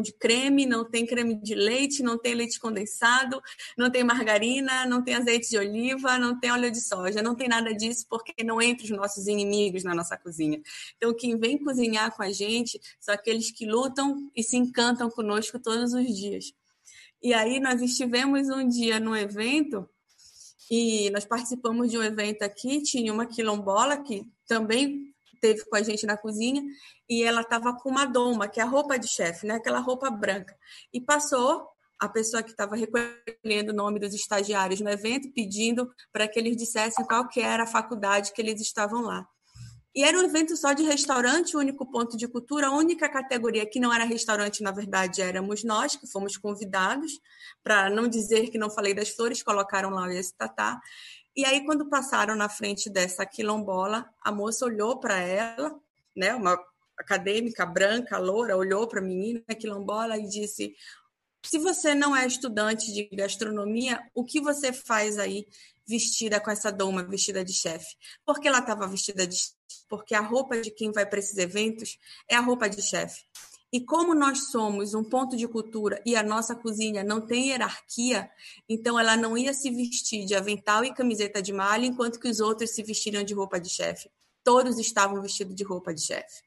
de 0.00 0.12
creme, 0.12 0.66
não 0.66 0.84
tem 0.84 1.06
creme 1.06 1.34
de 1.34 1.54
leite, 1.54 2.02
não 2.02 2.18
tem 2.18 2.34
leite 2.34 2.58
condensado, 2.60 3.42
não 3.76 3.90
tem 3.90 4.04
margarina, 4.04 4.86
não 4.86 5.02
tem 5.02 5.14
azeite 5.14 5.50
de 5.50 5.58
oliva, 5.58 6.18
não 6.18 6.38
tem 6.38 6.50
óleo 6.50 6.70
de 6.70 6.80
soja, 6.80 7.22
não 7.22 7.34
tem 7.34 7.48
nada 7.48 7.74
disso 7.74 8.06
porque 8.08 8.42
não 8.44 8.60
entra 8.60 8.84
os 8.84 8.90
nossos 8.90 9.26
inimigos 9.26 9.84
na 9.84 9.94
nossa 9.94 10.16
cozinha. 10.16 10.60
Então, 10.96 11.14
quem 11.14 11.36
vem 11.36 11.58
cozinhar 11.58 12.14
com 12.14 12.22
a 12.22 12.30
gente 12.30 12.80
são 13.00 13.14
aqueles 13.14 13.50
que 13.50 13.66
lutam 13.66 14.30
e 14.34 14.42
se 14.42 14.56
encantam 14.56 15.10
conosco 15.10 15.58
todos 15.58 15.92
os 15.92 16.06
dias. 16.16 16.52
E 17.22 17.32
aí 17.32 17.60
nós 17.60 17.80
estivemos 17.80 18.48
um 18.48 18.68
dia 18.68 18.98
no 18.98 19.16
evento 19.16 19.88
e 20.70 21.10
nós 21.10 21.24
participamos 21.24 21.90
de 21.90 21.98
um 21.98 22.02
evento 22.02 22.42
aqui, 22.42 22.82
tinha 22.82 23.12
uma 23.12 23.26
quilombola 23.26 24.02
que 24.02 24.26
também 24.46 25.11
teve 25.42 25.64
com 25.64 25.76
a 25.76 25.82
gente 25.82 26.06
na 26.06 26.16
cozinha 26.16 26.62
e 27.10 27.24
ela 27.24 27.40
estava 27.40 27.74
com 27.74 27.90
uma 27.90 28.06
doma, 28.06 28.48
que 28.48 28.60
é 28.60 28.62
a 28.62 28.66
roupa 28.66 28.96
de 28.96 29.08
chefe, 29.08 29.44
né? 29.44 29.56
Aquela 29.56 29.80
roupa 29.80 30.08
branca. 30.08 30.56
E 30.94 31.00
passou 31.00 31.68
a 32.00 32.08
pessoa 32.08 32.42
que 32.42 32.50
estava 32.50 32.76
recolhendo 32.76 33.72
o 33.72 33.76
nome 33.76 33.98
dos 33.98 34.14
estagiários 34.14 34.80
no 34.80 34.88
evento, 34.88 35.32
pedindo 35.32 35.92
para 36.12 36.26
que 36.28 36.38
eles 36.38 36.56
dissessem 36.56 37.04
qual 37.04 37.28
que 37.28 37.40
era 37.40 37.64
a 37.64 37.66
faculdade 37.66 38.32
que 38.32 38.40
eles 38.40 38.60
estavam 38.60 39.02
lá. 39.02 39.26
E 39.94 40.02
era 40.02 40.16
um 40.16 40.22
evento 40.22 40.56
só 40.56 40.72
de 40.72 40.82
restaurante, 40.84 41.54
o 41.54 41.60
único 41.60 41.84
ponto 41.90 42.16
de 42.16 42.26
cultura, 42.26 42.68
a 42.68 42.74
única 42.74 43.10
categoria 43.10 43.66
que 43.66 43.78
não 43.78 43.92
era 43.92 44.04
restaurante, 44.04 44.62
na 44.62 44.70
verdade, 44.70 45.20
éramos 45.20 45.62
nós, 45.62 45.94
que 45.94 46.06
fomos 46.06 46.36
convidados, 46.36 47.20
para 47.62 47.90
não 47.90 48.08
dizer 48.08 48.48
que 48.48 48.56
não 48.56 48.70
falei 48.70 48.94
das 48.94 49.10
flores, 49.10 49.42
colocaram 49.42 49.90
lá 49.90 50.10
esse 50.14 50.34
tatá. 50.34 50.80
E 51.34 51.44
aí, 51.44 51.64
quando 51.64 51.88
passaram 51.88 52.34
na 52.36 52.48
frente 52.48 52.90
dessa 52.90 53.24
quilombola, 53.24 54.08
a 54.20 54.30
moça 54.30 54.66
olhou 54.66 55.00
para 55.00 55.18
ela, 55.18 55.74
né, 56.14 56.34
uma 56.34 56.58
acadêmica 56.98 57.64
branca, 57.64 58.18
loura, 58.18 58.56
olhou 58.56 58.86
para 58.86 59.00
a 59.00 59.02
menina 59.02 59.42
quilombola 59.58 60.18
e 60.18 60.28
disse: 60.28 60.74
Se 61.42 61.58
você 61.58 61.94
não 61.94 62.14
é 62.14 62.26
estudante 62.26 62.92
de 62.92 63.08
gastronomia, 63.14 64.00
o 64.14 64.24
que 64.24 64.40
você 64.40 64.72
faz 64.72 65.18
aí 65.18 65.46
vestida 65.86 66.38
com 66.38 66.50
essa 66.50 66.70
doma, 66.70 67.02
vestida 67.02 67.44
de 67.44 67.52
chefe? 67.52 67.96
Porque 68.24 68.46
ela 68.46 68.60
estava 68.60 68.86
vestida 68.86 69.26
de 69.26 69.36
porque 69.88 70.14
a 70.14 70.20
roupa 70.20 70.60
de 70.60 70.70
quem 70.70 70.90
vai 70.92 71.04
para 71.04 71.18
esses 71.18 71.36
eventos 71.36 71.98
é 72.28 72.36
a 72.36 72.40
roupa 72.40 72.68
de 72.68 72.80
chefe. 72.80 73.24
E 73.72 73.80
como 73.80 74.14
nós 74.14 74.50
somos 74.50 74.92
um 74.92 75.02
ponto 75.02 75.34
de 75.34 75.48
cultura 75.48 76.02
e 76.04 76.14
a 76.14 76.22
nossa 76.22 76.54
cozinha 76.54 77.02
não 77.02 77.20
tem 77.22 77.48
hierarquia, 77.48 78.30
então 78.68 79.00
ela 79.00 79.16
não 79.16 79.36
ia 79.36 79.54
se 79.54 79.70
vestir 79.70 80.26
de 80.26 80.34
avental 80.34 80.84
e 80.84 80.92
camiseta 80.92 81.40
de 81.40 81.54
malha, 81.54 81.86
enquanto 81.86 82.20
que 82.20 82.28
os 82.28 82.38
outros 82.38 82.70
se 82.70 82.82
vestiriam 82.82 83.24
de 83.24 83.32
roupa 83.32 83.58
de 83.58 83.70
chefe. 83.70 84.10
Todos 84.44 84.78
estavam 84.78 85.22
vestidos 85.22 85.54
de 85.54 85.64
roupa 85.64 85.94
de 85.94 86.02
chefe. 86.02 86.42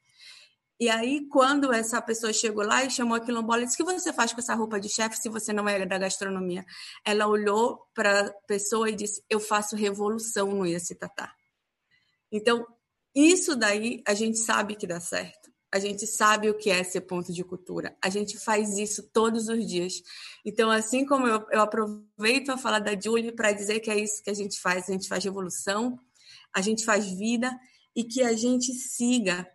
E 0.78 0.90
aí, 0.90 1.26
quando 1.28 1.72
essa 1.72 2.00
pessoa 2.02 2.32
chegou 2.34 2.62
lá 2.62 2.84
e 2.84 2.90
chamou 2.90 3.16
a 3.16 3.20
quilombola, 3.20 3.64
disse: 3.64 3.82
O 3.82 3.86
que 3.86 3.92
você 3.92 4.12
faz 4.12 4.32
com 4.32 4.40
essa 4.40 4.54
roupa 4.54 4.78
de 4.78 4.90
chefe 4.90 5.16
se 5.16 5.28
você 5.28 5.52
não 5.52 5.66
é 5.66 5.84
da 5.86 5.96
gastronomia? 5.98 6.64
Ela 7.04 7.26
olhou 7.26 7.88
para 7.94 8.26
a 8.26 8.32
pessoa 8.46 8.88
e 8.90 8.94
disse: 8.94 9.24
Eu 9.28 9.40
faço 9.40 9.74
revolução 9.74 10.48
no 10.52 10.66
Iacitatá. 10.66 11.34
Então, 12.30 12.66
isso 13.14 13.56
daí 13.56 14.02
a 14.06 14.12
gente 14.12 14.38
sabe 14.38 14.76
que 14.76 14.86
dá 14.86 15.00
certo. 15.00 15.45
A 15.72 15.78
gente 15.78 16.06
sabe 16.06 16.48
o 16.48 16.56
que 16.56 16.70
é 16.70 16.82
ser 16.84 17.02
ponto 17.02 17.32
de 17.32 17.42
cultura. 17.44 17.96
A 18.02 18.08
gente 18.08 18.38
faz 18.38 18.78
isso 18.78 19.02
todos 19.12 19.48
os 19.48 19.66
dias. 19.66 20.02
Então, 20.44 20.70
assim 20.70 21.04
como 21.04 21.26
eu, 21.26 21.44
eu 21.50 21.60
aproveito 21.60 22.50
a 22.50 22.58
fala 22.58 22.78
da 22.78 22.98
Julie 22.98 23.32
para 23.32 23.52
dizer 23.52 23.80
que 23.80 23.90
é 23.90 23.98
isso 23.98 24.22
que 24.22 24.30
a 24.30 24.34
gente 24.34 24.60
faz, 24.60 24.88
a 24.88 24.92
gente 24.92 25.08
faz 25.08 25.24
revolução, 25.24 25.98
a 26.54 26.60
gente 26.60 26.84
faz 26.84 27.10
vida 27.10 27.50
e 27.94 28.04
que 28.04 28.22
a 28.22 28.32
gente 28.32 28.72
siga 28.72 29.46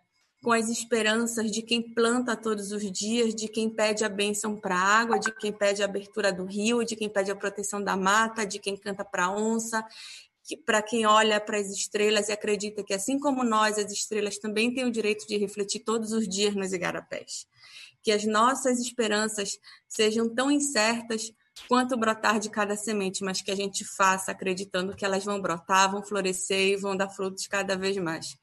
com 0.42 0.52
as 0.52 0.68
esperanças 0.68 1.50
de 1.50 1.62
quem 1.62 1.94
planta 1.94 2.36
todos 2.36 2.72
os 2.72 2.90
dias, 2.90 3.32
de 3.34 3.46
quem 3.48 3.70
pede 3.70 4.04
a 4.04 4.08
bênção 4.08 4.56
para 4.56 4.74
a 4.74 5.00
água, 5.00 5.18
de 5.18 5.32
quem 5.36 5.52
pede 5.52 5.82
a 5.82 5.84
abertura 5.84 6.32
do 6.32 6.44
rio, 6.44 6.84
de 6.84 6.96
quem 6.96 7.08
pede 7.08 7.30
a 7.30 7.36
proteção 7.36 7.82
da 7.82 7.96
mata, 7.96 8.44
de 8.44 8.58
quem 8.58 8.76
canta 8.76 9.04
para 9.04 9.26
a 9.26 9.36
onça 9.36 9.84
para 10.56 10.82
quem 10.82 11.06
olha 11.06 11.40
para 11.40 11.58
as 11.58 11.68
estrelas 11.68 12.28
e 12.28 12.32
acredita 12.32 12.82
que, 12.82 12.94
assim 12.94 13.18
como 13.18 13.44
nós, 13.44 13.78
as 13.78 13.90
estrelas 13.90 14.38
também 14.38 14.72
têm 14.74 14.84
o 14.84 14.90
direito 14.90 15.26
de 15.26 15.36
refletir 15.36 15.80
todos 15.80 16.12
os 16.12 16.28
dias 16.28 16.54
nos 16.54 16.72
igarapés. 16.72 17.46
Que 18.02 18.12
as 18.12 18.24
nossas 18.24 18.80
esperanças 18.80 19.58
sejam 19.88 20.32
tão 20.32 20.50
incertas 20.50 21.32
quanto 21.68 21.96
brotar 21.96 22.40
de 22.40 22.50
cada 22.50 22.76
semente, 22.76 23.22
mas 23.22 23.42
que 23.42 23.50
a 23.50 23.56
gente 23.56 23.84
faça 23.84 24.32
acreditando 24.32 24.96
que 24.96 25.04
elas 25.04 25.24
vão 25.24 25.40
brotar, 25.40 25.90
vão 25.90 26.02
florescer 26.02 26.68
e 26.68 26.76
vão 26.76 26.96
dar 26.96 27.10
frutos 27.10 27.46
cada 27.46 27.76
vez 27.76 27.96
mais. 27.98 28.36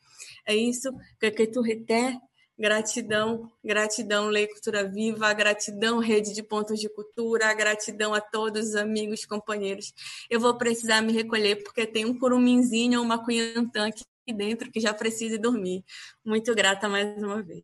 É 0.45 0.56
isso 0.56 0.91
que 1.19 1.47
tu 1.47 1.62
reter 1.62 2.16
Gratidão, 2.59 3.49
gratidão, 3.63 4.27
Lei 4.27 4.45
Cultura 4.45 4.85
Viva, 4.85 5.31
gratidão, 5.33 5.99
Rede 5.99 6.33
de 6.33 6.43
Pontos 6.43 6.77
de 6.77 6.89
Cultura, 6.89 7.53
gratidão 7.53 8.13
a 8.13 8.19
todos 8.19 8.69
os 8.69 8.75
amigos, 8.75 9.25
companheiros. 9.25 9.93
Eu 10.29 10.41
vou 10.41 10.57
precisar 10.57 11.01
me 11.01 11.13
recolher 11.13 11.63
porque 11.63 11.87
tem 11.87 12.03
um 12.03 12.19
curuminzinho 12.19 12.99
ou 12.99 13.05
uma 13.05 13.23
cunhantã 13.23 13.87
aqui 13.87 14.03
dentro 14.35 14.69
que 14.71 14.81
já 14.81 14.93
precisa 14.93 15.39
dormir. 15.39 15.85
Muito 16.25 16.53
grata 16.53 16.89
mais 16.89 17.17
uma 17.23 17.41
vez. 17.41 17.63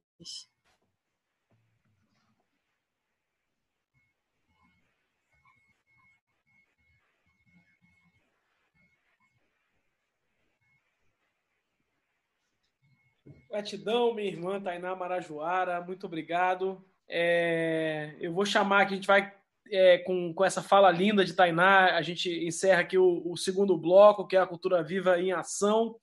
Gratidão, 13.55 14.13
minha 14.13 14.27
irmã 14.27 14.59
Tainá 14.59 14.93
Marajoara, 14.97 15.79
muito 15.79 16.05
obrigado. 16.05 16.85
É, 17.07 18.13
eu 18.19 18.33
vou 18.33 18.45
chamar 18.45 18.81
aqui, 18.81 18.91
a 18.91 18.95
gente 18.97 19.07
vai 19.07 19.31
é, 19.71 19.99
com, 19.99 20.33
com 20.33 20.43
essa 20.43 20.61
fala 20.61 20.91
linda 20.91 21.23
de 21.23 21.31
Tainá, 21.31 21.95
a 21.95 22.01
gente 22.01 22.29
encerra 22.45 22.81
aqui 22.81 22.97
o, 22.97 23.21
o 23.25 23.37
segundo 23.37 23.77
bloco, 23.77 24.27
que 24.27 24.35
é 24.35 24.41
a 24.41 24.45
Cultura 24.45 24.83
Viva 24.83 25.17
em 25.21 25.31
Ação. 25.31 25.95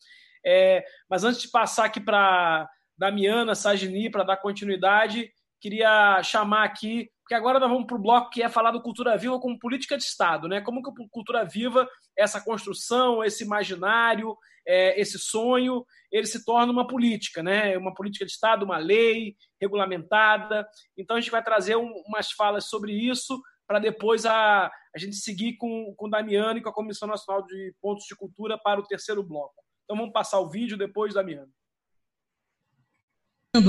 É, 0.42 0.82
mas 1.10 1.24
antes 1.24 1.42
de 1.42 1.48
passar 1.48 1.84
aqui 1.84 2.00
para 2.00 2.66
Damiana 2.96 3.54
Sagini, 3.54 4.10
para 4.10 4.24
dar 4.24 4.38
continuidade, 4.38 5.30
queria 5.60 6.22
chamar 6.22 6.64
aqui, 6.64 7.10
porque 7.32 7.40
agora 7.40 7.58
nós 7.58 7.70
vamos 7.70 7.86
para 7.86 7.96
o 7.96 8.00
bloco 8.00 8.28
que 8.28 8.42
é 8.42 8.48
falar 8.50 8.72
do 8.72 8.82
Cultura 8.82 9.16
Viva 9.16 9.40
como 9.40 9.58
política 9.58 9.96
de 9.96 10.04
Estado, 10.04 10.48
né? 10.48 10.60
Como 10.60 10.82
que 10.82 10.90
a 10.90 11.08
Cultura 11.10 11.46
Viva, 11.46 11.88
essa 12.14 12.38
construção, 12.42 13.24
esse 13.24 13.42
imaginário, 13.42 14.36
é, 14.68 15.00
esse 15.00 15.18
sonho, 15.18 15.82
ele 16.10 16.26
se 16.26 16.44
torna 16.44 16.70
uma 16.70 16.86
política, 16.86 17.42
né? 17.42 17.78
uma 17.78 17.94
política 17.94 18.26
de 18.26 18.32
Estado, 18.32 18.66
uma 18.66 18.76
lei 18.76 19.34
regulamentada. 19.58 20.68
Então, 20.94 21.16
a 21.16 21.20
gente 21.20 21.30
vai 21.30 21.42
trazer 21.42 21.74
um, 21.74 21.90
umas 22.06 22.32
falas 22.32 22.68
sobre 22.68 22.92
isso 22.92 23.40
para 23.66 23.78
depois 23.78 24.26
a, 24.26 24.66
a 24.94 24.98
gente 24.98 25.16
seguir 25.16 25.56
com, 25.56 25.94
com 25.96 26.08
o 26.08 26.10
Damiano 26.10 26.58
e 26.58 26.62
com 26.62 26.68
a 26.68 26.74
Comissão 26.74 27.08
Nacional 27.08 27.46
de 27.46 27.74
Pontos 27.80 28.04
de 28.04 28.14
Cultura 28.14 28.58
para 28.58 28.78
o 28.78 28.86
terceiro 28.86 29.22
bloco. 29.22 29.54
Então, 29.84 29.96
vamos 29.96 30.12
passar 30.12 30.38
o 30.38 30.50
vídeo 30.50 30.76
depois, 30.76 31.14
Damiano 31.14 31.50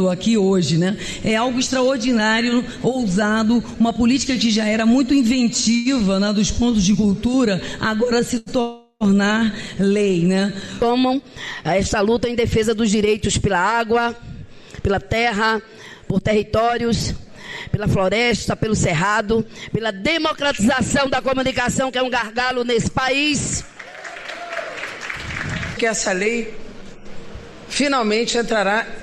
aqui 0.09 0.37
hoje, 0.37 0.77
né? 0.77 0.95
É 1.25 1.35
algo 1.35 1.59
extraordinário, 1.59 2.63
ousado, 2.81 3.61
uma 3.77 3.91
política 3.91 4.33
que 4.37 4.49
já 4.49 4.65
era 4.65 4.85
muito 4.85 5.13
inventiva, 5.13 6.21
né, 6.21 6.31
dos 6.31 6.49
pontos 6.49 6.85
de 6.85 6.95
cultura, 6.95 7.61
agora 7.81 8.23
se 8.23 8.39
torna 8.39 8.81
tornar 8.97 9.53
lei, 9.77 10.23
né? 10.23 10.53
Tomam 10.79 11.21
essa 11.65 11.99
luta 11.99 12.29
em 12.29 12.35
defesa 12.35 12.73
dos 12.73 12.89
direitos 12.89 13.37
pela 13.37 13.59
água, 13.59 14.15
pela 14.81 15.01
terra, 15.01 15.61
por 16.07 16.21
territórios, 16.21 17.13
pela 17.69 17.85
floresta, 17.85 18.55
pelo 18.55 18.75
cerrado, 18.75 19.45
pela 19.73 19.91
democratização 19.91 21.09
da 21.09 21.21
comunicação, 21.21 21.91
que 21.91 21.97
é 21.97 22.01
um 22.01 22.09
gargalo 22.09 22.63
nesse 22.63 22.89
país. 22.89 23.65
Que 25.77 25.85
essa 25.85 26.13
lei 26.13 26.53
finalmente 27.67 28.37
entrará 28.37 29.02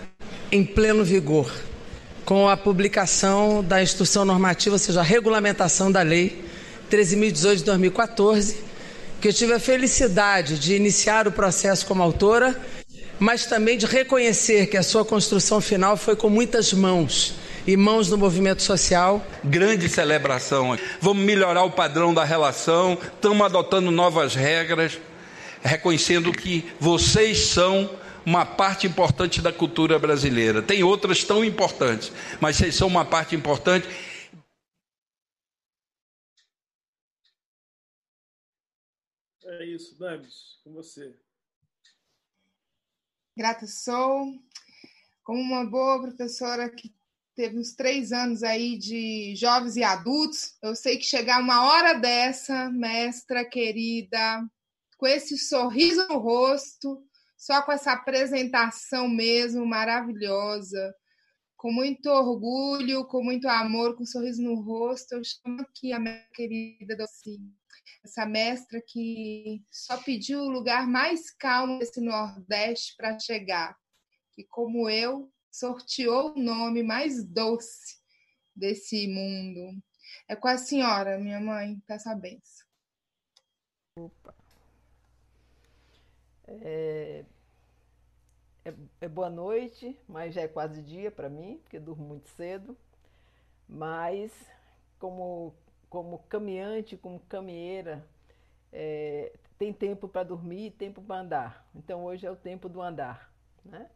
em 0.50 0.64
pleno 0.64 1.04
vigor 1.04 1.52
com 2.24 2.48
a 2.48 2.56
publicação 2.56 3.62
da 3.62 3.82
instrução 3.82 4.24
normativa, 4.24 4.74
ou 4.74 4.78
seja, 4.78 5.00
a 5.00 5.02
regulamentação 5.02 5.90
da 5.90 6.02
lei 6.02 6.44
13.018 6.90 7.56
de 7.56 7.64
2014 7.64 8.70
que 9.20 9.28
eu 9.28 9.32
tive 9.34 9.52
a 9.52 9.60
felicidade 9.60 10.58
de 10.58 10.74
iniciar 10.74 11.28
o 11.28 11.32
processo 11.32 11.84
como 11.84 12.02
autora, 12.02 12.58
mas 13.18 13.44
também 13.44 13.76
de 13.76 13.84
reconhecer 13.84 14.66
que 14.66 14.78
a 14.78 14.82
sua 14.82 15.04
construção 15.04 15.60
final 15.60 15.96
foi 15.96 16.16
com 16.16 16.30
muitas 16.30 16.72
mãos 16.72 17.34
e 17.66 17.76
mãos 17.76 18.08
do 18.08 18.16
movimento 18.16 18.62
social. 18.62 19.24
Grande 19.44 19.90
celebração. 19.90 20.78
Vamos 21.02 21.22
melhorar 21.22 21.64
o 21.64 21.70
padrão 21.70 22.14
da 22.14 22.24
relação, 22.24 22.96
estamos 23.14 23.44
adotando 23.44 23.90
novas 23.90 24.34
regras, 24.34 24.98
reconhecendo 25.62 26.32
que 26.32 26.64
vocês 26.80 27.48
são 27.48 27.90
uma 28.24 28.44
parte 28.44 28.86
importante 28.86 29.40
da 29.40 29.52
cultura 29.52 29.98
brasileira. 29.98 30.62
Tem 30.62 30.82
outras 30.82 31.24
tão 31.24 31.44
importantes, 31.44 32.12
mas 32.40 32.56
vocês 32.56 32.74
são 32.74 32.88
uma 32.88 33.04
parte 33.04 33.34
importante 33.34 33.86
É 39.60 39.66
isso, 39.66 39.98
Dames, 39.98 40.58
com 40.64 40.72
você. 40.72 41.14
Grata 43.36 43.66
sou. 43.66 44.32
Como 45.22 45.40
uma 45.40 45.66
boa 45.66 46.00
professora 46.00 46.70
que 46.70 46.94
teve 47.34 47.58
uns 47.58 47.74
três 47.74 48.12
anos 48.12 48.42
aí 48.42 48.78
de 48.78 49.34
jovens 49.36 49.76
e 49.76 49.82
adultos. 49.82 50.56
Eu 50.62 50.74
sei 50.76 50.96
que 50.96 51.04
chegar 51.04 51.40
uma 51.40 51.64
hora 51.64 51.94
dessa, 51.94 52.70
mestra 52.70 53.44
querida, 53.44 54.48
com 54.96 55.06
esse 55.06 55.36
sorriso 55.36 56.06
no 56.08 56.18
rosto, 56.18 57.04
só 57.40 57.62
com 57.62 57.72
essa 57.72 57.92
apresentação 57.92 59.08
mesmo 59.08 59.64
maravilhosa, 59.64 60.94
com 61.56 61.72
muito 61.72 62.06
orgulho, 62.10 63.06
com 63.06 63.24
muito 63.24 63.48
amor, 63.48 63.96
com 63.96 64.02
um 64.02 64.06
sorriso 64.06 64.42
no 64.42 64.60
rosto, 64.60 65.14
eu 65.14 65.22
chamo 65.24 65.62
aqui 65.62 65.90
a 65.90 65.98
minha 65.98 66.22
querida 66.34 66.94
Docinha, 66.94 67.50
essa 68.04 68.26
mestra 68.26 68.82
que 68.86 69.64
só 69.70 69.96
pediu 69.96 70.40
o 70.40 70.50
lugar 70.50 70.86
mais 70.86 71.30
calmo 71.30 71.78
desse 71.78 72.02
Nordeste 72.02 72.94
para 72.94 73.18
chegar, 73.18 73.74
que 74.34 74.44
como 74.44 74.90
eu 74.90 75.32
sorteou 75.50 76.34
o 76.34 76.38
nome 76.38 76.82
mais 76.82 77.24
doce 77.24 77.98
desse 78.54 79.08
mundo. 79.08 79.82
É 80.28 80.36
com 80.36 80.46
a 80.46 80.58
senhora, 80.58 81.18
minha 81.18 81.40
mãe, 81.40 81.80
peça 81.86 82.12
a 82.12 82.14
benção. 82.14 82.66
Opa. 83.96 84.39
É, 86.62 87.24
é, 88.64 88.74
é, 89.00 89.08
boa 89.08 89.30
noite, 89.30 89.96
mas 90.08 90.34
já 90.34 90.42
é 90.42 90.48
quase 90.48 90.82
dia 90.82 91.10
para 91.10 91.28
mim, 91.28 91.58
porque 91.62 91.78
durmo 91.78 92.04
muito 92.04 92.28
cedo. 92.30 92.76
Mas, 93.68 94.32
como, 94.98 95.54
como 95.88 96.18
caminhante, 96.28 96.96
como 96.96 97.20
caminheira, 97.20 98.04
é, 98.72 99.32
tem 99.56 99.72
tempo 99.72 100.08
para 100.08 100.24
dormir 100.24 100.66
e 100.66 100.70
tempo 100.70 101.00
para 101.00 101.20
andar. 101.20 101.68
Então, 101.74 102.04
hoje 102.04 102.26
é 102.26 102.30
o 102.30 102.36
tempo 102.36 102.68
do 102.68 102.82
andar. 102.82 103.32
Né? 103.64 103.88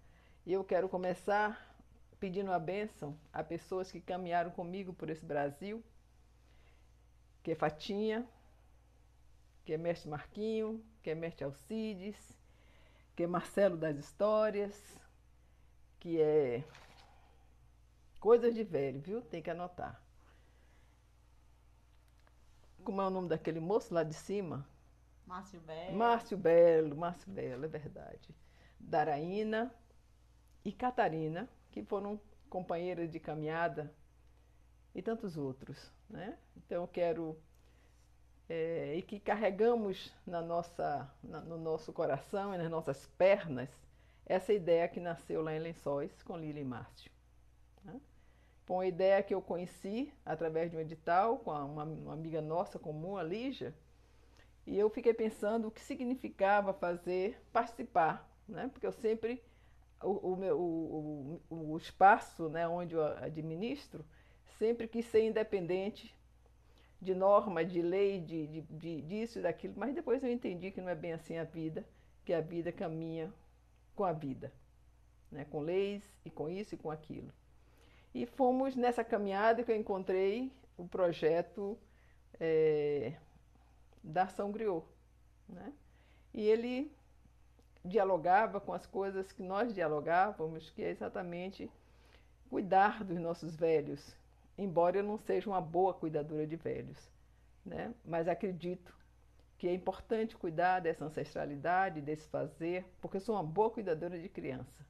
E 0.47 0.53
eu 0.53 0.63
quero 0.63 0.89
começar 0.89 1.75
pedindo 2.21 2.53
a 2.53 2.59
bênção 2.59 3.19
a 3.33 3.43
pessoas 3.43 3.91
que 3.91 4.01
caminharam 4.01 4.51
comigo 4.51 4.93
por 4.93 5.11
esse 5.11 5.25
Brasil, 5.25 5.83
que 7.43 7.51
é 7.51 7.55
Fatinha, 7.55 8.25
que 9.65 9.73
é 9.73 9.77
Mestre 9.77 10.09
Marquinho, 10.09 10.83
que 11.03 11.11
é 11.11 11.15
Mestre 11.15 11.45
Alcides, 11.45 12.17
que 13.15 13.23
é 13.23 13.27
Marcelo 13.27 13.77
das 13.77 13.97
Histórias, 13.99 15.01
que 16.01 16.21
é 16.21 16.65
coisas 18.21 18.55
de 18.55 18.65
velho, 18.65 19.01
viu? 19.01 19.23
Tem 19.23 19.43
que 19.43 19.51
anotar. 19.51 20.03
Como 22.83 23.01
é 23.01 23.07
o 23.07 23.11
nome 23.11 23.29
daquele 23.29 23.61
moço 23.61 23.95
lá 23.95 24.03
de 24.03 24.15
cima? 24.15 24.67
Márcio 25.27 25.61
Belo. 25.61 25.97
Márcio 25.97 26.37
Belo, 26.37 26.97
Márcio 26.97 27.31
Belo, 27.33 27.65
é 27.65 27.69
verdade. 27.69 28.35
Daraína, 28.79 29.75
e 30.65 30.73
Catarina, 30.73 31.49
que 31.71 31.83
foram 31.83 32.21
companheiras 32.49 33.11
de 33.11 33.19
caminhada, 33.19 33.95
e 34.95 35.03
tantos 35.03 35.37
outros. 35.37 35.93
Né? 36.09 36.39
Então, 36.57 36.83
eu 36.83 36.89
quero. 36.89 37.39
É, 38.49 38.95
e 38.97 39.03
que 39.03 39.19
carregamos 39.19 40.13
na 40.27 40.43
nossa, 40.43 41.11
na, 41.23 41.41
no 41.41 41.57
nosso 41.57 41.93
coração 41.93 42.55
e 42.55 42.59
nas 42.59 42.71
nossas 42.71 43.07
pernas 43.17 43.71
essa 44.27 44.53
ideia 44.53 44.89
que 44.89 45.01
nasceu 45.01 45.43
lá 45.43 45.55
em 45.55 45.59
Lençóis 45.59 46.23
com 46.23 46.37
Lili 46.37 46.61
e 46.61 46.65
Márcio. 46.65 47.11
Né? 47.83 48.01
Foi 48.65 48.77
uma 48.77 48.87
ideia 48.87 49.23
que 49.23 49.35
eu 49.35 49.41
conheci 49.43 50.13
através 50.25 50.71
de 50.71 50.77
um 50.77 50.81
edital 50.81 51.39
com 51.39 51.51
uma, 51.51 51.85
uma 51.85 52.13
amiga 52.13 52.41
nossa 52.41 52.79
comum, 52.79 53.17
a 53.17 53.23
Lígia, 53.23 53.75
e 54.67 54.79
eu 54.79 54.89
fiquei 54.89 55.13
pensando 55.13 55.69
o 55.69 55.71
que 55.71 55.81
significava 55.81 56.73
fazer, 56.73 57.39
participar, 57.53 58.29
né? 58.49 58.69
porque 58.73 58.87
eu 58.87 58.93
sempre 58.93 59.43
o, 60.03 60.33
o, 60.33 60.37
meu, 60.37 60.59
o, 60.59 61.41
o, 61.51 61.77
espaço 61.77 62.49
né, 62.49 62.69
onde 62.69 62.95
eu 62.95 63.05
administro 63.19 64.05
sempre 64.59 64.87
quis 64.87 65.07
ser 65.07 65.25
independente 65.25 66.15
de 67.05 67.15
norma, 67.15 67.65
de 67.65 67.83
lei, 67.83 68.21
de, 68.21 68.47
de, 68.47 68.61
de, 68.63 69.03
disso 69.03 69.39
e 69.39 69.43
daquilo, 69.43 69.75
mas 69.77 69.95
depois 69.95 70.23
eu 70.23 70.31
entendi 70.31 70.71
que 70.71 70.81
não 70.81 70.89
é 70.89 70.95
bem 70.95 71.13
assim 71.13 71.37
a 71.37 71.45
vida, 71.45 71.85
que 72.25 72.33
a 72.33 72.41
vida 72.41 72.73
caminha 72.73 73.33
com 73.95 74.05
a 74.05 74.13
vida, 74.13 74.51
né, 75.31 75.45
com 75.51 75.61
leis 75.61 76.03
e 76.25 76.31
com 76.31 76.49
isso 76.49 76.75
e 76.75 76.79
com 76.79 76.91
aquilo. 76.91 77.31
E 78.15 78.25
fomos 78.25 78.75
nessa 78.75 79.05
caminhada 79.05 79.63
que 79.63 79.71
eu 79.71 79.77
encontrei 79.77 80.51
o 80.79 80.89
projeto 80.89 81.77
é, 82.41 83.13
da 84.03 84.23
Ação 84.23 84.51
Griot. 84.51 84.87
Né? 85.49 85.73
E 86.33 86.41
ele 86.41 86.91
dialogava 87.85 88.61
com 88.61 88.73
as 88.73 88.87
coisas 88.87 89.31
que 89.31 89.43
nós 89.43 89.75
dialogávamos, 89.75 90.71
que 90.71 90.83
é 90.83 90.91
exatamente 90.91 91.71
cuidar 92.49 93.05
dos 93.05 93.19
nossos 93.19 93.55
velhos, 93.55 94.17
embora 94.57 94.99
eu 94.99 95.03
não 95.03 95.19
seja 95.19 95.49
uma 95.49 95.61
boa 95.61 95.95
cuidadora 95.95 96.47
de 96.47 96.57
velhos, 96.57 97.11
né? 97.65 97.95
Mas 98.05 98.29
acredito 98.29 98.95
que 99.59 99.69
é 99.69 99.73
importante 99.73 100.37
cuidar 100.37 100.81
dessa 100.81 101.05
ancestralidade, 101.05 102.01
desse 102.01 102.29
fazer, 102.29 102.85
porque 103.01 103.17
eu 103.17 103.21
sou 103.21 103.35
uma 103.35 103.43
boa 103.43 103.71
cuidadora 103.71 104.19
de 104.19 104.29
criança. 104.29 104.85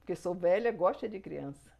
Porque 0.00 0.14
sou 0.14 0.34
velha, 0.34 0.70
gosto 0.70 1.08
de 1.08 1.18
criança, 1.20 1.72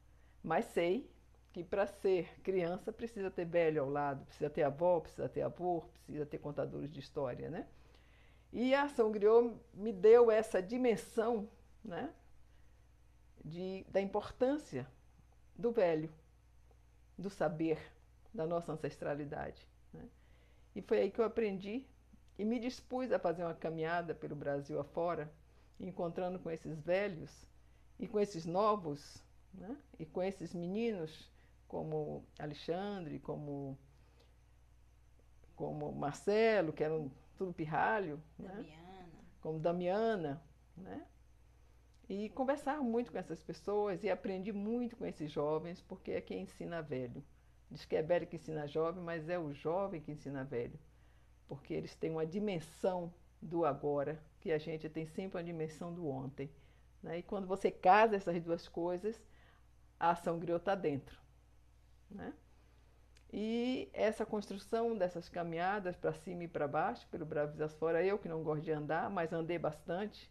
mas 0.42 0.64
sei 0.66 1.08
que 1.52 1.64
para 1.64 1.86
ser 1.86 2.40
criança 2.42 2.92
precisa 2.92 3.30
ter 3.30 3.46
velho 3.46 3.82
ao 3.82 3.88
lado, 3.88 4.26
precisa 4.26 4.50
ter 4.50 4.62
avó, 4.62 5.00
precisa 5.00 5.28
ter 5.28 5.42
avô, 5.42 5.84
precisa 5.92 6.26
ter 6.26 6.38
contadores 6.38 6.90
de 6.90 7.00
história, 7.00 7.48
né? 7.48 7.66
E 8.52 8.74
a 8.74 8.84
ação 8.84 9.10
Griot 9.10 9.54
me 9.74 9.92
deu 9.92 10.30
essa 10.30 10.62
dimensão 10.62 11.48
né, 11.84 12.10
de, 13.44 13.84
da 13.88 14.00
importância 14.00 14.86
do 15.54 15.70
velho, 15.72 16.10
do 17.16 17.30
saber, 17.30 17.78
da 18.32 18.46
nossa 18.46 18.72
ancestralidade. 18.72 19.66
Né? 19.92 20.04
E 20.74 20.82
foi 20.82 20.98
aí 21.00 21.10
que 21.10 21.20
eu 21.20 21.24
aprendi 21.24 21.86
e 22.38 22.44
me 22.44 22.58
dispus 22.58 23.10
a 23.12 23.18
fazer 23.18 23.44
uma 23.44 23.54
caminhada 23.54 24.14
pelo 24.14 24.36
Brasil 24.36 24.78
afora, 24.78 25.32
encontrando 25.80 26.38
com 26.38 26.50
esses 26.50 26.78
velhos 26.80 27.46
e 27.98 28.06
com 28.06 28.20
esses 28.20 28.44
novos, 28.44 29.22
né? 29.54 29.76
e 29.98 30.04
com 30.04 30.22
esses 30.22 30.54
meninos 30.54 31.30
como 31.66 32.24
Alexandre, 32.38 33.18
como, 33.18 33.78
como 35.54 35.92
Marcelo, 35.92 36.72
que 36.72 36.84
eram 36.84 37.10
tudo 37.36 37.52
pirralho, 37.52 38.22
né? 38.38 38.48
Damiana. 38.48 39.02
Né? 39.02 39.24
como 39.40 39.58
Damiana, 39.58 40.42
né? 40.76 41.06
E 42.08 42.28
conversar 42.30 42.80
muito 42.80 43.10
com 43.10 43.18
essas 43.18 43.42
pessoas 43.42 44.04
e 44.04 44.10
aprendi 44.10 44.52
muito 44.52 44.96
com 44.96 45.04
esses 45.04 45.30
jovens, 45.30 45.80
porque 45.82 46.12
é 46.12 46.20
quem 46.20 46.42
ensina 46.42 46.80
velho. 46.80 47.24
Diz 47.70 47.84
que 47.84 47.96
é 47.96 48.02
velho 48.02 48.26
que 48.26 48.36
ensina 48.36 48.66
jovem, 48.66 49.02
mas 49.02 49.28
é 49.28 49.38
o 49.38 49.52
jovem 49.52 50.00
que 50.00 50.12
ensina 50.12 50.44
velho, 50.44 50.78
porque 51.48 51.74
eles 51.74 51.96
têm 51.96 52.10
uma 52.10 52.24
dimensão 52.24 53.12
do 53.42 53.64
agora, 53.64 54.22
que 54.40 54.52
a 54.52 54.58
gente 54.58 54.88
tem 54.88 55.06
sempre 55.06 55.38
uma 55.38 55.44
dimensão 55.44 55.92
do 55.92 56.08
ontem. 56.08 56.50
Né? 57.02 57.18
E 57.18 57.22
quando 57.22 57.46
você 57.46 57.70
casa 57.70 58.16
essas 58.16 58.40
duas 58.40 58.68
coisas, 58.68 59.20
a 59.98 60.10
ação 60.10 60.38
griot 60.38 60.60
está 60.60 60.74
dentro. 60.74 61.18
Né? 62.08 62.32
E 63.32 63.90
essa 63.92 64.24
construção 64.24 64.96
dessas 64.96 65.28
caminhadas 65.28 65.96
para 65.96 66.12
cima 66.12 66.44
e 66.44 66.48
para 66.48 66.68
baixo, 66.68 67.06
pelo 67.08 67.26
Brasil 67.26 67.68
fora, 67.70 68.04
eu 68.04 68.18
que 68.18 68.28
não 68.28 68.42
gosto 68.42 68.62
de 68.62 68.70
andar, 68.70 69.10
mas 69.10 69.32
andei 69.32 69.58
bastante, 69.58 70.30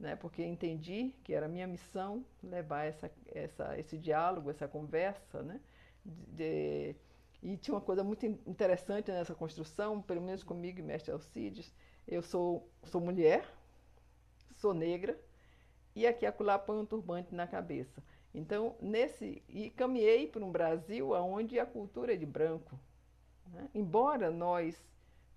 né, 0.00 0.16
porque 0.16 0.42
entendi 0.42 1.14
que 1.22 1.34
era 1.34 1.46
minha 1.46 1.66
missão 1.66 2.24
levar 2.42 2.84
essa, 2.84 3.10
essa, 3.26 3.78
esse 3.78 3.98
diálogo, 3.98 4.50
essa 4.50 4.66
conversa. 4.66 5.42
Né, 5.42 5.60
de, 6.04 6.96
e 7.42 7.56
tinha 7.58 7.74
uma 7.74 7.80
coisa 7.80 8.02
muito 8.02 8.24
interessante 8.24 9.10
nessa 9.10 9.34
construção, 9.34 10.00
pelo 10.00 10.22
menos 10.22 10.42
comigo 10.42 10.80
e 10.80 10.82
mestre 10.82 11.12
Alcides, 11.12 11.72
eu 12.08 12.22
sou, 12.22 12.66
sou 12.84 13.00
mulher, 13.00 13.44
sou 14.52 14.72
negra, 14.72 15.18
e 15.94 16.06
aqui 16.06 16.24
acolá 16.24 16.58
põe 16.58 16.78
um 16.78 16.86
turbante 16.86 17.34
na 17.34 17.46
cabeça. 17.46 18.02
Então, 18.32 18.76
nesse. 18.80 19.42
E 19.48 19.70
caminhei 19.70 20.26
para 20.26 20.44
um 20.44 20.52
Brasil 20.52 21.10
onde 21.12 21.58
a 21.58 21.66
cultura 21.66 22.14
é 22.14 22.16
de 22.16 22.26
branco. 22.26 22.78
Né? 23.52 23.68
Embora 23.74 24.30
nós 24.30 24.80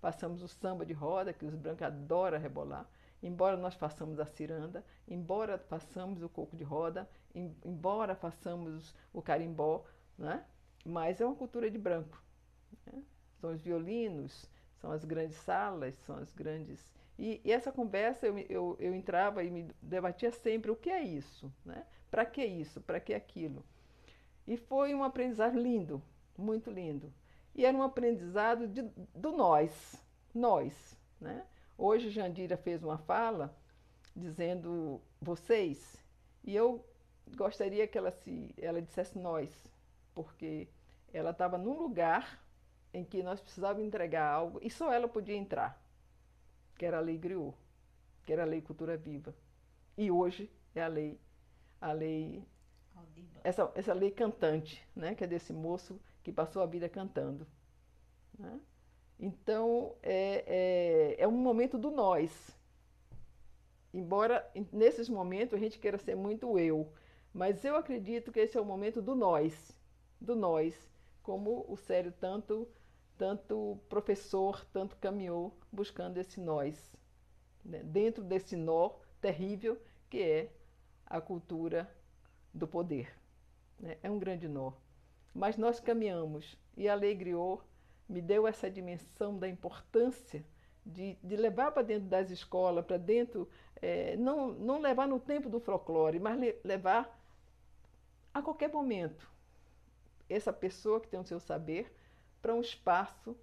façamos 0.00 0.42
o 0.42 0.48
samba 0.48 0.86
de 0.86 0.92
roda, 0.92 1.32
que 1.32 1.44
os 1.44 1.54
brancos 1.54 1.82
adoram 1.82 2.38
rebolar, 2.38 2.88
embora 3.26 3.56
nós 3.56 3.74
façamos 3.74 4.20
a 4.20 4.26
ciranda, 4.26 4.84
embora 5.08 5.58
façamos 5.58 6.22
o 6.22 6.28
coco 6.28 6.56
de 6.56 6.62
roda, 6.62 7.08
em, 7.34 7.56
embora 7.64 8.14
façamos 8.14 8.94
o 9.12 9.22
carimbó, 9.22 9.84
né? 10.18 10.44
mas 10.84 11.20
é 11.20 11.26
uma 11.26 11.34
cultura 11.34 11.70
de 11.70 11.78
branco. 11.78 12.22
Né? 12.86 13.02
São 13.40 13.52
os 13.52 13.62
violinos, 13.62 14.48
são 14.80 14.92
as 14.92 15.04
grandes 15.04 15.36
salas, 15.38 15.94
são 16.04 16.16
as 16.16 16.32
grandes. 16.32 16.92
E, 17.18 17.40
e 17.42 17.50
essa 17.50 17.72
conversa 17.72 18.26
eu, 18.26 18.38
eu, 18.38 18.76
eu 18.78 18.94
entrava 18.94 19.42
e 19.42 19.50
me 19.50 19.70
debatia 19.80 20.30
sempre 20.30 20.70
o 20.70 20.76
que 20.76 20.90
é 20.90 21.02
isso, 21.02 21.52
né? 21.64 21.86
Para 22.10 22.26
que 22.26 22.44
isso? 22.44 22.80
Para 22.80 23.00
que 23.00 23.14
aquilo? 23.14 23.64
E 24.46 24.56
foi 24.56 24.94
um 24.94 25.02
aprendizado 25.02 25.58
lindo, 25.58 26.02
muito 26.36 26.70
lindo. 26.70 27.12
E 27.54 27.64
era 27.64 27.76
um 27.76 27.82
aprendizado 27.82 28.68
de, 28.68 28.82
do 29.14 29.32
nós, 29.32 29.94
nós. 30.34 30.96
Né? 31.20 31.44
Hoje 31.76 32.10
Jandira 32.10 32.56
fez 32.56 32.82
uma 32.82 32.98
fala 32.98 33.56
dizendo 34.14 35.00
vocês, 35.20 35.96
e 36.44 36.54
eu 36.54 36.84
gostaria 37.36 37.86
que 37.86 37.98
ela 37.98 38.12
se 38.12 38.54
ela 38.56 38.80
dissesse 38.80 39.18
nós, 39.18 39.50
porque 40.14 40.68
ela 41.12 41.30
estava 41.30 41.58
num 41.58 41.76
lugar 41.76 42.40
em 42.92 43.04
que 43.04 43.22
nós 43.22 43.40
precisávamos 43.40 43.86
entregar 43.86 44.26
algo 44.30 44.60
e 44.62 44.70
só 44.70 44.92
ela 44.92 45.08
podia 45.08 45.34
entrar, 45.34 45.82
que 46.78 46.86
era 46.86 46.98
a 46.98 47.00
lei 47.00 47.18
Griot, 47.18 47.56
que 48.24 48.32
era 48.32 48.42
a 48.42 48.46
lei 48.46 48.60
Cultura 48.60 48.96
Viva. 48.96 49.34
E 49.96 50.10
hoje 50.10 50.50
é 50.74 50.82
a 50.82 50.88
lei 50.88 51.18
a 51.80 51.92
lei 51.92 52.44
essa, 53.42 53.70
essa 53.74 53.92
lei 53.92 54.10
cantante, 54.10 54.86
né, 54.96 55.14
que 55.14 55.22
é 55.24 55.26
desse 55.26 55.52
moço 55.52 56.00
que 56.22 56.32
passou 56.32 56.62
a 56.62 56.66
vida 56.66 56.88
cantando. 56.88 57.46
Né? 58.38 58.58
Então, 59.18 59.94
é, 60.02 61.14
é, 61.18 61.22
é 61.22 61.28
um 61.28 61.32
momento 61.32 61.78
do 61.78 61.90
nós. 61.90 62.56
Embora 63.92 64.48
nesses 64.72 65.08
momentos 65.08 65.54
a 65.54 65.58
gente 65.58 65.78
queira 65.78 65.98
ser 65.98 66.16
muito 66.16 66.58
eu, 66.58 66.92
mas 67.32 67.64
eu 67.64 67.76
acredito 67.76 68.32
que 68.32 68.40
esse 68.40 68.56
é 68.56 68.60
o 68.60 68.64
momento 68.64 69.00
do 69.00 69.14
nós, 69.14 69.76
do 70.20 70.34
nós, 70.34 70.74
como 71.22 71.64
o 71.68 71.76
Sério 71.76 72.12
tanto, 72.20 72.68
tanto 73.16 73.78
professor, 73.88 74.64
tanto 74.72 74.96
caminhou 74.96 75.56
buscando 75.70 76.18
esse 76.18 76.40
nós, 76.40 76.92
né? 77.64 77.82
dentro 77.84 78.22
desse 78.24 78.56
nó 78.56 78.90
terrível 79.20 79.80
que 80.10 80.22
é 80.22 80.52
a 81.06 81.20
cultura 81.20 81.88
do 82.52 82.66
poder. 82.66 83.12
Né? 83.78 83.96
É 84.02 84.10
um 84.10 84.18
grande 84.18 84.48
nó. 84.48 84.72
Mas 85.32 85.56
nós 85.56 85.80
caminhamos 85.80 86.56
e 86.76 86.88
a 86.88 86.94
Lei 86.94 87.14
Griot 87.14 87.62
me 88.08 88.20
deu 88.20 88.46
essa 88.46 88.70
dimensão 88.70 89.38
da 89.38 89.48
importância 89.48 90.44
de, 90.84 91.16
de 91.22 91.36
levar 91.36 91.72
para 91.72 91.82
dentro 91.82 92.08
das 92.08 92.30
escolas, 92.30 92.84
para 92.84 92.98
dentro, 92.98 93.48
é, 93.80 94.16
não, 94.16 94.52
não 94.52 94.80
levar 94.80 95.08
no 95.08 95.18
tempo 95.18 95.48
do 95.48 95.60
folclore, 95.60 96.18
mas 96.18 96.38
le, 96.38 96.56
levar 96.62 97.18
a 98.32 98.42
qualquer 98.42 98.70
momento 98.70 99.30
essa 100.28 100.52
pessoa 100.52 101.00
que 101.00 101.08
tem 101.08 101.20
o 101.20 101.24
seu 101.24 101.40
saber 101.40 101.94
para 102.42 102.54
um 102.54 102.60
espaço 102.60 103.36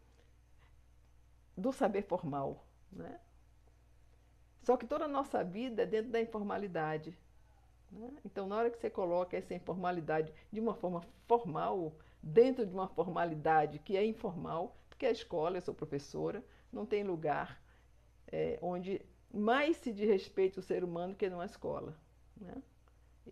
do 1.58 1.72
saber 1.72 2.04
formal. 2.04 2.64
Né? 2.92 3.20
Só 4.64 4.78
que 4.78 4.86
toda 4.86 5.06
a 5.06 5.08
nossa 5.08 5.44
vida 5.44 5.84
é 5.84 5.86
dentro 5.86 6.12
da 6.12 6.22
informalidade. 6.22 7.18
Né? 7.92 8.12
Então, 8.26 8.48
na 8.48 8.58
hora 8.58 8.70
que 8.70 8.78
você 8.78 8.90
coloca 8.90 9.36
essa 9.36 9.54
informalidade 9.54 10.34
de 10.52 10.60
uma 10.60 10.76
forma 10.76 11.02
formal, 11.28 11.94
dentro 12.22 12.66
de 12.66 12.74
uma 12.74 12.88
formalidade 12.88 13.80
que 13.80 13.98
é 13.98 14.06
informal, 14.06 14.78
porque 14.90 15.06
a 15.06 15.12
escola, 15.12 15.58
eu 15.58 15.62
sou 15.62 15.74
professora, 15.74 16.44
não 16.72 16.86
tem 16.86 17.04
lugar 17.04 17.62
é, 18.32 18.60
onde 18.62 19.02
mais 19.34 19.78
se 19.78 19.92
diz 19.92 20.08
respeito 20.08 20.60
o 20.60 20.64
ser 20.64 20.84
humano 20.84 21.16
que 21.16 21.30
numa 21.30 21.46
escola. 21.46 21.98
Né? 22.40 22.62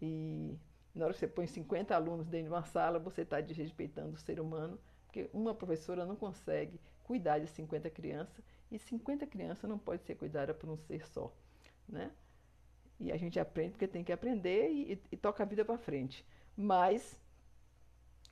E 0.01 0.58
na 0.93 1.05
hora 1.05 1.13
que 1.13 1.19
você 1.19 1.27
põe 1.27 1.48
50 1.48 1.96
alunos 1.96 2.27
dentro 2.27 2.48
de 2.48 2.53
uma 2.53 2.63
sala, 2.63 3.00
você 3.00 3.22
está 3.22 3.39
desrespeitando 3.41 4.15
o 4.15 4.19
ser 4.19 4.39
humano, 4.39 4.79
porque 5.05 5.29
uma 5.34 5.53
professora 5.53 6.05
não 6.05 6.15
consegue 6.15 6.79
cuidar 7.03 7.39
de 7.39 7.48
50 7.48 7.89
crianças 7.89 8.43
e 8.72 8.77
50 8.77 9.25
crianças 9.27 9.69
não 9.69 9.77
pode 9.77 10.03
ser 10.03 10.15
cuidada 10.15 10.53
por 10.53 10.69
um 10.69 10.77
ser 10.77 11.08
só. 11.08 11.34
Né? 11.88 12.12
E 13.00 13.12
a 13.12 13.17
gente 13.17 13.39
aprende 13.39 13.72
porque 13.72 13.88
tem 13.88 14.03
que 14.03 14.12
aprender 14.12 14.69
e, 14.69 14.93
e, 14.93 15.01
e 15.13 15.17
toca 15.17 15.43
a 15.43 15.46
vida 15.46 15.63
para 15.63 15.77
frente. 15.77 16.25
Mas 16.55 17.19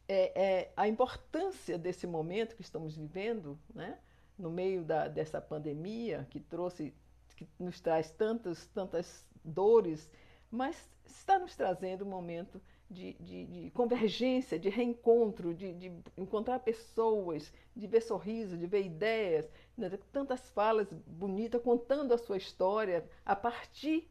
é, 0.07 0.41
é, 0.41 0.73
a 0.75 0.87
importância 0.87 1.77
desse 1.77 2.07
momento 2.07 2.55
que 2.55 2.61
estamos 2.61 2.95
vivendo, 2.95 3.59
né, 3.73 3.97
no 4.37 4.49
meio 4.49 4.83
da, 4.83 5.07
dessa 5.07 5.41
pandemia 5.41 6.27
que 6.29 6.39
trouxe, 6.39 6.93
que 7.35 7.47
nos 7.59 7.81
traz 7.81 8.11
tantas, 8.11 8.67
tantas 8.67 9.25
dores, 9.43 10.09
mas 10.49 10.89
está 11.05 11.37
nos 11.39 11.55
trazendo 11.55 12.05
um 12.05 12.09
momento 12.09 12.61
de, 12.89 13.13
de, 13.19 13.45
de 13.45 13.71
convergência, 13.71 14.57
de 14.57 14.69
reencontro, 14.69 15.53
de, 15.53 15.73
de, 15.73 15.91
encontrar 16.15 16.59
pessoas, 16.59 17.51
de 17.75 17.85
ver 17.85 18.01
sorrisos, 18.01 18.57
de 18.57 18.65
ver 18.65 18.85
ideias, 18.85 19.49
né, 19.77 19.89
tantas 20.11 20.49
falas 20.51 20.87
bonitas 21.05 21.61
contando 21.61 22.13
a 22.13 22.17
sua 22.17 22.37
história 22.37 23.05
a 23.25 23.35
partir 23.35 24.09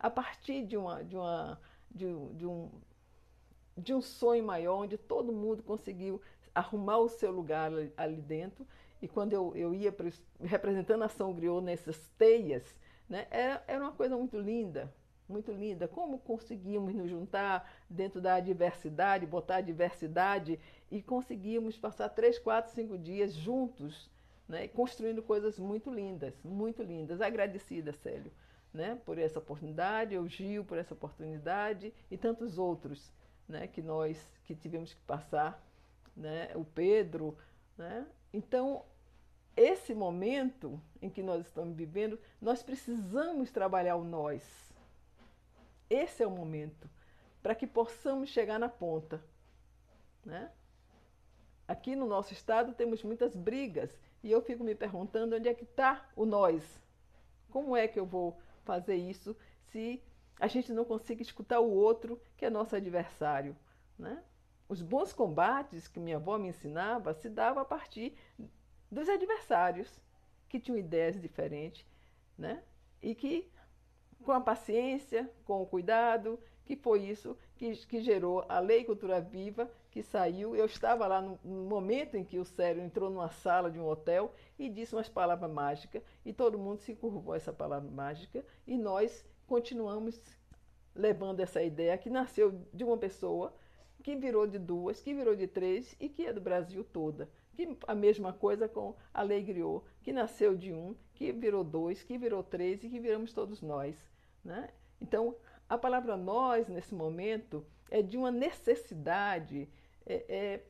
a 0.00 0.08
partir 0.08 0.64
de, 0.64 0.78
uma, 0.78 1.04
de, 1.04 1.14
uma, 1.14 1.60
de, 1.90 2.06
de, 2.34 2.46
um, 2.46 2.70
de 3.80 3.94
um 3.94 4.00
sonho 4.00 4.44
maior, 4.44 4.76
onde 4.76 4.96
todo 4.96 5.32
mundo 5.32 5.62
conseguiu 5.62 6.20
arrumar 6.54 6.98
o 6.98 7.08
seu 7.08 7.30
lugar 7.30 7.72
ali, 7.72 7.92
ali 7.96 8.20
dentro. 8.20 8.66
E 9.00 9.08
quando 9.08 9.32
eu, 9.32 9.56
eu 9.56 9.74
ia 9.74 9.94
representando 10.42 11.02
a 11.02 11.08
São 11.08 11.32
Griot 11.32 11.62
nessas 11.62 11.98
teias, 12.18 12.76
né, 13.08 13.26
era, 13.30 13.64
era 13.66 13.82
uma 13.82 13.92
coisa 13.92 14.16
muito 14.16 14.38
linda, 14.38 14.92
muito 15.28 15.50
linda. 15.50 15.88
Como 15.88 16.18
conseguimos 16.18 16.94
nos 16.94 17.08
juntar 17.08 17.70
dentro 17.88 18.20
da 18.20 18.38
diversidade, 18.38 19.26
botar 19.26 19.56
a 19.56 19.60
diversidade 19.62 20.60
e 20.90 21.02
conseguimos 21.02 21.78
passar 21.78 22.10
três, 22.10 22.38
quatro, 22.38 22.72
cinco 22.72 22.98
dias 22.98 23.32
juntos, 23.34 24.10
né, 24.46 24.68
construindo 24.68 25.22
coisas 25.22 25.58
muito 25.58 25.90
lindas, 25.90 26.34
muito 26.44 26.82
lindas. 26.82 27.20
Agradecida, 27.20 27.92
Célio 27.92 28.30
né, 28.72 28.98
por 29.04 29.18
essa 29.18 29.38
oportunidade, 29.38 30.16
o 30.16 30.28
Gil 30.28 30.64
por 30.64 30.78
essa 30.78 30.94
oportunidade 30.94 31.92
e 32.10 32.16
tantos 32.16 32.58
outros 32.58 33.12
né, 33.50 33.66
que 33.66 33.82
nós 33.82 34.16
que 34.44 34.54
tivemos 34.54 34.94
que 34.94 35.00
passar, 35.02 35.62
né, 36.16 36.50
o 36.54 36.64
Pedro. 36.64 37.36
Né? 37.76 38.06
Então, 38.32 38.84
esse 39.56 39.94
momento 39.94 40.80
em 41.02 41.10
que 41.10 41.22
nós 41.22 41.46
estamos 41.46 41.76
vivendo, 41.76 42.18
nós 42.40 42.62
precisamos 42.62 43.50
trabalhar 43.50 43.96
o 43.96 44.04
nós. 44.04 44.42
Esse 45.88 46.22
é 46.22 46.26
o 46.26 46.30
momento 46.30 46.88
para 47.42 47.54
que 47.54 47.66
possamos 47.66 48.30
chegar 48.30 48.58
na 48.58 48.68
ponta. 48.68 49.22
Né? 50.24 50.50
Aqui 51.66 51.96
no 51.96 52.06
nosso 52.06 52.32
estado 52.32 52.72
temos 52.72 53.02
muitas 53.02 53.34
brigas 53.34 53.90
e 54.22 54.30
eu 54.30 54.40
fico 54.40 54.62
me 54.62 54.74
perguntando 54.74 55.36
onde 55.36 55.48
é 55.48 55.54
que 55.54 55.64
está 55.64 56.08
o 56.14 56.24
nós. 56.24 56.62
Como 57.50 57.76
é 57.76 57.88
que 57.88 57.98
eu 57.98 58.06
vou 58.06 58.38
fazer 58.64 58.94
isso 58.94 59.36
se 59.70 60.02
a 60.38 60.46
gente 60.46 60.72
não 60.72 60.84
consegue 60.84 61.22
escutar 61.22 61.60
o 61.60 61.70
outro, 61.70 62.20
que 62.36 62.44
é 62.44 62.50
nosso 62.50 62.74
adversário. 62.76 63.56
Né? 63.98 64.22
Os 64.68 64.82
bons 64.82 65.12
combates 65.12 65.88
que 65.88 66.00
minha 66.00 66.16
avó 66.16 66.38
me 66.38 66.48
ensinava 66.48 67.12
se 67.14 67.28
dava 67.28 67.62
a 67.62 67.64
partir 67.64 68.16
dos 68.90 69.08
adversários, 69.08 70.00
que 70.48 70.58
tinham 70.58 70.78
ideias 70.78 71.20
diferentes, 71.20 71.86
né? 72.36 72.62
e 73.02 73.14
que, 73.14 73.50
com 74.24 74.32
a 74.32 74.40
paciência, 74.40 75.30
com 75.44 75.62
o 75.62 75.66
cuidado, 75.66 76.38
que 76.64 76.76
foi 76.76 77.02
isso 77.02 77.36
que, 77.56 77.74
que 77.86 78.00
gerou 78.00 78.44
a 78.48 78.60
Lei 78.60 78.84
Cultura 78.84 79.20
Viva, 79.20 79.68
que 79.90 80.02
saiu. 80.02 80.54
Eu 80.54 80.66
estava 80.66 81.06
lá 81.06 81.20
no, 81.20 81.38
no 81.44 81.64
momento 81.64 82.16
em 82.16 82.24
que 82.24 82.38
o 82.38 82.44
Cério 82.44 82.80
entrou 82.80 83.10
numa 83.10 83.28
sala 83.28 83.70
de 83.70 83.78
um 83.78 83.86
hotel 83.86 84.32
e 84.58 84.68
disse 84.68 84.94
umas 84.94 85.08
palavras 85.08 85.50
mágicas, 85.50 86.02
e 86.24 86.32
todo 86.32 86.58
mundo 86.58 86.78
se 86.78 86.94
curvou 86.94 87.34
essa 87.34 87.52
palavra 87.52 87.90
mágica, 87.90 88.44
e 88.66 88.78
nós 88.78 89.24
continuamos 89.50 90.22
levando 90.94 91.40
essa 91.40 91.60
ideia 91.60 91.98
que 91.98 92.08
nasceu 92.08 92.64
de 92.72 92.84
uma 92.84 92.96
pessoa, 92.96 93.52
que 94.00 94.14
virou 94.14 94.46
de 94.46 94.60
duas, 94.60 95.02
que 95.02 95.12
virou 95.12 95.34
de 95.34 95.48
três 95.48 95.96
e 95.98 96.08
que 96.08 96.24
é 96.24 96.32
do 96.32 96.40
Brasil 96.40 96.84
toda. 96.84 97.28
Que 97.56 97.76
a 97.88 97.94
mesma 97.94 98.32
coisa 98.32 98.68
com 98.68 98.94
a 99.12 99.22
Lei 99.22 99.42
Griot, 99.42 99.84
que 100.02 100.12
nasceu 100.12 100.56
de 100.56 100.72
um, 100.72 100.94
que 101.14 101.32
virou 101.32 101.64
dois, 101.64 102.00
que 102.04 102.16
virou 102.16 102.44
três 102.44 102.84
e 102.84 102.88
que 102.88 103.00
viramos 103.00 103.32
todos 103.32 103.60
nós. 103.60 103.96
Né? 104.44 104.70
Então, 105.00 105.34
a 105.68 105.76
palavra 105.76 106.16
nós, 106.16 106.68
nesse 106.68 106.94
momento, 106.94 107.66
é 107.90 108.02
de 108.02 108.16
uma 108.16 108.30
necessidade, 108.30 109.68
é, 110.06 110.14
é, 110.28 110.64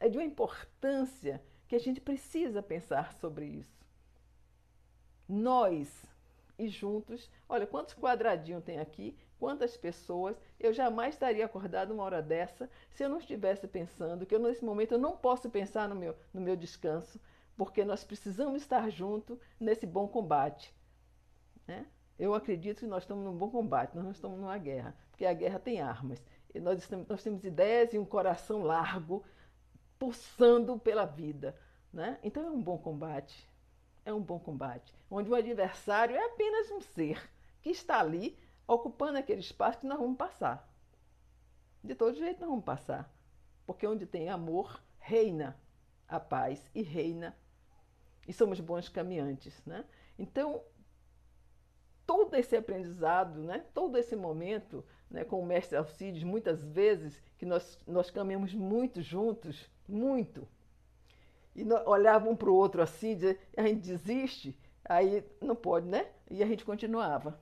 é 0.00 0.08
de 0.08 0.16
uma 0.16 0.24
importância 0.24 1.42
que 1.68 1.76
a 1.76 1.78
gente 1.78 2.00
precisa 2.00 2.62
pensar 2.62 3.12
sobre 3.12 3.44
isso. 3.44 3.84
Nós 5.28 6.13
e 6.64 6.68
juntos, 6.68 7.30
olha 7.48 7.66
quantos 7.66 7.94
quadradinhos 7.94 8.64
tem 8.64 8.78
aqui, 8.78 9.16
quantas 9.38 9.76
pessoas. 9.76 10.36
Eu 10.58 10.72
jamais 10.72 11.14
estaria 11.14 11.44
acordado 11.44 11.92
uma 11.92 12.02
hora 12.02 12.22
dessa 12.22 12.68
se 12.90 13.04
eu 13.04 13.08
não 13.08 13.18
estivesse 13.18 13.66
pensando 13.68 14.26
que 14.26 14.34
eu, 14.34 14.38
nesse 14.38 14.64
momento 14.64 14.92
eu 14.92 14.98
não 14.98 15.16
posso 15.16 15.50
pensar 15.50 15.88
no 15.88 15.94
meu, 15.94 16.16
no 16.32 16.40
meu 16.40 16.56
descanso, 16.56 17.20
porque 17.56 17.84
nós 17.84 18.02
precisamos 18.02 18.62
estar 18.62 18.90
juntos 18.90 19.38
nesse 19.60 19.86
bom 19.86 20.08
combate. 20.08 20.74
Né? 21.66 21.86
Eu 22.18 22.34
acredito 22.34 22.80
que 22.80 22.86
nós 22.86 23.02
estamos 23.02 23.24
num 23.24 23.36
bom 23.36 23.50
combate, 23.50 23.94
nós 23.94 24.04
não 24.04 24.12
estamos 24.12 24.38
numa 24.38 24.58
guerra, 24.58 24.96
porque 25.10 25.26
a 25.26 25.32
guerra 25.32 25.58
tem 25.58 25.80
armas. 25.80 26.24
E 26.54 26.60
nós, 26.60 26.78
estamos, 26.78 27.08
nós 27.08 27.22
temos 27.22 27.44
ideias 27.44 27.92
e 27.92 27.98
um 27.98 28.04
coração 28.04 28.62
largo, 28.62 29.24
pulsando 29.98 30.78
pela 30.78 31.04
vida. 31.04 31.56
Né? 31.92 32.18
Então 32.22 32.44
é 32.44 32.50
um 32.50 32.62
bom 32.62 32.78
combate. 32.78 33.48
É 34.04 34.12
um 34.12 34.20
bom 34.20 34.38
combate. 34.38 34.94
Onde 35.10 35.30
o 35.30 35.34
adversário 35.34 36.14
é 36.14 36.24
apenas 36.24 36.70
um 36.70 36.80
ser 36.80 37.30
que 37.62 37.70
está 37.70 37.98
ali 38.00 38.38
ocupando 38.66 39.18
aquele 39.18 39.40
espaço 39.40 39.78
que 39.78 39.86
nós 39.86 39.98
vamos 39.98 40.16
passar. 40.16 40.68
De 41.82 41.94
todo 41.94 42.16
jeito 42.16 42.40
nós 42.40 42.50
vamos 42.50 42.64
passar. 42.64 43.12
Porque 43.66 43.86
onde 43.86 44.06
tem 44.06 44.28
amor, 44.28 44.82
reina 44.98 45.58
a 46.06 46.20
paz 46.20 46.70
e 46.74 46.82
reina. 46.82 47.36
E 48.26 48.32
somos 48.32 48.60
bons 48.60 48.88
caminhantes. 48.88 49.64
Né? 49.64 49.84
Então, 50.18 50.62
todo 52.06 52.34
esse 52.34 52.56
aprendizado, 52.56 53.42
né, 53.42 53.64
todo 53.72 53.96
esse 53.96 54.14
momento, 54.16 54.84
né, 55.10 55.24
com 55.24 55.40
o 55.40 55.46
mestre 55.46 55.76
Alcides, 55.76 56.22
muitas 56.22 56.62
vezes, 56.62 57.22
que 57.38 57.46
nós, 57.46 57.78
nós 57.86 58.10
caminhamos 58.10 58.54
muito 58.54 59.02
juntos, 59.02 59.70
muito. 59.88 60.46
E 61.54 61.64
olhava 61.86 62.28
um 62.28 62.36
para 62.36 62.50
o 62.50 62.54
outro 62.54 62.82
assim, 62.82 63.14
dizer, 63.14 63.40
a 63.56 63.62
gente 63.62 63.80
desiste, 63.80 64.58
aí 64.84 65.24
não 65.40 65.54
pode, 65.54 65.86
né? 65.86 66.06
E 66.30 66.42
a 66.42 66.46
gente 66.46 66.64
continuava, 66.64 67.38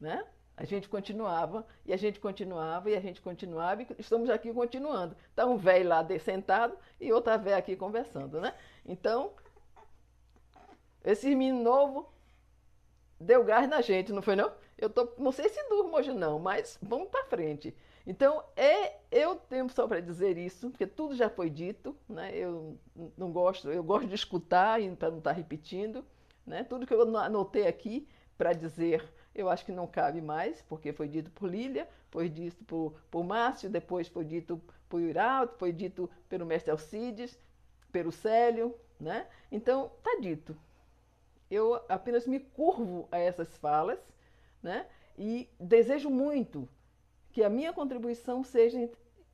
né? 0.00 0.24
A 0.56 0.64
gente 0.64 0.88
continuava, 0.88 1.66
e 1.84 1.92
a 1.92 1.96
gente 1.98 2.18
continuava, 2.18 2.90
e 2.90 2.96
a 2.96 3.00
gente 3.00 3.20
continuava, 3.20 3.82
e 3.82 3.86
estamos 3.98 4.30
aqui 4.30 4.52
continuando. 4.54 5.14
Está 5.28 5.44
um 5.44 5.56
velho 5.56 5.88
lá 5.88 6.06
sentado 6.18 6.78
e 6.98 7.12
outra 7.12 7.36
velha 7.36 7.58
aqui 7.58 7.76
conversando, 7.76 8.40
né? 8.40 8.54
Então, 8.84 9.32
esse 11.04 11.34
menino 11.34 11.62
novo 11.62 12.08
deu 13.20 13.44
gás 13.44 13.68
na 13.68 13.82
gente, 13.82 14.12
não 14.12 14.22
foi 14.22 14.34
não? 14.34 14.50
Eu 14.78 14.88
tô, 14.88 15.12
não 15.18 15.30
sei 15.30 15.48
se 15.48 15.62
durmo 15.68 15.94
hoje 15.94 16.12
não, 16.12 16.38
mas 16.38 16.78
vamos 16.80 17.08
para 17.08 17.24
frente. 17.24 17.76
Então, 18.06 18.44
é, 18.54 18.98
eu 19.10 19.34
tenho 19.34 19.68
só 19.68 19.86
para 19.88 20.00
dizer 20.00 20.38
isso, 20.38 20.70
porque 20.70 20.86
tudo 20.86 21.16
já 21.16 21.28
foi 21.28 21.50
dito, 21.50 21.96
né? 22.08 22.30
Eu 22.36 22.78
não 23.16 23.32
gosto, 23.32 23.68
eu 23.68 23.82
gosto 23.82 24.06
de 24.06 24.14
escutar 24.14 24.78
para 24.96 25.10
não 25.10 25.18
estar 25.18 25.30
tá 25.30 25.36
repetindo, 25.36 26.04
né? 26.46 26.62
Tudo 26.62 26.86
que 26.86 26.94
eu 26.94 27.16
anotei 27.16 27.66
aqui 27.66 28.06
para 28.38 28.52
dizer 28.52 29.04
eu 29.36 29.50
acho 29.50 29.66
que 29.66 29.72
não 29.72 29.86
cabe 29.86 30.22
mais, 30.22 30.62
porque 30.62 30.94
foi 30.94 31.08
dito 31.08 31.30
por 31.30 31.50
Lília, 31.50 31.86
foi 32.10 32.26
dito 32.26 32.64
por, 32.64 32.94
por 33.10 33.22
Márcio, 33.22 33.68
depois 33.68 34.08
foi 34.08 34.24
dito 34.24 34.60
por 34.88 35.00
Iraldo, 35.00 35.52
foi 35.58 35.72
dito 35.72 36.08
pelo 36.26 36.46
mestre 36.46 36.70
Alcides, 36.70 37.38
pelo 37.92 38.10
Célio, 38.10 38.74
né? 38.98 39.26
Então, 39.52 39.92
está 39.98 40.18
dito. 40.20 40.56
Eu 41.50 41.74
apenas 41.86 42.26
me 42.26 42.40
curvo 42.40 43.06
a 43.12 43.18
essas 43.18 43.54
falas, 43.58 43.98
né? 44.62 44.86
E 45.18 45.50
desejo 45.60 46.08
muito 46.08 46.66
que 47.36 47.44
a 47.44 47.50
minha 47.50 47.70
contribuição 47.70 48.42
seja 48.42 48.90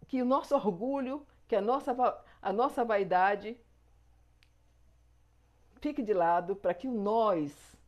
que 0.09 0.21
o 0.21 0.25
nosso 0.25 0.57
orgulho, 0.57 1.25
que 1.47 1.55
a 1.55 1.61
nossa, 1.61 1.95
a 2.43 2.53
nossa 2.53 2.85
vaidade 2.85 3.57
fique 5.81 6.03
de 6.03 6.13
lado 6.13 6.57
para 6.57 6.75
que 6.75 6.89
o 6.89 6.93
nós 6.93 7.79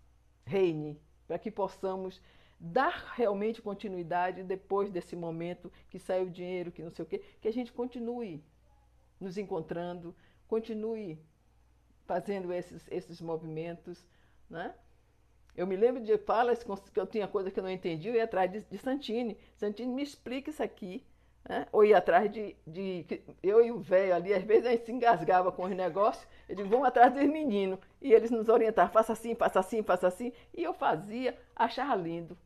reine 0.47 1.03
para 1.27 1.37
que 1.37 1.51
possamos 1.51 2.23
dar 2.61 3.13
realmente 3.17 3.61
continuidade 3.61 4.45
depois 4.45 4.89
desse 4.89 5.17
momento 5.17 5.73
que 5.91 5.99
saiu 5.99 6.27
o 6.27 6.31
dinheiro, 6.31 6.71
que 6.71 6.85
não 6.85 6.93
sei 6.93 7.05
o 7.05 7.09
quê, 7.09 7.21
que 7.41 7.49
a 7.49 7.53
gente 7.53 7.73
continue 7.73 8.41
nos 9.19 9.37
encontrando, 9.37 10.15
continue 10.47 11.19
fazendo 12.07 12.53
esses, 12.53 12.87
esses 12.89 13.21
movimentos, 13.21 14.07
né? 14.49 14.77
Eu 15.57 15.67
me 15.67 15.77
lembro 15.77 16.03
de 16.03 16.19
falas 16.19 16.65
que 16.65 17.01
eu 17.01 17.07
tinha 17.07 17.29
coisa 17.29 17.51
que 17.51 17.59
eu 17.59 17.63
não 17.65 17.71
entendi, 17.71 18.09
eu 18.09 18.15
ia 18.15 18.25
atrás 18.25 18.51
de, 18.51 18.61
de 18.61 18.79
Santini. 18.79 19.39
Santini, 19.57 19.93
me 19.93 20.03
explica 20.03 20.51
isso 20.51 20.63
aqui. 20.63 21.05
Né? 21.49 21.67
Ou 21.71 21.85
ia 21.85 21.99
atrás 21.99 22.31
de, 22.31 22.57
de. 22.67 23.23
Eu 23.43 23.65
e 23.65 23.71
o 23.71 23.79
velho 23.79 24.15
ali, 24.15 24.33
às 24.33 24.43
vezes 24.43 24.67
a 24.67 24.71
gente 24.71 24.87
se 24.87 24.93
engasgava 24.93 25.53
com 25.53 25.65
os 25.65 25.71
negócios. 25.71 26.27
Eu 26.49 26.57
digo, 26.57 26.69
vamos 26.69 26.89
atrás 26.89 27.13
dos 27.13 27.23
meninos. 27.25 27.79
E 28.01 28.13
eles 28.13 28.31
nos 28.31 28.49
orientavam, 28.49 28.93
faça 28.93 29.13
assim, 29.13 29.35
faça 29.35 29.61
assim, 29.61 29.83
faça 29.83 30.09
assim. 30.09 30.33
E 30.55 30.63
eu 30.63 30.73
fazia, 30.73 31.39
achava 31.55 31.95
lindo. 31.95 32.37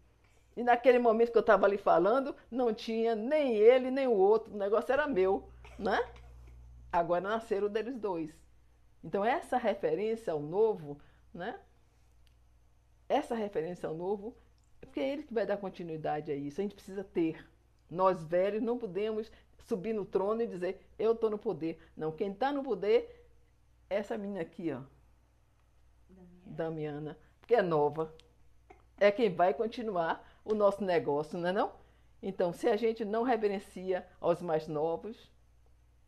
E 0.57 0.65
naquele 0.65 0.99
momento 0.99 1.31
que 1.31 1.39
eu 1.39 1.43
estava 1.43 1.67
ali 1.67 1.79
falando, 1.79 2.35
não 2.51 2.75
tinha 2.75 3.15
nem 3.15 3.55
ele, 3.55 3.91
nem 3.91 4.09
o 4.09 4.13
outro. 4.13 4.53
O 4.53 4.59
negócio 4.59 4.93
era 4.93 5.07
meu. 5.07 5.49
Né? 5.79 5.99
Agora 6.93 7.21
nasceram 7.21 7.69
deles 7.69 7.97
dois. 7.97 8.31
Então, 9.05 9.25
essa 9.25 9.57
referência 9.57 10.33
ao 10.33 10.41
novo, 10.41 10.99
né? 11.33 11.61
Essa 13.09 13.35
referência 13.35 13.89
ao 13.89 13.95
novo, 13.95 14.37
porque 14.81 15.01
é 15.01 15.09
ele 15.13 15.23
que 15.23 15.35
vai 15.35 15.47
dar 15.47 15.57
continuidade 15.57 16.31
a 16.31 16.35
isso. 16.35 16.61
A 16.61 16.63
gente 16.63 16.75
precisa 16.75 17.03
ter. 17.03 17.49
Nós 17.91 18.23
velhos 18.23 18.63
não 18.63 18.79
podemos 18.79 19.31
subir 19.59 19.93
no 19.93 20.05
trono 20.05 20.43
e 20.43 20.47
dizer, 20.47 20.81
eu 20.99 21.13
estou 21.13 21.31
no 21.31 21.39
poder. 21.39 21.79
Não, 21.97 22.13
quem 22.13 22.33
está 22.33 22.53
no 22.53 22.63
poder 22.63 23.27
é 23.89 23.97
essa 23.97 24.17
menina 24.17 24.41
aqui, 24.41 24.73
ó. 24.73 24.83
Damiana. 26.09 26.47
Damiana, 26.47 27.19
que 27.47 27.55
é 27.55 27.63
nova. 27.63 28.15
É 28.99 29.11
quem 29.11 29.33
vai 29.33 29.55
continuar 29.55 30.27
o 30.45 30.55
nosso 30.55 30.85
negócio, 30.85 31.39
não 31.39 31.49
é 31.49 31.53
não? 31.53 31.73
Então, 32.23 32.53
se 32.53 32.69
a 32.69 32.77
gente 32.77 33.05
não 33.05 33.23
reverencia 33.23 34.07
aos 34.21 34.43
mais 34.43 34.67
novos, 34.67 35.31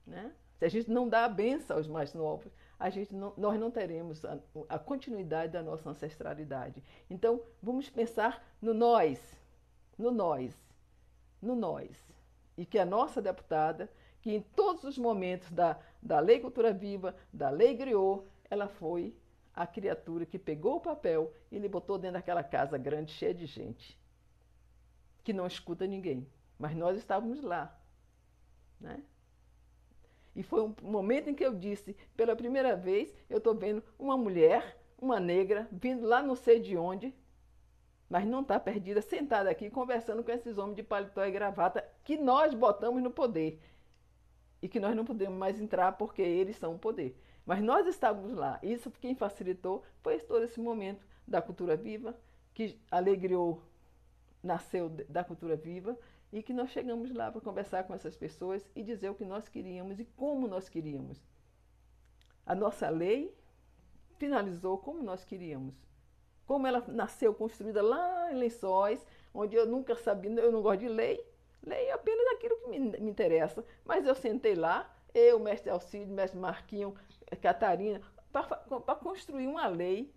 né? 0.06 0.32
se 0.58 0.64
a 0.64 0.68
gente 0.68 0.90
não 0.90 1.08
dá 1.08 1.24
a 1.24 1.28
benção 1.28 1.76
aos 1.76 1.86
mais 1.86 2.12
novos, 2.14 2.52
a 2.80 2.90
gente 2.90 3.14
não, 3.14 3.32
nós 3.36 3.60
não 3.60 3.70
teremos 3.70 4.24
a, 4.24 4.38
a 4.68 4.78
continuidade 4.78 5.52
da 5.52 5.62
nossa 5.62 5.88
ancestralidade. 5.90 6.82
Então, 7.08 7.40
vamos 7.62 7.88
pensar 7.88 8.44
no 8.60 8.74
nós, 8.74 9.20
no 9.96 10.10
nós 10.10 10.52
no 11.40 11.54
nós. 11.54 11.96
E 12.56 12.66
que 12.66 12.78
a 12.78 12.84
nossa 12.84 13.22
deputada, 13.22 13.90
que 14.20 14.34
em 14.34 14.42
todos 14.42 14.84
os 14.84 14.98
momentos 14.98 15.50
da, 15.50 15.78
da 16.02 16.20
Lei 16.20 16.40
Cultura 16.40 16.72
Viva, 16.72 17.16
da 17.32 17.48
Lei 17.48 17.74
Griot, 17.74 18.22
ela 18.50 18.68
foi 18.68 19.16
a 19.54 19.66
criatura 19.66 20.26
que 20.26 20.38
pegou 20.38 20.76
o 20.76 20.80
papel 20.80 21.32
e 21.50 21.58
lhe 21.58 21.68
botou 21.68 21.98
dentro 21.98 22.14
daquela 22.14 22.42
casa 22.42 22.76
grande, 22.78 23.12
cheia 23.12 23.34
de 23.34 23.46
gente, 23.46 23.98
que 25.24 25.32
não 25.32 25.46
escuta 25.46 25.86
ninguém. 25.86 26.26
Mas 26.58 26.76
nós 26.76 26.98
estávamos 26.98 27.42
lá. 27.42 27.76
Né? 28.78 29.02
E 30.34 30.42
foi 30.42 30.62
um 30.62 30.74
momento 30.82 31.28
em 31.28 31.34
que 31.34 31.44
eu 31.44 31.54
disse, 31.54 31.96
pela 32.16 32.36
primeira 32.36 32.76
vez, 32.76 33.14
eu 33.28 33.38
estou 33.38 33.54
vendo 33.54 33.82
uma 33.98 34.16
mulher, 34.16 34.78
uma 34.98 35.18
negra, 35.18 35.68
vindo 35.72 36.06
lá 36.06 36.22
não 36.22 36.34
sei 36.34 36.60
de 36.60 36.76
onde, 36.76 37.14
mas 38.08 38.24
não 38.26 38.40
está 38.40 38.58
perdida, 38.58 39.00
sentada 39.00 39.50
aqui 39.50 39.70
conversando 39.70 40.22
com 40.22 40.30
esses 40.30 40.58
homens 40.58 40.76
de 40.76 40.82
paletó 40.82 41.24
e 41.24 41.30
gravata 41.30 41.84
que 42.04 42.16
nós 42.16 42.54
botamos 42.54 43.02
no 43.02 43.10
poder 43.10 43.60
e 44.62 44.68
que 44.68 44.80
nós 44.80 44.94
não 44.94 45.04
podemos 45.04 45.38
mais 45.38 45.60
entrar 45.60 45.92
porque 45.92 46.22
eles 46.22 46.56
são 46.56 46.74
o 46.74 46.78
poder. 46.78 47.16
Mas 47.46 47.62
nós 47.62 47.86
estávamos 47.86 48.32
lá. 48.34 48.58
Isso 48.62 48.90
quem 49.00 49.14
facilitou 49.14 49.82
foi 50.02 50.18
todo 50.18 50.44
esse 50.44 50.60
momento 50.60 51.04
da 51.26 51.40
cultura 51.40 51.76
viva, 51.76 52.14
que 52.52 52.78
alegriou, 52.90 53.62
nasceu 54.42 54.88
da 55.08 55.22
cultura 55.24 55.56
viva 55.56 55.96
e 56.32 56.42
que 56.42 56.52
nós 56.52 56.70
chegamos 56.70 57.12
lá 57.12 57.30
para 57.30 57.40
conversar 57.40 57.84
com 57.84 57.94
essas 57.94 58.16
pessoas 58.16 58.68
e 58.74 58.82
dizer 58.82 59.10
o 59.10 59.14
que 59.14 59.24
nós 59.24 59.48
queríamos 59.48 59.98
e 59.98 60.04
como 60.04 60.46
nós 60.46 60.68
queríamos. 60.68 61.20
A 62.46 62.54
nossa 62.54 62.88
lei 62.88 63.34
finalizou 64.18 64.78
como 64.78 65.02
nós 65.02 65.24
queríamos 65.24 65.74
como 66.50 66.66
ela 66.66 66.84
nasceu 66.88 67.32
construída 67.32 67.80
lá 67.80 68.32
em 68.32 68.34
Lençóis, 68.34 69.06
onde 69.32 69.54
eu 69.54 69.64
nunca 69.66 69.94
sabia, 69.94 70.32
eu 70.32 70.50
não 70.50 70.60
gosto 70.60 70.80
de 70.80 70.88
lei, 70.88 71.24
lei 71.64 71.86
é 71.86 71.92
apenas 71.92 72.26
aquilo 72.34 72.56
que 72.56 72.68
me, 72.68 72.80
me 72.80 73.08
interessa. 73.08 73.64
Mas 73.84 74.04
eu 74.04 74.16
sentei 74.16 74.56
lá, 74.56 74.92
eu, 75.14 75.38
mestre 75.38 75.70
Alcide, 75.70 76.10
mestre 76.10 76.40
Marquinho, 76.40 76.92
Catarina, 77.40 78.02
para 78.32 78.96
construir 78.96 79.46
uma 79.46 79.68
lei 79.68 80.12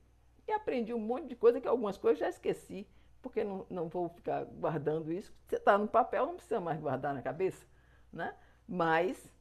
e 0.47 0.51
aprendi 0.51 0.91
um 0.91 0.99
monte 0.99 1.27
de 1.27 1.35
coisa 1.35 1.61
que 1.61 1.67
algumas 1.67 1.99
coisas 1.99 2.17
já 2.17 2.29
esqueci, 2.29 2.87
porque 3.23 3.43
não, 3.43 3.65
não 3.69 3.87
vou 3.87 4.09
ficar 4.09 4.43
guardando 4.43 5.11
isso. 5.11 5.33
Você 5.47 5.55
está 5.55 5.77
no 5.77 5.87
papel, 5.87 6.27
não 6.27 6.35
precisa 6.35 6.59
mais 6.59 6.79
guardar 6.79 7.13
na 7.13 7.21
cabeça, 7.21 7.65
né? 8.11 8.35
Mas 8.67 9.33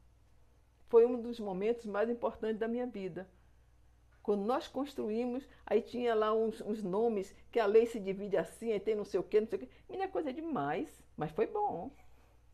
foi 0.87 1.05
um 1.05 1.21
dos 1.21 1.39
momentos 1.39 1.85
mais 1.85 2.09
importantes 2.09 2.57
da 2.59 2.67
minha 2.67 2.87
vida. 2.87 3.27
Quando 4.23 4.45
nós 4.45 4.69
construímos, 4.69 5.47
aí 5.65 5.81
tinha 5.81 6.15
lá 6.15 6.33
uns, 6.33 6.61
uns, 6.61 6.81
nomes, 6.81 7.35
que 7.51 7.59
a 7.59 7.65
lei 7.65 7.85
se 7.85 7.99
divide 7.99 8.37
assim, 8.37 8.71
aí 8.71 8.79
tem 8.79 8.95
não 8.95 9.03
sei 9.03 9.19
o 9.19 9.23
quê, 9.23 9.41
não 9.41 9.47
sei 9.47 9.57
o 9.57 9.61
quê. 9.61 9.69
Menina, 9.89 10.05
é 10.05 10.11
coisa 10.11 10.31
demais, 10.31 11.03
mas 11.17 11.29
foi 11.31 11.45
bom. 11.45 11.91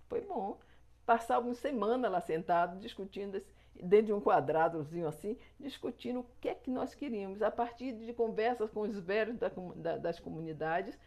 Foi 0.07 0.21
bom. 0.21 0.57
Passávamos 1.05 1.59
semana 1.59 2.09
lá 2.09 2.19
sentados, 2.21 2.81
discutindo, 2.81 3.39
dentro 3.75 4.07
de 4.07 4.13
um 4.13 4.21
quadradozinho 4.21 5.07
assim, 5.07 5.37
discutindo 5.59 6.21
o 6.21 6.25
que 6.41 6.49
é 6.49 6.55
que 6.55 6.71
nós 6.71 6.95
queríamos. 6.95 7.41
A 7.43 7.51
partir 7.51 7.91
de 7.91 8.13
conversas 8.13 8.71
com 8.71 8.81
os 8.81 8.97
velhos 8.99 9.37
da, 9.37 9.51
da, 9.75 9.97
das 9.97 10.19
comunidades, 10.19 10.97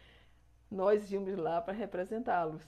nós 0.73 1.11
íamos 1.11 1.35
lá 1.37 1.61
para 1.61 1.73
representá-los. 1.73 2.63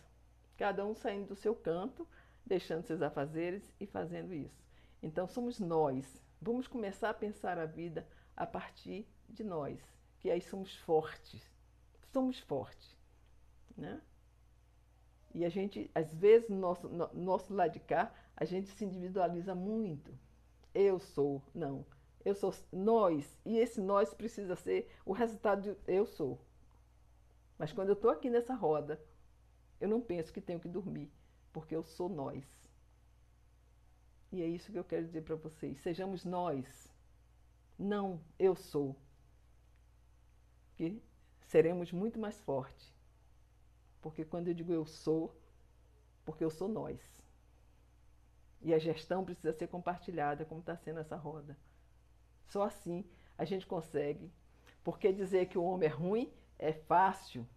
Cada 0.58 0.86
um 0.86 0.94
saindo 0.94 1.30
do 1.30 1.36
seu 1.36 1.56
canto, 1.56 2.08
deixando 2.46 2.84
seus 2.84 3.02
afazeres 3.02 3.74
e 3.80 3.86
fazendo 3.86 4.34
isso. 4.34 4.63
Então, 5.02 5.28
somos 5.28 5.60
nós 5.60 6.22
Vamos 6.46 6.68
começar 6.68 7.10
a 7.10 7.13
pensar 7.13 7.58
a 7.58 7.65
vida 7.65 8.08
a 8.38 8.46
partir 8.46 9.08
de 9.28 9.44
nós, 9.44 9.80
que 10.20 10.30
aí 10.30 10.39
somos 10.39 10.76
fortes. 10.76 11.41
Somos 12.13 12.39
fortes. 12.39 12.96
Né? 13.76 14.00
E 15.34 15.44
a 15.44 15.50
gente, 15.50 15.89
às 15.96 16.13
vezes, 16.13 16.48
no 16.50 16.58
nosso, 16.58 16.88
no 16.88 17.10
nosso 17.13 17.52
lado 17.52 17.74
de 17.74 17.80
cá, 17.80 18.13
a 18.38 18.46
gente 18.46 18.70
se 18.70 18.86
individualiza 18.86 19.56
muito. 19.56 20.15
Eu 20.72 21.00
sou, 21.00 21.41
não. 21.54 21.86
Eu 22.24 22.36
sou 22.36 22.54
nós. 22.72 23.39
E 23.44 23.58
esse 23.58 23.82
nós 23.82 24.13
precisa 24.13 24.56
ser 24.56 24.88
o 25.04 25.13
resultado 25.13 25.62
de 25.63 25.91
eu 25.91 26.06
sou. 26.06 26.39
Mas 27.58 27.72
quando 27.72 27.89
eu 27.89 27.94
estou 27.94 28.12
aqui 28.12 28.30
nessa 28.30 28.54
roda, 28.54 29.02
eu 29.80 29.88
não 29.88 30.02
penso 30.02 30.32
que 30.34 30.41
tenho 30.41 30.60
que 30.60 30.68
dormir, 30.68 31.12
porque 31.54 31.76
eu 31.76 31.84
sou 31.84 32.10
nós. 32.10 32.46
E 34.32 34.41
é 34.41 34.46
isso 34.46 34.72
que 34.72 34.78
eu 34.78 34.84
quero 34.84 35.06
dizer 35.06 35.22
para 35.22 35.36
vocês. 35.36 35.80
Sejamos 35.80 36.26
nós, 36.26 36.91
não 37.78 38.20
eu 38.38 38.56
sou. 38.56 38.96
Que 40.76 41.02
seremos 41.48 41.91
muito 41.91 42.20
mais 42.20 42.39
fortes. 42.41 42.94
Porque 44.02 44.26
quando 44.26 44.50
eu 44.50 44.54
digo 44.54 44.74
eu 44.74 44.86
sou, 44.86 45.34
porque 46.26 46.44
eu 46.44 46.50
sou 46.50 46.68
nós. 46.68 47.00
E 48.62 48.74
a 48.74 48.80
gestão 48.80 49.24
precisa 49.24 49.54
ser 49.54 49.68
compartilhada, 49.68 50.44
como 50.44 50.60
está 50.60 50.76
sendo 50.76 51.00
essa 51.00 51.15
roda. 51.15 51.58
Só 52.48 52.63
assim 52.63 53.06
a 53.38 53.46
gente 53.46 53.65
consegue. 53.65 54.32
Porque 54.84 55.13
dizer 55.13 55.48
que 55.48 55.58
o 55.58 55.63
homem 55.63 55.88
é 55.88 55.91
ruim 55.91 56.32
é 56.58 56.74
fácil, 56.74 57.48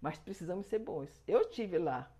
mas 0.00 0.18
precisamos 0.18 0.66
ser 0.66 0.78
bons. 0.78 1.22
Eu 1.26 1.48
tive 1.48 1.78
lá 1.78 2.10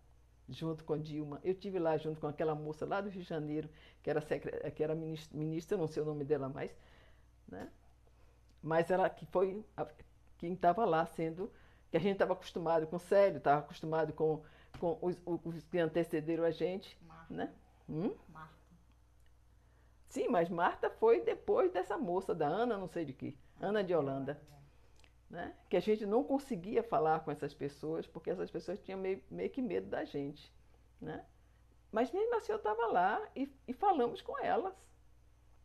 junto 0.48 0.84
com 0.84 0.98
Dilma, 0.98 1.40
eu 1.42 1.54
tive 1.54 1.78
lá 1.78 1.96
junto 1.96 2.20
com 2.20 2.26
aquela 2.26 2.54
moça 2.54 2.84
lá 2.84 3.00
do 3.00 3.08
Rio 3.08 3.22
de 3.22 3.28
Janeiro, 3.28 3.68
que 4.02 4.10
era, 4.10 4.20
secre... 4.20 4.70
que 4.72 4.82
era 4.82 4.94
ministra, 4.94 5.78
não 5.78 5.86
sei 5.86 6.02
o 6.02 6.06
nome 6.06 6.24
dela 6.24 6.48
mais, 6.48 6.70
né? 7.48 7.70
mas 8.62 8.90
ela 8.90 9.08
que 9.08 9.26
foi 9.26 9.64
a... 9.76 9.86
quem 10.38 10.52
estava 10.54 10.84
lá 10.84 11.04
sendo, 11.06 11.50
que 11.90 11.96
a 11.96 12.00
gente 12.00 12.14
estava 12.14 12.32
acostumado 12.32 12.86
com 12.86 12.96
o 12.96 13.00
Célio, 13.00 13.38
estava 13.38 13.60
acostumado 13.60 14.12
com, 14.12 14.42
com 14.78 14.98
os, 15.00 15.16
os, 15.24 15.66
que 15.68 15.78
antecederam 15.78 16.44
a 16.44 16.50
gente. 16.50 16.98
Marta. 17.02 17.34
Né? 17.34 17.54
Hum? 17.88 18.14
Marta. 18.28 18.54
Sim, 20.08 20.28
mas 20.28 20.48
Marta 20.48 20.90
foi 20.90 21.22
depois 21.22 21.72
dessa 21.72 21.96
moça, 21.96 22.34
da 22.34 22.46
Ana, 22.46 22.76
não 22.76 22.88
sei 22.88 23.04
de 23.04 23.12
que, 23.12 23.36
Ana 23.60 23.82
de 23.82 23.94
Holanda 23.94 24.40
né? 25.34 25.52
que 25.68 25.76
a 25.76 25.80
gente 25.80 26.06
não 26.06 26.22
conseguia 26.22 26.82
falar 26.82 27.20
com 27.20 27.30
essas 27.30 27.52
pessoas, 27.52 28.06
porque 28.06 28.30
essas 28.30 28.50
pessoas 28.50 28.80
tinham 28.80 28.98
meio, 28.98 29.20
meio 29.28 29.50
que 29.50 29.60
medo 29.60 29.88
da 29.88 30.04
gente. 30.04 30.54
Né? 31.00 31.24
Mas 31.90 32.12
mesmo 32.12 32.36
assim 32.36 32.52
eu 32.52 32.58
estava 32.58 32.86
lá 32.86 33.20
e, 33.34 33.52
e, 33.66 33.72
falamos 33.72 34.22
com 34.22 34.38
elas, 34.38 34.72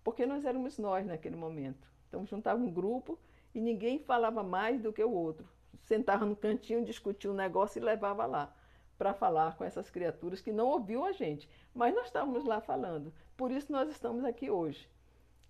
porque 0.04 0.26
nós 0.26 0.44
éramos 0.44 0.80
nós 0.80 1.06
naquele 1.06 1.36
momento. 1.36 1.88
Então 2.08 2.26
juntava 2.26 2.60
um 2.60 2.72
grupo 2.72 3.18
e 3.54 3.62
ninguém 3.62 4.00
falava 4.00 4.42
mais 4.42 4.82
do 4.82 4.92
que 4.92 5.04
o 5.04 5.12
outro. 5.12 5.48
Sentava 5.84 6.26
no 6.26 6.36
cantinho, 6.36 6.84
discutia 6.84 7.32
um 7.32 7.36
negócio 7.36 7.80
e 7.80 7.86
levava 7.86 8.26
lá 8.26 8.56
para 8.98 9.14
falar 9.14 9.56
com 9.56 9.64
essas 9.64 9.90
criaturas 9.90 10.42
que 10.42 10.52
não 10.52 10.68
ouviam 10.68 11.06
a 11.06 11.12
gente. 11.12 11.48
Mas 11.74 11.94
nós 11.94 12.08
estávamos 12.08 12.44
lá 12.44 12.60
falando. 12.60 13.14
Por 13.38 13.52
isso 13.52 13.72
nós 13.72 13.88
estamos 13.90 14.26
aqui 14.26 14.50
hoje. 14.50 14.90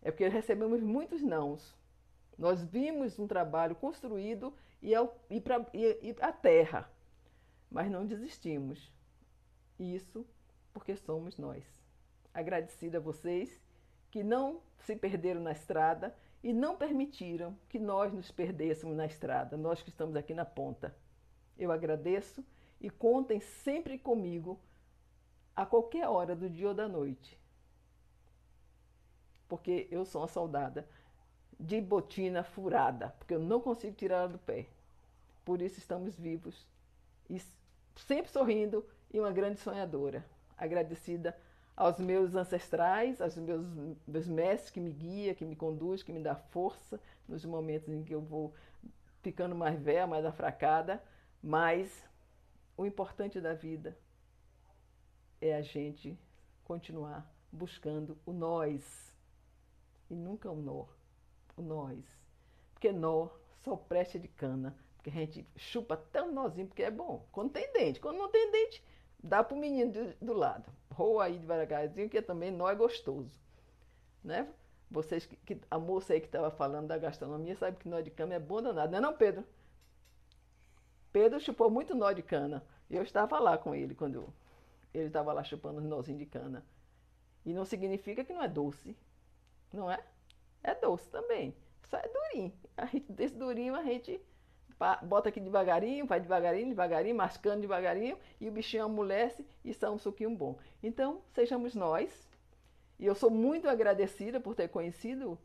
É 0.02 0.12
porque 0.12 0.28
recebemos 0.28 0.82
muitos 0.82 1.24
nãos. 1.24 1.76
Nós 2.40 2.64
vimos 2.64 3.20
um 3.20 3.28
trabalho 3.28 3.76
construído 3.76 4.54
e, 4.82 4.96
ao, 4.96 5.14
e, 5.30 5.42
pra, 5.42 5.66
e, 5.74 6.00
e 6.02 6.16
a 6.22 6.32
terra, 6.32 6.90
mas 7.70 7.92
não 7.92 8.06
desistimos. 8.06 8.90
Isso 9.78 10.26
porque 10.74 10.96
somos 10.96 11.38
nós. 11.38 11.66
Agradecida 12.34 12.98
a 12.98 13.02
vocês 13.02 13.62
que 14.10 14.24
não 14.24 14.62
se 14.78 14.96
perderam 14.96 15.42
na 15.42 15.52
estrada 15.52 16.16
e 16.42 16.54
não 16.54 16.78
permitiram 16.78 17.58
que 17.68 17.78
nós 17.78 18.14
nos 18.14 18.32
perdêssemos 18.32 18.96
na 18.96 19.06
estrada, 19.06 19.58
nós 19.58 19.84
que 19.84 19.90
estamos 19.90 20.16
aqui 20.16 20.34
na 20.34 20.46
ponta. 20.46 20.96
Eu 21.58 21.74
agradeço 21.74 22.42
e 22.80 22.90
contem 22.90 23.42
sempre 23.42 24.00
comigo 24.00 24.58
a 25.54 25.66
qualquer 25.66 26.08
hora 26.08 26.38
do 26.38 26.50
dia 26.50 26.70
ou 26.70 26.74
da 26.74 26.88
noite. 26.88 27.38
Porque 29.50 29.90
eu 29.92 30.06
sou 30.06 30.22
uma 30.22 30.28
soldada 30.30 30.88
de 31.60 31.82
botina 31.82 32.44
furada, 32.44 33.10
porque 33.18 33.34
eu 33.34 33.40
não 33.40 33.60
consigo 33.60 33.96
tirar 33.96 34.20
ela 34.20 34.30
do 34.30 34.40
pé. 34.40 34.68
Por 35.44 35.62
isso 35.62 35.78
estamos 35.78 36.16
vivos 36.16 36.66
e 37.30 37.42
sempre 37.96 38.32
sorrindo 38.32 38.86
e 39.12 39.20
uma 39.20 39.32
grande 39.32 39.60
sonhadora. 39.60 40.26
Agradecida 40.58 41.38
aos 41.76 42.00
meus 42.00 42.36
ancestrais, 42.36 43.20
aos 43.20 43.36
meus, 43.36 43.66
meus 44.08 44.28
mestres 44.28 44.72
que 44.72 44.80
me 44.80 44.92
guia, 44.92 45.36
que 45.36 45.46
me 45.46 45.56
conduz, 45.56 46.02
que 46.02 46.14
me 46.14 46.22
dá 46.22 46.36
força 46.36 47.00
nos 47.28 47.44
momentos 47.44 47.90
em 47.90 48.04
que 48.04 48.16
eu 48.16 48.22
vou 48.22 48.54
ficando 49.22 49.56
mais 49.56 49.80
velha, 49.82 50.08
mais 50.08 50.26
afracada, 50.26 51.04
mas 51.44 52.06
o 52.78 52.86
importante 52.86 53.42
da 53.42 53.54
vida 53.54 53.98
é 55.42 55.56
a 55.56 55.62
gente 55.62 56.18
continuar 56.64 57.30
buscando 57.52 58.18
o 58.26 58.32
nós 58.32 59.14
e 60.10 60.16
nunca 60.16 60.50
o 60.50 60.56
nó 60.56 60.99
o 61.60 61.64
nós. 61.64 62.04
Porque 62.74 62.92
nó 62.92 63.30
só 63.64 63.76
presta 63.76 64.18
de 64.18 64.28
cana. 64.28 64.76
Porque 64.96 65.10
a 65.10 65.14
gente 65.14 65.48
chupa 65.56 65.94
até 65.94 66.22
um 66.22 66.32
nozinho, 66.32 66.68
porque 66.68 66.84
é 66.84 66.92
bom. 66.92 67.26
Quando 67.32 67.52
tem 67.52 67.72
dente. 67.72 68.00
Quando 68.00 68.18
não 68.18 68.30
tem 68.30 68.52
dente, 68.52 68.84
dá 69.24 69.44
para 69.44 69.56
o 69.56 69.60
menino 69.60 69.92
do, 69.92 70.26
do, 70.26 70.34
lado. 70.34 70.72
Roa 70.92 71.26
aí 71.26 71.38
devagarzinho, 71.38 72.10
que 72.10 72.22
também 72.22 72.52
nó 72.52 72.70
é 72.70 72.76
gostoso. 72.76 73.32
Né? 74.24 74.48
Vocês, 74.92 75.26
que, 75.26 75.62
a 75.70 75.80
moça 75.80 76.14
aí 76.14 76.20
que 76.20 76.26
estava 76.26 76.52
falando 76.52 76.88
da 76.88 76.98
gastronomia, 76.98 77.56
sabe 77.56 77.78
que 77.78 77.88
nó 77.88 78.02
de 78.02 78.12
cana 78.12 78.36
é 78.36 78.40
bom 78.40 78.62
danado. 78.62 78.92
Não 78.92 78.98
é 78.98 79.02
não, 79.02 79.14
Pedro? 79.14 79.46
Pedro 81.12 81.40
chupou 81.40 81.70
muito 81.70 81.96
nó 81.96 82.12
de 82.12 82.22
cana. 82.22 82.64
Eu 82.90 83.04
estava 83.04 83.40
lá 83.40 83.58
com 83.58 83.74
ele 83.74 83.96
quando 83.96 84.34
ele 84.94 85.08
estava 85.08 85.32
lá 85.32 85.44
chupando 85.44 85.80
os 85.80 85.86
nozinhos 85.86 86.20
de 86.20 86.26
cana. 86.26 86.66
E 87.46 87.54
não 87.54 87.66
significa 87.66 88.24
que 88.24 88.34
não 88.34 88.44
é 88.44 88.48
doce. 88.48 88.96
Não 89.72 89.90
é? 89.90 90.04
É 90.64 90.76
doce 90.76 91.10
também. 91.10 91.56
Só 91.84 91.98
é 91.98 92.08
durinho. 92.08 92.54
A 92.78 92.86
gente, 92.86 93.12
desse 93.12 93.36
durinho 93.36 93.76
a 93.76 93.84
gente 93.84 94.22
bota 95.04 95.30
aqui 95.30 95.40
devagarinho, 95.40 96.06
vai 96.06 96.20
devagarinho, 96.20 96.70
devagarinho, 96.70 97.16
mascando 97.16 97.62
devagarinho, 97.62 98.18
e 98.40 98.48
o 98.48 98.52
bichinho 98.52 98.86
amolece 98.86 99.46
e 99.64 99.74
sai 99.74 99.90
um 99.90 99.98
suquinho 99.98 100.34
bom. 100.36 100.58
Então, 100.82 101.22
sejamos 101.34 101.76
nós. 101.76 102.30
E 102.98 103.06
eu 103.06 103.16
sou 103.16 103.30
muito 103.30 103.68
agradecida 103.68 104.40
por 104.40 104.56
ter 104.56 104.70
conhecido 104.70 105.38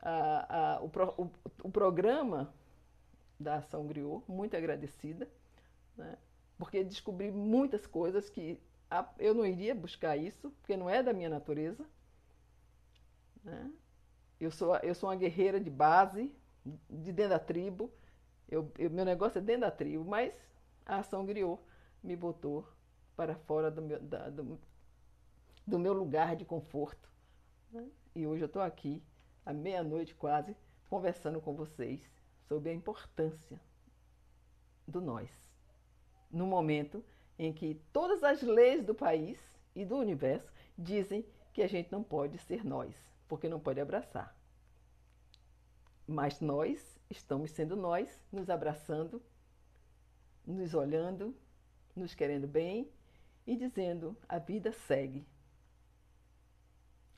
a, 0.00 0.76
a, 0.76 0.82
o, 0.82 0.90
o, 1.18 1.30
o, 1.64 1.70
programa 1.70 2.52
da 3.38 3.56
Ação 3.56 3.86
Griot, 3.86 4.22
muito 4.28 4.56
agradecida, 4.56 5.28
né? 5.96 6.16
porque 6.58 6.84
descobri 6.84 7.30
muitas 7.30 7.86
coisas 7.86 8.28
que 8.28 8.60
a, 8.90 9.08
eu 9.18 9.34
não 9.34 9.46
iria 9.46 9.74
buscar 9.74 10.16
isso, 10.16 10.50
porque 10.60 10.76
não 10.76 10.88
é 10.88 11.02
da 11.02 11.12
minha 11.12 11.28
natureza. 11.28 11.84
Né? 13.44 13.70
Eu 14.40 14.50
sou, 14.50 14.74
eu 14.76 14.94
sou 14.94 15.10
uma 15.10 15.16
guerreira 15.16 15.60
de 15.60 15.68
base, 15.68 16.32
de 16.88 17.12
dentro 17.12 17.30
da 17.30 17.38
tribo. 17.38 17.92
Eu, 18.48 18.72
eu, 18.78 18.90
meu 18.90 19.04
negócio 19.04 19.38
é 19.38 19.42
dentro 19.42 19.62
da 19.62 19.70
tribo, 19.70 20.02
mas 20.02 20.32
a 20.86 20.96
ação 20.96 21.26
griou 21.26 21.62
me 22.02 22.16
botou 22.16 22.66
para 23.14 23.34
fora 23.34 23.70
do 23.70 23.82
meu, 23.82 24.00
da, 24.00 24.30
do, 24.30 24.58
do 25.66 25.78
meu 25.78 25.92
lugar 25.92 26.34
de 26.36 26.46
conforto. 26.46 27.10
E 28.14 28.26
hoje 28.26 28.42
eu 28.42 28.46
estou 28.46 28.62
aqui, 28.62 29.02
à 29.44 29.52
meia-noite 29.52 30.14
quase, 30.14 30.56
conversando 30.88 31.40
com 31.40 31.54
vocês 31.54 32.10
sobre 32.48 32.70
a 32.70 32.74
importância 32.74 33.60
do 34.88 35.02
nós. 35.02 35.30
No 36.30 36.46
momento 36.46 37.04
em 37.38 37.52
que 37.52 37.74
todas 37.92 38.24
as 38.24 38.40
leis 38.40 38.82
do 38.82 38.94
país 38.94 39.38
e 39.74 39.84
do 39.84 39.96
universo 39.96 40.50
dizem 40.78 41.26
que 41.52 41.62
a 41.62 41.68
gente 41.68 41.92
não 41.92 42.02
pode 42.02 42.38
ser 42.38 42.64
nós 42.64 43.09
porque 43.30 43.48
não 43.48 43.60
pode 43.60 43.80
abraçar. 43.80 44.36
Mas 46.04 46.40
nós 46.40 46.98
estamos 47.08 47.52
sendo 47.52 47.76
nós, 47.76 48.20
nos 48.32 48.50
abraçando, 48.50 49.22
nos 50.44 50.74
olhando, 50.74 51.32
nos 51.94 52.12
querendo 52.12 52.48
bem 52.48 52.90
e 53.46 53.54
dizendo: 53.54 54.16
a 54.28 54.40
vida 54.40 54.72
segue. 54.72 55.24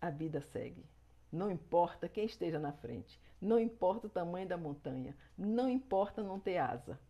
A 0.02 0.10
vida 0.10 0.42
segue. 0.42 0.84
Não 1.32 1.50
importa 1.50 2.10
quem 2.10 2.26
esteja 2.26 2.58
na 2.58 2.74
frente, 2.74 3.18
não 3.40 3.58
importa 3.58 4.06
o 4.06 4.10
tamanho 4.10 4.46
da 4.46 4.58
montanha, 4.58 5.16
não 5.38 5.66
importa 5.66 6.22
não 6.22 6.38
ter 6.38 6.58
asa. 6.58 7.00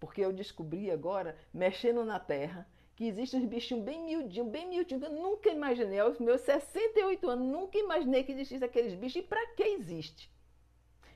Porque 0.00 0.20
eu 0.20 0.32
descobri 0.32 0.90
agora, 0.90 1.38
mexendo 1.54 2.04
na 2.04 2.18
terra, 2.18 2.66
que 2.98 3.06
existem 3.06 3.38
uns 3.38 3.46
bichinhos 3.46 3.84
bem 3.84 4.02
miudinhos, 4.02 4.50
bem 4.50 4.68
miudinhos, 4.68 5.04
eu 5.04 5.12
nunca 5.12 5.48
imaginei, 5.50 6.00
aos 6.00 6.18
meus 6.18 6.40
68 6.40 7.30
anos, 7.30 7.46
nunca 7.46 7.78
imaginei 7.78 8.24
que 8.24 8.32
existissem 8.32 8.66
aqueles 8.66 8.92
bichos. 8.92 9.22
E 9.22 9.24
para 9.24 9.54
que 9.54 9.62
existe? 9.62 10.28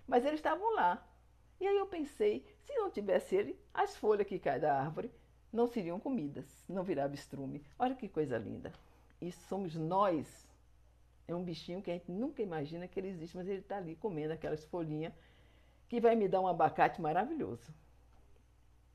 Mas 0.07 0.25
eles 0.25 0.39
estavam 0.39 0.73
lá. 0.77 1.05
E 1.61 1.67
aí 1.67 1.77
eu 1.77 1.87
pensei, 1.87 2.47
se 2.63 2.73
não 2.75 2.89
tivesse 2.89 3.35
ele, 3.35 3.59
as 3.75 3.97
folhas 3.97 4.29
que 4.29 4.39
caem 4.39 4.61
da 4.61 4.79
árvore 4.79 5.11
não 5.53 5.67
seriam 5.67 5.99
comidas, 5.99 6.47
não 6.69 6.85
virava 6.85 7.17
estrume. 7.17 7.61
Olha 7.77 7.97
que 7.97 8.09
coisa 8.09 8.39
linda. 8.39 8.73
E 9.21 9.33
somos 9.33 9.75
nós. 9.75 10.47
É 11.27 11.35
um 11.35 11.43
bichinho 11.43 11.83
que 11.83 11.91
a 11.91 11.95
gente 11.95 12.13
nunca 12.13 12.43
imagina 12.43 12.87
que 12.87 13.01
ele 13.01 13.09
existe, 13.09 13.37
mas 13.37 13.49
ele 13.49 13.59
está 13.59 13.79
ali 13.79 13.97
comendo 13.97 14.33
aquelas 14.33 14.65
folhinhas 14.67 15.13
que 15.89 16.01
vai 16.01 16.15
me 16.15 16.29
dar 16.29 16.43
um 16.43 16.47
abacate 16.47 17.03
maravilhoso. 17.03 17.75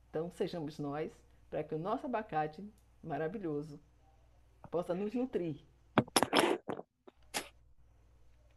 Então, 0.10 0.32
sejamos 0.32 0.80
nós 0.80 1.12
para 1.50 1.64
que 1.64 1.76
o 1.76 1.80
nosso 1.80 2.06
abacate 2.06 2.64
maravilhoso 3.04 3.80
possa 4.70 4.94
nos 4.94 5.14
nutrir. 5.14 5.62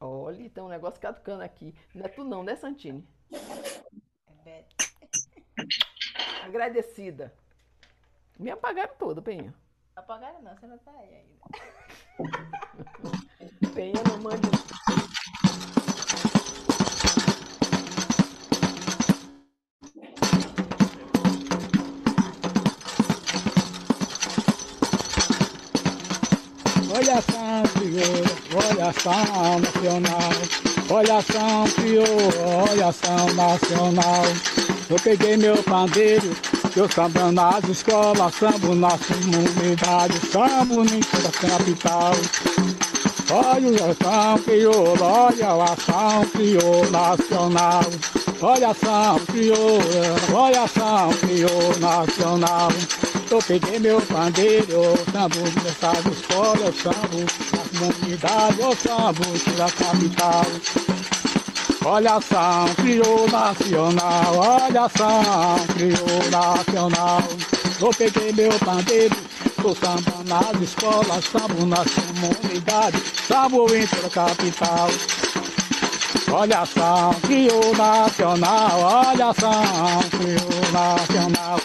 Olha, 0.00 0.50
tem 0.50 0.64
um 0.64 0.68
negócio 0.68 1.00
caducando 1.00 1.42
aqui. 1.42 1.74
Não 1.94 2.07
é 2.07 2.09
tu 2.09 2.24
não, 2.24 2.42
né, 2.42 2.57
Santini? 2.57 3.07
É. 4.46 4.64
Agradecida. 6.44 7.33
Me 8.38 8.50
apagaram 8.50 8.94
todo, 8.98 9.22
Penha. 9.22 9.55
Apagaram 9.94 10.40
não, 10.40 10.57
você 10.57 10.66
não 10.66 10.79
tá 10.79 10.90
aí 10.92 11.14
ainda. 11.14 11.35
Penha 13.74 14.03
não 14.09 14.22
mande. 14.22 14.48
Olha 27.00 28.90
ação 28.90 29.60
nacional. 29.60 30.32
Olha 30.90 31.18
ação 31.18 31.64
crioula, 31.76 32.68
olha 32.70 32.88
ação 32.88 33.34
nacional. 33.34 34.24
Eu 34.90 34.96
peguei 34.96 35.36
meu 35.36 35.56
pandeiro, 35.62 36.36
eu 36.76 36.90
samba 36.90 37.32
nas 37.32 37.64
escolas, 37.68 38.34
sambo 38.34 38.74
na 38.74 38.90
comunidade, 38.90 40.14
sambo 40.30 40.82
em 40.82 41.00
toda 41.00 41.28
a 41.28 41.32
capital. 41.32 42.12
Olha 43.30 43.84
a 43.84 43.90
ação 43.90 44.38
crioula, 44.42 45.06
olha 45.06 45.46
a 45.48 45.64
ação 45.64 46.26
crioula 46.32 46.90
nacional. 46.90 47.82
Olha 48.42 48.68
a 48.68 48.70
ação 48.72 49.20
crioula, 49.26 50.16
olha 50.34 50.60
a 50.60 50.64
ação 50.64 51.10
crioula 51.20 51.78
nacional. 51.78 52.68
Eu 53.31 53.38
peguei 53.38 53.79
meu 53.79 54.01
pandeiro, 54.03 54.83
sambo 55.12 55.38
nessas 55.62 56.05
escolas, 56.19 56.61
eu 56.62 56.73
sambo 56.73 57.19
na 57.53 57.79
comunidade, 57.79 58.61
eu 58.61 58.77
sambo 58.77 59.57
da 59.57 59.71
capital. 59.71 60.47
Olha 61.85 62.11
a 62.11 62.16
ação 62.16 62.75
criou 62.75 63.31
nacional, 63.31 64.35
olha 64.37 64.81
a 64.81 64.87
ação 64.87 65.66
criou 65.75 66.31
nacional. 66.31 67.23
Eu 67.81 67.90
peguei 67.90 68.33
meu 68.33 68.59
pandeiro, 68.59 69.16
tô 69.62 69.77
samba 69.77 70.25
nas 70.27 70.61
escolas, 70.61 71.25
sambo 71.27 71.66
nas 71.66 71.87
comunidades, 71.95 73.01
sambo 73.29 73.73
em 73.73 73.87
toda 73.87 74.07
a 74.09 74.11
capital. 74.11 74.88
Olha 76.33 76.59
a 76.59 76.62
ação 76.62 77.14
criou 77.23 77.77
nacional, 77.77 78.81
olha 78.81 79.27
a 79.27 79.31
ação 79.31 80.03
criou 80.11 80.73
nacional. 80.73 81.61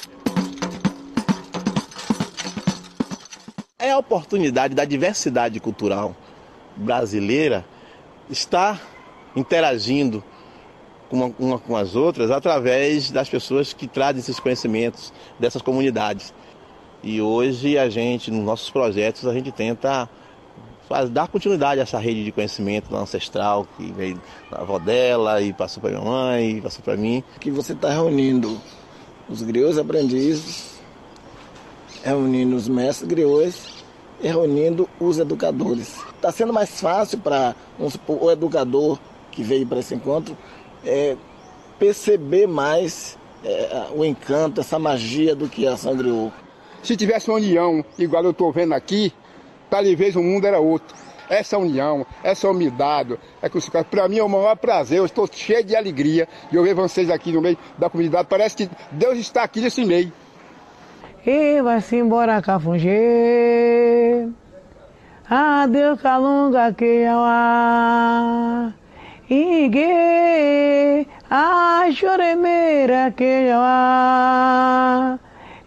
É 3.85 3.91
a 3.91 3.97
oportunidade 3.97 4.73
da 4.73 4.83
diversidade 4.83 5.59
cultural 5.59 6.15
brasileira 6.75 7.65
estar 8.29 8.81
interagindo 9.35 10.23
uma, 11.11 11.31
uma, 11.37 11.59
com 11.59 11.77
as 11.77 11.95
outras 11.95 12.31
através 12.31 13.11
das 13.11 13.29
pessoas 13.29 13.73
que 13.73 13.87
trazem 13.87 14.19
esses 14.19 14.39
conhecimentos 14.39 15.13
dessas 15.39 15.61
comunidades. 15.61 16.33
E 17.03 17.21
hoje 17.21 17.77
a 17.77 17.87
gente, 17.89 18.31
nos 18.31 18.43
nossos 18.43 18.69
projetos, 18.69 19.27
a 19.27 19.33
gente 19.33 19.51
tenta 19.51 20.09
faz, 20.89 21.09
dar 21.09 21.27
continuidade 21.27 21.79
a 21.79 21.83
essa 21.83 21.99
rede 21.99 22.23
de 22.23 22.31
conhecimento 22.31 22.95
ancestral 22.95 23.67
que 23.77 23.91
veio 23.91 24.19
da 24.49 24.59
avó 24.59 24.79
dela 24.79 25.41
e 25.41 25.53
passou 25.53 25.81
para 25.81 25.91
minha 25.91 26.03
mãe, 26.03 26.57
e 26.57 26.61
passou 26.61 26.83
para 26.83 26.97
mim. 26.97 27.23
Que 27.39 27.51
você 27.51 27.73
está 27.73 27.89
reunindo 27.89 28.59
os 29.29 29.43
griots 29.43 29.77
aprendizes, 29.77 30.79
reunindo 32.03 32.55
os 32.55 32.67
mestres 32.67 33.07
griots 33.07 33.74
reunindo 34.21 34.89
os 34.99 35.19
educadores. 35.19 35.99
Está 36.15 36.31
sendo 36.31 36.53
mais 36.53 36.81
fácil 36.81 37.19
para 37.19 37.55
o 38.07 38.31
educador 38.31 38.99
que 39.31 39.43
veio 39.43 39.65
para 39.67 39.79
esse 39.79 39.93
encontro 39.93 40.37
é, 40.85 41.17
perceber 41.79 42.47
mais 42.47 43.17
é, 43.43 43.87
o 43.93 44.05
encanto, 44.05 44.61
essa 44.61 44.79
magia 44.79 45.35
do 45.35 45.49
que 45.49 45.65
é 45.65 45.69
a 45.69 45.77
Sangriou. 45.77 46.31
Se 46.81 46.95
tivesse 46.95 47.29
uma 47.29 47.37
união, 47.37 47.83
igual 47.97 48.23
eu 48.23 48.31
estou 48.31 48.51
vendo 48.51 48.73
aqui, 48.73 49.11
talvez 49.69 50.15
o 50.15 50.21
mundo 50.21 50.45
era 50.45 50.59
outro. 50.59 50.95
Essa 51.27 51.57
união, 51.57 52.05
essa 52.23 52.47
umidade, 52.47 53.17
é 53.41 53.49
que 53.49 53.59
para 53.89 54.07
mim 54.07 54.19
é 54.19 54.23
o 54.23 54.29
maior 54.29 54.55
prazer. 54.55 54.99
Eu 54.99 55.05
estou 55.05 55.27
cheio 55.31 55.63
de 55.63 55.75
alegria 55.75 56.27
de 56.51 56.55
eu 56.55 56.63
ver 56.63 56.75
vocês 56.75 57.09
aqui 57.09 57.31
no 57.31 57.41
meio 57.41 57.57
da 57.77 57.89
comunidade. 57.89 58.27
Parece 58.29 58.55
que 58.55 58.69
Deus 58.91 59.17
está 59.17 59.41
aqui 59.41 59.59
nesse 59.59 59.83
meio. 59.83 60.13
E 61.25 61.59
vai-se 61.59 61.95
embora 61.95 62.39
Cafungê. 62.39 64.27
Adeus 65.27 65.99
Calunga 65.99 66.71
que 66.71 67.01
é 67.01 67.09
a 67.09 68.71
Ingue 69.27 71.07
a 71.27 71.89
Juremeira 71.89 73.09
que 73.09 73.23
é 73.23 73.53
a 73.55 75.17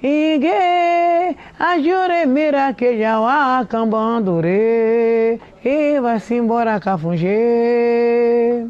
Ingue 0.01 1.37
a 1.59 1.79
Juremeira 1.81 2.73
que 2.73 3.03
é 3.03 3.07
a 3.09 3.67
Cambandure. 3.69 5.41
E 5.65 6.01
vai-se 6.01 6.37
embora 6.37 6.79
Cafungê. 6.79 8.65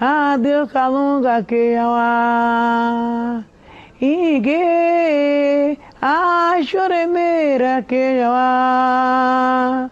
Adeus 0.00 0.70
Calunga 0.70 1.42
que 1.42 1.74
é 1.74 1.80
a 1.80 3.42
Ige 4.02 5.76
a 6.00 6.56
juremeira 6.62 7.82
que 7.82 8.18
jawa 8.18 9.90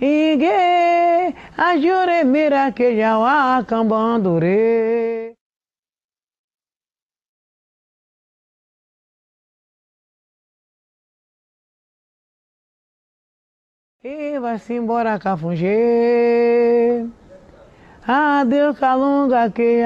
Ige 0.00 1.34
a 1.58 1.76
juremeira 1.76 2.72
que 2.72 2.96
jawa 2.96 3.62
cambandure 3.68 5.36
E 14.02 14.38
vai-se 14.38 14.72
embora 14.72 15.18
cafungê 15.18 17.04
Adeus 18.08 18.78
calunga 18.78 19.50
que 19.50 19.82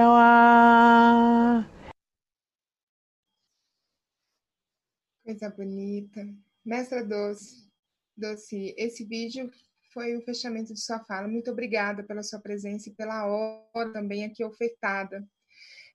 Coisa 5.25 5.49
bonita. 5.49 6.29
Mestra 6.63 7.03
Doce, 7.03 7.67
Doce, 8.15 8.75
esse 8.77 9.07
vídeo 9.07 9.51
foi 9.91 10.15
o 10.15 10.21
fechamento 10.21 10.75
de 10.75 10.81
sua 10.81 11.01
fala. 11.01 11.27
Muito 11.27 11.51
obrigada 11.51 12.03
pela 12.05 12.23
sua 12.23 12.39
presença 12.39 12.91
e 12.91 12.95
pela 12.95 13.27
hora 13.27 13.91
também 13.91 14.27
aqui 14.27 14.45
ofertada. 14.45 15.27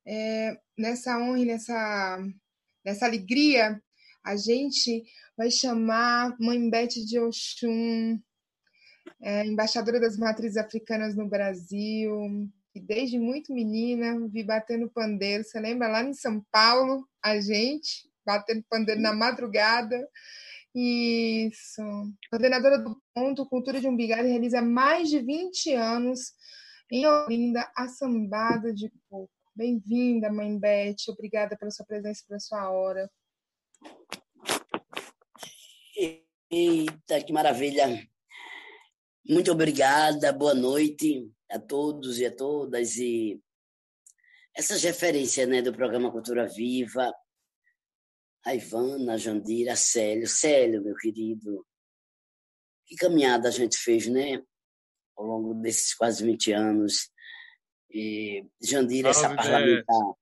É, 0.03 0.59
nessa 0.75 1.19
honra 1.19 1.39
e 1.41 1.45
nessa, 1.45 2.27
nessa 2.83 3.05
alegria, 3.05 3.79
a 4.23 4.35
gente 4.35 5.03
vai 5.37 5.51
chamar 5.51 6.35
Mãe 6.39 6.67
Beth 6.67 7.05
de 7.05 7.19
Oxum, 7.19 8.19
é, 9.21 9.45
embaixadora 9.45 9.99
das 9.99 10.17
matrizes 10.17 10.57
africanas 10.57 11.15
no 11.15 11.29
Brasil, 11.29 12.49
que 12.73 12.79
desde 12.79 13.19
muito 13.19 13.53
menina 13.53 14.27
vi 14.27 14.43
batendo 14.43 14.89
pandeiro. 14.89 15.43
Você 15.43 15.59
lembra 15.59 15.87
lá 15.87 16.03
em 16.03 16.15
São 16.15 16.43
Paulo, 16.51 17.07
a 17.21 17.39
gente? 17.39 18.08
Batendo 18.29 18.63
pandeiro 18.69 19.01
na 19.01 19.11
madrugada. 19.11 20.07
Isso. 20.75 21.81
Coordenadora 22.29 22.77
do 22.77 22.95
Ponto 23.13 23.45
Cultura 23.47 23.81
de 23.81 23.87
Umbigada 23.87 24.27
realiza 24.27 24.61
mais 24.61 25.09
de 25.09 25.19
20 25.19 25.73
anos 25.73 26.33
em 26.91 27.07
Olinda 27.07 27.67
a 27.75 27.87
sambada 27.87 28.71
de 28.71 28.91
coco. 29.09 29.31
Bem-vinda, 29.55 30.31
mãe 30.31 30.57
Beth. 30.59 31.09
Obrigada 31.09 31.57
pela 31.57 31.71
sua 31.71 31.85
presença 31.85 32.21
e 32.23 32.27
pela 32.27 32.39
sua 32.39 32.69
hora. 32.69 33.09
Eita, 36.51 37.23
que 37.23 37.33
maravilha. 37.33 38.07
Muito 39.27 39.51
obrigada, 39.51 40.31
boa 40.31 40.53
noite 40.53 41.31
a 41.49 41.59
todos 41.59 42.19
e 42.19 42.25
a 42.27 42.35
todas. 42.35 42.95
E 42.95 43.41
essas 44.55 44.83
referências 44.83 45.47
né, 45.47 45.61
do 45.61 45.73
programa 45.73 46.11
Cultura 46.11 46.47
Viva, 46.47 47.11
a 48.45 48.55
Ivana, 48.55 49.13
a 49.13 49.17
Jandira, 49.17 49.73
a 49.73 49.75
Célio. 49.75 50.27
Célio, 50.27 50.83
meu 50.83 50.95
querido, 50.95 51.65
que 52.85 52.95
caminhada 52.95 53.49
a 53.49 53.51
gente 53.51 53.77
fez, 53.77 54.07
né? 54.07 54.41
Ao 55.15 55.25
longo 55.25 55.53
desses 55.55 55.93
quase 55.93 56.23
20 56.23 56.51
anos. 56.53 57.11
E 57.89 58.45
Jandira, 58.61 59.09
essa 59.09 59.33
parlamentar. 59.35 60.13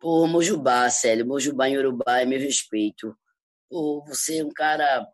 Pô, 0.00 0.26
Mojubá, 0.26 0.90
Célio, 0.90 1.26
Mojubá 1.26 1.68
em 1.68 1.78
Urubá 1.78 2.20
é 2.20 2.24
meu 2.24 2.38
respeito. 2.38 3.16
Pô, 3.70 4.04
você 4.06 4.38
é 4.38 4.44
um 4.44 4.52
cara 4.52 5.08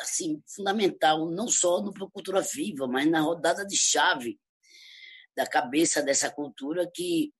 assim 0.00 0.40
fundamental 0.46 1.28
não 1.30 1.48
só 1.48 1.82
no 1.82 1.92
Cultura 2.10 2.40
Viva, 2.40 2.86
mas 2.86 3.10
na 3.10 3.20
rodada 3.20 3.66
de 3.66 3.76
chave 3.76 4.40
da 5.36 5.46
cabeça 5.46 6.02
dessa 6.02 6.30
cultura 6.30 6.90
que 6.92 7.32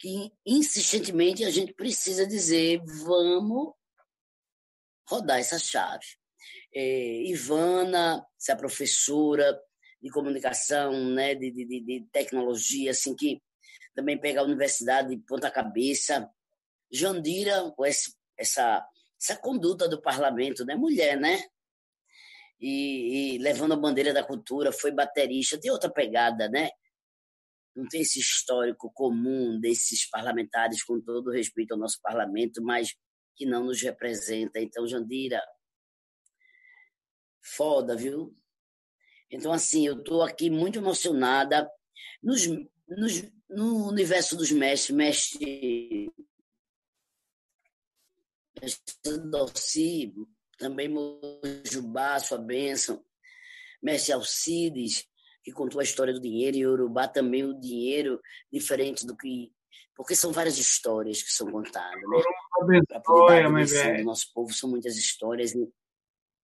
que 0.00 0.32
insistentemente 0.46 1.44
a 1.44 1.50
gente 1.50 1.74
precisa 1.74 2.26
dizer: 2.26 2.80
vamos 3.04 3.74
rodar 5.06 5.38
essa 5.38 5.58
chave. 5.58 6.06
É, 6.74 7.22
Ivana, 7.24 8.24
essa 8.40 8.56
professora 8.56 9.60
de 10.00 10.08
comunicação, 10.10 10.92
né, 11.10 11.34
de, 11.34 11.50
de, 11.50 11.80
de 11.80 12.06
tecnologia, 12.10 12.92
assim, 12.92 13.14
que 13.14 13.42
também 13.94 14.18
pega 14.18 14.40
a 14.40 14.44
universidade 14.44 15.14
de 15.14 15.18
ponta 15.18 15.50
cabeça. 15.50 16.28
Jandira, 16.90 17.70
com 17.76 17.84
esse, 17.84 18.14
essa, 18.38 18.84
essa 19.20 19.36
conduta 19.36 19.86
do 19.86 20.00
parlamento, 20.00 20.64
né, 20.64 20.74
mulher, 20.74 21.20
né? 21.20 21.44
E, 22.58 23.34
e 23.34 23.38
levando 23.38 23.74
a 23.74 23.76
bandeira 23.76 24.12
da 24.12 24.24
cultura, 24.24 24.72
foi 24.72 24.90
baterista, 24.90 25.60
tem 25.60 25.70
outra 25.70 25.90
pegada, 25.90 26.48
né? 26.48 26.70
Não 27.74 27.86
tem 27.88 28.00
esse 28.00 28.18
histórico 28.18 28.90
comum 28.92 29.58
desses 29.60 30.08
parlamentares, 30.08 30.82
com 30.82 31.00
todo 31.00 31.30
respeito 31.30 31.72
ao 31.72 31.78
nosso 31.78 32.00
parlamento, 32.02 32.62
mas 32.62 32.94
que 33.36 33.46
não 33.46 33.64
nos 33.64 33.80
representa. 33.80 34.60
Então, 34.60 34.86
Jandira, 34.86 35.40
foda, 37.40 37.96
viu? 37.96 38.34
Então, 39.30 39.52
assim, 39.52 39.86
eu 39.86 39.98
estou 39.98 40.22
aqui 40.22 40.50
muito 40.50 40.78
emocionada. 40.78 41.70
Nos, 42.22 42.46
nos, 42.88 43.22
no 43.48 43.88
universo 43.88 44.36
dos 44.36 44.50
mestres, 44.50 44.94
mestre, 44.96 46.12
Dorci, 49.30 50.12
também 50.58 50.88
Mojubá, 50.88 52.18
sua 52.18 52.38
bênção, 52.38 53.02
mestre 53.82 54.12
Alcides, 54.12 55.09
que 55.50 55.56
contou 55.56 55.80
a 55.80 55.84
história 55.84 56.12
do 56.12 56.20
dinheiro, 56.20 56.56
e 56.56 56.66
Urubá 56.66 57.08
também 57.08 57.44
o 57.44 57.58
dinheiro, 57.58 58.20
diferente 58.52 59.06
do 59.06 59.16
que. 59.16 59.52
Porque 59.94 60.16
são 60.16 60.32
várias 60.32 60.56
histórias 60.56 61.22
que 61.22 61.30
são 61.30 61.50
contadas, 61.50 62.00
né? 62.00 62.22
Para 62.88 63.00
poder 63.00 63.42
dar 63.42 63.44
a 63.44 63.48
dimensão 63.48 63.96
do 63.96 64.04
nosso 64.04 64.32
povo, 64.32 64.52
são 64.52 64.70
muitas 64.70 64.96
histórias. 64.96 65.54
E, 65.54 65.68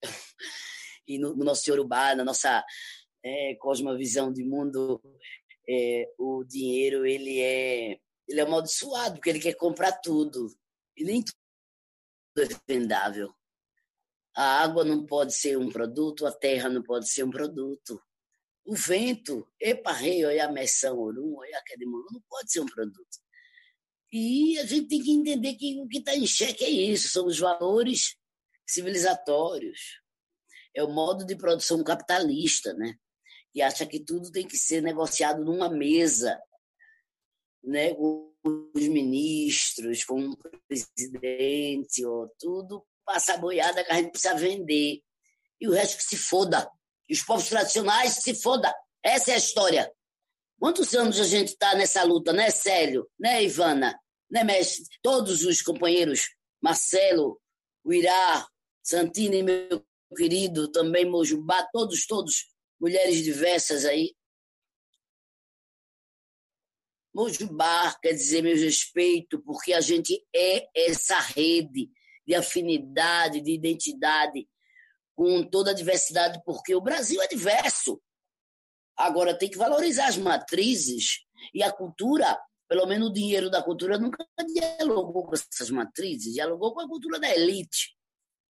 e 1.09 1.19
no, 1.19 1.35
no, 1.35 1.45
nosso 1.45 1.71
Urubá, 1.73 2.14
na 2.14 2.25
nossa 2.25 2.64
é, 3.25 3.55
cosmovisão 3.55 4.33
de 4.33 4.45
mundo, 4.45 5.01
é, 5.69 6.12
o 6.19 6.45
dinheiro 6.45 7.07
ele 7.07 7.40
é, 7.40 7.99
ele 8.29 8.40
é 8.40 8.42
amaldiçoado, 8.42 9.14
porque 9.14 9.31
ele 9.31 9.40
quer 9.40 9.55
comprar 9.55 9.92
tudo. 9.92 10.49
E 10.97 11.05
nem 11.05 11.23
tudo 11.23 12.53
é 12.53 12.61
vendável. 12.69 13.35
A 14.37 14.62
água 14.62 14.85
não 14.85 15.07
pode 15.07 15.35
ser 15.35 15.57
um 15.57 15.71
produto, 15.71 16.27
a 16.27 16.33
terra 16.33 16.69
não 16.69 16.83
pode 16.83 17.09
ser 17.09 17.25
um 17.25 17.31
produto. 17.31 18.03
O 18.66 18.74
vento, 18.74 19.46
epa 19.61 19.92
rei, 19.92 20.24
olha 20.24 20.46
a 20.46 20.52
meção 20.52 20.98
orum, 20.98 21.37
olha 21.37 21.59
a 21.59 21.62
quedemulu, 21.62 22.07
não 22.12 22.20
pode 22.29 22.50
ser 22.50 22.61
um 22.61 22.66
produto. 22.66 23.18
E 24.12 24.59
a 24.59 24.66
gente 24.66 24.88
tem 24.88 25.02
que 25.02 25.12
entender 25.12 25.55
que 25.55 25.81
o 25.81 25.87
que 25.87 25.98
está 25.98 26.16
em 26.16 26.26
xeque 26.26 26.64
é 26.64 26.70
isso, 26.70 27.09
são 27.09 27.26
os 27.26 27.38
valores 27.38 28.16
civilizatórios. 28.66 30.00
É 30.74 30.83
o 30.83 30.90
modo 30.90 31.24
de 31.24 31.37
produção 31.37 31.83
capitalista, 31.85 32.74
né? 32.74 32.94
Que 33.52 33.62
acha 33.62 33.87
que 33.87 34.00
tudo 34.00 34.31
tem 34.31 34.46
que 34.46 34.57
ser 34.57 34.83
negociado 34.83 35.44
numa 35.44 35.70
mesa, 35.70 36.40
né? 37.62 37.94
com 37.94 38.35
os 38.74 38.88
ministros, 38.88 40.05
com 40.05 40.20
o 40.20 40.37
presidente, 40.68 42.05
ou 42.05 42.29
tudo 42.38 42.87
passa 43.05 43.37
boiada 43.37 43.85
que 43.85 43.92
a 43.92 43.96
gente 43.96 44.11
precisa 44.11 44.35
vender. 44.35 45.00
E 45.61 45.68
o 45.68 45.72
resto 45.72 45.96
que 45.96 46.05
se 46.05 46.16
foda. 46.16 46.68
Os 47.11 47.23
povos 47.23 47.49
tradicionais 47.49 48.14
se 48.14 48.35
foda. 48.35 48.75
Essa 49.03 49.33
é 49.33 49.35
a 49.35 49.38
história. 49.38 49.92
Quantos 50.59 50.95
anos 50.95 51.21
a 51.21 51.25
gente 51.25 51.49
está 51.49 51.75
nessa 51.75 52.03
luta, 52.03 52.33
né, 52.33 52.51
Célio? 52.51 53.09
Né, 53.19 53.45
Ivana? 53.45 53.99
Né, 54.31 54.42
mestre? 54.42 54.85
Todos 55.03 55.45
os 55.45 55.62
companheiros, 55.62 56.29
Marcelo, 56.61 57.40
o 57.85 57.92
Irá, 57.92 58.47
Santini, 58.83 59.42
meu 59.42 59.85
querido, 60.16 60.71
também 60.71 61.05
Mojubá, 61.05 61.66
todos, 61.73 62.07
todos, 62.07 62.47
mulheres 62.81 63.23
diversas 63.23 63.85
aí. 63.85 64.14
Mojubá 67.14 67.95
quer 68.03 68.12
dizer 68.12 68.42
meu 68.42 68.57
respeito, 68.57 69.40
porque 69.42 69.73
a 69.73 69.81
gente 69.81 70.23
é 70.35 70.69
essa 70.75 71.19
rede 71.19 71.90
de 72.27 72.35
afinidade, 72.35 73.40
de 73.40 73.53
identidade 73.53 74.47
com 75.16 75.42
toda 75.42 75.70
a 75.70 75.74
diversidade, 75.74 76.40
porque 76.44 76.74
o 76.74 76.81
Brasil 76.81 77.20
é 77.22 77.26
diverso. 77.26 78.00
Agora 78.96 79.37
tem 79.37 79.50
que 79.50 79.59
valorizar 79.59 80.09
as 80.09 80.18
matrizes 80.18 81.20
e 81.52 81.62
a 81.62 81.72
cultura, 81.72 82.38
pelo 82.68 82.87
menos 82.87 83.09
o 83.09 83.12
dinheiro 83.12 83.50
da 83.50 83.62
cultura 83.62 83.98
nunca 83.98 84.24
dialogou 84.55 85.26
com 85.26 85.35
essas 85.35 85.70
matrizes, 85.70 86.35
dialogou 86.35 86.74
com 86.74 86.81
a 86.81 86.88
cultura 86.88 87.18
da 87.18 87.35
elite. 87.35 87.96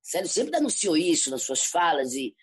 Sério, 0.02 0.29
sempre 0.29 0.52
denunciou 0.52 0.96
isso 0.96 1.31
nas 1.31 1.42
suas 1.42 1.64
falas 1.64 2.12
e 2.12 2.35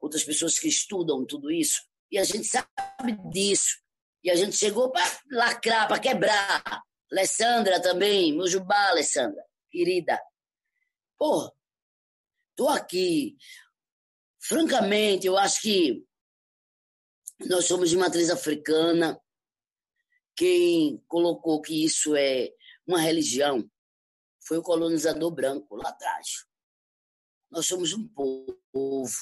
outras 0.00 0.24
pessoas 0.24 0.58
que 0.58 0.68
estudam 0.68 1.24
tudo 1.24 1.50
isso. 1.50 1.82
E 2.10 2.18
a 2.18 2.24
gente 2.24 2.44
sabe 2.44 3.16
disso. 3.30 3.80
E 4.24 4.30
a 4.30 4.34
gente 4.36 4.56
chegou 4.56 4.90
para 4.90 5.04
lacrar, 5.30 5.88
para 5.88 5.98
quebrar. 5.98 6.82
Alessandra 7.10 7.80
também, 7.80 8.34
Mujubá, 8.34 8.90
Alessandra, 8.90 9.44
querida. 9.70 10.20
Pô, 11.18 11.52
tô 12.56 12.68
aqui. 12.68 13.36
Francamente, 14.44 15.26
eu 15.26 15.38
acho 15.38 15.62
que 15.62 16.04
nós 17.48 17.64
somos 17.64 17.90
de 17.90 17.96
matriz 17.96 18.30
africana. 18.30 19.20
Quem 20.34 20.98
colocou 21.06 21.60
que 21.60 21.84
isso 21.84 22.16
é 22.16 22.50
uma 22.86 23.00
religião 23.00 23.70
foi 24.44 24.58
o 24.58 24.62
colonizador 24.62 25.30
branco 25.30 25.76
lá 25.76 25.90
atrás. 25.90 26.46
Nós 27.50 27.66
somos 27.66 27.92
um 27.92 28.08
povo 28.08 29.12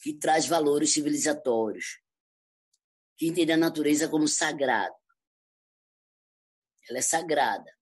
que 0.00 0.14
traz 0.14 0.46
valores 0.46 0.92
civilizatórios, 0.92 2.00
que 3.16 3.28
entende 3.28 3.52
a 3.52 3.56
natureza 3.56 4.08
como 4.08 4.26
sagrada. 4.26 4.96
Ela 6.88 6.98
é 6.98 7.02
sagrada 7.02 7.78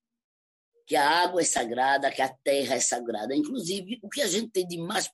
que 0.87 0.95
a 0.95 1.09
água 1.25 1.41
é 1.41 1.45
sagrada, 1.45 2.13
que 2.13 2.23
a 2.23 2.33
terra 2.33 2.77
é 2.77 2.81
sagrada. 2.81 3.35
Inclusive, 3.35 3.99
o 4.03 4.09
que 4.09 4.23
a 4.23 4.27
gente 4.27 4.51
tem 4.51 4.67
de 4.67 4.79
mais 4.79 5.11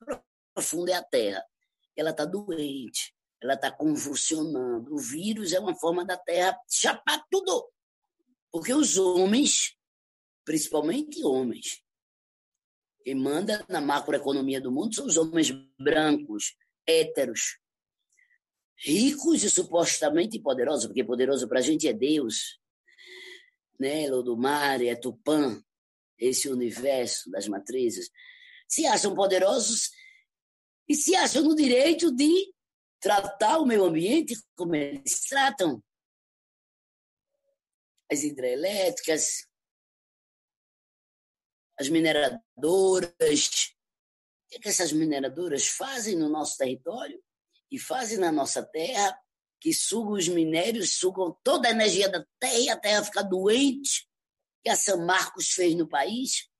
profundo 0.54 0.90
é 0.90 0.94
a 0.94 1.02
terra. 1.02 1.44
Ela 1.96 2.10
está 2.10 2.24
doente, 2.24 3.14
ela 3.40 3.54
está 3.54 3.70
convulsionando. 3.70 4.94
O 4.94 4.98
vírus 4.98 5.52
é 5.52 5.60
uma 5.60 5.74
forma 5.74 6.04
da 6.04 6.16
terra 6.16 6.58
chapar 6.68 7.24
tudo. 7.30 7.68
Porque 8.50 8.72
os 8.72 8.96
homens, 8.98 9.76
principalmente 10.44 11.24
homens, 11.24 11.82
quem 13.02 13.14
manda 13.14 13.64
na 13.68 13.80
macroeconomia 13.80 14.60
do 14.60 14.70
mundo 14.70 14.94
são 14.94 15.06
os 15.06 15.16
homens 15.16 15.50
brancos, 15.78 16.54
héteros, 16.86 17.58
ricos 18.76 19.42
e 19.42 19.50
supostamente 19.50 20.40
poderosos, 20.40 20.86
porque 20.86 21.04
poderoso 21.04 21.48
para 21.48 21.58
a 21.58 21.62
gente 21.62 21.88
é 21.88 21.92
Deus, 21.92 22.60
né, 23.78 24.08
Lodomar, 24.08 24.82
é 24.82 24.94
Tupã, 24.94 25.62
esse 26.18 26.48
universo 26.48 27.30
das 27.30 27.48
matrizes, 27.48 28.10
se 28.68 28.86
acham 28.86 29.14
poderosos 29.14 29.90
e 30.92 30.94
se 30.94 31.16
acham 31.16 31.42
no 31.42 31.57
direito 31.57 32.14
de 32.14 32.52
tratar 33.00 33.59
o 33.59 33.64
meio 33.64 33.83
ambiente 33.83 34.35
como 34.55 34.74
eles 34.74 35.20
tratam. 35.20 35.83
As 38.11 38.22
hidrelétricas, 38.22 39.48
as 41.81 41.88
mineradoras. 41.88 43.11
O 43.11 44.50
que, 44.50 44.57
é 44.57 44.59
que 44.59 44.68
essas 44.68 44.92
mineradoras 44.92 45.66
fazem 45.66 46.14
no 46.14 46.28
nosso 46.28 46.59
território 46.59 47.18
e 47.70 47.78
fazem 47.78 48.18
na 48.18 48.31
nossa 48.31 48.62
terra 48.62 49.18
que 49.62 49.72
sugam 49.72 50.12
os 50.12 50.28
minérios, 50.28 50.98
sugam 50.98 51.35
toda 51.42 51.68
a 51.68 51.70
energia 51.70 52.11
da 52.11 52.22
terra 52.38 52.59
e 52.59 52.68
a 52.68 52.76
terra 52.76 53.02
fica 53.02 53.22
doente, 53.22 54.07
que 54.62 54.68
a 54.68 54.76
São 54.76 55.07
Marcos 55.07 55.52
fez 55.52 55.74
no 55.74 55.88
país. 55.88 56.51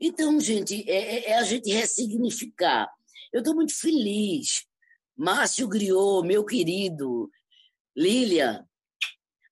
Então, 0.00 0.38
gente, 0.40 0.88
é, 0.88 1.16
é, 1.16 1.30
é 1.30 1.34
a 1.38 1.42
gente 1.42 1.70
ressignificar. 1.70 2.88
Eu 3.32 3.40
estou 3.40 3.54
muito 3.54 3.74
feliz. 3.74 4.64
Márcio 5.16 5.66
Griot, 5.66 6.26
meu 6.26 6.44
querido, 6.44 7.28
Lília, 7.96 8.64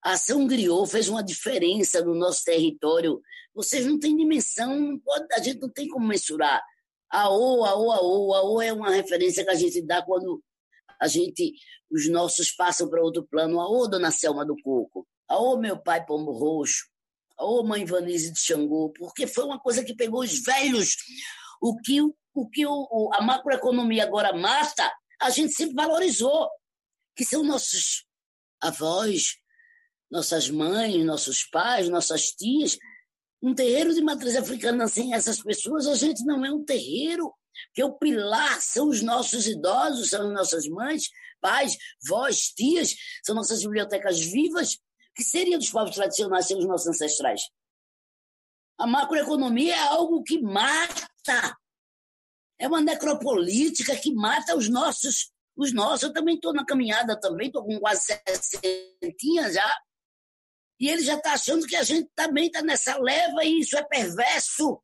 a 0.05 0.13
ação 0.13 0.47
Griot 0.47 0.89
fez 0.89 1.09
uma 1.09 1.23
diferença 1.23 2.01
no 2.05 2.15
nosso 2.15 2.45
território. 2.45 3.21
Vocês 3.53 3.85
não 3.85 3.99
têm 3.99 4.17
dimensão, 4.17 5.01
a 5.33 5.41
gente 5.41 5.61
não 5.61 5.69
tem 5.69 5.89
como 5.89 6.07
mensurar. 6.07 6.63
A 7.11 7.29
O, 7.29 7.65
a 7.65 7.77
O, 7.77 7.93
a 7.93 8.01
O, 8.03 8.35
a 8.35 8.43
O 8.49 8.63
é 8.63 8.73
uma 8.73 8.91
referência 8.91 9.45
que 9.45 9.51
a 9.51 9.55
gente 9.55 9.83
dá 9.83 10.03
quando 10.03 10.41
a 11.01 11.09
gente, 11.09 11.53
os 11.91 12.09
nossos 12.09 12.53
passam 12.53 12.89
para 12.89 13.03
outro 13.03 13.27
plano. 13.27 13.61
Aô, 13.61 13.89
dona 13.89 14.13
Selma 14.13 14.45
do 14.45 14.57
Coco. 14.63 15.07
Aô, 15.29 15.57
meu 15.59 15.77
pai 15.77 16.05
Pombo 16.05 16.31
Roxo. 16.31 16.87
Aô, 17.39 17.62
mãe 17.62 17.84
Vanise 17.84 18.32
de 18.32 18.39
Xangô. 18.39 18.93
Porque 18.97 19.26
foi 19.26 19.45
uma 19.45 19.61
coisa 19.61 19.84
que 19.84 19.95
pegou 19.95 20.20
os 20.20 20.43
velhos. 20.43 20.97
O 21.61 21.76
que, 21.76 22.01
o 22.01 22.49
que 22.51 22.66
o, 22.66 23.11
a 23.14 23.22
macroeconomia 23.22 24.05
agora 24.05 24.37
mata, 24.37 24.93
a 25.20 25.30
gente 25.30 25.53
sempre 25.53 25.74
valorizou. 25.74 26.49
Que 27.14 27.24
são 27.24 27.43
nossos 27.43 28.05
avós, 28.61 29.37
nossas 30.11 30.51
mães, 30.51 31.05
nossos 31.05 31.45
pais, 31.45 31.89
nossas 31.89 32.30
tias. 32.30 32.78
Um 33.43 33.55
terreiro 33.55 33.95
de 33.95 34.03
matriz 34.03 34.34
africana 34.37 34.89
sem 34.89 35.14
essas 35.14 35.43
pessoas, 35.43 35.87
a 35.87 35.95
gente 35.95 36.24
não 36.24 36.45
é 36.45 36.51
um 36.51 36.64
terreiro 36.64 37.32
que 37.72 37.82
o 37.82 37.93
pilar 37.93 38.61
são 38.61 38.89
os 38.89 39.03
nossos 39.03 39.47
idosos, 39.47 40.11
são 40.11 40.26
as 40.26 40.32
nossas 40.32 40.68
mães, 40.68 41.09
pais, 41.41 41.76
vós, 42.07 42.49
tias, 42.49 42.95
são 43.24 43.34
nossas 43.34 43.62
bibliotecas 43.62 44.20
vivas, 44.20 44.78
que 45.17 45.25
seriam 45.25 45.59
dos 45.59 45.71
povos 45.71 45.95
tradicionais 45.95 46.47
sem 46.47 46.59
os 46.59 46.67
nossos 46.67 46.89
ancestrais. 46.89 47.41
A 48.79 48.87
macroeconomia 48.87 49.75
é 49.75 49.79
algo 49.79 50.23
que 50.23 50.41
mata. 50.41 51.57
É 52.59 52.69
uma 52.69 52.83
necropolítica 52.83 53.97
que 53.97 54.14
mata 54.14 54.55
os 54.55 54.69
nossos. 54.69 55.33
Os 55.57 55.73
nossos. 55.73 56.03
Eu 56.03 56.12
também 56.12 56.35
estou 56.35 56.53
na 56.53 56.67
caminhada, 56.67 57.19
também 57.19 57.47
estou 57.47 57.64
com 57.64 57.81
quase 57.81 58.03
60 58.03 59.53
já. 59.53 59.81
E 60.79 60.89
ele 60.89 61.03
já 61.03 61.14
está 61.14 61.33
achando 61.33 61.67
que 61.67 61.75
a 61.75 61.83
gente 61.83 62.11
também 62.14 62.49
está 62.49 62.61
nessa 62.61 62.99
leva 62.99 63.43
e 63.43 63.61
isso 63.61 63.75
é 63.79 63.83
perverso. 63.83 64.83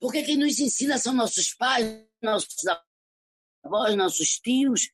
Porque 0.00 0.22
quem 0.22 0.36
nos 0.36 0.60
ensina 0.60 0.96
são 0.96 1.12
nossos 1.12 1.52
pais, 1.54 2.06
nossos 2.22 2.64
avós, 3.64 3.96
nossos 3.96 4.38
tios. 4.38 4.88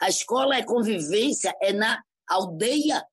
A 0.00 0.08
escola 0.08 0.56
é 0.56 0.64
convivência, 0.64 1.52
é 1.60 1.72
na 1.72 2.00
aldeia, 2.28 3.04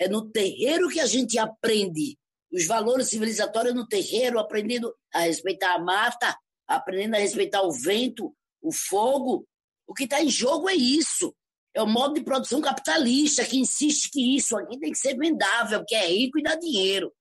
é 0.00 0.08
no 0.08 0.30
terreiro 0.30 0.88
que 0.88 0.98
a 0.98 1.06
gente 1.06 1.38
aprende 1.38 2.18
os 2.50 2.66
valores 2.66 3.08
civilizatórios 3.08 3.74
no 3.74 3.86
terreiro, 3.86 4.38
aprendendo 4.38 4.92
a 5.12 5.20
respeitar 5.20 5.74
a 5.74 5.78
mata, 5.78 6.36
aprendendo 6.66 7.14
a 7.14 7.18
respeitar 7.18 7.62
o 7.62 7.70
vento, 7.70 8.34
o 8.62 8.72
fogo. 8.72 9.46
O 9.86 9.92
que 9.92 10.04
está 10.04 10.22
em 10.22 10.30
jogo 10.30 10.68
é 10.68 10.74
isso. 10.74 11.34
É 11.74 11.82
o 11.82 11.86
modo 11.86 12.14
de 12.14 12.24
produção 12.24 12.60
capitalista 12.60 13.44
que 13.44 13.58
insiste 13.58 14.10
que 14.10 14.36
isso 14.36 14.56
aqui 14.56 14.80
tem 14.80 14.90
que 14.90 14.98
ser 14.98 15.16
vendável, 15.16 15.84
que 15.86 15.94
é 15.94 16.06
rico 16.06 16.38
e 16.38 16.42
dá 16.42 16.56
dinheiro. 16.56 17.12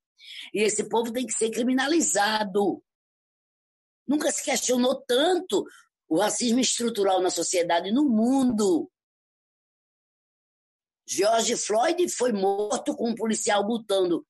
E 0.53 0.61
esse 0.61 0.87
povo 0.87 1.11
tem 1.11 1.25
que 1.25 1.33
ser 1.33 1.51
criminalizado. 1.51 2.81
Nunca 4.07 4.31
se 4.31 4.43
questionou 4.43 5.03
tanto 5.05 5.65
o 6.07 6.17
racismo 6.17 6.59
estrutural 6.59 7.21
na 7.21 7.29
sociedade 7.29 7.91
no 7.91 8.05
mundo. 8.05 8.89
George 11.09 11.57
Floyd 11.57 12.07
foi 12.09 12.31
morto 12.31 12.95
com 12.95 13.09
um 13.09 13.15
policial 13.15 13.65
botando 13.65 14.23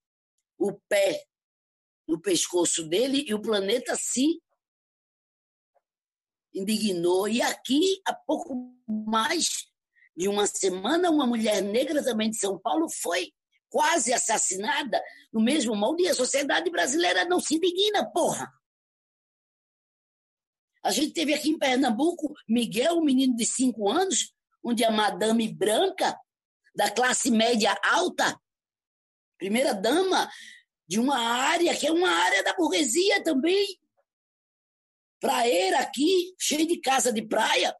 o 0.57 0.73
pé 0.87 1.25
no 2.07 2.21
pescoço 2.21 2.87
dele 2.87 3.25
e 3.27 3.33
o 3.33 3.41
planeta 3.41 3.97
se 3.99 4.41
indignou. 6.53 7.27
E 7.27 7.41
aqui, 7.41 8.01
há 8.07 8.13
pouco 8.13 8.73
mais 8.87 9.67
de 10.15 10.29
uma 10.29 10.47
semana, 10.47 11.11
uma 11.11 11.27
mulher 11.27 11.61
negra 11.61 12.01
também 12.01 12.29
de 12.29 12.37
São 12.37 12.57
Paulo 12.57 12.87
foi 12.89 13.33
quase 13.69 14.13
assassinada 14.13 15.01
no 15.33 15.41
mesmo 15.41 15.75
molde 15.75 16.03
e 16.03 16.07
a 16.07 16.15
sociedade 16.15 16.69
brasileira 16.71 17.25
não 17.25 17.41
se 17.41 17.55
indigna, 17.55 18.09
porra. 18.09 18.49
A 20.81 20.91
gente 20.91 21.11
teve 21.11 21.33
aqui 21.33 21.49
em 21.49 21.59
Pernambuco 21.59 22.33
Miguel, 22.47 22.99
um 22.99 23.03
menino 23.03 23.35
de 23.35 23.45
cinco 23.45 23.89
anos, 23.89 24.33
onde 24.63 24.83
a 24.83 24.89
madame 24.89 25.53
branca, 25.53 26.17
da 26.75 26.89
classe 26.91 27.31
média 27.31 27.75
alta, 27.83 28.39
primeira 29.37 29.73
dama 29.73 30.29
de 30.87 30.99
uma 30.99 31.17
área 31.19 31.75
que 31.77 31.85
é 31.85 31.91
uma 31.91 32.09
área 32.09 32.43
da 32.43 32.55
burguesia 32.55 33.23
também. 33.23 33.79
Praeira 35.19 35.79
aqui, 35.79 36.33
cheio 36.39 36.65
de 36.65 36.79
casa 36.79 37.11
de 37.13 37.21
praia, 37.21 37.75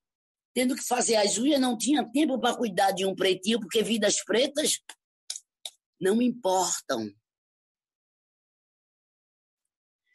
tendo 0.54 0.76
que 0.76 0.84
fazer 0.84 1.16
as 1.16 1.38
unhas, 1.38 1.60
não 1.60 1.78
tinha 1.78 2.10
tempo 2.12 2.40
para 2.40 2.56
cuidar 2.56 2.92
de 2.92 3.06
um 3.06 3.16
pretinho, 3.16 3.60
porque 3.60 3.82
vidas 3.82 4.24
pretas 4.24 4.80
não 6.00 6.22
importam. 6.22 7.10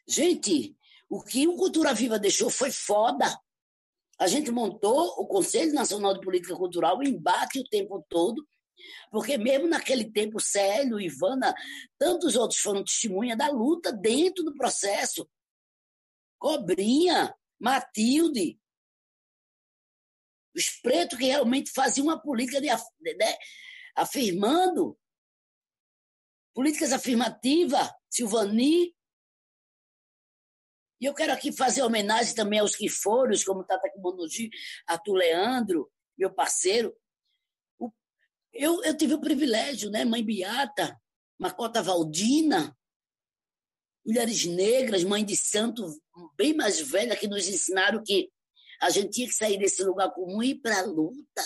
Gente, 0.07 0.75
o 1.09 1.23
que 1.23 1.47
o 1.47 1.55
Cultura 1.55 1.93
Viva 1.93 2.19
deixou 2.19 2.49
foi 2.49 2.71
foda. 2.71 3.25
A 4.19 4.27
gente 4.27 4.51
montou 4.51 5.07
o 5.19 5.27
Conselho 5.27 5.73
Nacional 5.73 6.13
de 6.13 6.21
Política 6.21 6.55
Cultural, 6.55 7.03
embate 7.03 7.59
o 7.59 7.67
tempo 7.67 8.05
todo, 8.07 8.47
porque 9.11 9.37
mesmo 9.37 9.67
naquele 9.67 10.11
tempo, 10.11 10.39
Célio, 10.39 10.99
Ivana, 10.99 11.53
tantos 11.97 12.35
outros 12.35 12.59
foram 12.59 12.83
testemunha 12.83 13.35
da 13.35 13.49
luta 13.49 13.91
dentro 13.91 14.43
do 14.43 14.55
processo. 14.55 15.29
Cobrinha, 16.37 17.35
Matilde, 17.59 18.59
os 20.55 20.69
pretos 20.81 21.17
que 21.17 21.25
realmente 21.25 21.71
faziam 21.71 22.07
uma 22.07 22.21
política 22.21 22.61
de, 22.61 22.67
né, 22.67 23.37
afirmando, 23.95 24.97
políticas 26.53 26.93
afirmativas, 26.93 27.91
Silvani. 28.09 28.95
E 31.01 31.05
eu 31.05 31.13
quero 31.13 31.33
aqui 31.33 31.51
fazer 31.51 31.83
homenagem 31.83 32.33
também 32.33 32.59
aos 32.59 32.75
que 32.75 32.87
foram, 32.87 33.35
como 33.45 33.65
Tata 33.65 33.89
Kimonoji, 33.89 34.49
Arthur 34.87 35.15
Leandro, 35.15 35.91
meu 36.17 36.33
parceiro, 36.33 36.95
eu, 38.55 38.83
eu 38.83 38.95
tive 38.95 39.13
o 39.13 39.21
privilégio, 39.21 39.89
né? 39.91 40.05
Mãe 40.05 40.23
Beata, 40.23 40.99
Macota 41.37 41.83
Valdina, 41.83 42.75
mulheres 44.05 44.45
negras, 44.45 45.03
mãe 45.03 45.25
de 45.25 45.35
santo, 45.35 45.85
bem 46.37 46.53
mais 46.53 46.79
velha, 46.79 47.15
que 47.15 47.27
nos 47.27 47.47
ensinaram 47.47 48.01
que 48.03 48.31
a 48.81 48.89
gente 48.89 49.11
tinha 49.11 49.27
que 49.27 49.33
sair 49.33 49.57
desse 49.57 49.83
lugar 49.83 50.11
comum 50.11 50.41
e 50.41 50.51
ir 50.51 50.55
para 50.55 50.79
a 50.79 50.85
luta. 50.85 51.43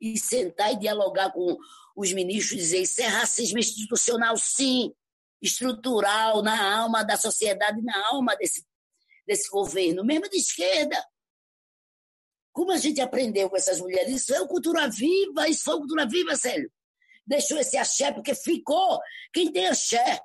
E 0.00 0.18
sentar 0.18 0.72
e 0.72 0.78
dialogar 0.78 1.30
com 1.32 1.56
os 1.96 2.12
ministros 2.12 2.52
e 2.52 2.56
dizer: 2.56 2.82
isso 2.82 3.00
é 3.00 3.06
racismo 3.06 3.58
institucional, 3.58 4.36
sim, 4.36 4.92
estrutural, 5.40 6.42
na 6.42 6.78
alma 6.78 7.02
da 7.02 7.16
sociedade, 7.16 7.80
na 7.82 8.08
alma 8.08 8.34
desse, 8.36 8.66
desse 9.26 9.50
governo, 9.50 10.04
mesmo 10.04 10.28
de 10.28 10.38
esquerda. 10.38 10.96
Como 12.54 12.70
a 12.70 12.76
gente 12.76 13.00
aprendeu 13.00 13.50
com 13.50 13.56
essas 13.56 13.80
mulheres? 13.80 14.14
Isso 14.14 14.32
é 14.32 14.46
cultura 14.46 14.88
viva, 14.88 15.48
isso 15.48 15.64
foi 15.64 15.76
cultura 15.76 16.06
viva, 16.06 16.36
Célio. 16.36 16.70
Deixou 17.26 17.58
esse 17.58 17.76
axé, 17.76 18.12
porque 18.12 18.32
ficou. 18.32 19.00
Quem 19.32 19.50
tem 19.50 19.66
axé? 19.66 20.20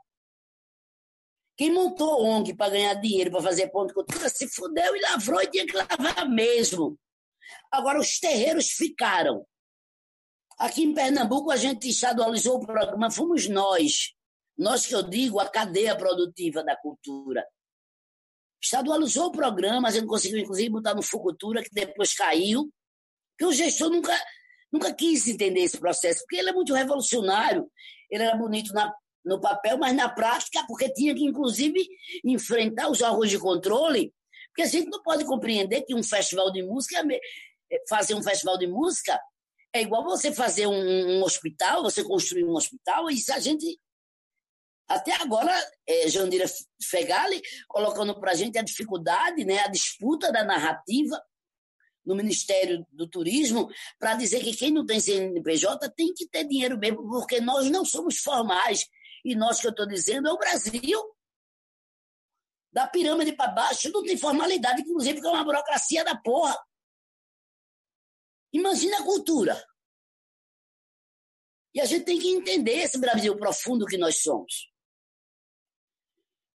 Quem 1.58 1.74
montou 1.74 2.24
ONG 2.24 2.54
para 2.54 2.72
ganhar 2.72 2.94
dinheiro, 2.94 3.32
para 3.32 3.42
fazer 3.42 3.70
ponto 3.70 3.88
de 3.88 3.94
cultura, 3.96 4.30
se 4.30 4.48
fudeu 4.48 4.96
e 4.96 5.02
lavrou 5.02 5.42
e 5.42 5.48
tinha 5.48 5.66
que 5.66 5.76
lavar 5.76 6.30
mesmo. 6.30 7.00
Agora, 7.72 8.00
os 8.00 8.20
terreiros 8.20 8.70
ficaram. 8.70 9.44
Aqui 10.60 10.84
em 10.84 10.94
Pernambuco, 10.94 11.50
a 11.50 11.58
gente 11.58 11.90
estadualizou 11.90 12.58
o 12.58 12.66
programa, 12.66 13.10
fomos 13.10 13.50
nós. 13.50 14.14
Nós 14.56 14.86
que 14.86 14.94
eu 14.94 15.02
digo, 15.02 15.40
a 15.40 15.50
cadeia 15.50 15.98
produtiva 15.98 16.64
da 16.64 16.78
cultura 16.78 17.44
estadualizou 18.62 19.28
o 19.28 19.32
programa, 19.32 19.88
a 19.88 19.92
gente 19.92 20.06
conseguiu, 20.06 20.40
inclusive, 20.40 20.70
botar 20.70 20.94
no 20.94 21.02
Fucultura, 21.02 21.64
que 21.64 21.70
depois 21.72 22.14
caiu, 22.14 22.70
que 23.38 23.46
o 23.46 23.54
gestor 23.54 23.90
nunca, 23.90 24.18
nunca 24.72 24.94
quis 24.94 25.28
entender 25.28 25.62
esse 25.62 25.78
processo, 25.78 26.20
porque 26.22 26.38
ele 26.38 26.50
é 26.50 26.54
muito 26.54 26.74
revolucionário, 26.74 27.70
ele 28.10 28.24
era 28.24 28.36
bonito 28.36 28.74
na, 28.74 28.94
no 29.24 29.40
papel, 29.40 29.78
mas 29.78 29.96
na 29.96 30.10
prática, 30.10 30.64
porque 30.68 30.92
tinha 30.92 31.16
que, 31.16 31.24
inclusive, 31.24 31.88
enfrentar 32.24 32.90
os 32.90 33.02
órgãos 33.02 33.30
de 33.30 33.40
controle, 33.40 34.14
porque 34.48 34.64
a 34.64 34.68
gente 34.68 34.90
não 34.90 35.02
pode 35.02 35.26
compreender 35.26 35.84
que 35.84 35.96
um 35.96 36.04
festival 36.04 36.52
de 36.52 36.62
música, 36.64 37.02
é 37.72 37.78
fazer 37.88 38.16
um 38.16 38.24
festival 38.24 38.58
de 38.58 38.68
música, 38.68 39.20
é 39.74 39.82
igual 39.82 40.04
você 40.04 40.34
fazer 40.34 40.68
um, 40.68 41.20
um 41.20 41.24
hospital, 41.24 41.84
você 41.84 42.04
construir 42.04 42.44
um 42.44 42.56
hospital, 42.56 43.10
e 43.10 43.18
se 43.18 43.32
a 43.32 43.40
gente 43.40 43.80
até 44.90 45.14
agora, 45.22 45.54
é, 45.88 46.10
Jandira 46.10 46.46
Fegali 46.82 47.40
colocando 47.68 48.20
para 48.20 48.32
a 48.32 48.36
gente 48.36 48.58
a 48.58 48.64
dificuldade, 48.64 49.46
né, 49.46 49.60
a 49.60 49.68
disputa 49.68 50.32
da 50.32 50.44
narrativa 50.44 51.22
no 52.04 52.16
Ministério 52.16 52.84
do 52.92 53.08
Turismo 53.08 53.70
para 54.00 54.16
dizer 54.16 54.44
que 54.44 54.56
quem 54.56 54.72
não 54.72 54.84
tem 54.84 55.00
CNPJ 55.00 55.90
tem 55.92 56.12
que 56.12 56.28
ter 56.28 56.44
dinheiro 56.44 56.76
mesmo, 56.76 57.08
porque 57.08 57.40
nós 57.40 57.70
não 57.70 57.86
somos 57.86 58.18
formais. 58.18 58.88
E 59.24 59.36
nós 59.36 59.60
que 59.60 59.68
eu 59.68 59.72
estou 59.72 59.86
dizendo 59.86 60.28
é 60.28 60.34
o 60.34 60.38
Brasil. 60.38 61.00
Da 62.72 62.88
pirâmide 62.88 63.34
para 63.34 63.52
baixo 63.52 63.92
não 63.92 64.04
tem 64.04 64.18
formalidade, 64.18 64.82
inclusive, 64.82 65.22
que 65.22 65.28
é 65.28 65.30
uma 65.30 65.44
burocracia 65.44 66.04
da 66.04 66.16
porra. 66.16 66.58
Imagina 68.52 68.98
a 68.98 69.04
cultura. 69.04 69.64
E 71.76 71.80
a 71.80 71.86
gente 71.86 72.06
tem 72.06 72.20
que 72.20 72.30
entender 72.30 72.78
esse 72.78 72.98
Brasil 72.98 73.38
profundo 73.38 73.86
que 73.86 73.98
nós 73.98 74.22
somos. 74.22 74.69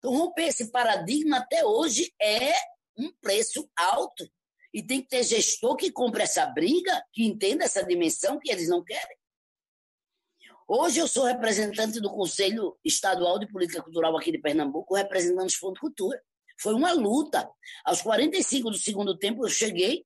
Então, 0.04 0.18
romper 0.18 0.48
esse 0.48 0.70
paradigma 0.70 1.38
até 1.38 1.64
hoje 1.64 2.12
é 2.20 2.52
um 2.94 3.10
preço 3.22 3.66
alto. 3.74 4.30
E 4.74 4.82
tem 4.82 5.00
que 5.00 5.08
ter 5.08 5.22
gestor 5.22 5.76
que 5.76 5.90
compre 5.90 6.22
essa 6.22 6.44
briga, 6.44 7.02
que 7.10 7.24
entenda 7.24 7.64
essa 7.64 7.82
dimensão 7.82 8.38
que 8.38 8.52
eles 8.52 8.68
não 8.68 8.84
querem. 8.84 9.16
Hoje 10.68 10.98
eu 10.98 11.08
sou 11.08 11.24
representante 11.24 12.02
do 12.02 12.10
Conselho 12.10 12.78
Estadual 12.84 13.38
de 13.38 13.50
Política 13.50 13.82
Cultural 13.82 14.14
aqui 14.14 14.30
de 14.30 14.36
Pernambuco, 14.36 14.94
representando 14.94 15.46
os 15.46 15.54
Fundo 15.54 15.80
Cultura. 15.80 16.22
Foi 16.60 16.74
uma 16.74 16.92
luta. 16.92 17.50
Aos 17.82 18.02
45 18.02 18.72
do 18.72 18.76
segundo 18.76 19.16
tempo 19.16 19.46
eu 19.46 19.48
cheguei, 19.48 20.04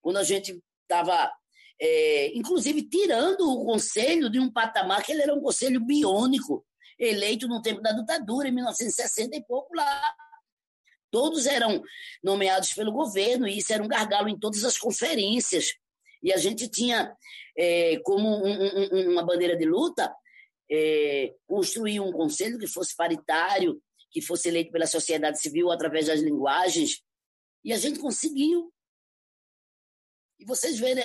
quando 0.00 0.16
a 0.16 0.24
gente 0.24 0.62
estava, 0.80 1.30
é, 1.78 2.34
inclusive, 2.34 2.88
tirando 2.88 3.52
o 3.52 3.66
conselho 3.66 4.30
de 4.30 4.40
um 4.40 4.50
patamar 4.50 5.04
que 5.04 5.12
ele 5.12 5.20
era 5.20 5.34
um 5.34 5.42
conselho 5.42 5.84
biônico 5.84 6.64
eleito 6.98 7.46
no 7.48 7.62
tempo 7.62 7.80
da 7.80 7.92
ditadura, 7.92 8.48
em 8.48 8.52
1960 8.52 9.36
e 9.36 9.44
pouco 9.44 9.74
lá. 9.74 10.14
Todos 11.10 11.46
eram 11.46 11.82
nomeados 12.22 12.72
pelo 12.72 12.92
governo, 12.92 13.46
e 13.46 13.58
isso 13.58 13.72
era 13.72 13.82
um 13.82 13.88
gargalo 13.88 14.28
em 14.28 14.38
todas 14.38 14.64
as 14.64 14.76
conferências. 14.76 15.74
E 16.22 16.32
a 16.32 16.36
gente 16.36 16.68
tinha 16.68 17.14
é, 17.56 17.98
como 18.00 18.28
um, 18.28 18.52
um, 18.52 19.12
uma 19.12 19.22
bandeira 19.22 19.56
de 19.56 19.64
luta 19.64 20.12
é, 20.70 21.34
construir 21.46 22.00
um 22.00 22.12
conselho 22.12 22.58
que 22.58 22.66
fosse 22.66 22.96
paritário, 22.96 23.80
que 24.10 24.20
fosse 24.20 24.48
eleito 24.48 24.72
pela 24.72 24.86
sociedade 24.86 25.40
civil 25.40 25.70
através 25.70 26.06
das 26.06 26.20
linguagens. 26.20 27.02
E 27.64 27.72
a 27.72 27.76
gente 27.76 27.98
conseguiu. 27.98 28.72
E 30.38 30.44
vocês 30.44 30.78
verem 30.78 31.04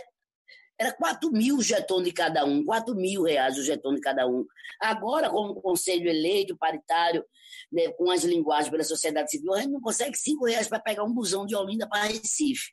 era 0.79 0.93
4 0.93 1.29
mil 1.31 1.61
jetons 1.61 2.03
de 2.03 2.13
cada 2.13 2.45
um, 2.45 2.63
4 2.63 2.95
mil 2.95 3.23
reais 3.23 3.57
o 3.57 3.63
jeton 3.63 3.93
de 3.93 3.99
cada 3.99 4.25
um. 4.25 4.45
Agora, 4.79 5.29
com 5.29 5.47
o 5.47 5.61
conselho 5.61 6.09
eleito, 6.09 6.57
paritário, 6.57 7.25
né, 7.69 7.91
com 7.91 8.09
as 8.09 8.23
linguagens 8.23 8.69
pela 8.69 8.83
sociedade 8.83 9.29
civil, 9.29 9.53
a 9.53 9.61
gente 9.61 9.71
não 9.71 9.81
consegue 9.81 10.17
5 10.17 10.45
reais 10.45 10.69
para 10.69 10.79
pegar 10.79 11.03
um 11.03 11.13
busão 11.13 11.45
de 11.45 11.53
Olinda 11.53 11.87
para 11.87 12.03
Recife. 12.03 12.71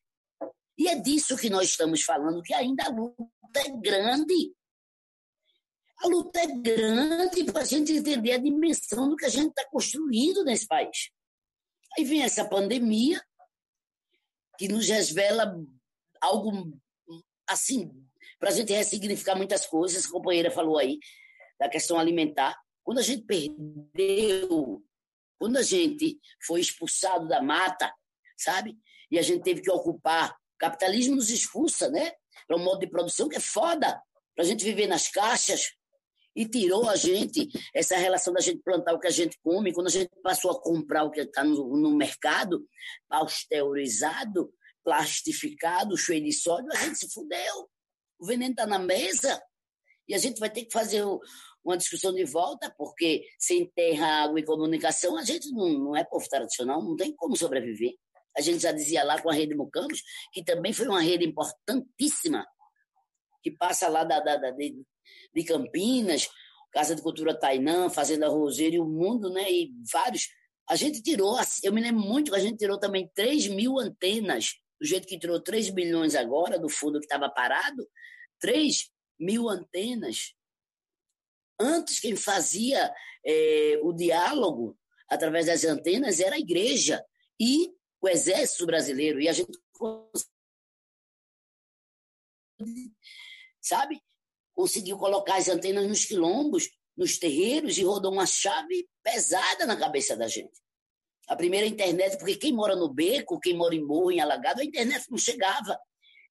E 0.78 0.86
é 0.86 0.94
disso 0.94 1.36
que 1.36 1.50
nós 1.50 1.70
estamos 1.70 2.02
falando, 2.02 2.42
que 2.42 2.54
ainda 2.54 2.84
a 2.84 2.90
luta 2.90 3.18
é 3.56 3.70
grande. 3.70 4.54
A 5.98 6.06
luta 6.06 6.38
é 6.38 6.46
grande 6.46 7.44
para 7.44 7.62
a 7.62 7.64
gente 7.64 7.92
entender 7.92 8.32
a 8.32 8.38
dimensão 8.38 9.08
do 9.08 9.16
que 9.16 9.24
a 9.24 9.30
gente 9.30 9.48
está 9.48 9.66
construindo 9.68 10.44
nesse 10.44 10.66
país. 10.68 11.10
Aí 11.98 12.04
vem 12.04 12.22
essa 12.22 12.46
pandemia, 12.48 13.20
que 14.58 14.68
nos 14.68 14.86
revela 14.88 15.58
algo 16.20 16.78
assim, 17.48 17.90
para 18.38 18.50
a 18.50 18.52
gente 18.52 18.72
ressignificar 18.72 19.34
muitas 19.34 19.66
coisas, 19.66 20.04
a 20.04 20.10
companheira 20.10 20.50
falou 20.50 20.78
aí, 20.78 20.98
da 21.58 21.68
questão 21.68 21.98
alimentar. 21.98 22.56
Quando 22.82 22.98
a 22.98 23.02
gente 23.02 23.22
perdeu, 23.22 24.82
quando 25.38 25.56
a 25.56 25.62
gente 25.62 26.18
foi 26.44 26.60
expulsado 26.60 27.26
da 27.28 27.42
mata, 27.42 27.92
sabe? 28.36 28.76
E 29.10 29.18
a 29.18 29.22
gente 29.22 29.42
teve 29.42 29.60
que 29.60 29.70
ocupar, 29.70 30.30
o 30.30 30.58
capitalismo 30.58 31.16
nos 31.16 31.30
expulsa, 31.30 31.88
né? 31.90 32.12
Para 32.46 32.56
um 32.56 32.62
modo 32.62 32.80
de 32.80 32.86
produção 32.86 33.28
que 33.28 33.36
é 33.36 33.40
foda, 33.40 34.00
para 34.34 34.44
a 34.44 34.46
gente 34.46 34.64
viver 34.64 34.86
nas 34.86 35.08
caixas, 35.08 35.72
e 36.36 36.46
tirou 36.46 36.88
a 36.88 36.94
gente 36.94 37.48
essa 37.74 37.96
relação 37.96 38.32
da 38.32 38.40
gente 38.40 38.62
plantar 38.62 38.92
o 38.92 39.00
que 39.00 39.06
a 39.06 39.10
gente 39.10 39.38
come. 39.42 39.72
Quando 39.72 39.86
a 39.86 39.90
gente 39.90 40.10
passou 40.22 40.50
a 40.50 40.60
comprar 40.60 41.04
o 41.04 41.10
que 41.10 41.20
está 41.20 41.42
no, 41.42 41.76
no, 41.76 41.96
mercado, 41.96 42.62
pasteurizado, 43.08 44.52
plastificado, 44.86 45.96
cheio 45.96 46.22
de 46.22 46.32
sódio, 46.32 46.70
a 46.72 46.76
gente 46.76 46.98
se 46.98 47.12
fudeu. 47.12 47.68
O 48.20 48.24
veneno 48.24 48.52
está 48.52 48.64
na 48.64 48.78
mesa 48.78 49.42
e 50.08 50.14
a 50.14 50.18
gente 50.18 50.38
vai 50.38 50.48
ter 50.48 50.64
que 50.64 50.72
fazer 50.72 51.04
uma 51.64 51.76
discussão 51.76 52.14
de 52.14 52.24
volta, 52.24 52.72
porque 52.78 53.26
sem 53.36 53.68
terra, 53.72 54.22
água 54.22 54.38
e 54.38 54.44
comunicação, 54.44 55.18
a 55.18 55.24
gente 55.24 55.50
não, 55.50 55.68
não 55.70 55.96
é 55.96 56.04
povo 56.04 56.28
tradicional, 56.28 56.80
não 56.80 56.94
tem 56.94 57.12
como 57.16 57.36
sobreviver. 57.36 57.94
A 58.38 58.40
gente 58.40 58.60
já 58.60 58.70
dizia 58.70 59.02
lá 59.02 59.20
com 59.20 59.28
a 59.28 59.34
rede 59.34 59.56
Mucamos, 59.56 60.00
que 60.32 60.44
também 60.44 60.72
foi 60.72 60.86
uma 60.86 61.00
rede 61.00 61.26
importantíssima, 61.26 62.46
que 63.42 63.50
passa 63.50 63.88
lá 63.88 64.04
da, 64.04 64.20
da, 64.20 64.36
da 64.36 64.50
de, 64.52 64.80
de 65.34 65.44
Campinas, 65.44 66.28
Casa 66.70 66.94
de 66.94 67.02
Cultura 67.02 67.36
Tainã, 67.36 67.90
Fazenda 67.90 68.28
Roseiro 68.28 68.76
e 68.76 68.80
o 68.80 68.84
Mundo, 68.84 69.30
né? 69.30 69.50
E 69.50 69.72
vários. 69.92 70.28
A 70.68 70.76
gente 70.76 71.02
tirou, 71.02 71.36
eu 71.64 71.72
me 71.72 71.80
lembro 71.80 72.02
muito 72.02 72.30
que 72.30 72.36
a 72.36 72.40
gente 72.40 72.58
tirou 72.58 72.78
também 72.78 73.10
3 73.14 73.48
mil 73.48 73.78
antenas, 73.78 74.56
do 74.80 74.86
jeito 74.86 75.06
que 75.06 75.18
tirou 75.18 75.40
3 75.40 75.70
bilhões 75.70 76.14
agora 76.14 76.58
do 76.58 76.68
fundo 76.68 76.98
que 76.98 77.06
estava 77.06 77.28
parado, 77.28 77.88
3 78.40 78.90
mil 79.18 79.48
antenas. 79.48 80.34
Antes, 81.58 82.00
quem 82.00 82.14
fazia 82.16 82.92
é, 83.24 83.78
o 83.82 83.92
diálogo 83.92 84.78
através 85.08 85.46
das 85.46 85.64
antenas 85.64 86.20
era 86.20 86.36
a 86.36 86.40
igreja 86.40 87.04
e 87.40 87.72
o 88.00 88.08
exército 88.08 88.66
brasileiro. 88.66 89.20
E 89.20 89.28
a 89.28 89.32
gente 89.32 89.58
sabe? 93.60 94.00
conseguiu 94.56 94.96
colocar 94.96 95.36
as 95.36 95.48
antenas 95.48 95.86
nos 95.86 96.06
quilombos, 96.06 96.70
nos 96.96 97.18
terreiros 97.18 97.76
e 97.76 97.84
rodou 97.84 98.10
uma 98.10 98.24
chave 98.24 98.88
pesada 99.02 99.66
na 99.66 99.76
cabeça 99.76 100.16
da 100.16 100.26
gente. 100.26 100.58
A 101.26 101.36
primeira 101.36 101.66
internet, 101.66 102.18
porque 102.18 102.36
quem 102.36 102.52
mora 102.52 102.76
no 102.76 102.88
beco, 102.88 103.40
quem 103.40 103.56
mora 103.56 103.74
em 103.74 103.84
morro, 103.84 104.12
em 104.12 104.20
alagado, 104.20 104.60
a 104.60 104.64
internet 104.64 105.06
não 105.10 105.18
chegava. 105.18 105.78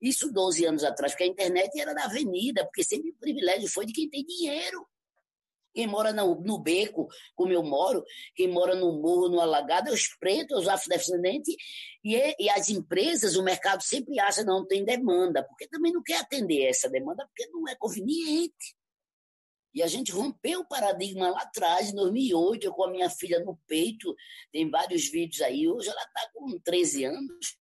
Isso 0.02 0.32
12 0.32 0.66
anos 0.66 0.84
atrás, 0.84 1.14
porque 1.14 1.24
a 1.24 1.28
internet 1.28 1.80
era 1.80 1.94
da 1.94 2.06
avenida, 2.06 2.64
porque 2.66 2.84
sempre 2.84 3.10
o 3.10 3.16
privilégio 3.16 3.70
foi 3.70 3.86
de 3.86 3.94
quem 3.94 4.10
tem 4.10 4.26
dinheiro. 4.26 4.86
Quem 5.74 5.88
mora 5.88 6.14
no, 6.14 6.40
no 6.40 6.58
beco, 6.58 7.10
como 7.36 7.52
eu 7.52 7.62
moro, 7.62 8.02
quem 8.34 8.48
mora 8.48 8.76
no 8.76 9.02
morro, 9.02 9.28
no 9.28 9.42
alagado, 9.42 9.92
os 9.92 10.08
pretos, 10.18 10.62
os 10.62 10.68
afrodescendentes, 10.70 11.54
e, 12.02 12.16
é, 12.16 12.34
e 12.40 12.50
as 12.50 12.70
empresas, 12.70 13.36
o 13.36 13.44
mercado 13.44 13.82
sempre 13.82 14.18
acha 14.18 14.40
que 14.40 14.48
não 14.48 14.66
tem 14.66 14.86
demanda, 14.86 15.44
porque 15.44 15.68
também 15.68 15.92
não 15.92 16.02
quer 16.02 16.22
atender 16.22 16.70
essa 16.70 16.90
demanda, 16.90 17.28
porque 17.28 17.52
não 17.52 17.68
é 17.68 17.76
conveniente. 17.76 18.74
E 19.76 19.84
a 19.84 19.88
gente 19.88 20.12
rompeu 20.12 20.62
o 20.62 20.68
paradigma 20.68 21.30
lá 21.30 21.42
atrás, 21.42 21.90
em 21.90 21.96
2008, 21.96 22.64
eu 22.64 22.74
com 22.74 22.86
a 22.86 22.92
minha 22.92 23.10
filha 23.10 23.44
no 23.44 23.58
peito, 23.68 24.16
tem 24.52 24.70
vários 24.70 25.10
vídeos 25.10 25.42
aí, 25.42 25.68
hoje 25.68 25.90
ela 25.90 26.02
está 26.02 26.32
com 26.34 26.58
13 26.60 27.04
anos, 27.04 27.58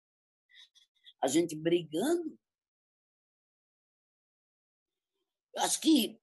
a 1.21 1.27
gente 1.27 1.57
brigando. 1.57 2.39
Eu 5.57 5.63
acho 5.63 5.81
que 5.81 6.19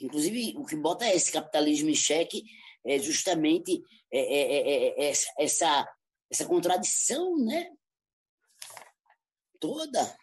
Inclusive, 0.00 0.56
o 0.56 0.64
que 0.64 0.76
bota 0.76 1.06
esse 1.14 1.30
capitalismo 1.30 1.90
em 1.90 1.94
xeque 1.94 2.42
é 2.86 2.98
justamente 2.98 3.82
é, 4.10 4.18
é, 4.18 5.04
é, 5.06 5.10
essa, 5.38 5.86
essa 6.30 6.46
contradição, 6.46 7.36
né? 7.36 7.70
Toda. 9.60 10.18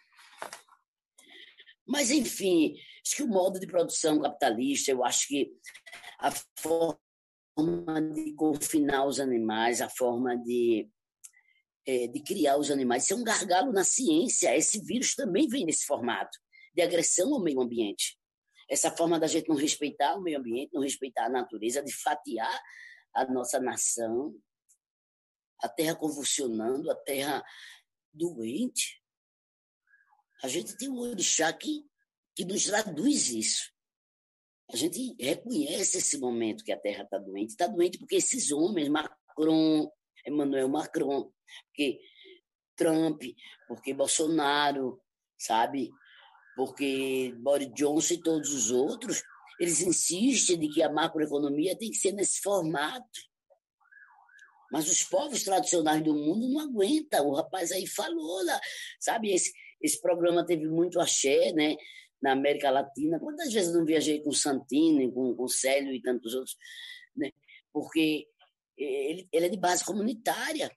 Mas, 1.86 2.10
enfim, 2.10 2.74
acho 3.08 3.16
que 3.16 3.22
o 3.22 3.28
modo 3.28 3.58
de 3.58 3.66
produção 3.66 4.20
capitalista, 4.20 4.90
eu 4.90 5.04
acho 5.04 5.28
que 5.28 5.52
a 6.20 6.30
forma 6.58 6.98
de 8.14 8.34
confinar 8.34 9.06
os 9.06 9.18
animais, 9.18 9.80
a 9.80 9.88
forma 9.88 10.36
de, 10.36 10.88
de 11.86 12.22
criar 12.22 12.58
os 12.58 12.70
animais, 12.70 13.04
isso 13.04 13.14
é 13.14 13.16
um 13.16 13.24
gargalo 13.24 13.72
na 13.72 13.82
ciência. 13.82 14.56
Esse 14.56 14.80
vírus 14.80 15.14
também 15.14 15.48
vem 15.48 15.64
nesse 15.64 15.86
formato 15.86 16.38
de 16.74 16.82
agressão 16.82 17.32
ao 17.34 17.42
meio 17.42 17.60
ambiente 17.60 18.18
essa 18.68 18.94
forma 18.94 19.18
da 19.18 19.26
gente 19.26 19.48
não 19.48 19.56
respeitar 19.56 20.14
o 20.14 20.20
meio 20.20 20.38
ambiente, 20.38 20.74
não 20.74 20.82
respeitar 20.82 21.24
a 21.24 21.30
natureza, 21.30 21.82
de 21.82 21.92
fatiar 21.92 22.62
a 23.14 23.24
nossa 23.24 23.58
nação, 23.58 24.38
a 25.62 25.68
terra 25.68 25.96
convulsionando, 25.96 26.90
a 26.90 26.94
terra 26.94 27.42
doente. 28.12 29.02
A 30.42 30.48
gente 30.48 30.76
tem 30.76 30.88
um 30.88 30.98
orixá 30.98 31.50
que, 31.52 31.87
que 32.38 32.44
nos 32.44 32.66
traduz 32.66 33.30
isso. 33.30 33.72
A 34.72 34.76
gente 34.76 35.16
reconhece 35.18 35.98
esse 35.98 36.18
momento 36.18 36.62
que 36.62 36.70
a 36.70 36.78
terra 36.78 37.02
está 37.02 37.18
doente. 37.18 37.50
Está 37.50 37.66
doente 37.66 37.98
porque 37.98 38.14
esses 38.14 38.52
homens, 38.52 38.88
Macron, 38.88 39.90
Emmanuel 40.24 40.68
Macron, 40.68 41.32
porque 41.66 41.98
Trump, 42.76 43.22
porque 43.66 43.92
Bolsonaro, 43.92 45.00
sabe? 45.36 45.90
porque 46.54 47.32
Boris 47.38 47.72
Johnson 47.72 48.14
e 48.14 48.20
todos 48.20 48.52
os 48.52 48.72
outros, 48.72 49.22
eles 49.60 49.80
insistem 49.80 50.58
de 50.58 50.68
que 50.68 50.82
a 50.82 50.90
macroeconomia 50.92 51.76
tem 51.76 51.90
que 51.90 51.96
ser 51.96 52.10
nesse 52.10 52.40
formato. 52.40 53.20
Mas 54.70 54.88
os 54.88 55.04
povos 55.04 55.44
tradicionais 55.44 56.02
do 56.02 56.14
mundo 56.14 56.48
não 56.48 56.60
aguentam. 56.60 57.28
O 57.28 57.34
rapaz 57.34 57.70
aí 57.72 57.86
falou, 57.86 58.44
lá, 58.44 58.60
sabe? 59.00 59.32
Esse, 59.32 59.52
esse 59.80 60.00
programa 60.00 60.44
teve 60.44 60.66
muito 60.66 61.00
axé, 61.00 61.52
né? 61.52 61.76
Na 62.20 62.32
América 62.32 62.70
Latina. 62.70 63.18
Quantas 63.20 63.52
vezes 63.52 63.72
não 63.72 63.84
viajei 63.84 64.20
com 64.20 64.32
Santini, 64.32 65.12
com, 65.12 65.34
com 65.34 65.48
Célio 65.48 65.92
e 65.92 66.02
tantos 66.02 66.34
outros? 66.34 66.56
Né? 67.16 67.30
Porque 67.72 68.26
ele, 68.76 69.28
ele 69.32 69.46
é 69.46 69.48
de 69.48 69.56
base 69.56 69.84
comunitária. 69.84 70.70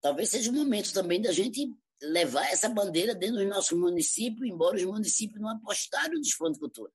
Talvez 0.00 0.30
seja 0.30 0.50
o 0.50 0.54
momento 0.54 0.92
também 0.92 1.20
da 1.20 1.32
gente 1.32 1.72
levar 2.02 2.50
essa 2.50 2.68
bandeira 2.68 3.14
dentro 3.14 3.38
do 3.38 3.46
nosso 3.46 3.76
município, 3.76 4.46
embora 4.46 4.76
os 4.76 4.84
municípios 4.84 5.40
não 5.40 5.50
apostaram 5.50 6.14
no 6.14 6.20
desfile 6.20 6.52
de 6.52 6.58
cultura. 6.58 6.92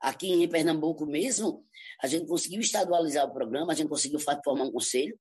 Aqui 0.00 0.28
em 0.28 0.48
Pernambuco 0.48 1.04
mesmo, 1.04 1.66
a 2.00 2.06
gente 2.06 2.26
conseguiu 2.26 2.60
estadualizar 2.60 3.26
o 3.26 3.32
programa, 3.32 3.72
a 3.72 3.74
gente 3.74 3.88
conseguiu 3.88 4.20
formar 4.20 4.64
um 4.64 4.70
conselho. 4.70 5.18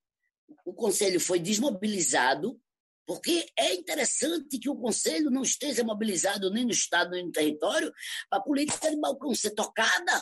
O 0.63 0.73
conselho 0.73 1.19
foi 1.19 1.39
desmobilizado, 1.39 2.61
porque 3.07 3.49
é 3.57 3.73
interessante 3.73 4.59
que 4.59 4.69
o 4.69 4.75
conselho 4.75 5.31
não 5.31 5.41
esteja 5.41 5.81
mobilizado 5.81 6.51
nem 6.51 6.65
no 6.65 6.71
Estado 6.71 7.11
nem 7.11 7.25
no 7.25 7.31
território 7.31 7.91
para 8.29 8.39
a 8.39 8.43
política 8.43 8.89
de 8.89 8.97
balcão 8.97 9.33
ser 9.33 9.51
tocada. 9.51 10.21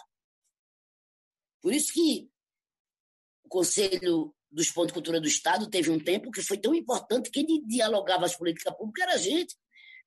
Por 1.64 1.74
isso 1.74 1.92
que 1.92 2.30
o 3.44 3.50
conselho 3.50 4.36
dos 4.52 4.70
pontos 4.70 4.90
de 4.90 4.94
cultura 4.94 5.20
do 5.20 5.28
Estado 5.28 5.68
teve 5.68 5.90
um 5.90 6.00
tempo 6.00 6.30
que 6.30 6.44
foi 6.44 6.60
tão 6.60 6.76
importante 6.76 7.32
que 7.32 7.44
quem 7.44 7.66
dialogava 7.66 8.24
as 8.24 8.38
políticas 8.38 8.78
públicas 8.78 9.04
era 9.04 9.16
a 9.16 9.18
gente. 9.18 9.56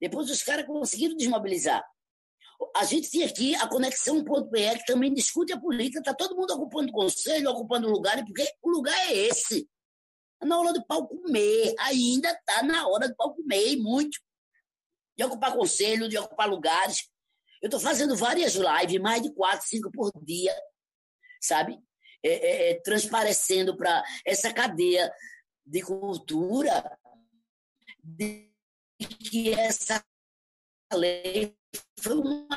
Depois 0.01 0.31
os 0.31 0.43
caras 0.45 0.65
conseguiram 0.65 1.17
desmobilizar. 1.17 1.85
A 2.77 2.85
gente 2.85 3.11
tinha 3.11 3.27
aqui 3.27 3.57
a 3.57 3.67
conexão.br 3.67 4.79
que 4.79 4.87
também 4.87 5.13
discute 5.13 5.53
a 5.53 5.61
política, 5.61 5.99
está 5.99 6.15
todo 6.15 6.37
mundo 6.37 6.53
ocupando 6.53 6.91
o 6.91 6.93
conselho, 6.93 7.51
ocupando 7.51 7.89
lugar, 7.89 8.25
porque 8.25 8.49
o 8.63 8.71
lugar 8.71 8.97
é 9.09 9.17
esse. 9.17 9.69
Está 10.41 10.47
na 10.47 10.59
hora 10.59 10.73
do 10.73 10.87
pau 10.87 11.07
comer, 11.07 11.75
ainda 11.79 12.31
está 12.31 12.63
na 12.63 12.87
hora 12.87 13.09
do 13.09 13.17
pau 13.17 13.35
comer, 13.35 13.73
e 13.73 13.77
muito. 13.77 14.19
De 15.17 15.25
ocupar 15.25 15.53
conselho, 15.53 16.09
de 16.09 16.17
ocupar 16.17 16.49
lugares. 16.49 17.11
Eu 17.61 17.67
estou 17.67 17.81
fazendo 17.81 18.17
várias 18.17 18.55
lives, 18.55 19.01
mais 19.01 19.21
de 19.21 19.33
quatro, 19.35 19.67
cinco 19.67 19.91
por 19.91 20.13
dia, 20.25 20.55
sabe? 21.41 21.79
é, 22.23 22.31
é, 22.31 22.71
é 22.71 22.81
transparecendo 22.81 23.77
para 23.77 24.05
essa 24.25 24.53
cadeia 24.53 25.13
de 25.65 25.83
cultura 25.83 26.99
de 28.03 28.51
que 29.31 29.53
essa 29.53 30.05
lei 30.93 31.57
foi 32.01 32.15
uma 32.15 32.49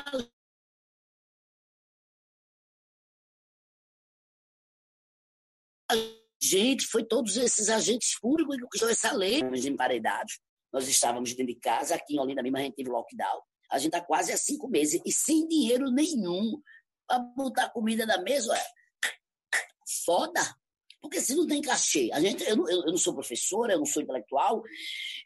gente, 6.42 6.86
foi 6.86 7.04
todos 7.04 7.36
esses 7.36 7.68
agentes 7.68 8.18
públicos 8.20 8.56
que 8.56 8.66
criou 8.66 8.90
essa 8.90 9.12
lei, 9.12 9.42
os 9.44 9.64
emparedados. 9.64 10.40
nós 10.72 10.88
estávamos 10.88 11.30
dentro 11.34 11.54
de 11.54 11.60
casa, 11.60 11.94
aqui 11.94 12.16
em 12.16 12.18
Olinda 12.18 12.42
mesmo 12.42 12.56
a 12.56 12.60
gente 12.60 12.74
teve 12.74 12.90
lockdown. 12.90 13.40
A 13.70 13.78
gente 13.78 13.94
está 13.94 14.00
quase 14.00 14.32
há 14.32 14.36
cinco 14.36 14.68
meses 14.68 15.00
e 15.04 15.12
sem 15.12 15.46
dinheiro 15.46 15.90
nenhum 15.90 16.60
para 17.06 17.20
botar 17.20 17.70
comida 17.70 18.04
na 18.04 18.18
mesa. 18.18 18.54
Foda. 20.04 20.40
Porque 21.00 21.20
se 21.20 21.34
não 21.34 21.46
tem 21.46 21.60
cachê, 21.60 22.10
a 22.12 22.20
gente, 22.20 22.44
eu, 22.44 22.56
eu, 22.68 22.82
eu 22.84 22.90
não 22.90 22.96
sou 22.96 23.12
professora, 23.12 23.72
eu 23.72 23.78
não 23.78 23.86
sou 23.86 24.02
intelectual, 24.02 24.62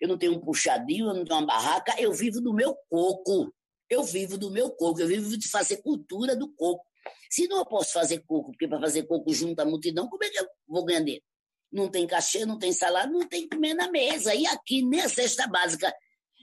eu 0.01 0.09
não 0.09 0.17
tenho 0.17 0.33
um 0.33 0.41
puxadinho, 0.41 1.09
eu 1.09 1.15
não 1.15 1.25
tenho 1.25 1.41
uma 1.41 1.47
barraca, 1.47 1.95
eu 2.01 2.13
vivo 2.13 2.41
do 2.41 2.55
meu 2.55 2.75
coco. 2.89 3.53
Eu 3.89 4.03
vivo 4.03 4.37
do 4.37 4.51
meu 4.51 4.71
coco, 4.71 5.01
eu 5.01 5.07
vivo 5.07 5.37
de 5.37 5.49
fazer 5.49 5.77
cultura 5.83 6.35
do 6.35 6.49
coco. 6.55 6.85
Se 7.31 7.47
não 7.49 7.65
posso 7.65 7.93
fazer 7.93 8.21
coco, 8.21 8.53
porque 8.53 8.69
para 8.69 8.81
fazer 8.81 9.05
coco 9.05 9.33
junto 9.33 9.61
à 9.61 9.65
multidão, 9.65 10.09
como 10.09 10.25
é 10.25 10.31
que 10.31 10.39
eu 10.39 10.47
vou 10.67 10.85
ganhar 10.85 11.01
dinheiro? 11.01 11.25
Não 11.71 11.91
tem 11.91 12.07
cachê, 12.07 12.47
não 12.47 12.59
tem 12.59 12.73
salário, 12.73 13.13
não 13.13 13.27
tem 13.29 13.49
comer 13.49 13.75
na 13.75 13.91
mesa. 13.91 14.35
E 14.35 14.47
aqui, 14.47 14.83
nem 14.83 15.07
cesta 15.09 15.47
básica, 15.47 15.93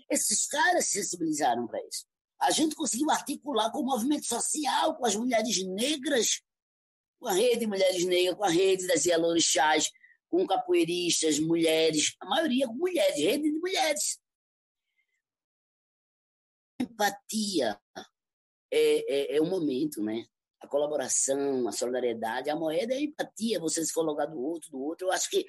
esses 0.09 0.47
caras 0.47 0.86
se 0.86 1.01
sensibilizaram 1.03 1.66
para 1.66 1.80
isso. 1.88 2.05
A 2.39 2.51
gente 2.51 2.76
conseguiu 2.76 3.09
articular 3.09 3.72
com 3.72 3.80
o 3.80 3.86
movimento 3.86 4.26
social, 4.26 4.95
com 4.95 5.05
as 5.05 5.16
mulheres 5.16 5.64
negras, 5.66 6.41
com 7.20 7.28
a 7.28 7.34
rede 7.34 7.61
de 7.61 7.68
mulheres 7.68 8.05
negras, 8.05 8.36
com 8.36 8.43
a 8.43 8.49
rede 8.49 8.86
das 8.86 9.05
Yalorixás, 9.05 9.89
com 10.30 10.45
capoeiristas, 10.45 11.39
mulheres, 11.39 12.16
a 12.20 12.26
maioria 12.26 12.68
com 12.68 12.74
mulheres, 12.74 13.18
rede 13.18 13.43
de 13.43 13.59
mulheres. 13.59 14.20
Empatia 16.82 17.80
é, 18.72 19.36
é, 19.36 19.38
é 19.38 19.41
um 19.41 19.49
momento, 19.49 20.03
né? 20.03 20.26
A 20.64 20.68
colaboração, 20.68 21.68
a 21.68 21.72
solidariedade, 21.74 22.49
a 22.49 22.55
moeda 22.55 22.93
é 22.93 22.97
a 22.97 23.01
empatia, 23.01 23.59
você 23.59 23.86
se 23.86 23.93
colocar 23.93 24.26
do 24.28 24.41
outro, 24.41 24.72
do 24.72 24.82
outro. 24.82 25.07
Eu 25.07 25.11
acho 25.11 25.30
que 25.30 25.45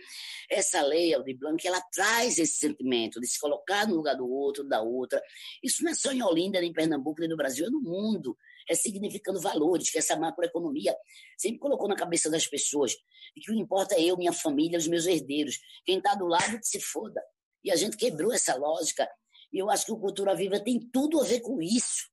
essa 0.51 0.83
lei, 0.83 1.15
Aldir 1.15 1.39
Blanc, 1.39 1.65
ela 1.67 1.81
traz 1.93 2.37
esse 2.37 2.57
sentimento 2.57 3.21
de 3.21 3.29
se 3.29 3.39
colocar 3.39 3.87
no 3.87 3.95
lugar 3.95 4.17
do 4.17 4.29
outro, 4.29 4.65
da 4.65 4.83
outra. 4.83 5.23
Isso 5.63 5.85
não 5.85 5.93
é 5.93 5.95
só 5.95 6.11
em 6.11 6.21
Olinda, 6.21 6.61
nem 6.61 6.71
em 6.71 6.73
Pernambuco, 6.73 7.21
nem 7.21 7.29
no 7.29 7.37
Brasil, 7.37 7.65
é 7.65 7.71
no 7.71 7.81
mundo. 7.81 8.37
É 8.69 8.75
significando 8.75 9.41
valores, 9.41 9.89
que 9.89 9.99
essa 9.99 10.17
macroeconomia 10.17 10.97
sempre 11.39 11.61
colocou 11.61 11.89
na 11.89 11.95
cabeça 11.95 12.29
das 12.29 12.47
pessoas 12.49 12.97
e 13.37 13.41
que 13.41 13.53
o 13.53 13.55
que 13.55 13.61
importa 13.61 13.95
é 13.95 14.03
eu, 14.03 14.17
minha 14.17 14.33
família, 14.33 14.79
os 14.79 14.89
meus 14.89 15.07
herdeiros. 15.07 15.59
Quem 15.85 15.99
está 15.99 16.17
do 16.17 16.27
lado, 16.27 16.59
que 16.59 16.67
se 16.67 16.81
foda. 16.81 17.23
E 17.63 17.71
a 17.71 17.77
gente 17.77 17.97
quebrou 17.97 18.33
essa 18.33 18.57
lógica. 18.57 19.09
E 19.53 19.59
eu 19.59 19.71
acho 19.71 19.87
que 19.87 19.93
o 19.93 19.99
Cultura 19.99 20.35
Viva 20.35 20.59
tem 20.59 20.81
tudo 20.93 21.21
a 21.21 21.25
ver 21.25 21.41
com 21.41 21.63
isso 21.63 22.13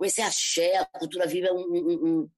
com 0.00 0.06
esse 0.06 0.22
axé, 0.22 0.78
a 0.78 0.86
Cultura 0.86 1.26
Viva 1.26 1.48
é 1.48 1.52
um, 1.52 1.58
um, 1.58 2.08
um, 2.08 2.30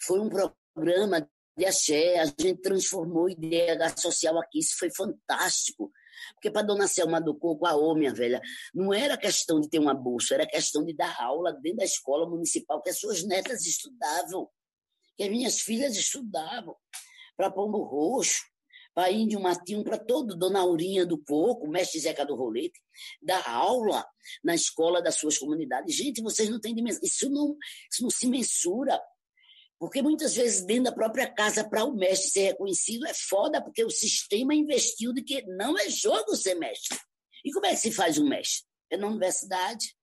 foi 0.00 0.20
um 0.20 0.28
programa 0.28 1.28
de 1.58 1.66
axé, 1.66 2.20
a 2.20 2.26
gente 2.26 2.54
transformou 2.62 3.28
ideia 3.28 3.76
social 3.96 4.38
aqui, 4.38 4.60
isso 4.60 4.78
foi 4.78 4.88
fantástico. 4.88 5.90
Porque 6.34 6.52
para 6.52 6.62
Dona 6.62 6.86
Selma 6.86 7.20
do 7.20 7.36
Coco, 7.36 7.66
a 7.66 7.74
ô, 7.74 7.96
minha 7.96 8.14
velha, 8.14 8.40
não 8.72 8.94
era 8.94 9.16
questão 9.16 9.60
de 9.60 9.68
ter 9.68 9.80
uma 9.80 9.94
bolsa, 9.94 10.34
era 10.34 10.46
questão 10.46 10.84
de 10.84 10.94
dar 10.94 11.20
aula 11.20 11.52
dentro 11.54 11.78
da 11.78 11.84
escola 11.84 12.30
municipal, 12.30 12.80
que 12.80 12.90
as 12.90 13.00
suas 13.00 13.24
netas 13.24 13.66
estudavam, 13.66 14.48
que 15.16 15.24
as 15.24 15.30
minhas 15.30 15.58
filhas 15.58 15.96
estudavam, 15.96 16.76
para 17.36 17.50
Pombo 17.50 17.82
Roxo, 17.82 18.44
para 18.94 19.10
Índio 19.10 19.40
Matinho, 19.40 19.82
para 19.82 19.98
todo, 19.98 20.36
Dona 20.36 20.60
Aurinha 20.60 21.04
do 21.04 21.18
Coco, 21.18 21.68
Mestre 21.68 22.00
Zeca 22.00 22.24
do 22.24 22.36
Rolete, 22.36 22.80
dar 23.20 23.46
aula 23.48 24.06
na 24.42 24.54
escola 24.54 25.02
das 25.02 25.16
suas 25.16 25.36
comunidades. 25.36 25.96
Gente, 25.96 26.22
vocês 26.22 26.48
não 26.48 26.60
têm 26.60 26.74
dimensão. 26.74 27.00
Isso 27.02 27.28
não, 27.28 27.56
isso 27.90 28.02
não 28.02 28.10
se 28.10 28.28
mensura. 28.28 29.00
Porque 29.78 30.00
muitas 30.00 30.36
vezes 30.36 30.64
dentro 30.64 30.84
da 30.84 30.92
própria 30.92 31.28
casa, 31.28 31.68
para 31.68 31.84
o 31.84 31.94
mestre 31.94 32.30
ser 32.30 32.44
reconhecido, 32.52 33.04
é 33.06 33.12
foda, 33.12 33.60
porque 33.60 33.84
o 33.84 33.90
sistema 33.90 34.54
investiu 34.54 35.12
de 35.12 35.22
que 35.22 35.42
não 35.42 35.76
é 35.76 35.90
jogo 35.90 36.36
ser 36.36 36.54
mestre. 36.54 36.96
E 37.44 37.52
como 37.52 37.66
é 37.66 37.70
que 37.70 37.76
se 37.76 37.92
faz 37.92 38.16
um 38.16 38.28
mestre? 38.28 38.64
É 38.90 38.96
na 38.96 39.08
universidade. 39.08 39.94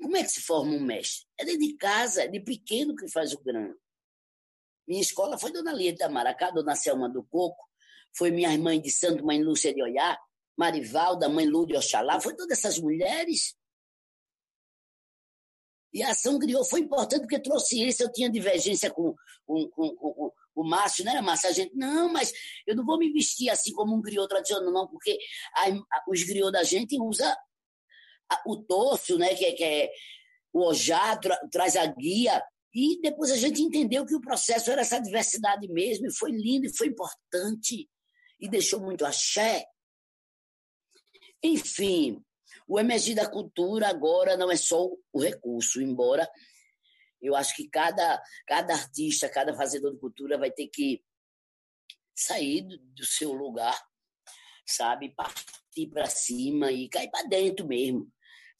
Como 0.00 0.16
é 0.16 0.22
que 0.22 0.30
se 0.30 0.40
forma 0.40 0.72
um 0.72 0.80
mestre? 0.80 1.26
É 1.38 1.44
dentro 1.44 1.60
de 1.60 1.76
casa, 1.76 2.22
é 2.22 2.28
de 2.28 2.40
pequeno 2.40 2.94
que 2.94 3.08
faz 3.08 3.32
o 3.32 3.42
grande. 3.42 3.74
Minha 4.86 5.00
escola 5.00 5.38
foi 5.38 5.50
Dona 5.50 5.74
de 5.74 6.08
Maracá, 6.08 6.50
Dona 6.50 6.76
Selma 6.76 7.08
do 7.08 7.24
Coco, 7.24 7.62
foi 8.16 8.30
minha 8.30 8.56
mãe 8.58 8.80
de 8.80 8.90
santo, 8.90 9.24
mãe 9.24 9.42
Lúcia 9.42 9.74
de 9.74 9.82
Oiá, 9.82 10.18
Marivalda, 10.56 11.28
mãe 11.28 11.46
Lu 11.46 11.66
de 11.66 11.76
Oxalá, 11.76 12.20
foi 12.20 12.34
todas 12.34 12.58
essas 12.58 12.78
mulheres. 12.78 13.56
E 15.92 16.02
a 16.02 16.10
ação 16.10 16.38
criou 16.38 16.64
foi 16.64 16.80
importante 16.80 17.20
porque 17.20 17.38
trouxe 17.38 17.80
isso. 17.80 18.02
Eu 18.02 18.12
tinha 18.12 18.28
divergência 18.28 18.90
com, 18.90 19.14
com, 19.46 19.68
com, 19.68 19.94
com 19.94 20.32
o 20.54 20.64
Márcio, 20.64 21.04
não 21.04 21.12
era 21.12 21.22
Márcio? 21.22 21.48
A 21.48 21.52
gente, 21.52 21.74
não, 21.76 22.12
mas 22.12 22.32
eu 22.66 22.74
não 22.74 22.84
vou 22.84 22.98
me 22.98 23.12
vestir 23.12 23.48
assim 23.48 23.72
como 23.72 23.94
um 23.94 24.02
griot 24.02 24.28
tradicional, 24.28 24.72
não, 24.72 24.88
porque 24.88 25.16
a, 25.54 25.68
a, 25.68 26.04
os 26.08 26.22
griots 26.24 26.52
da 26.52 26.64
gente 26.64 27.00
usa 27.00 27.36
a, 28.28 28.42
o 28.46 28.56
torso, 28.56 29.16
né, 29.18 29.34
que, 29.34 29.44
é, 29.44 29.52
que 29.52 29.64
é 29.64 29.90
o 30.52 30.66
ojá, 30.66 31.16
tra, 31.16 31.36
traz 31.50 31.76
a 31.76 31.86
guia. 31.86 32.42
E 32.74 33.00
depois 33.00 33.30
a 33.30 33.36
gente 33.36 33.62
entendeu 33.62 34.04
que 34.04 34.16
o 34.16 34.20
processo 34.20 34.70
era 34.72 34.80
essa 34.80 35.00
diversidade 35.00 35.68
mesmo, 35.68 36.08
e 36.08 36.12
foi 36.12 36.32
lindo, 36.32 36.66
e 36.66 36.76
foi 36.76 36.88
importante 36.88 37.88
e 38.44 38.48
deixou 38.48 38.78
muito 38.78 39.06
axé. 39.06 39.66
Enfim, 41.42 42.22
o 42.68 42.78
emergir 42.78 43.14
da 43.14 43.28
cultura 43.28 43.88
agora 43.88 44.36
não 44.36 44.50
é 44.50 44.56
só 44.56 44.86
o 45.12 45.18
recurso, 45.18 45.80
embora 45.80 46.30
eu 47.22 47.34
acho 47.34 47.56
que 47.56 47.66
cada, 47.70 48.22
cada 48.46 48.74
artista, 48.74 49.30
cada 49.30 49.56
fazedor 49.56 49.94
de 49.94 49.98
cultura 49.98 50.36
vai 50.36 50.50
ter 50.50 50.68
que 50.68 51.02
sair 52.14 52.60
do, 52.60 52.76
do 52.78 53.06
seu 53.06 53.32
lugar, 53.32 53.82
sabe? 54.66 55.14
Partir 55.14 55.86
para 55.90 56.06
cima 56.06 56.70
e 56.70 56.86
cair 56.90 57.10
para 57.10 57.26
dentro 57.26 57.66
mesmo 57.66 58.12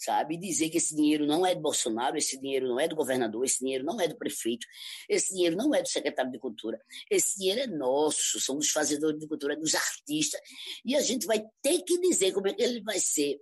sabe? 0.05 0.37
Dizer 0.37 0.71
que 0.71 0.79
esse 0.79 0.95
dinheiro 0.95 1.27
não 1.27 1.45
é 1.47 1.55
do 1.55 1.61
Bolsonaro, 1.61 2.17
esse 2.17 2.39
dinheiro 2.39 2.69
não 2.69 2.79
é 2.79 2.87
do 2.87 2.97
governador, 2.97 3.45
esse 3.45 3.61
dinheiro 3.61 3.85
não 3.85 4.01
é 4.01 4.09
do 4.09 4.17
prefeito, 4.17 4.67
esse 5.09 5.35
dinheiro 5.35 5.57
não 5.57 5.75
é 5.75 5.83
do 5.83 5.89
secretário 5.89 6.31
de 6.31 6.39
Cultura, 6.39 6.81
esse 7.11 7.39
dinheiro 7.39 7.61
é 7.61 7.67
nosso, 7.67 8.41
são 8.41 8.57
dos 8.57 8.71
fazedores 8.71 9.19
de 9.19 9.27
cultura, 9.27 9.57
dos 9.57 9.75
artistas, 9.75 10.41
e 10.85 10.95
a 10.95 11.01
gente 11.01 11.27
vai 11.27 11.43
ter 11.63 11.83
que 11.83 11.99
dizer 12.01 12.33
como 12.33 12.49
é 12.49 12.55
que 12.55 12.63
ele 12.63 12.83
vai 12.83 12.99
ser 12.99 13.39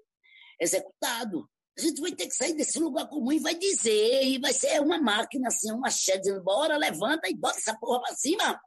executado. 0.60 1.48
A 1.76 1.80
gente 1.80 2.00
vai 2.00 2.12
ter 2.12 2.26
que 2.26 2.34
sair 2.34 2.54
desse 2.54 2.78
lugar 2.78 3.08
comum 3.08 3.32
e 3.32 3.38
vai 3.38 3.54
dizer, 3.54 4.24
e 4.24 4.38
vai 4.38 4.52
ser 4.52 4.80
uma 4.80 5.00
máquina 5.00 5.48
assim, 5.48 5.72
uma 5.72 5.90
chefe 5.90 6.20
dizendo, 6.20 6.42
bora, 6.42 6.76
levanta 6.76 7.28
e 7.28 7.34
bota 7.34 7.58
essa 7.58 7.76
porra 7.78 8.02
para 8.02 8.14
cima. 8.14 8.60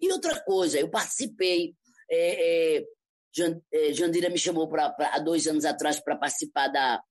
E 0.00 0.12
outra 0.12 0.40
coisa, 0.44 0.78
eu 0.78 0.88
participei 0.88 1.74
é, 2.10 2.76
é, 2.78 2.84
Jandira 3.92 4.30
me 4.30 4.38
chamou 4.38 4.68
pra, 4.68 4.90
pra, 4.90 5.14
há 5.14 5.18
dois 5.18 5.46
anos 5.46 5.64
atrás 5.64 6.00
para 6.00 6.16
participar 6.16 6.68
da, 6.68 7.02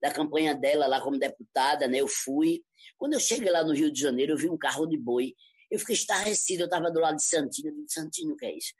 da 0.00 0.12
campanha 0.12 0.54
dela 0.54 0.86
lá 0.86 1.00
como 1.00 1.18
deputada, 1.18 1.88
né? 1.88 1.98
Eu 1.98 2.08
fui. 2.08 2.62
Quando 2.96 3.14
eu 3.14 3.20
cheguei 3.20 3.50
lá 3.50 3.64
no 3.64 3.74
Rio 3.74 3.90
de 3.90 4.00
Janeiro, 4.00 4.32
eu 4.32 4.36
vi 4.36 4.48
um 4.48 4.58
carro 4.58 4.86
de 4.86 4.96
boi. 4.96 5.34
Eu 5.70 5.78
fiquei 5.78 5.94
estarrecido, 5.94 6.62
eu 6.62 6.66
estava 6.66 6.90
do 6.90 7.00
lado 7.00 7.16
de 7.16 7.24
Santinho. 7.24 7.68
Eu 7.68 7.84
disse, 7.84 8.00
Santinho, 8.00 8.34
o 8.34 8.36
que 8.36 8.46
é 8.46 8.56
isso? 8.56 8.72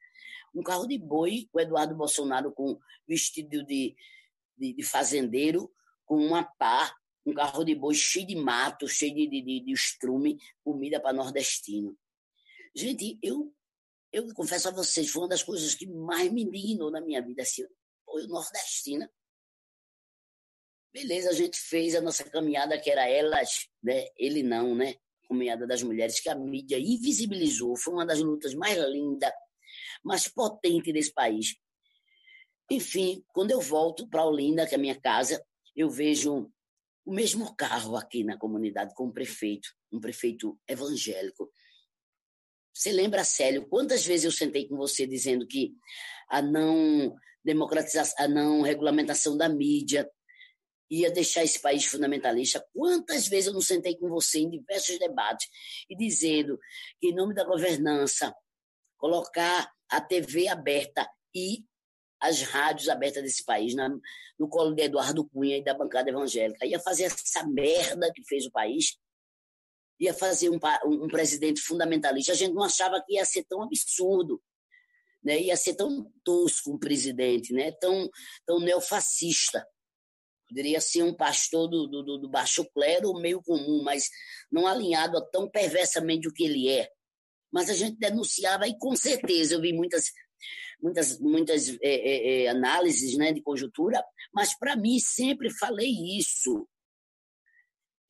Um 0.55 0.63
carro 0.63 0.87
de 0.87 0.99
boi, 0.99 1.49
o 1.53 1.61
Eduardo 1.61 1.95
Bolsonaro 1.95 2.53
com 2.53 2.79
vestido 3.09 3.65
de, 3.65 3.97
de, 4.57 4.75
de 4.75 4.83
fazendeiro, 4.83 5.73
com 6.05 6.17
uma 6.17 6.45
pá, 6.45 6.95
um 7.25 7.33
carro 7.33 7.65
de 7.65 7.75
boi 7.75 7.95
cheio 7.95 8.27
de 8.27 8.37
mato, 8.37 8.87
cheio 8.87 9.15
de, 9.15 9.29
de, 9.29 9.61
de 9.61 9.73
estrume, 9.73 10.39
comida 10.63 11.01
para 11.01 11.13
nordestino. 11.13 11.97
Gente, 12.75 13.19
eu 13.23 13.53
eu 14.13 14.33
confesso 14.35 14.69
a 14.69 14.73
vocês, 14.73 15.09
foi 15.09 15.23
uma 15.23 15.29
das 15.29 15.43
coisas 15.43 15.75
que 15.75 15.87
mais 15.87 16.31
me 16.31 16.43
indignou 16.43 16.91
na 16.91 17.01
minha 17.01 17.23
vida, 17.23 17.43
assim, 17.43 17.65
foi 18.05 18.25
o 18.25 18.29
nordestina. 18.29 19.11
Beleza, 20.93 21.31
a 21.31 21.33
gente 21.33 21.59
fez 21.59 21.95
a 21.95 22.01
nossa 22.03 22.23
caminhada, 22.25 22.79
que 22.79 22.91
era 22.91 23.09
elas, 23.09 23.69
né? 23.83 24.07
ele 24.17 24.43
não, 24.43 24.75
né? 24.75 24.97
Caminhada 25.27 25.67
das 25.67 25.83
mulheres, 25.83 26.21
que 26.21 26.29
a 26.29 26.35
mídia 26.35 26.79
invisibilizou. 26.79 27.75
Foi 27.77 27.95
uma 27.95 28.05
das 28.05 28.21
lutas 28.21 28.55
mais 28.55 28.77
lindas, 28.77 29.33
mais 30.05 30.29
potentes 30.29 30.93
desse 30.93 31.13
país. 31.15 31.57
Enfim, 32.71 33.25
quando 33.29 33.51
eu 33.51 33.61
volto 33.61 34.07
para 34.07 34.27
Olinda, 34.27 34.67
que 34.67 34.75
é 34.75 34.79
a 34.79 34.81
minha 34.81 35.01
casa, 35.01 35.43
eu 35.75 35.89
vejo 35.89 36.53
o 37.05 37.13
mesmo 37.13 37.55
carro 37.57 37.97
aqui 37.97 38.23
na 38.23 38.37
comunidade 38.37 38.95
com 38.95 39.07
o 39.07 39.13
prefeito, 39.13 39.69
um 39.91 39.99
prefeito 40.01 40.59
evangélico. 40.69 41.51
Você 42.75 42.91
lembra, 42.91 43.25
Célio, 43.25 43.67
quantas 43.69 44.05
vezes 44.05 44.25
eu 44.25 44.33
sentei 44.33 44.67
com 44.67 44.77
você 44.77 45.07
dizendo 45.07 45.47
que 45.47 45.75
a 46.29 46.41
não 46.41 47.15
democratização, 47.45 48.25
a 48.25 48.29
não 48.29 48.63
regulamentação 48.63 49.37
da 49.37 49.49
mídia 49.49 50.09
ia 50.91 51.11
deixar 51.11 51.45
esse 51.45 51.61
país 51.61 51.85
fundamentalista? 51.85 52.65
Quantas 52.73 53.29
vezes 53.29 53.49
eu 53.49 53.53
não 53.53 53.61
sentei 53.61 53.97
com 53.97 54.09
você 54.09 54.41
em 54.41 54.51
diversos 54.51 54.99
debates 54.99 55.49
e 55.89 55.97
dizendo 55.97 56.59
que, 57.01 57.09
em 57.09 57.15
nome 57.15 57.35
da 57.35 57.45
governança, 57.45 58.35
colocar 58.97 59.71
a 59.91 60.01
TV 60.01 60.49
aberta 60.49 61.07
e 61.35 61.65
as 62.21 62.43
rádios 62.43 62.89
abertas 62.89 63.23
desse 63.23 63.45
país 63.45 63.75
na, 63.75 63.89
no 64.39 64.49
colo 64.49 64.75
de 64.75 64.83
Eduardo 64.83 65.29
Cunha 65.29 65.59
e 65.59 65.65
da 65.65 65.75
bancada 65.75 66.09
evangélica. 66.09 66.65
Ia 66.65 66.79
fazer 66.79 67.05
essa 67.05 67.45
merda 67.47 68.11
que 68.15 68.25
fez 68.25 68.47
o 68.47 68.51
país 68.51 68.97
ia 69.99 70.13
fazer 70.13 70.51
um, 70.51 70.59
um, 70.85 71.09
presidente 71.09 71.61
fundamentalista. 71.61 72.33
A 72.33 72.37
gente 72.37 72.55
não 72.55 72.63
achava 72.63 73.03
que 73.07 73.15
ia 73.15 73.25
ser 73.25 73.45
tão 73.45 73.63
absurdo. 73.63 74.43
né? 75.23 75.41
Ia 75.41 75.57
ser 75.57 75.75
tão 75.75 76.11
tosco 76.25 76.73
um 76.73 76.79
presidente, 76.79 77.53
né? 77.53 77.73
Tão, 77.81 78.11
tão 78.45 78.59
neofascista. 78.59 79.65
Poderia 80.49 80.81
ser 80.81 81.03
um 81.03 81.15
pastor 81.15 81.69
do, 81.69 81.87
do, 81.87 82.19
do 82.19 82.29
baixo 82.29 82.65
clero 82.75 83.15
meio 83.15 83.41
comum, 83.43 83.83
mas 83.83 84.09
não 84.51 84.67
alinhado 84.67 85.17
a 85.17 85.27
tão 85.31 85.49
perversamente 85.49 86.29
o 86.29 86.33
que 86.33 86.45
ele 86.45 86.69
é. 86.69 86.91
Mas 87.51 87.71
a 87.71 87.75
gente 87.75 87.97
denunciava 87.99 88.67
e 88.67 88.77
com 88.77 88.95
certeza 88.97 89.55
eu 89.55 89.61
vi 89.61 89.73
muitas 89.73 90.11
muitas 90.83 91.21
muitas 91.21 91.69
é, 91.69 91.79
é, 91.83 92.43
é 92.43 92.49
análises 92.49 93.17
né, 93.17 93.33
de 93.33 93.41
conjuntura, 93.41 94.05
mas 94.35 94.59
para 94.59 94.75
mim 94.75 94.99
sempre 94.99 95.49
falei 95.49 95.89
isso 96.19 96.67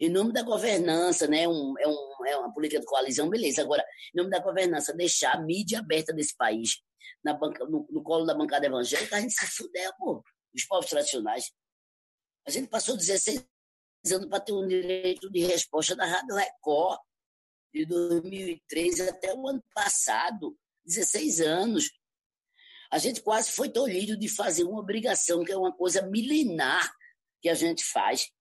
em 0.03 0.11
nome 0.11 0.32
da 0.32 0.42
governança, 0.42 1.28
né? 1.28 1.46
Um, 1.46 1.74
é, 1.78 1.86
um, 1.86 2.26
é 2.26 2.36
uma 2.36 2.53
política 2.53 2.80
de 2.80 2.86
coalizão, 2.86 3.30
beleza. 3.30 3.62
Agora, 3.62 3.84
em 4.12 4.18
nome 4.18 4.30
da 4.30 4.40
governança, 4.40 4.92
deixar 4.92 5.36
a 5.36 5.40
mídia 5.40 5.78
aberta 5.78 6.12
desse 6.12 6.36
país 6.36 6.82
na 7.24 7.32
banca, 7.34 7.64
no, 7.66 7.86
no 7.88 8.03
colo 8.03 8.24
da 8.24 8.34
bancada 8.34 8.66
evangélica, 8.66 9.16
a 9.16 9.20
gente 9.20 9.32
se 9.32 9.46
fudeu, 9.46 9.92
pô, 9.96 10.24
os 10.53 10.64
povos 10.64 10.90
tradicionais. 10.90 11.53
A 12.44 12.50
gente 12.50 12.68
passou 12.68 12.96
16 12.96 13.46
anos 14.12 14.28
para 14.28 14.40
ter 14.40 14.53
um 14.53 14.66
direito 14.66 15.30
de 15.30 15.38
resposta 15.44 15.94
da 15.94 16.05
Rádio 16.05 16.34
Record, 16.34 16.98
de 17.72 17.86
2003 17.86 19.03
até 19.03 19.32
o 19.32 19.46
ano 19.46 19.62
passado, 19.72 20.59
16 20.84 21.40
anos. 21.42 21.92
A 22.90 22.98
gente 22.98 23.22
quase 23.22 23.53
foi 23.53 23.70
tolhido 23.70 24.18
de 24.18 24.28
fazer 24.28 24.64
uma 24.64 24.80
obrigação, 24.80 25.44
que 25.44 25.53
é 25.53 25.57
uma 25.57 25.72
coisa 25.72 26.03
milenar 26.03 26.92
que 27.40 27.48
a 27.48 27.55
gente 27.55 27.84
faz, 27.84 28.32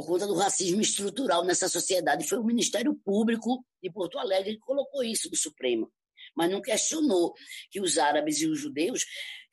por 0.00 0.06
conta 0.06 0.26
do 0.26 0.34
racismo 0.34 0.80
estrutural 0.80 1.44
nessa 1.44 1.68
sociedade. 1.68 2.26
Foi 2.26 2.38
o 2.38 2.44
Ministério 2.44 2.94
Público 3.04 3.62
de 3.82 3.92
Porto 3.92 4.18
Alegre 4.18 4.54
que 4.54 4.60
colocou 4.60 5.04
isso 5.04 5.28
no 5.28 5.36
Supremo. 5.36 5.92
Mas 6.34 6.50
não 6.50 6.62
questionou 6.62 7.34
que 7.70 7.80
os 7.80 7.98
árabes 7.98 8.40
e 8.40 8.46
os 8.46 8.58
judeus 8.58 9.04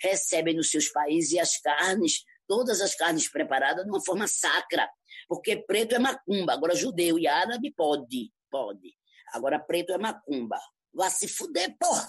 recebem 0.01 0.55
nos 0.55 0.69
seus 0.69 0.87
países 0.87 1.37
as 1.37 1.59
carnes, 1.59 2.23
todas 2.47 2.79
as 2.79 2.95
carnes 2.95 3.27
preparadas 3.27 3.83
de 3.83 3.91
uma 3.91 4.03
forma 4.03 4.25
sacra. 4.25 4.89
Porque 5.27 5.57
preto 5.57 5.95
é 5.95 5.99
macumba, 5.99 6.53
agora 6.53 6.75
judeu 6.75 7.19
e 7.19 7.27
árabe 7.27 7.73
pode, 7.75 8.31
pode. 8.49 8.95
Agora 9.33 9.59
preto 9.59 9.91
é 9.91 9.97
macumba. 9.97 10.59
Vá 10.93 11.09
se 11.09 11.27
fuder, 11.27 11.75
porra! 11.77 12.07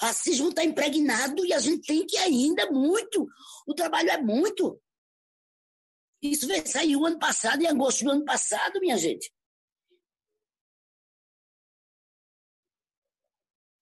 Racismo 0.00 0.48
está 0.48 0.64
impregnado 0.64 1.44
e 1.44 1.52
a 1.52 1.60
gente 1.60 1.86
tem 1.86 2.06
que 2.06 2.16
ainda 2.16 2.70
muito. 2.70 3.28
O 3.66 3.74
trabalho 3.74 4.10
é 4.10 4.18
muito. 4.18 4.80
Isso 6.22 6.46
saiu 6.66 7.04
ano 7.04 7.18
passado, 7.18 7.62
em 7.62 7.66
agosto 7.66 8.04
do 8.04 8.12
ano 8.12 8.24
passado, 8.24 8.78
minha 8.80 8.96
gente. 8.96 9.32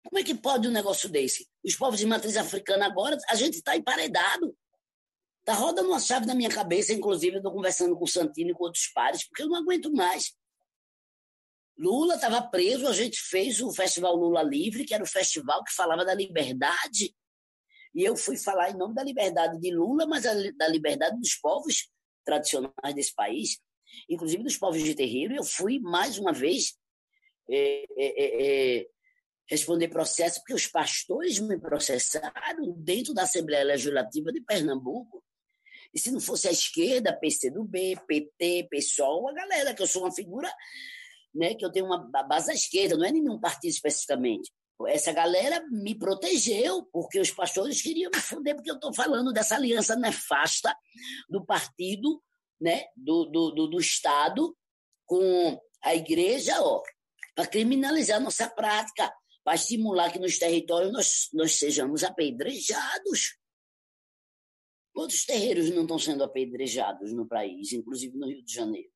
Como 0.03 0.19
é 0.19 0.25
que 0.25 0.35
pode 0.35 0.67
um 0.67 0.73
negócio 0.73 1.09
desse? 1.09 1.47
Os 1.63 1.77
povos 1.77 2.01
de 2.01 2.07
matriz 2.07 2.37
africana 2.37 2.87
agora, 2.87 3.17
a 3.29 3.35
gente 3.35 3.59
está 3.59 3.77
emparedado. 3.77 4.57
Está 5.41 5.53
rodando 5.53 5.89
uma 5.89 6.01
chave 6.01 6.27
na 6.27 6.35
minha 6.35 6.51
cabeça, 6.51 6.93
inclusive 6.95 7.37
eu 7.37 7.41
estou 7.41 7.53
conversando 7.53 7.97
com 7.97 8.05
o 8.05 8.09
Santino 8.09 8.51
e 8.51 8.55
com 8.55 8.65
outros 8.65 8.89
pares, 8.89 9.27
porque 9.29 9.43
eu 9.43 9.49
não 9.49 9.57
aguento 9.57 9.93
mais. 9.93 10.35
Lula 11.77 12.15
estava 12.15 12.43
preso, 12.43 12.89
a 12.89 12.93
gente 12.93 13.21
fez 13.21 13.61
o 13.61 13.73
Festival 13.73 14.17
Lula 14.17 14.43
Livre, 14.43 14.85
que 14.85 14.95
era 14.95 15.05
o 15.05 15.07
festival 15.07 15.63
que 15.63 15.73
falava 15.73 16.05
da 16.05 16.15
liberdade. 16.15 17.15
E 17.95 18.03
eu 18.03 18.17
fui 18.17 18.37
falar 18.37 18.71
em 18.71 18.77
nome 18.77 18.95
da 18.95 19.03
liberdade 19.03 19.59
de 19.61 19.75
Lula, 19.75 20.07
mas 20.07 20.25
da 20.25 20.69
liberdade 20.69 21.19
dos 21.19 21.35
povos 21.37 21.89
tradicionais 22.31 22.95
desse 22.95 23.15
país, 23.15 23.59
inclusive 24.09 24.43
dos 24.43 24.57
povos 24.57 24.83
de 24.83 24.95
terreiro. 24.95 25.35
Eu 25.35 25.45
fui, 25.45 25.81
mais 25.81 26.19
uma 26.19 26.33
vez, 26.33 26.77
é, 27.51 27.85
é, 27.97 28.79
é, 28.79 28.87
responder 29.49 29.89
processo, 29.89 30.41
porque 30.41 30.55
os 30.55 30.67
pastores 30.67 31.41
me 31.41 31.59
processaram 31.59 32.73
dentro 32.77 33.13
da 33.13 33.23
Assembleia 33.23 33.65
Legislativa 33.65 34.33
de 34.33 34.41
Pernambuco. 34.43 35.25
E 35.93 35.99
se 35.99 36.13
não 36.13 36.21
fosse 36.21 36.47
a 36.47 36.53
esquerda, 36.53 37.17
PCdoB, 37.17 37.97
PT, 38.07 38.69
PSOL, 38.71 39.29
a 39.29 39.33
galera, 39.33 39.75
que 39.75 39.83
eu 39.83 39.89
sou 39.89 40.03
uma 40.03 40.13
figura, 40.13 40.49
né, 41.35 41.55
que 41.55 41.65
eu 41.65 41.73
tenho 41.73 41.87
uma 41.87 41.99
base 42.23 42.47
da 42.47 42.55
esquerda, 42.55 42.97
não 42.97 43.05
é 43.05 43.11
nenhum 43.11 43.41
partido 43.41 43.71
especificamente. 43.71 44.53
Essa 44.87 45.13
galera 45.13 45.65
me 45.71 45.95
protegeu, 45.95 46.85
porque 46.93 47.21
os 47.21 47.31
pastores 47.31 47.83
queriam 47.83 48.11
me 48.15 48.21
fuder, 48.21 48.55
porque 48.55 48.71
eu 48.71 48.77
estou 48.77 48.95
falando 48.95 49.33
dessa 49.33 49.57
aliança 49.57 49.97
nefasta 49.97 50.75
do 51.29 51.45
partido, 51.45 52.23
né, 52.61 52.87
do, 52.97 53.25
do, 53.27 53.51
do, 53.51 53.67
do 53.69 53.81
Estado 53.81 54.57
com 55.07 55.61
a 55.83 55.95
igreja, 55.95 56.61
ó, 56.63 56.83
para 57.35 57.47
criminalizar 57.47 58.21
nossa 58.21 58.49
prática, 58.49 59.13
para 59.43 59.55
estimular 59.55 60.13
que 60.13 60.19
nos 60.19 60.39
territórios 60.39 60.93
nós, 60.93 61.29
nós 61.33 61.57
sejamos 61.57 62.05
apedrejados. 62.05 63.39
Quantos 64.93 65.25
terreiros 65.25 65.71
não 65.71 65.83
estão 65.83 65.99
sendo 65.99 66.23
apedrejados 66.23 67.13
no 67.13 67.27
país, 67.27 67.73
inclusive 67.73 68.17
no 68.17 68.29
Rio 68.29 68.45
de 68.45 68.53
Janeiro? 68.53 68.91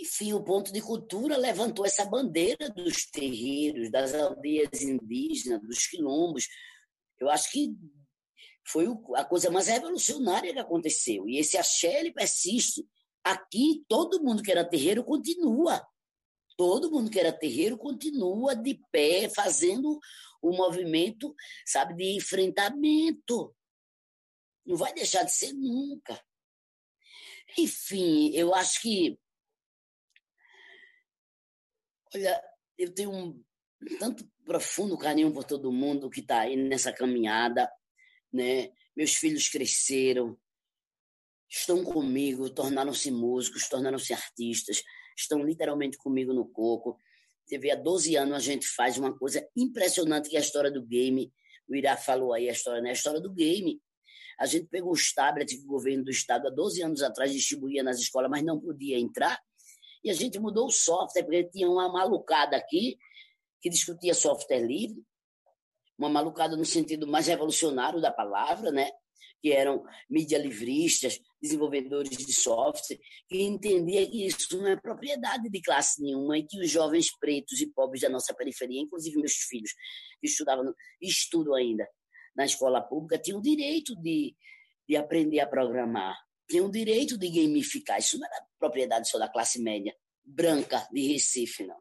Enfim, 0.00 0.32
o 0.32 0.44
ponto 0.44 0.72
de 0.72 0.80
cultura 0.80 1.36
levantou 1.36 1.84
essa 1.84 2.04
bandeira 2.04 2.70
dos 2.70 3.06
terreiros, 3.10 3.90
das 3.90 4.14
aldeias 4.14 4.80
indígenas, 4.82 5.60
dos 5.60 5.86
quilombos. 5.86 6.46
Eu 7.18 7.28
acho 7.28 7.50
que 7.50 7.74
foi 8.64 8.86
a 9.16 9.24
coisa 9.24 9.50
mais 9.50 9.66
revolucionária 9.66 10.52
que 10.52 10.58
aconteceu. 10.58 11.28
E 11.28 11.38
esse 11.38 11.56
axé 11.56 12.00
ele 12.00 12.12
persiste. 12.12 12.86
Aqui, 13.24 13.84
todo 13.88 14.22
mundo 14.22 14.42
que 14.42 14.52
era 14.52 14.64
terreiro 14.64 15.02
continua. 15.02 15.84
Todo 16.56 16.90
mundo 16.90 17.10
que 17.10 17.18
era 17.18 17.32
terreiro 17.32 17.76
continua 17.76 18.54
de 18.54 18.80
pé, 18.92 19.28
fazendo 19.28 19.98
o 20.40 20.52
movimento, 20.52 21.34
sabe, 21.66 21.94
de 21.94 22.16
enfrentamento. 22.16 23.54
Não 24.64 24.76
vai 24.76 24.92
deixar 24.92 25.24
de 25.24 25.32
ser 25.32 25.52
nunca. 25.52 26.22
Enfim, 27.56 28.30
eu 28.34 28.54
acho 28.54 28.80
que 28.82 29.18
Olha, 32.14 32.42
eu 32.78 32.92
tenho 32.94 33.10
um 33.10 33.44
tanto 33.98 34.28
profundo 34.44 34.96
carinho 34.96 35.32
por 35.32 35.44
todo 35.44 35.72
mundo 35.72 36.10
que 36.10 36.20
está 36.20 36.40
aí 36.40 36.56
nessa 36.56 36.92
caminhada, 36.92 37.70
né? 38.32 38.70
Meus 38.96 39.14
filhos 39.14 39.48
cresceram, 39.48 40.38
estão 41.48 41.84
comigo, 41.84 42.50
tornaram-se 42.50 43.10
músicos, 43.10 43.68
tornaram-se 43.68 44.12
artistas, 44.12 44.82
estão 45.16 45.42
literalmente 45.42 45.96
comigo 45.98 46.32
no 46.32 46.48
coco. 46.48 46.98
Vê, 47.48 47.70
há 47.70 47.76
12 47.76 48.16
anos 48.16 48.36
a 48.36 48.40
gente 48.40 48.66
faz 48.66 48.98
uma 48.98 49.16
coisa 49.16 49.46
impressionante 49.56 50.28
que 50.28 50.36
é 50.36 50.38
a 50.38 50.42
história 50.42 50.70
do 50.70 50.84
game. 50.84 51.32
O 51.68 51.74
Irá 51.74 51.96
falou 51.96 52.32
aí 52.32 52.48
a 52.48 52.52
história, 52.52 52.80
né? 52.80 52.90
A 52.90 52.94
história 52.94 53.20
do 53.20 53.32
game. 53.32 53.80
A 54.38 54.46
gente 54.46 54.66
pegou 54.66 54.92
os 54.92 55.12
tablets 55.12 55.56
que 55.56 55.64
o 55.64 55.68
governo 55.68 56.04
do 56.04 56.10
estado 56.10 56.48
há 56.48 56.50
12 56.50 56.82
anos 56.82 57.02
atrás 57.02 57.32
distribuía 57.32 57.82
nas 57.82 57.98
escolas, 57.98 58.30
mas 58.30 58.42
não 58.42 58.60
podia 58.60 58.98
entrar 58.98 59.38
e 60.04 60.10
a 60.10 60.14
gente 60.14 60.38
mudou 60.38 60.66
o 60.66 60.72
software, 60.72 61.22
porque 61.22 61.44
tinha 61.44 61.68
uma 61.68 61.88
malucada 61.90 62.56
aqui 62.56 62.96
que 63.60 63.68
discutia 63.68 64.14
software 64.14 64.64
livre, 64.64 65.02
uma 65.98 66.08
malucada 66.08 66.56
no 66.56 66.64
sentido 66.64 67.06
mais 67.06 67.26
revolucionário 67.26 68.00
da 68.00 68.12
palavra, 68.12 68.70
né? 68.70 68.90
que 69.40 69.52
eram 69.52 69.84
mídia 70.10 70.38
livristas, 70.38 71.20
desenvolvedores 71.40 72.10
de 72.10 72.32
software, 72.32 72.98
que 73.28 73.42
entendia 73.42 74.08
que 74.08 74.26
isso 74.26 74.58
não 74.58 74.66
é 74.66 74.76
propriedade 74.76 75.48
de 75.48 75.60
classe 75.62 76.02
nenhuma 76.02 76.38
e 76.38 76.46
que 76.46 76.60
os 76.60 76.70
jovens 76.70 77.16
pretos 77.18 77.60
e 77.60 77.72
pobres 77.72 78.02
da 78.02 78.08
nossa 78.08 78.34
periferia, 78.34 78.80
inclusive 78.80 79.16
meus 79.16 79.34
filhos, 79.34 79.72
que 80.20 80.26
estudavam 80.26 80.74
estudam 81.00 81.54
ainda 81.54 81.88
na 82.34 82.44
escola 82.44 82.80
pública, 82.80 83.18
tinham 83.18 83.38
o 83.38 83.42
direito 83.42 83.94
de, 83.96 84.34
de 84.88 84.96
aprender 84.96 85.40
a 85.40 85.46
programar 85.46 86.16
tem 86.48 86.60
o 86.60 86.70
direito 86.70 87.18
de 87.18 87.28
gamificar. 87.28 87.98
Isso 87.98 88.18
não 88.18 88.26
era 88.26 88.44
propriedade 88.58 89.08
só 89.08 89.18
da 89.18 89.28
classe 89.28 89.60
média 89.60 89.94
branca 90.24 90.86
de 90.92 91.12
Recife, 91.12 91.64
não. 91.64 91.78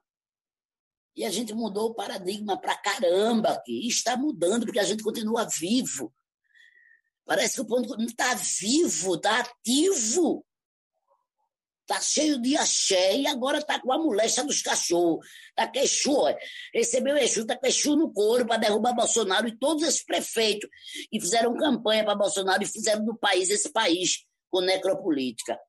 E 1.15 1.26
a 1.26 1.32
gente 1.32 1.53
mudou 1.53 1.89
o 1.89 1.95
paradigma 1.95 2.59
para 2.59 2.78
caramba 2.78 3.49
aqui. 3.49 3.86
E 3.86 3.88
está 3.88 4.15
mudando, 4.15 4.65
porque 4.65 4.80
a 4.80 4.84
gente 4.84 5.03
continua 5.03 5.45
vivo. 5.45 6.13
Parece 7.26 7.55
que 7.55 7.61
o 7.61 7.65
ponto 7.65 7.97
não 7.97 8.05
está 8.05 8.36
vivo, 8.36 9.15
está 9.15 9.39
ativo. 9.39 10.45
Está 11.82 12.01
cheio 12.01 12.41
de 12.41 12.55
axé 12.57 13.18
e 13.18 13.28
agora 13.28 13.59
está 13.59 13.80
com 13.80 13.91
a 13.93 13.97
moléstia 13.97 14.43
dos 14.43 14.61
cachorros. 14.61 15.26
Está 15.49 15.68
queixu, 15.68 16.18
recebeu 16.74 17.18
Exu, 17.18 17.41
está 17.41 17.57
queixu 17.57 17.95
no 17.95 18.11
couro 18.11 18.45
para 18.45 18.57
derrubar 18.57 18.93
Bolsonaro 18.93 19.47
e 19.47 19.57
todos 19.57 19.84
esses 19.84 20.03
prefeitos 20.03 20.70
que 21.09 21.20
fizeram 21.20 21.55
campanha 21.55 22.03
para 22.03 22.13
Bolsonaro 22.13 22.61
e 22.61 22.68
fizeram 22.68 23.05
do 23.05 23.18
país 23.18 23.49
esse 23.49 23.72
país 23.72 24.26
com 24.49 24.61
necropolítica. 24.61 25.59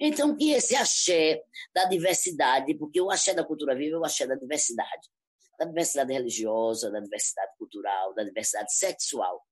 Então, 0.00 0.36
que 0.36 0.52
esse 0.52 0.76
axé 0.76 1.42
da 1.74 1.84
diversidade, 1.86 2.74
porque 2.76 3.00
o 3.00 3.10
axé 3.10 3.34
da 3.34 3.44
cultura 3.44 3.74
viva 3.74 3.96
é 3.96 3.98
o 3.98 4.04
axé 4.04 4.26
da 4.26 4.34
diversidade, 4.34 5.08
da 5.58 5.64
diversidade 5.64 6.12
religiosa, 6.12 6.90
da 6.90 7.00
diversidade 7.00 7.52
cultural, 7.58 8.14
da 8.14 8.22
diversidade 8.22 8.72
sexual. 8.74 9.42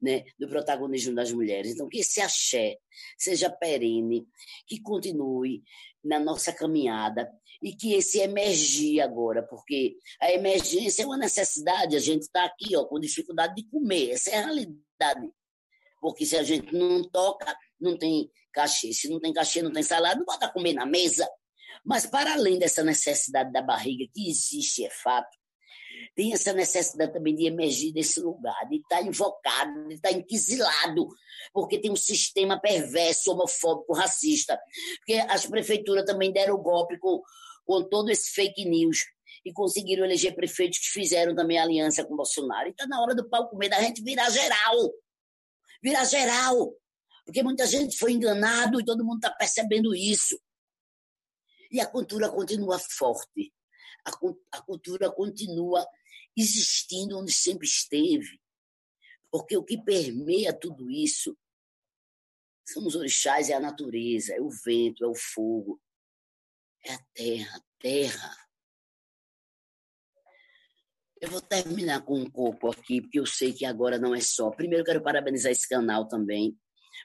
né, 0.00 0.24
do 0.38 0.48
protagonismo 0.48 1.14
das 1.14 1.32
mulheres. 1.32 1.72
Então, 1.72 1.88
que 1.88 1.98
esse 1.98 2.20
axé 2.20 2.76
seja 3.16 3.50
perene, 3.50 4.26
que 4.66 4.80
continue 4.80 5.62
na 6.02 6.18
nossa 6.18 6.52
caminhada 6.52 7.30
e 7.62 7.74
que 7.74 7.94
esse 7.94 8.20
emergir 8.20 9.00
agora, 9.00 9.42
porque 9.42 9.96
a 10.20 10.30
emergência 10.32 11.02
é 11.02 11.06
uma 11.06 11.16
necessidade, 11.16 11.96
a 11.96 12.00
gente 12.00 12.22
está 12.22 12.44
aqui 12.44 12.76
ó, 12.76 12.84
com 12.84 13.00
dificuldade 13.00 13.56
de 13.56 13.68
comer, 13.68 14.10
essa 14.10 14.30
é 14.30 14.38
a 14.38 14.46
realidade. 14.46 15.32
Porque 16.00 16.24
se 16.24 16.36
a 16.36 16.44
gente 16.44 16.72
não 16.72 17.02
toca, 17.02 17.56
não 17.80 17.96
tem 17.96 18.30
cachê. 18.52 18.92
Se 18.92 19.08
não 19.08 19.20
tem 19.20 19.32
cachê, 19.32 19.62
não 19.62 19.72
tem 19.72 19.82
salário, 19.82 20.18
não 20.18 20.26
bota 20.26 20.50
comer 20.50 20.72
na 20.72 20.86
mesa. 20.86 21.28
Mas, 21.84 22.06
para 22.06 22.32
além 22.32 22.58
dessa 22.58 22.82
necessidade 22.82 23.52
da 23.52 23.62
barriga, 23.62 24.04
que 24.12 24.28
existe, 24.28 24.84
é 24.84 24.90
fato, 24.90 25.36
tem 26.14 26.32
essa 26.32 26.52
necessidade 26.52 27.12
também 27.12 27.34
de 27.34 27.46
emergir 27.46 27.92
desse 27.92 28.20
lugar, 28.20 28.68
de 28.68 28.76
estar 28.76 29.02
invocado, 29.02 29.88
de 29.88 29.94
estar 29.94 30.12
inquisilado, 30.12 31.08
porque 31.52 31.78
tem 31.78 31.90
um 31.90 31.96
sistema 31.96 32.60
perverso, 32.60 33.32
homofóbico, 33.32 33.94
racista. 33.94 34.58
Porque 34.98 35.14
as 35.28 35.46
prefeituras 35.46 36.04
também 36.04 36.32
deram 36.32 36.54
o 36.54 36.62
golpe 36.62 36.98
com, 36.98 37.22
com 37.64 37.88
todo 37.88 38.10
esse 38.10 38.30
fake 38.32 38.64
news 38.64 39.04
e 39.44 39.52
conseguiram 39.52 40.04
eleger 40.04 40.34
prefeitos 40.34 40.78
que 40.78 40.88
fizeram 40.88 41.34
também 41.34 41.58
aliança 41.58 42.04
com 42.04 42.16
Bolsonaro. 42.16 42.68
E 42.68 42.70
está 42.70 42.86
na 42.86 43.00
hora 43.00 43.14
do 43.14 43.28
pau 43.28 43.48
comer 43.48 43.68
da 43.68 43.80
gente 43.80 44.02
virar 44.02 44.30
geral. 44.30 44.92
Virar 45.82 46.04
geral. 46.04 46.74
Porque 47.28 47.42
muita 47.42 47.66
gente 47.66 47.98
foi 47.98 48.12
enganado 48.12 48.80
e 48.80 48.84
todo 48.86 49.04
mundo 49.04 49.18
está 49.18 49.30
percebendo 49.30 49.94
isso. 49.94 50.40
E 51.70 51.78
a 51.78 51.84
cultura 51.84 52.30
continua 52.30 52.78
forte. 52.78 53.52
A, 54.02 54.10
a 54.56 54.62
cultura 54.62 55.12
continua 55.12 55.86
existindo 56.34 57.18
onde 57.18 57.30
sempre 57.30 57.66
esteve. 57.66 58.40
Porque 59.30 59.54
o 59.58 59.62
que 59.62 59.76
permeia 59.76 60.58
tudo 60.58 60.90
isso 60.90 61.36
são 62.66 62.86
os 62.86 62.96
orixás, 62.96 63.50
é 63.50 63.52
a 63.52 63.60
natureza, 63.60 64.32
é 64.32 64.40
o 64.40 64.48
vento, 64.48 65.04
é 65.04 65.06
o 65.06 65.14
fogo, 65.14 65.78
é 66.82 66.94
a 66.94 66.98
terra, 67.12 67.58
a 67.58 67.62
terra. 67.78 68.48
Eu 71.20 71.28
vou 71.28 71.42
terminar 71.42 72.06
com 72.06 72.20
um 72.20 72.30
pouco 72.30 72.70
aqui, 72.70 73.02
porque 73.02 73.20
eu 73.20 73.26
sei 73.26 73.52
que 73.52 73.66
agora 73.66 73.98
não 73.98 74.14
é 74.14 74.20
só. 74.22 74.50
Primeiro, 74.50 74.82
quero 74.82 75.02
parabenizar 75.02 75.52
esse 75.52 75.68
canal 75.68 76.08
também, 76.08 76.58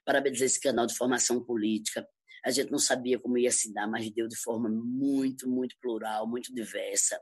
parabenizar 0.06 0.46
esse 0.46 0.60
canal 0.60 0.86
de 0.86 0.96
formação 0.96 1.44
política. 1.44 2.08
A 2.46 2.52
gente 2.52 2.72
não 2.72 2.80
sabia 2.80 3.20
como 3.20 3.38
ia 3.38 3.52
se 3.52 3.74
dar, 3.74 3.88
mas 3.88 4.10
deu 4.12 4.28
de 4.28 4.36
forma 4.36 4.70
muito, 4.70 5.50
muito 5.50 5.76
plural, 5.80 6.28
muito 6.28 6.54
diversa. 6.54 7.20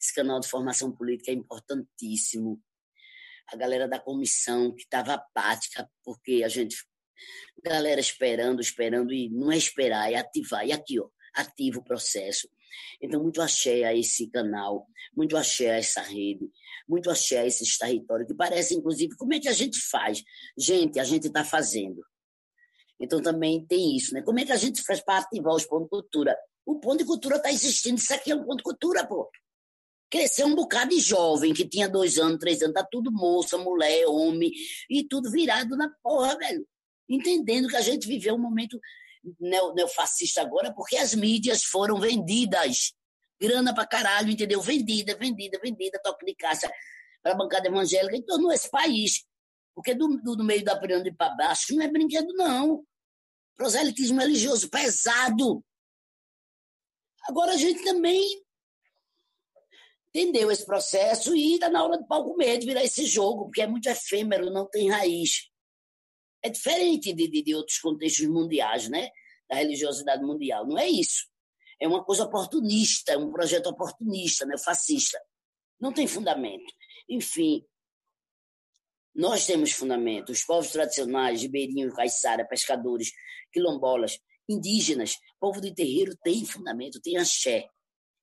Esse 0.00 0.14
canal 0.14 0.40
de 0.40 0.48
formação 0.48 0.92
política 0.92 1.30
é 1.30 1.34
importantíssimo. 1.34 2.62
A 3.48 3.56
galera 3.56 3.86
da 3.86 4.00
comissão 4.00 4.74
que 4.74 4.82
estava 4.82 5.14
apática, 5.14 5.88
porque 6.04 6.42
a 6.44 6.48
gente. 6.48 6.76
Galera 7.64 8.00
esperando, 8.00 8.60
esperando, 8.60 9.12
e 9.12 9.30
não 9.30 9.50
é 9.50 9.56
esperar, 9.56 10.12
é 10.12 10.16
ativar. 10.16 10.66
E 10.66 10.72
aqui, 10.72 11.00
ó, 11.00 11.08
ativa 11.34 11.78
o 11.78 11.84
processo. 11.84 12.48
Então, 13.00 13.22
muito 13.22 13.40
axé 13.40 13.84
a 13.84 13.94
esse 13.94 14.28
canal, 14.30 14.86
muito 15.16 15.36
axé 15.36 15.70
a 15.70 15.76
essa 15.76 16.02
rede, 16.02 16.50
muito 16.88 17.10
axé 17.10 17.46
esses 17.46 17.76
territórios, 17.76 18.28
que 18.28 18.34
parece, 18.34 18.74
inclusive, 18.74 19.16
como 19.16 19.34
é 19.34 19.40
que 19.40 19.48
a 19.48 19.52
gente 19.52 19.80
faz? 19.80 20.22
Gente, 20.56 20.98
a 20.98 21.04
gente 21.04 21.26
está 21.26 21.44
fazendo. 21.44 22.04
Então, 23.00 23.20
também 23.20 23.64
tem 23.66 23.96
isso, 23.96 24.14
né? 24.14 24.22
Como 24.22 24.38
é 24.38 24.44
que 24.44 24.52
a 24.52 24.56
gente 24.56 24.82
faz 24.82 25.00
para 25.00 25.18
ativar 25.18 25.54
os 25.54 25.66
pontos 25.66 25.86
de 25.86 25.90
cultura? 25.90 26.36
O 26.64 26.80
ponto 26.80 26.98
de 26.98 27.04
cultura 27.04 27.36
está 27.36 27.52
existindo, 27.52 27.96
isso 27.96 28.12
aqui 28.14 28.30
é 28.30 28.34
um 28.34 28.44
ponto 28.44 28.58
de 28.58 28.62
cultura, 28.62 29.06
pô. 29.06 29.30
Cresceu 30.10 30.46
um 30.46 30.54
bocado 30.54 30.90
de 30.90 31.00
jovem 31.00 31.52
que 31.52 31.68
tinha 31.68 31.88
dois 31.88 32.18
anos, 32.18 32.38
três 32.38 32.62
anos, 32.62 32.74
tá 32.74 32.86
tudo 32.90 33.12
moça, 33.12 33.58
mulher, 33.58 34.06
homem, 34.06 34.50
e 34.88 35.04
tudo 35.04 35.30
virado 35.30 35.76
na 35.76 35.90
porra, 36.02 36.38
velho. 36.38 36.66
Entendendo 37.08 37.68
que 37.68 37.76
a 37.76 37.80
gente 37.80 38.06
viveu 38.06 38.34
um 38.34 38.38
momento 38.38 38.80
neofascista 39.40 40.40
agora, 40.40 40.72
porque 40.72 40.96
as 40.96 41.14
mídias 41.14 41.64
foram 41.64 42.00
vendidas. 42.00 42.92
Grana 43.40 43.74
pra 43.74 43.86
caralho, 43.86 44.30
entendeu? 44.30 44.60
Vendida, 44.60 45.14
vendida, 45.16 45.58
vendida, 45.62 46.00
toque 46.02 46.24
de 46.24 46.34
caixa 46.34 46.70
para 47.22 47.34
bancada 47.34 47.68
evangélica 47.68 48.16
e 48.16 48.22
tornou 48.22 48.52
esse 48.52 48.70
país. 48.70 49.26
Porque 49.74 49.94
do, 49.94 50.08
do, 50.22 50.36
do 50.36 50.44
meio 50.44 50.64
da 50.64 50.78
pirâmide 50.78 51.14
para 51.14 51.34
baixo 51.34 51.74
não 51.74 51.84
é 51.84 51.88
brinquedo, 51.88 52.32
não. 52.34 52.84
Proselitismo 53.56 54.20
religioso 54.20 54.70
pesado. 54.70 55.62
Agora 57.28 57.52
a 57.52 57.56
gente 57.56 57.82
também 57.82 58.42
entendeu 60.08 60.50
esse 60.50 60.64
processo 60.64 61.36
e 61.36 61.54
está 61.54 61.68
na 61.68 61.84
hora 61.84 61.98
do 61.98 62.06
palco 62.06 62.38
de 62.38 62.66
virar 62.66 62.84
esse 62.84 63.04
jogo, 63.04 63.46
porque 63.46 63.60
é 63.60 63.66
muito 63.66 63.88
efêmero, 63.88 64.50
não 64.50 64.66
tem 64.66 64.88
raiz. 64.88 65.50
É 66.42 66.48
diferente 66.48 67.12
de, 67.12 67.28
de, 67.28 67.42
de 67.42 67.54
outros 67.54 67.78
contextos 67.78 68.26
mundiais, 68.26 68.88
né? 68.88 69.10
Da 69.48 69.56
religiosidade 69.56 70.22
mundial. 70.22 70.66
Não 70.66 70.78
é 70.78 70.88
isso. 70.88 71.26
É 71.80 71.86
uma 71.86 72.04
coisa 72.04 72.24
oportunista, 72.24 73.12
é 73.12 73.18
um 73.18 73.30
projeto 73.30 73.66
oportunista, 73.66 74.46
né? 74.46 74.56
fascista. 74.58 75.20
Não 75.80 75.92
tem 75.92 76.06
fundamento. 76.06 76.72
Enfim, 77.08 77.64
nós 79.14 79.46
temos 79.46 79.72
fundamento. 79.72 80.30
Os 80.30 80.44
povos 80.44 80.70
tradicionais, 80.70 81.42
ribeirinhos, 81.42 81.94
caiçara, 81.94 82.46
pescadores, 82.46 83.10
quilombolas, 83.52 84.18
indígenas, 84.48 85.16
povo 85.40 85.60
de 85.60 85.74
terreiro 85.74 86.16
tem 86.22 86.44
fundamento, 86.44 87.00
tem 87.00 87.16
axé 87.16 87.68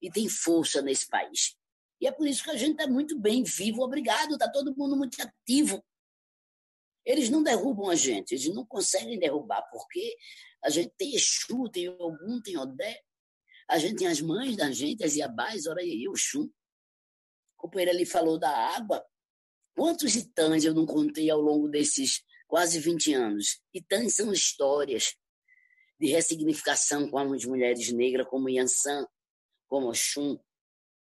e 0.01 0.09
tem 0.09 0.27
força 0.29 0.81
nesse 0.81 1.07
país. 1.07 1.55
E 1.99 2.07
é 2.07 2.11
por 2.11 2.27
isso 2.27 2.43
que 2.43 2.51
a 2.51 2.57
gente 2.57 2.71
está 2.71 2.87
muito 2.87 3.17
bem 3.17 3.43
vivo, 3.43 3.81
obrigado, 3.81 4.33
está 4.33 4.49
todo 4.49 4.75
mundo 4.75 4.95
muito 4.95 5.17
ativo. 5.21 5.83
Eles 7.05 7.29
não 7.29 7.43
derrubam 7.43 7.89
a 7.89 7.95
gente, 7.95 8.33
eles 8.33 8.53
não 8.53 8.65
conseguem 8.65 9.19
derrubar, 9.19 9.61
porque 9.71 10.15
a 10.63 10.69
gente 10.69 10.93
tem 10.97 11.15
Exu, 11.15 11.69
tem 11.69 11.89
Ogum, 11.89 12.41
tem 12.41 12.57
Odé, 12.57 13.01
a 13.73 13.79
gente 13.79 13.95
tem 13.95 14.07
as 14.07 14.21
mães 14.21 14.55
da 14.55 14.71
gente, 14.71 15.03
as 15.03 15.15
Iabás, 15.15 15.65
Oraiê, 15.65 16.07
Oxum. 16.07 16.43
O 16.43 16.51
companheiro 17.57 17.89
ali 17.89 18.05
falou 18.05 18.37
da 18.37 18.51
água. 18.51 19.03
Quantos 19.75 20.15
itãs 20.15 20.63
eu 20.63 20.75
não 20.75 20.85
contei 20.85 21.27
ao 21.31 21.41
longo 21.41 21.67
desses 21.67 22.23
quase 22.47 22.79
20 22.79 23.15
anos? 23.15 23.59
Itãs 23.73 24.13
são 24.13 24.31
histórias 24.31 25.15
de 25.99 26.05
ressignificação 26.05 27.09
com 27.09 27.17
as 27.17 27.45
mulheres 27.45 27.91
negras, 27.91 28.27
como 28.27 28.47
Yansan, 28.47 29.07
como 29.67 29.89
Oxum, 29.89 30.37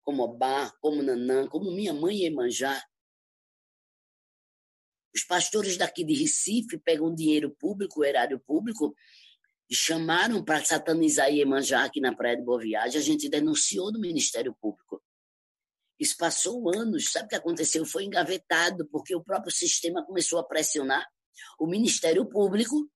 como 0.04 0.22
Obá, 0.22 0.70
como 0.80 1.02
Nanã, 1.02 1.48
como 1.48 1.74
minha 1.74 1.92
mãe 1.92 2.26
Emanjá. 2.26 2.80
Os 5.12 5.24
pastores 5.24 5.76
daqui 5.76 6.04
de 6.04 6.14
Recife 6.14 6.78
pegam 6.78 7.12
dinheiro 7.12 7.50
público, 7.56 8.04
erário 8.04 8.38
público, 8.38 8.94
chamaram 9.74 10.44
para 10.44 10.64
satanizar 10.64 11.32
Iemanjá 11.32 11.84
aqui 11.84 12.00
na 12.00 12.14
Praia 12.14 12.36
de 12.36 12.42
Boa 12.42 12.60
Viagem. 12.60 13.00
A 13.00 13.04
gente 13.04 13.28
denunciou 13.28 13.92
no 13.92 14.00
Ministério 14.00 14.54
Público. 14.60 15.02
Isso 15.98 16.16
passou 16.16 16.74
anos. 16.74 17.12
Sabe 17.12 17.26
o 17.26 17.28
que 17.28 17.36
aconteceu? 17.36 17.84
Foi 17.86 18.04
engavetado, 18.04 18.88
porque 18.88 19.14
o 19.14 19.22
próprio 19.22 19.52
sistema 19.52 20.04
começou 20.04 20.38
a 20.38 20.44
pressionar 20.44 21.06
o 21.58 21.66
Ministério 21.66 22.28
Público 22.28 22.90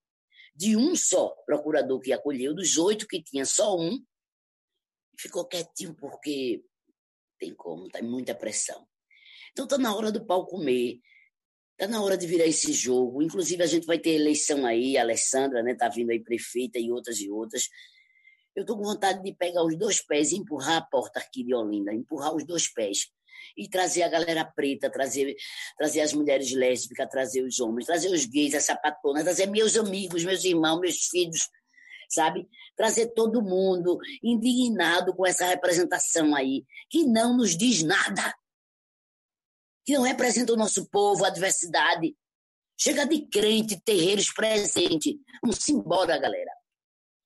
de 0.55 0.77
um 0.77 0.97
só 0.97 1.29
procurador 1.45 2.01
que 2.01 2.13
acolheu, 2.13 2.55
dos 2.55 2.79
oito 2.79 3.07
que 3.07 3.23
tinha 3.23 3.45
só 3.45 3.77
um, 3.79 4.03
ficou 5.19 5.47
quietinho 5.47 5.95
porque 5.95 6.65
tem 7.39 7.55
como, 7.55 7.89
tá 7.89 8.03
muita 8.03 8.35
pressão. 8.35 8.87
Então 9.53 9.67
tá 9.67 9.79
na 9.79 9.95
hora 9.95 10.11
do 10.11 10.25
pau 10.25 10.47
comer, 10.47 11.01
tá 11.77 11.87
na 11.87 12.03
hora 12.03 12.17
de 12.17 12.27
virar 12.27 12.47
esse 12.47 12.73
jogo. 12.73 13.23
Inclusive 13.23 13.63
a 13.63 13.67
gente 13.67 13.87
vai 13.87 13.99
ter 13.99 14.11
eleição 14.11 14.65
aí, 14.65 14.97
a 14.97 15.03
Alessandra, 15.03 15.63
né, 15.63 15.75
tá 15.75 15.89
vindo 15.89 16.11
aí 16.11 16.21
prefeita 16.21 16.79
e 16.79 16.91
outras 16.91 17.21
e 17.21 17.31
outras. 17.31 17.69
Eu 18.55 18.65
tô 18.65 18.77
com 18.77 18.85
vontade 18.85 19.23
de 19.23 19.35
pegar 19.35 19.63
os 19.65 19.77
dois 19.77 20.01
pés 20.01 20.33
e 20.33 20.37
empurrar 20.37 20.79
a 20.79 20.81
porta 20.81 21.21
aqui 21.21 21.45
de 21.45 21.55
Olinda, 21.55 21.93
empurrar 21.93 22.35
os 22.35 22.45
dois 22.47 22.73
pés 22.73 23.11
e 23.57 23.69
trazer 23.69 24.03
a 24.03 24.09
galera 24.09 24.45
preta, 24.45 24.91
trazer, 24.91 25.37
trazer 25.77 26.01
as 26.01 26.13
mulheres 26.15 26.53
lésbicas, 26.53 27.09
trazer 27.11 27.43
os 27.43 27.61
homens, 27.61 27.87
trazer 27.87 28.09
os 28.09 28.25
gays, 28.25 28.55
a 28.55 28.61
sapatona, 28.61 29.23
trazer 29.23 29.47
meus 29.47 29.77
amigos, 29.77 30.25
meus 30.25 30.43
irmãos, 30.45 30.81
meus 30.81 31.07
filhos, 31.09 31.49
sabe? 32.09 32.49
Trazer 32.75 33.09
todo 33.09 33.43
mundo 33.43 33.99
indignado 34.23 35.15
com 35.15 35.27
essa 35.27 35.47
representação 35.47 36.35
aí, 36.35 36.65
que 36.89 37.05
não 37.05 37.37
nos 37.37 37.57
diz 37.57 37.83
nada, 37.83 38.35
que 39.87 39.95
não 39.95 40.03
representa 40.03 40.53
o 40.53 40.57
nosso 40.57 40.91
povo, 40.91 41.25
a 41.25 41.31
diversidade. 41.31 42.17
Chega 42.77 43.07
de 43.07 43.27
crente, 43.29 43.81
terreiros 43.81 44.33
presente. 44.33 45.17
Vamos 45.41 45.67
embora, 45.69 46.19
galera. 46.19 46.51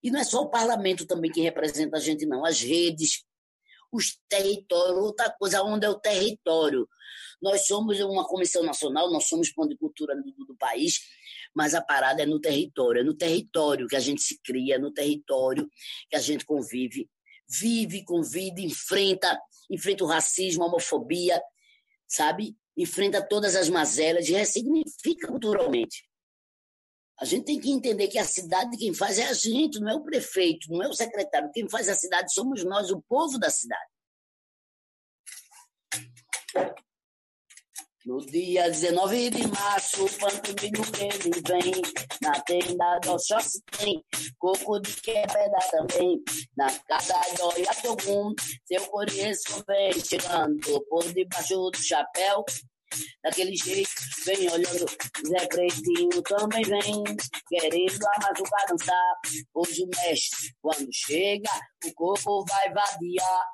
E 0.03 0.11
não 0.11 0.21
é 0.21 0.25
só 0.25 0.43
o 0.43 0.51
parlamento 0.51 1.07
também 1.07 1.33
que 1.33 1.41
representa 1.41 1.97
a 1.97 2.01
gente, 2.01 2.27
não. 2.27 2.45
As 2.45 2.61
redes, 2.61 3.25
os 3.91 4.19
territórios, 4.29 5.03
outra 5.03 5.35
coisa, 5.39 5.63
onde 5.63 5.87
é 5.87 5.89
o 5.89 5.99
território. 5.99 6.87
Nós 7.41 7.67
somos 7.67 7.99
uma 8.01 8.27
comissão 8.29 8.63
nacional, 8.63 9.11
nós 9.11 9.27
somos 9.27 9.51
ponto 9.51 9.71
de 9.71 9.79
cultura 9.79 10.15
do, 10.15 10.45
do 10.45 10.57
país, 10.57 11.01
mas 11.55 11.75
a 11.75 11.81
parada 11.81 12.23
é 12.23 12.27
no 12.27 12.39
território, 12.39 13.01
é 13.01 13.05
no 13.05 13.15
território 13.15 13.89
que 13.89 13.97
a 13.97 14.01
gente 14.01 14.21
se 14.21 14.39
cria, 14.43 14.75
é 14.75 14.79
no 14.79 14.93
território 14.93 15.69
que 16.11 16.17
a 16.17 16.21
gente 16.21 16.45
convive, 16.45 17.09
vive, 17.49 18.05
convive, 18.05 18.63
enfrenta, 18.63 19.41
enfrenta 19.71 20.05
o 20.05 20.07
racismo, 20.07 20.63
a 20.63 20.67
homofobia, 20.67 21.43
sabe? 22.11 22.57
enfrenta 22.77 23.27
todas 23.27 23.57
as 23.57 23.69
mazelas 23.69 24.29
e 24.29 24.33
ressignifica 24.33 25.29
culturalmente. 25.29 26.09
A 27.19 27.25
gente 27.27 27.45
tem 27.45 27.61
que 27.61 27.71
entender 27.71 28.09
que 28.09 28.19
a 28.19 28.25
cidade 28.25 28.79
quem 28.79 28.95
faz 28.95 29.19
é 29.19 29.27
a 29.27 29.33
gente, 29.35 29.79
não 29.79 29.91
é 29.91 29.95
o 29.95 30.03
prefeito, 30.03 30.71
não 30.71 30.83
é 30.83 30.89
o 30.89 30.95
secretário. 30.95 31.51
Quem 31.53 31.69
faz 31.69 31.89
a 31.89 31.95
cidade 31.95 32.33
somos 32.33 32.65
nós, 32.65 32.91
o 32.91 33.03
povo 33.03 33.39
da 33.39 33.51
cidade. 33.51 33.91
No 38.11 38.19
dia 38.27 38.69
19 38.69 39.31
de 39.31 39.47
março, 39.47 40.05
quando 40.19 40.61
milho 40.61 40.83
ele 40.99 41.41
vem, 41.47 41.83
na 42.21 42.41
tenda 42.41 42.99
do 42.99 43.13
Oxóssi 43.13 43.63
tem 43.79 44.05
coco 44.37 44.81
de 44.81 44.93
quebra 45.01 45.59
também. 45.71 46.21
Na 46.57 46.77
casa 46.89 47.15
do 47.39 47.61
Iatogum, 47.61 48.35
seu 48.67 48.85
conheço 48.89 49.65
vem 49.65 49.93
chegando 50.05 50.85
por 50.89 51.05
debaixo 51.13 51.71
do 51.71 51.79
chapéu. 51.79 52.45
Daquele 53.23 53.55
jeito, 53.55 53.93
vem 54.27 54.51
olhando, 54.51 54.87
Zé 55.29 55.47
Pretinho 55.47 56.23
também 56.23 56.65
vem, 56.65 57.05
querendo 57.49 58.07
a 58.07 58.23
madrugada 58.27 58.67
dançar. 58.71 59.21
Hoje 59.55 59.85
o 59.85 59.87
mestre, 59.87 60.53
quando 60.61 60.89
chega, 60.93 61.51
o 61.85 61.95
corpo 61.95 62.45
vai 62.45 62.73
vadiar. 62.73 63.45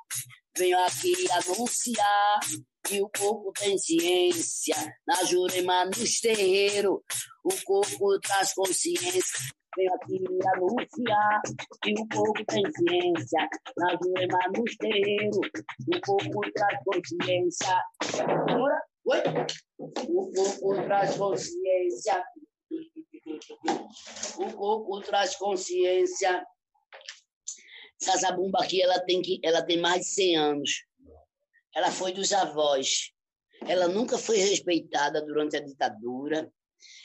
Venho 0.57 0.83
aqui 0.83 1.13
anunciar 1.29 2.39
que 2.87 3.01
o 3.01 3.09
corpo 3.09 3.51
tem 3.51 3.77
ciência. 3.77 4.75
Na 5.05 5.23
Jurema, 5.25 5.85
nos 5.85 6.19
terreiros, 6.21 6.99
o 7.43 7.49
corpo 7.65 8.19
traz 8.21 8.53
consciência. 8.53 9.21
Venho 9.75 9.93
aqui 9.93 10.23
anunciar 10.55 11.41
que 11.83 11.93
o 11.93 12.07
corpo 12.07 12.45
tem 12.45 12.63
ciência. 12.71 13.49
Na 13.77 13.97
Jurema, 14.01 14.39
nos 14.55 14.75
terreiros, 14.77 15.37
o 15.37 16.01
corpo 16.01 16.51
traz 16.53 16.79
consciência. 16.85 17.83
Oi? 19.05 19.19
O 19.79 20.31
corpo 20.31 20.83
traz 20.85 21.17
consciência. 21.17 22.23
O 24.39 24.53
corpo 24.53 25.01
traz 25.01 25.35
consciência. 25.35 26.45
Essa 28.01 28.17
zabumba 28.17 28.59
aqui, 28.63 28.81
ela 28.81 28.99
tem, 29.01 29.21
que, 29.21 29.39
ela 29.43 29.61
tem 29.63 29.79
mais 29.79 30.01
de 30.01 30.13
100 30.13 30.37
anos. 30.37 30.86
Ela 31.77 31.91
foi 31.91 32.11
dos 32.11 32.33
avós. 32.33 33.11
Ela 33.67 33.87
nunca 33.87 34.17
foi 34.17 34.37
respeitada 34.37 35.21
durante 35.21 35.57
a 35.57 35.59
ditadura. 35.59 36.51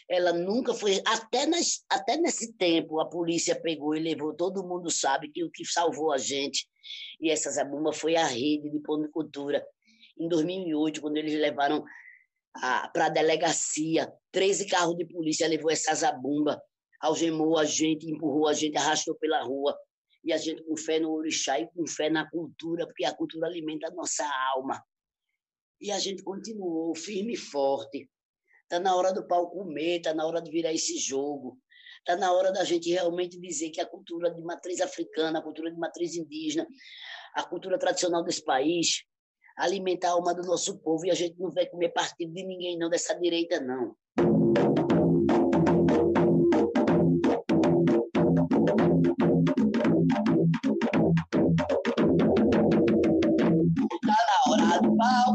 Ela 0.09 0.33
nunca 0.33 0.73
foi. 0.73 1.03
Até, 1.07 1.45
nas, 1.45 1.85
até 1.91 2.16
nesse 2.16 2.55
tempo, 2.55 2.99
a 2.99 3.07
polícia 3.07 3.55
pegou 3.55 3.95
e 3.95 4.01
levou. 4.01 4.35
Todo 4.35 4.66
mundo 4.66 4.91
sabe 4.91 5.29
que 5.29 5.45
o 5.45 5.51
que 5.51 5.62
salvou 5.66 6.11
a 6.11 6.16
gente 6.16 6.66
e 7.20 7.31
essa 7.31 7.51
zabumba 7.51 7.93
foi 7.93 8.16
a 8.16 8.25
rede 8.25 8.70
de 8.70 8.81
ponicultura. 8.81 9.62
Em 10.18 10.27
2008, 10.27 11.03
quando 11.03 11.18
eles 11.18 11.35
levaram 11.35 11.85
para 12.95 13.07
a 13.07 13.11
delegacia, 13.11 14.11
13 14.31 14.68
carros 14.68 14.97
de 14.97 15.05
polícia 15.05 15.47
levou 15.47 15.70
essa 15.70 15.95
zabumba, 15.95 16.59
algemou 16.99 17.59
a 17.59 17.66
gente, 17.66 18.11
empurrou 18.11 18.49
a 18.49 18.55
gente, 18.55 18.79
arrastou 18.79 19.14
pela 19.16 19.43
rua 19.43 19.77
e 20.25 20.33
a 20.33 20.37
gente 20.37 20.62
com 20.62 20.77
fé 20.77 21.01
no 21.01 21.12
orixá 21.12 21.59
e 21.59 21.68
com 21.68 21.87
fé 21.87 22.09
na 22.09 22.29
cultura, 22.31 22.87
porque 22.87 23.05
a 23.05 23.14
cultura 23.14 23.47
alimenta 23.47 23.89
a 23.89 23.91
nossa 23.91 24.25
alma. 24.55 24.83
E 25.81 25.91
a 25.91 25.99
gente 25.99 26.23
continuou 26.23 26.95
firme 26.95 27.35
e 27.35 27.37
forte. 27.37 28.09
Está 28.62 28.79
na 28.79 28.95
hora 28.95 29.12
do 29.12 29.27
pau 29.27 29.51
comer, 29.51 29.97
está 29.97 30.14
na 30.14 30.25
hora 30.25 30.41
de 30.41 30.51
virar 30.51 30.73
esse 30.73 30.97
jogo. 30.97 31.59
Está 31.99 32.16
na 32.16 32.33
hora 32.33 32.53
da 32.53 32.64
gente 32.64 32.91
realmente 32.91 33.39
dizer 33.39 33.70
que 33.70 33.81
a 33.81 33.87
cultura 33.87 34.33
de 34.33 34.41
matriz 34.43 34.81
africana, 34.81 35.39
a 35.39 35.43
cultura 35.43 35.70
de 35.70 35.79
matriz 35.79 36.16
indígena, 36.16 36.66
a 37.35 37.43
cultura 37.43 37.79
tradicional 37.79 38.25
desse 38.25 38.45
país, 38.45 39.05
alimenta 39.57 40.09
a 40.09 40.12
alma 40.12 40.35
do 40.35 40.43
nosso 40.43 40.79
povo 40.79 41.05
e 41.07 41.11
a 41.11 41.14
gente 41.14 41.39
não 41.39 41.51
vai 41.51 41.66
comer 41.66 41.91
partido 41.91 42.33
de 42.33 42.45
ninguém, 42.45 42.79
não, 42.79 42.89
dessa 42.89 43.14
direita, 43.14 43.61
não. 43.61 43.97
Tá 55.03 55.34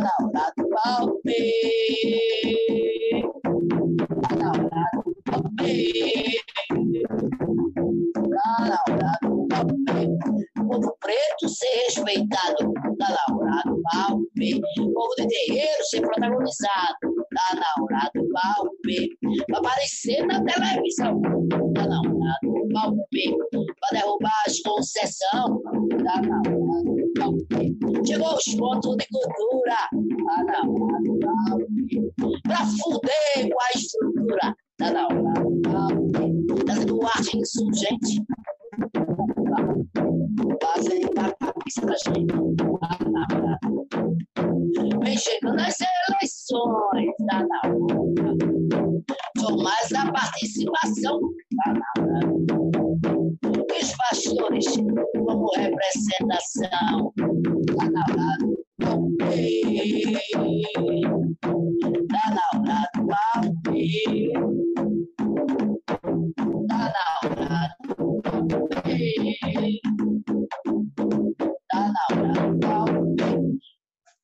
na 0.00 0.12
hora 0.20 0.52
do 0.58 0.68
palpite. 0.68 1.32
Tá 4.20 4.30
na 4.36 4.48
hora 4.50 4.84
do 5.02 5.10
palpite. 5.24 6.44
Tá 8.12 8.68
na 8.68 8.78
hora 8.86 9.12
do 9.22 9.32
povo 10.68 10.90
preto 11.00 11.48
ser 11.48 11.76
respeitado. 11.86 12.62
Tá 12.98 13.08
na 13.08 13.24
hora 13.34 13.58
do 13.64 13.80
palpite. 13.82 14.80
O 14.80 14.92
povo 14.92 15.14
de 15.16 15.26
terreiro 15.28 15.82
ser 15.84 16.02
protagonizado. 16.02 17.11
Tá 17.34 17.54
na 17.54 17.82
hora 17.82 18.10
do 18.14 18.28
palpite. 18.30 19.18
Pra 19.46 19.58
aparecer 19.58 20.26
na 20.26 20.42
televisão. 20.44 21.20
Tá 21.74 21.86
na 21.86 22.00
hora 22.00 22.38
do 22.42 22.68
palpite. 22.72 23.36
Pra 23.50 23.98
derrubar 23.98 24.42
as 24.46 24.60
concessões. 24.60 25.62
Tá 26.04 26.20
na 26.22 26.36
hora 26.36 26.82
do 26.84 27.12
palpite. 27.18 28.06
Chegou 28.06 28.34
os 28.34 28.54
pontos 28.54 28.96
de 28.96 29.06
cultura. 29.08 29.76
Tá 30.26 30.44
na 30.44 30.58
hora 30.70 30.98
do 31.02 31.18
palpite. 31.20 32.42
Pra 32.42 32.66
fuder 32.66 33.50
com 33.50 33.60
a 33.60 33.70
estrutura. 33.74 34.56
Tá 34.78 34.90
na 34.90 35.06
hora 35.06 35.32
do 35.40 35.62
palpite. 35.62 36.64
Trazendo 36.66 37.06
arte 37.06 37.38
insurgente. 37.38 38.22
Fazendo 40.62 41.10
a 41.18 41.32
cabeça 41.34 41.86
da 41.86 41.94
gente. 41.94 42.56
Tá 42.80 42.98
na 43.10 43.26
hora 43.38 43.58
Vem 45.02 45.18
chegando 45.18 45.60
as 45.60 45.76
eleições. 45.80 47.14
Tá 47.28 47.44
na 47.44 47.60
hora 47.68 48.36
Sou 49.38 49.62
mais 49.62 49.92
a 49.92 50.12
participação. 50.12 51.20
Tá 51.64 51.72
na 51.72 51.92
hora 51.98 52.20
E 53.74 53.82
os 53.82 53.92
pastores 53.96 54.66
como 55.26 55.50
representação. 55.56 57.12
Tá 57.76 57.84
na 57.90 58.04
hora 58.12 58.38
Tá 62.08 62.24
na 62.30 62.44
hora 62.60 62.80
do 62.94 63.00
palpite. 63.06 64.32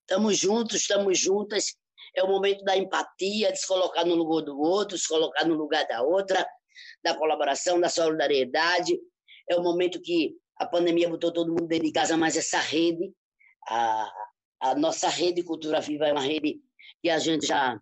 Estamos 0.08 0.38
juntos, 0.38 0.76
estamos 0.76 1.18
juntas. 1.18 1.76
É 2.16 2.22
o 2.22 2.28
momento 2.28 2.64
da 2.64 2.74
empatia, 2.74 3.52
de 3.52 3.58
se 3.58 3.66
colocar 3.66 4.06
no 4.06 4.14
lugar 4.14 4.42
do 4.42 4.58
outro, 4.58 4.96
se 4.96 5.06
colocar 5.06 5.44
no 5.44 5.54
lugar 5.54 5.86
da 5.86 6.00
outra, 6.00 6.48
da 7.04 7.14
colaboração, 7.14 7.78
da 7.78 7.90
solidariedade. 7.90 8.98
É 9.46 9.54
o 9.54 9.62
momento 9.62 10.00
que 10.00 10.34
a 10.56 10.64
pandemia 10.64 11.10
botou 11.10 11.30
todo 11.30 11.50
mundo 11.50 11.66
dentro 11.66 11.84
de 11.84 11.92
casa, 11.92 12.16
mas 12.16 12.38
essa 12.38 12.58
rede, 12.58 13.12
a, 13.68 14.10
a 14.60 14.74
nossa 14.74 15.10
rede 15.10 15.42
Cultura 15.42 15.78
Viva 15.82 16.06
é 16.06 16.12
uma 16.12 16.22
rede 16.22 16.58
que 17.02 17.10
a 17.10 17.18
gente 17.18 17.46
já, 17.46 17.78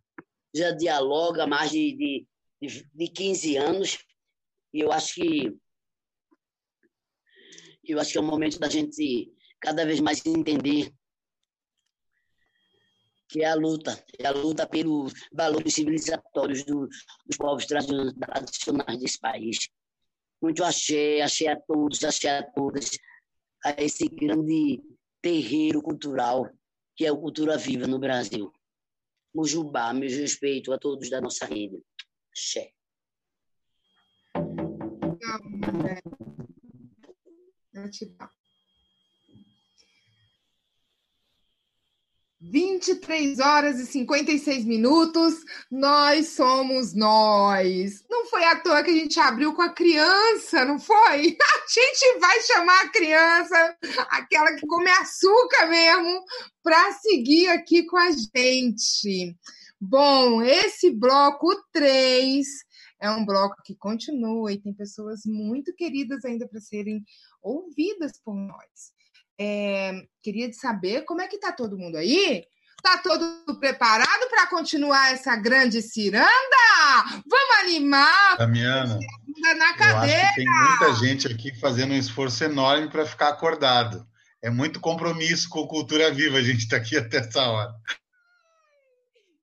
já 0.52 0.72
dialoga 0.72 1.44
há 1.44 1.46
mais 1.46 1.70
de, 1.70 1.96
de, 1.96 2.26
de, 2.60 2.90
de 2.92 3.08
15 3.08 3.56
anos. 3.56 3.98
E 4.74 4.80
eu 4.80 4.90
acho 4.90 5.14
que 5.14 5.56
eu 7.84 8.00
acho 8.00 8.10
que 8.10 8.18
é 8.18 8.20
o 8.20 8.24
momento 8.24 8.58
da 8.58 8.68
gente 8.68 9.32
cada 9.60 9.86
vez 9.86 10.00
mais 10.00 10.26
entender 10.26 10.92
que 13.28 13.42
é 13.42 13.46
a 13.46 13.54
luta, 13.54 14.02
é 14.18 14.26
a 14.26 14.30
luta 14.30 14.66
pelos 14.66 15.12
valores 15.32 15.74
civilizatórios 15.74 16.64
do, 16.64 16.88
dos 17.26 17.36
povos 17.36 17.66
tradicionais 17.66 18.98
desse 19.00 19.18
país. 19.18 19.68
Muito 20.40 20.62
axé, 20.62 21.22
axé 21.22 21.48
a 21.48 21.56
todos, 21.60 22.04
axé 22.04 22.38
a 22.38 22.42
todas, 22.42 22.98
a 23.64 23.82
esse 23.82 24.08
grande 24.08 24.80
terreiro 25.20 25.82
cultural 25.82 26.48
que 26.96 27.04
é 27.04 27.12
o 27.12 27.20
Cultura 27.20 27.58
Viva 27.58 27.86
no 27.86 27.98
Brasil. 27.98 28.50
Mujubá, 29.34 29.92
meus 29.92 30.14
respeito 30.14 30.72
a 30.72 30.78
todos 30.78 31.10
da 31.10 31.20
nossa 31.20 31.44
rede. 31.44 31.82
Xé. 32.34 32.72
Gratidão. 37.70 38.35
23 42.50 43.40
horas 43.40 43.78
e 43.80 43.86
56 43.86 44.64
minutos, 44.64 45.34
nós 45.70 46.28
somos 46.28 46.94
nós. 46.94 48.04
Não 48.08 48.26
foi 48.26 48.44
à 48.44 48.56
toa 48.60 48.82
que 48.82 48.90
a 48.90 48.94
gente 48.94 49.18
abriu 49.18 49.52
com 49.54 49.62
a 49.62 49.72
criança, 49.72 50.64
não 50.64 50.78
foi? 50.78 51.36
A 51.56 51.68
gente 51.68 52.20
vai 52.20 52.40
chamar 52.42 52.84
a 52.84 52.88
criança, 52.90 53.76
aquela 54.10 54.54
que 54.54 54.66
come 54.66 54.88
açúcar 54.88 55.66
mesmo, 55.66 56.24
para 56.62 56.92
seguir 56.92 57.48
aqui 57.48 57.84
com 57.84 57.96
a 57.96 58.10
gente. 58.10 59.36
Bom, 59.80 60.40
esse 60.40 60.90
bloco 60.90 61.54
3 61.72 62.46
é 63.00 63.10
um 63.10 63.24
bloco 63.24 63.56
que 63.64 63.74
continua 63.74 64.52
e 64.52 64.60
tem 64.60 64.72
pessoas 64.72 65.22
muito 65.26 65.74
queridas 65.74 66.24
ainda 66.24 66.46
para 66.46 66.60
serem 66.60 67.04
ouvidas 67.42 68.18
por 68.24 68.34
nós. 68.34 68.95
É, 69.38 69.92
queria 70.22 70.50
saber 70.52 71.02
como 71.02 71.20
é 71.20 71.28
que 71.28 71.36
está 71.36 71.52
todo 71.52 71.78
mundo 71.78 71.96
aí? 71.96 72.44
Está 72.76 72.98
todo 72.98 73.58
preparado 73.58 74.28
para 74.30 74.46
continuar 74.46 75.12
essa 75.12 75.34
grande 75.36 75.82
ciranda? 75.82 76.26
Vamos 77.26 77.58
animar! 77.60 78.36
Damiana, 78.38 78.98
na 79.58 79.74
cadeira. 79.74 80.20
eu 80.20 80.22
acho 80.22 80.34
que 80.34 80.44
tem 80.44 80.46
muita 80.46 80.94
gente 80.94 81.26
aqui 81.26 81.58
fazendo 81.58 81.92
um 81.92 81.98
esforço 81.98 82.44
enorme 82.44 82.88
para 82.88 83.04
ficar 83.04 83.28
acordado. 83.28 84.06
É 84.40 84.50
muito 84.50 84.78
compromisso 84.80 85.48
com 85.48 85.66
cultura 85.66 86.12
viva 86.12 86.38
a 86.38 86.42
gente 86.42 86.60
está 86.60 86.76
aqui 86.76 86.96
até 86.96 87.18
essa 87.18 87.42
hora. 87.42 87.72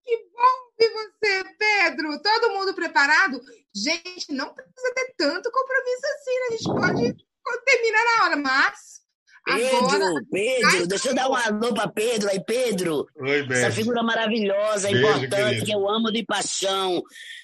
Que 0.05 0.17
bom 0.17 0.71
ver 0.79 0.89
você, 0.93 1.43
Pedro! 1.59 2.21
Todo 2.21 2.53
mundo 2.53 2.73
preparado? 2.73 3.41
Gente, 3.75 4.31
não 4.31 4.53
precisa 4.53 4.93
ter 4.95 5.13
tanto 5.17 5.51
compromisso 5.51 6.01
assim, 6.15 6.39
né? 6.39 6.45
A 6.47 6.95
gente 6.95 7.25
pode 7.43 7.65
terminar 7.65 8.03
na 8.05 8.23
hora, 8.23 8.37
mas 8.37 9.02
Pedro, 9.45 9.77
Agora, 9.77 10.25
Pedro, 10.31 10.87
deixa 10.87 11.09
eu 11.09 11.15
dar 11.15 11.29
um 11.29 11.35
alô 11.35 11.73
para 11.73 11.89
Pedro 11.89 12.29
aí, 12.29 12.43
Pedro. 12.43 13.05
Oi, 13.17 13.45
Essa 13.51 13.71
figura 13.71 14.01
maravilhosa, 14.01 14.89
beijo, 14.89 15.05
importante, 15.05 15.43
querido. 15.43 15.65
que 15.65 15.71
eu 15.73 15.89
amo 15.89 16.11
de 16.11 16.23
paixão. 16.25 17.03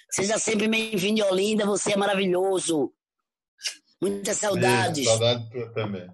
Seja 0.10 0.38
sempre 0.40 0.68
bem-vindo, 0.68 1.24
Olinda, 1.26 1.66
você 1.66 1.94
é 1.94 1.98
maravilhoso. 1.98 2.94
Muitas 4.02 4.38
saudades. 4.38 5.06
Beijo, 5.06 5.10
saudade 5.10 5.50
tua 5.52 5.74
também. 5.74 6.10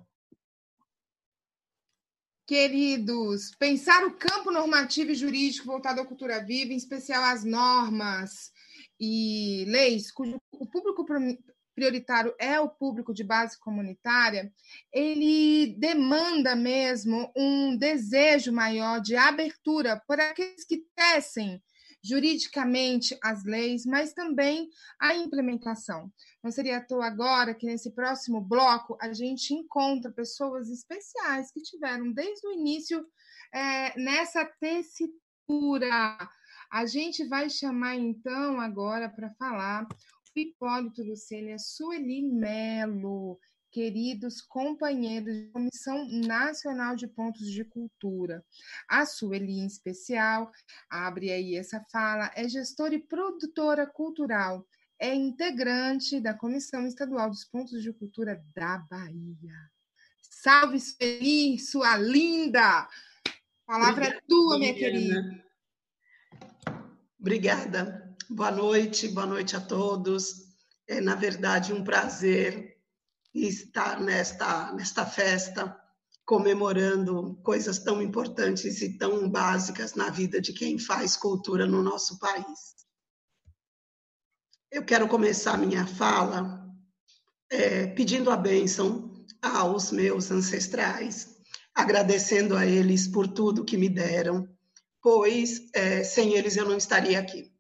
Queridos, 2.48 3.52
pensar 3.58 4.06
o 4.06 4.14
campo 4.18 4.52
normativo 4.52 5.12
e 5.12 5.16
jurídico 5.16 5.66
voltado 5.66 6.02
à 6.02 6.06
cultura 6.06 6.44
viva, 6.44 6.74
em 6.74 6.78
especial 6.78 7.24
às 7.24 7.44
normas 7.44 8.52
e 9.00 9.66
leis 9.68 10.12
cujo 10.12 10.40
o 10.52 10.66
público 10.68 11.06
prioritário 11.76 12.34
é 12.40 12.60
o 12.60 12.70
público 12.70 13.14
de 13.14 13.24
base 13.24 13.60
comunitária, 13.60 14.52
ele 14.92 15.76
demanda 15.78 16.56
mesmo 16.56 17.32
um 17.36 17.78
desejo 17.78 18.52
maior 18.54 19.02
de 19.02 19.16
abertura 19.16 20.02
por 20.08 20.20
aqueles 20.20 20.64
que 20.64 20.86
tecem 20.96 21.62
juridicamente 22.06 23.18
as 23.22 23.44
leis, 23.44 23.84
mas 23.84 24.14
também 24.14 24.70
a 25.00 25.16
implementação. 25.16 26.12
Não 26.44 26.52
seria 26.52 26.78
à 26.78 26.82
toa 26.82 27.08
agora 27.08 27.56
que 27.56 27.66
nesse 27.66 27.90
próximo 27.92 28.40
bloco 28.40 28.96
a 29.02 29.12
gente 29.12 29.56
encontra 29.56 30.12
pessoas 30.12 30.70
especiais 30.70 31.52
que 31.52 31.64
tiveram 31.64 32.12
desde 32.14 32.48
o 32.48 32.52
início 32.52 33.04
é, 33.52 34.00
nessa 34.00 34.46
tessitura. 34.46 36.30
A 36.72 36.86
gente 36.86 37.28
vai 37.28 37.50
chamar 37.50 37.96
então 37.96 38.60
agora 38.60 39.10
para 39.10 39.32
falar 39.32 39.88
Hipólito 40.36 41.02
Lucênia 41.02 41.58
Sueli 41.58 42.22
Melo, 42.22 43.40
queridos 43.72 44.42
companheiros 44.42 45.36
da 45.36 45.52
Comissão 45.52 46.06
Nacional 46.10 46.96
de 46.96 47.08
Pontos 47.08 47.50
de 47.52 47.64
Cultura. 47.64 48.44
A 48.88 49.06
Sueli, 49.06 49.60
em 49.60 49.66
especial, 49.66 50.52
abre 50.90 51.32
aí 51.32 51.56
essa 51.56 51.84
fala, 51.92 52.32
é 52.36 52.48
gestora 52.50 52.96
e 52.96 53.00
produtora 53.00 53.88
cultural, 53.88 54.68
é 55.00 55.14
integrante 55.14 56.20
da 56.20 56.34
Comissão 56.34 56.86
Estadual 56.86 57.30
dos 57.30 57.46
Pontos 57.46 57.82
de 57.82 57.94
Cultura 57.94 58.44
da 58.56 58.78
Bahia. 58.90 59.72
Salve, 60.22 60.80
Sueli, 60.80 61.58
sua 61.60 61.98
linda! 61.98 62.62
A 62.62 62.90
palavra 63.66 64.06
Obrigada, 64.06 64.18
é 64.18 64.22
tua, 64.28 64.60
minha 64.60 64.74
querida. 64.74 65.46
Obrigada. 67.20 68.05
Boa 68.30 68.50
noite, 68.50 69.08
boa 69.08 69.28
noite 69.28 69.56
a 69.56 69.62
todos. 69.62 70.48
É, 70.88 71.00
na 71.00 71.14
verdade, 71.14 71.72
um 71.72 71.84
prazer 71.84 72.76
estar 73.32 74.02
nesta, 74.02 74.74
nesta 74.74 75.06
festa, 75.06 75.80
comemorando 76.26 77.40
coisas 77.44 77.78
tão 77.78 78.02
importantes 78.02 78.82
e 78.82 78.98
tão 78.98 79.30
básicas 79.30 79.94
na 79.94 80.10
vida 80.10 80.42
de 80.42 80.54
quem 80.54 80.80
faz 80.80 81.16
cultura 81.16 81.68
no 81.68 81.84
nosso 81.84 82.18
país. 82.18 82.74
Eu 84.72 84.84
quero 84.84 85.08
começar 85.08 85.56
minha 85.56 85.86
fala 85.86 86.68
é, 87.52 87.86
pedindo 87.86 88.32
a 88.32 88.38
bênção 88.38 89.24
aos 89.40 89.92
meus 89.92 90.32
ancestrais, 90.32 91.36
agradecendo 91.76 92.58
a 92.58 92.66
eles 92.66 93.08
por 93.08 93.28
tudo 93.28 93.64
que 93.64 93.78
me 93.78 93.88
deram, 93.88 94.50
pois 95.00 95.70
é, 95.76 96.04
sem 96.04 96.34
eles 96.34 96.58
eu 96.58 96.66
não 96.66 96.76
estaria 96.76 97.20
aqui. 97.20 97.55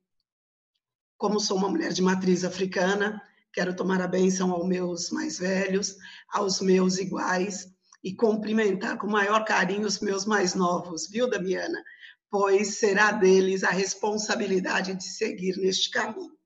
Como 1.26 1.40
sou 1.40 1.58
uma 1.58 1.70
mulher 1.70 1.92
de 1.92 2.04
matriz 2.04 2.44
africana, 2.44 3.20
quero 3.52 3.76
tomar 3.76 4.00
a 4.00 4.08
bênção 4.08 4.52
aos 4.52 4.68
meus 4.68 5.10
mais 5.10 5.40
velhos, 5.40 5.96
aos 6.30 6.62
meus 6.62 7.00
iguais 7.00 7.68
e 8.04 8.14
cumprimentar 8.14 9.00
com 9.00 9.08
maior 9.08 9.44
carinho 9.44 9.88
os 9.88 10.00
meus 10.02 10.24
mais 10.24 10.54
novos, 10.54 11.10
viu, 11.10 11.28
Damiana? 11.28 11.84
Pois 12.30 12.78
será 12.78 13.12
deles 13.12 13.64
a 13.64 13.72
responsabilidade 13.72 14.94
de 14.94 15.04
seguir 15.04 15.58
neste 15.58 15.90
caminho. 15.90 16.38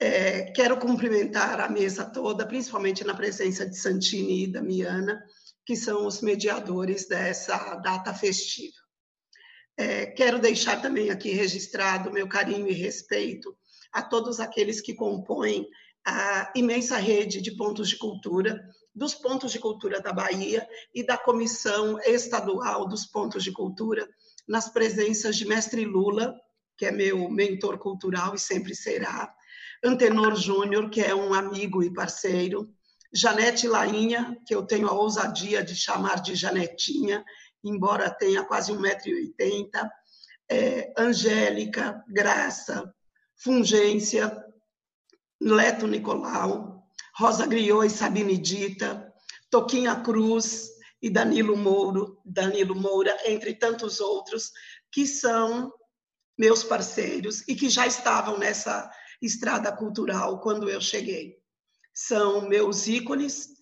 É, 0.00 0.50
quero 0.50 0.76
cumprimentar 0.76 1.60
a 1.60 1.68
mesa 1.68 2.04
toda, 2.04 2.44
principalmente 2.44 3.04
na 3.04 3.14
presença 3.14 3.64
de 3.64 3.76
Santini 3.78 4.42
e 4.42 4.52
Damiana, 4.52 5.22
que 5.64 5.76
são 5.76 6.08
os 6.08 6.20
mediadores 6.22 7.06
dessa 7.06 7.76
data 7.76 8.12
festiva. 8.12 8.79
É, 9.80 10.04
quero 10.04 10.38
deixar 10.38 10.82
também 10.82 11.08
aqui 11.08 11.30
registrado 11.30 12.12
meu 12.12 12.28
carinho 12.28 12.68
e 12.68 12.74
respeito 12.74 13.56
a 13.90 14.02
todos 14.02 14.38
aqueles 14.38 14.78
que 14.78 14.92
compõem 14.92 15.66
a 16.06 16.52
imensa 16.54 16.98
rede 16.98 17.40
de 17.40 17.56
pontos 17.56 17.88
de 17.88 17.96
cultura, 17.96 18.62
dos 18.94 19.14
pontos 19.14 19.52
de 19.52 19.58
cultura 19.58 19.98
da 19.98 20.12
Bahia 20.12 20.68
e 20.94 21.02
da 21.02 21.16
Comissão 21.16 21.98
Estadual 22.00 22.86
dos 22.86 23.06
Pontos 23.06 23.42
de 23.42 23.52
Cultura, 23.52 24.06
nas 24.46 24.68
presenças 24.68 25.34
de 25.34 25.46
Mestre 25.46 25.86
Lula, 25.86 26.38
que 26.76 26.84
é 26.84 26.92
meu 26.92 27.30
mentor 27.30 27.78
cultural 27.78 28.34
e 28.34 28.38
sempre 28.38 28.74
será, 28.74 29.34
Antenor 29.82 30.36
Júnior, 30.36 30.90
que 30.90 31.00
é 31.00 31.14
um 31.14 31.32
amigo 31.32 31.82
e 31.82 31.90
parceiro, 31.90 32.68
Janete 33.14 33.66
Lainha, 33.66 34.36
que 34.46 34.54
eu 34.54 34.62
tenho 34.62 34.88
a 34.88 34.92
ousadia 34.92 35.64
de 35.64 35.74
chamar 35.74 36.20
de 36.20 36.34
Janetinha, 36.34 37.24
embora 37.62 38.10
tenha 38.10 38.44
quase 38.44 38.72
1,80m, 38.72 39.90
é, 40.50 40.92
Angélica, 40.96 42.04
Graça, 42.08 42.92
Fungência, 43.36 44.44
Leto 45.40 45.86
Nicolau, 45.86 46.84
Rosa 47.16 47.46
Griot 47.46 47.86
e 47.86 47.90
Sabine 47.90 48.36
Dita, 48.36 49.12
Toquinha 49.48 49.96
Cruz 49.96 50.68
e 51.00 51.08
Danilo 51.08 51.56
Mouro, 51.56 52.20
Danilo 52.24 52.74
Moura, 52.74 53.16
entre 53.26 53.54
tantos 53.54 54.00
outros, 54.00 54.52
que 54.92 55.06
são 55.06 55.72
meus 56.38 56.62
parceiros 56.64 57.46
e 57.48 57.54
que 57.54 57.68
já 57.68 57.86
estavam 57.86 58.38
nessa 58.38 58.90
estrada 59.20 59.70
cultural 59.70 60.40
quando 60.40 60.68
eu 60.68 60.80
cheguei. 60.80 61.38
São 61.92 62.48
meus 62.48 62.86
ícones 62.86 63.59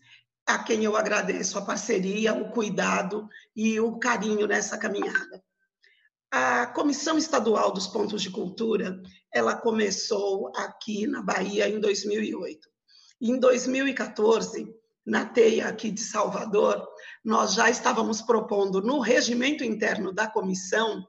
a 0.49 0.59
quem 0.59 0.83
eu 0.83 0.97
agradeço 0.97 1.59
a 1.59 1.63
parceria, 1.63 2.33
o 2.33 2.51
cuidado 2.51 3.29
e 3.55 3.79
o 3.79 3.99
carinho 3.99 4.47
nessa 4.47 4.79
caminhada. 4.79 5.45
A 6.31 6.67
Comissão 6.69 7.19
Estadual 7.19 7.71
dos 7.71 7.87
Pontos 7.87 8.23
de 8.23 8.31
Cultura, 8.31 8.99
ela 9.31 9.55
começou 9.55 10.51
aqui 10.57 11.07
na 11.07 11.21
Bahia 11.21 11.69
em 11.69 11.79
2008. 11.79 12.67
Em 13.21 13.39
2014, 13.39 14.75
na 15.05 15.27
TEIA 15.27 15.69
aqui 15.69 15.91
de 15.91 16.01
Salvador, 16.01 16.89
nós 17.23 17.53
já 17.53 17.69
estávamos 17.69 18.23
propondo 18.23 18.81
no 18.81 19.01
regimento 19.01 19.63
interno 19.63 20.15
da 20.15 20.27
comissão 20.27 21.07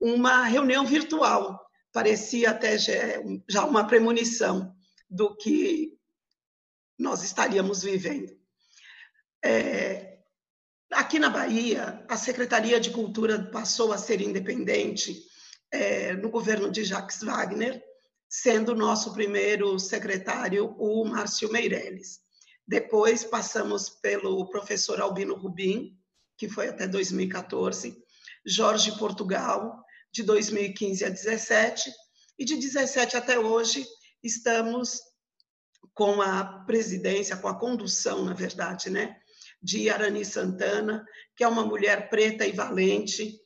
uma 0.00 0.44
reunião 0.44 0.86
virtual. 0.86 1.60
Parecia 1.92 2.50
até 2.50 2.78
já 2.78 3.64
uma 3.64 3.84
premonição 3.84 4.72
do 5.10 5.36
que 5.36 5.98
nós 6.96 7.24
estaríamos 7.24 7.82
vivendo. 7.82 8.45
É, 9.48 10.18
aqui 10.90 11.20
na 11.20 11.30
Bahia, 11.30 12.04
a 12.08 12.16
Secretaria 12.16 12.80
de 12.80 12.90
Cultura 12.90 13.48
passou 13.52 13.92
a 13.92 13.98
ser 13.98 14.20
independente 14.20 15.22
é, 15.70 16.14
no 16.14 16.30
governo 16.30 16.68
de 16.68 16.82
Jacques 16.82 17.22
Wagner, 17.22 17.80
sendo 18.28 18.74
nosso 18.74 19.12
primeiro 19.12 19.78
secretário 19.78 20.74
o 20.80 21.04
Márcio 21.04 21.52
Meirelles. 21.52 22.18
Depois 22.66 23.22
passamos 23.22 23.88
pelo 23.88 24.50
professor 24.50 25.00
Albino 25.00 25.36
Rubim, 25.36 25.96
que 26.36 26.48
foi 26.48 26.66
até 26.66 26.88
2014, 26.88 27.96
Jorge 28.44 28.98
Portugal, 28.98 29.80
de 30.12 30.24
2015 30.24 31.04
a 31.04 31.08
17, 31.08 31.92
e 32.36 32.44
de 32.44 32.56
17 32.56 33.16
até 33.16 33.38
hoje 33.38 33.86
estamos 34.24 35.00
com 35.94 36.20
a 36.20 36.64
presidência, 36.66 37.36
com 37.36 37.46
a 37.46 37.56
condução, 37.56 38.24
na 38.24 38.34
verdade, 38.34 38.90
né, 38.90 39.16
de 39.66 39.90
Arani 39.90 40.24
Santana, 40.24 41.04
que 41.34 41.42
é 41.42 41.48
uma 41.48 41.66
mulher 41.66 42.08
preta 42.08 42.46
e 42.46 42.52
valente, 42.52 43.36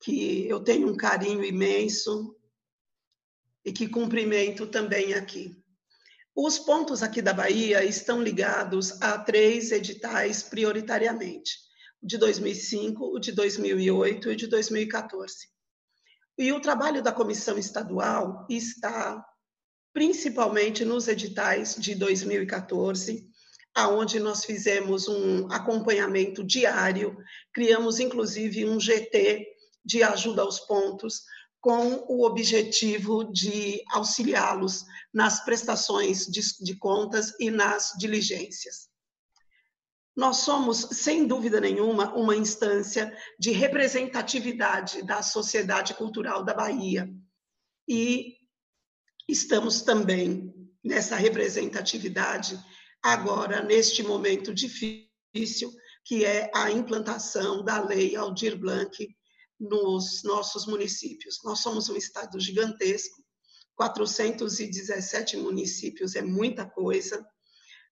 que 0.00 0.48
eu 0.48 0.58
tenho 0.58 0.88
um 0.90 0.96
carinho 0.96 1.44
imenso 1.44 2.36
e 3.64 3.72
que 3.72 3.86
cumprimento 3.86 4.66
também 4.66 5.14
aqui. 5.14 5.56
Os 6.34 6.58
pontos 6.58 7.04
aqui 7.04 7.22
da 7.22 7.32
Bahia 7.32 7.84
estão 7.84 8.20
ligados 8.20 9.00
a 9.00 9.16
três 9.16 9.70
editais 9.70 10.42
prioritariamente. 10.42 11.62
de 12.02 12.18
2005, 12.18 13.16
o 13.16 13.18
de 13.18 13.32
2008 13.32 14.32
e 14.32 14.36
de 14.36 14.46
2014. 14.46 15.48
E 16.36 16.52
o 16.52 16.60
trabalho 16.60 17.02
da 17.02 17.12
comissão 17.12 17.56
estadual 17.56 18.44
está 18.50 19.24
principalmente 19.94 20.84
nos 20.84 21.08
editais 21.08 21.76
de 21.76 21.94
2014, 21.94 23.26
aonde 23.74 24.20
nós 24.20 24.44
fizemos 24.44 25.08
um 25.08 25.50
acompanhamento 25.50 26.44
diário, 26.44 27.16
criamos 27.52 27.98
inclusive 27.98 28.64
um 28.64 28.78
GT 28.78 29.46
de 29.84 30.02
ajuda 30.02 30.42
aos 30.42 30.60
pontos, 30.60 31.22
com 31.60 32.04
o 32.08 32.26
objetivo 32.26 33.24
de 33.24 33.82
auxiliá-los 33.90 34.84
nas 35.12 35.42
prestações 35.44 36.26
de, 36.26 36.42
de, 36.60 36.76
contas 36.76 37.32
e 37.40 37.50
nas 37.50 37.92
diligências. 37.98 38.88
Nós 40.14 40.38
somos, 40.38 40.88
sem 40.92 41.26
dúvida 41.26 41.60
nenhuma, 41.60 42.14
uma 42.14 42.36
instância 42.36 43.16
de 43.38 43.50
representatividade 43.50 45.02
da 45.02 45.22
sociedade 45.22 45.94
cultural 45.94 46.44
da 46.44 46.52
Bahia. 46.52 47.08
E 47.88 48.36
estamos 49.26 49.80
também 49.80 50.54
nessa 50.84 51.16
representatividade 51.16 52.62
agora, 53.04 53.62
neste 53.62 54.02
momento 54.02 54.54
difícil, 54.54 55.70
que 56.06 56.24
é 56.24 56.50
a 56.54 56.70
implantação 56.70 57.62
da 57.62 57.78
Lei 57.82 58.16
Aldir 58.16 58.58
Blanc 58.58 59.06
nos 59.60 60.22
nossos 60.24 60.66
municípios. 60.66 61.38
Nós 61.44 61.60
somos 61.60 61.90
um 61.90 61.96
estado 61.96 62.40
gigantesco, 62.40 63.22
417 63.76 65.36
municípios 65.36 66.16
é 66.16 66.22
muita 66.22 66.64
coisa. 66.64 67.22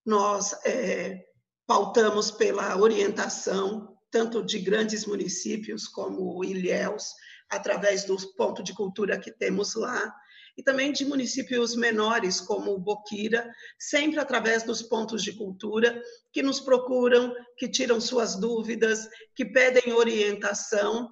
Nós 0.05 0.55
é, 0.64 1.22
pautamos 1.66 2.30
pela 2.30 2.76
orientação 2.78 3.94
tanto 4.10 4.43
de 4.43 4.59
grandes 4.59 5.05
municípios 5.05 5.89
como 5.89 6.43
Ilhéus, 6.44 7.12
através 7.51 8.05
do 8.05 8.16
ponto 8.34 8.62
de 8.62 8.74
cultura 8.74 9.18
que 9.18 9.30
temos 9.30 9.74
lá, 9.74 10.14
e 10.56 10.62
também 10.62 10.92
de 10.92 11.04
municípios 11.04 11.74
menores, 11.74 12.40
como 12.40 12.78
Boquira, 12.78 13.50
sempre 13.78 14.20
através 14.20 14.62
dos 14.62 14.82
pontos 14.82 15.22
de 15.22 15.32
cultura, 15.32 16.00
que 16.32 16.42
nos 16.42 16.60
procuram, 16.60 17.34
que 17.56 17.68
tiram 17.68 18.00
suas 18.00 18.36
dúvidas, 18.36 19.08
que 19.34 19.44
pedem 19.44 19.92
orientação 19.92 21.08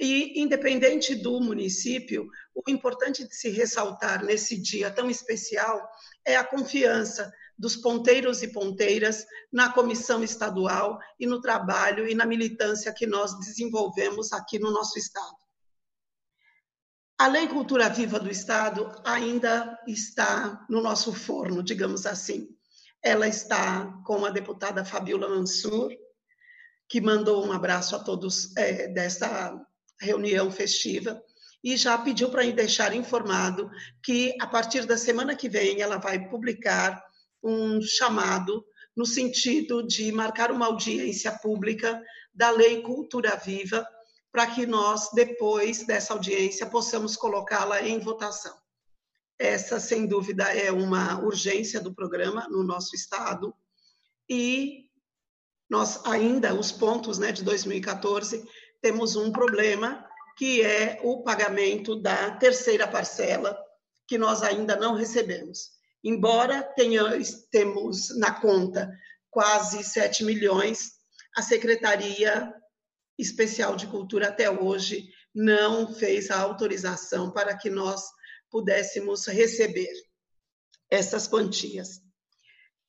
e, 0.00 0.40
independente 0.40 1.14
do 1.14 1.40
município, 1.40 2.26
o 2.54 2.70
importante 2.70 3.28
de 3.28 3.36
se 3.36 3.50
ressaltar 3.50 4.24
nesse 4.24 4.56
dia 4.56 4.90
tão 4.90 5.10
especial 5.10 5.86
é 6.26 6.36
a 6.36 6.44
confiança 6.44 7.30
dos 7.58 7.76
ponteiros 7.76 8.42
e 8.42 8.48
ponteiras 8.48 9.26
na 9.52 9.70
comissão 9.70 10.24
estadual 10.24 10.98
e 11.18 11.26
no 11.26 11.40
trabalho 11.42 12.08
e 12.08 12.14
na 12.14 12.24
militância 12.24 12.94
que 12.94 13.06
nós 13.06 13.38
desenvolvemos 13.38 14.32
aqui 14.32 14.58
no 14.58 14.70
nosso 14.70 14.98
estado. 14.98 15.36
A 17.20 17.26
Lei 17.26 17.46
Cultura 17.48 17.90
Viva 17.90 18.18
do 18.18 18.30
Estado 18.30 18.90
ainda 19.04 19.78
está 19.86 20.64
no 20.70 20.80
nosso 20.80 21.12
forno, 21.12 21.62
digamos 21.62 22.06
assim. 22.06 22.48
Ela 23.02 23.28
está 23.28 23.92
com 24.06 24.24
a 24.24 24.30
deputada 24.30 24.86
Fabiola 24.86 25.28
Mansur, 25.28 25.90
que 26.88 26.98
mandou 26.98 27.46
um 27.46 27.52
abraço 27.52 27.94
a 27.94 27.98
todos 27.98 28.56
é, 28.56 28.88
desta 28.88 29.54
reunião 30.00 30.50
festiva 30.50 31.22
e 31.62 31.76
já 31.76 31.98
pediu 31.98 32.30
para 32.30 32.50
deixar 32.52 32.94
informado 32.94 33.70
que 34.02 34.34
a 34.40 34.46
partir 34.46 34.86
da 34.86 34.96
semana 34.96 35.36
que 35.36 35.46
vem 35.46 35.82
ela 35.82 35.98
vai 35.98 36.26
publicar 36.26 37.04
um 37.44 37.82
chamado 37.82 38.64
no 38.96 39.04
sentido 39.04 39.86
de 39.86 40.10
marcar 40.10 40.50
uma 40.50 40.64
audiência 40.64 41.32
pública 41.32 42.02
da 42.32 42.48
Lei 42.48 42.80
Cultura 42.80 43.36
Viva 43.36 43.86
para 44.32 44.46
que 44.46 44.66
nós 44.66 45.10
depois 45.12 45.84
dessa 45.84 46.12
audiência 46.12 46.66
possamos 46.66 47.16
colocá-la 47.16 47.82
em 47.82 47.98
votação. 47.98 48.56
Essa, 49.38 49.80
sem 49.80 50.06
dúvida, 50.06 50.44
é 50.44 50.70
uma 50.70 51.20
urgência 51.20 51.80
do 51.80 51.94
programa 51.94 52.46
no 52.48 52.62
nosso 52.62 52.94
estado 52.94 53.54
e 54.28 54.90
nós 55.68 56.04
ainda 56.04 56.54
os 56.54 56.70
pontos, 56.70 57.18
né, 57.18 57.32
de 57.32 57.42
2014 57.42 58.46
temos 58.82 59.16
um 59.16 59.32
problema, 59.32 60.06
que 60.36 60.62
é 60.62 61.00
o 61.02 61.22
pagamento 61.22 61.96
da 61.96 62.32
terceira 62.32 62.86
parcela, 62.88 63.58
que 64.06 64.18
nós 64.18 64.42
ainda 64.42 64.76
não 64.76 64.94
recebemos. 64.94 65.70
Embora 66.02 66.62
tenhamos 66.62 67.46
temos 67.50 68.16
na 68.18 68.40
conta 68.40 68.90
quase 69.30 69.84
7 69.84 70.24
milhões, 70.24 70.92
a 71.36 71.42
Secretaria 71.42 72.52
Especial 73.20 73.76
de 73.76 73.86
Cultura 73.86 74.28
até 74.28 74.50
hoje 74.50 75.08
não 75.34 75.94
fez 75.94 76.30
a 76.30 76.40
autorização 76.40 77.30
para 77.30 77.56
que 77.56 77.70
nós 77.70 78.02
pudéssemos 78.50 79.26
receber 79.26 79.92
essas 80.90 81.28
quantias. 81.28 82.00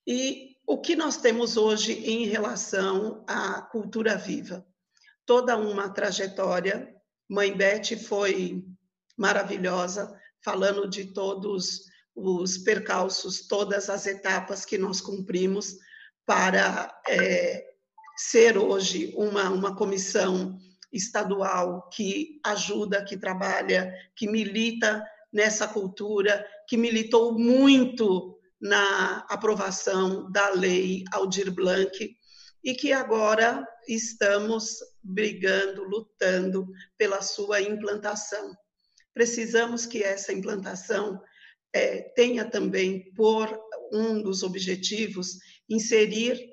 E 0.08 0.58
o 0.66 0.80
que 0.80 0.96
nós 0.96 1.18
temos 1.18 1.58
hoje 1.58 1.94
em 1.94 2.26
relação 2.26 3.24
à 3.28 3.62
cultura 3.62 4.18
viva? 4.18 4.66
toda 5.32 5.56
uma 5.56 5.90
trajetória. 5.90 6.94
Mãe 7.30 7.56
Beth 7.56 7.98
foi 8.06 8.66
maravilhosa, 9.18 10.14
falando 10.44 10.90
de 10.90 11.06
todos 11.14 11.86
os 12.14 12.58
percalços, 12.58 13.48
todas 13.48 13.90
as 13.90 14.06
etapas 14.08 14.66
que 14.66 14.78
nós 14.78 15.00
cumprimos 15.00 15.78
para 16.26 16.94
é, 17.08 17.71
ser 18.30 18.56
hoje 18.58 19.14
uma, 19.16 19.50
uma 19.50 19.76
comissão 19.76 20.60
estadual 20.94 21.90
que 21.90 22.40
ajuda, 22.46 23.04
que 23.04 23.18
trabalha, 23.18 23.92
que 24.16 24.28
milita 24.30 25.04
nessa 25.34 25.68
cultura, 25.68 26.46
que 26.68 26.78
militou 26.78 27.34
muito 27.38 28.38
na 28.62 29.26
aprovação 29.30 30.32
da 30.32 30.50
lei 30.50 31.04
Aldir 31.12 31.52
Blanc, 31.52 32.16
e 32.64 32.76
que 32.76 32.94
agora 32.94 33.66
estamos 33.88 34.78
brigando, 35.02 35.84
lutando 35.84 36.68
pela 36.96 37.24
sua 37.24 37.60
implantação. 37.60 38.56
Precisamos 39.16 39.88
que 39.88 40.04
essa 40.04 40.32
implantação 40.32 41.20
é, 41.74 42.02
tenha 42.16 42.46
também 42.46 43.12
por 43.14 43.60
um 43.92 44.22
dos 44.22 44.44
objetivos 44.44 45.38
inserir 45.68 46.52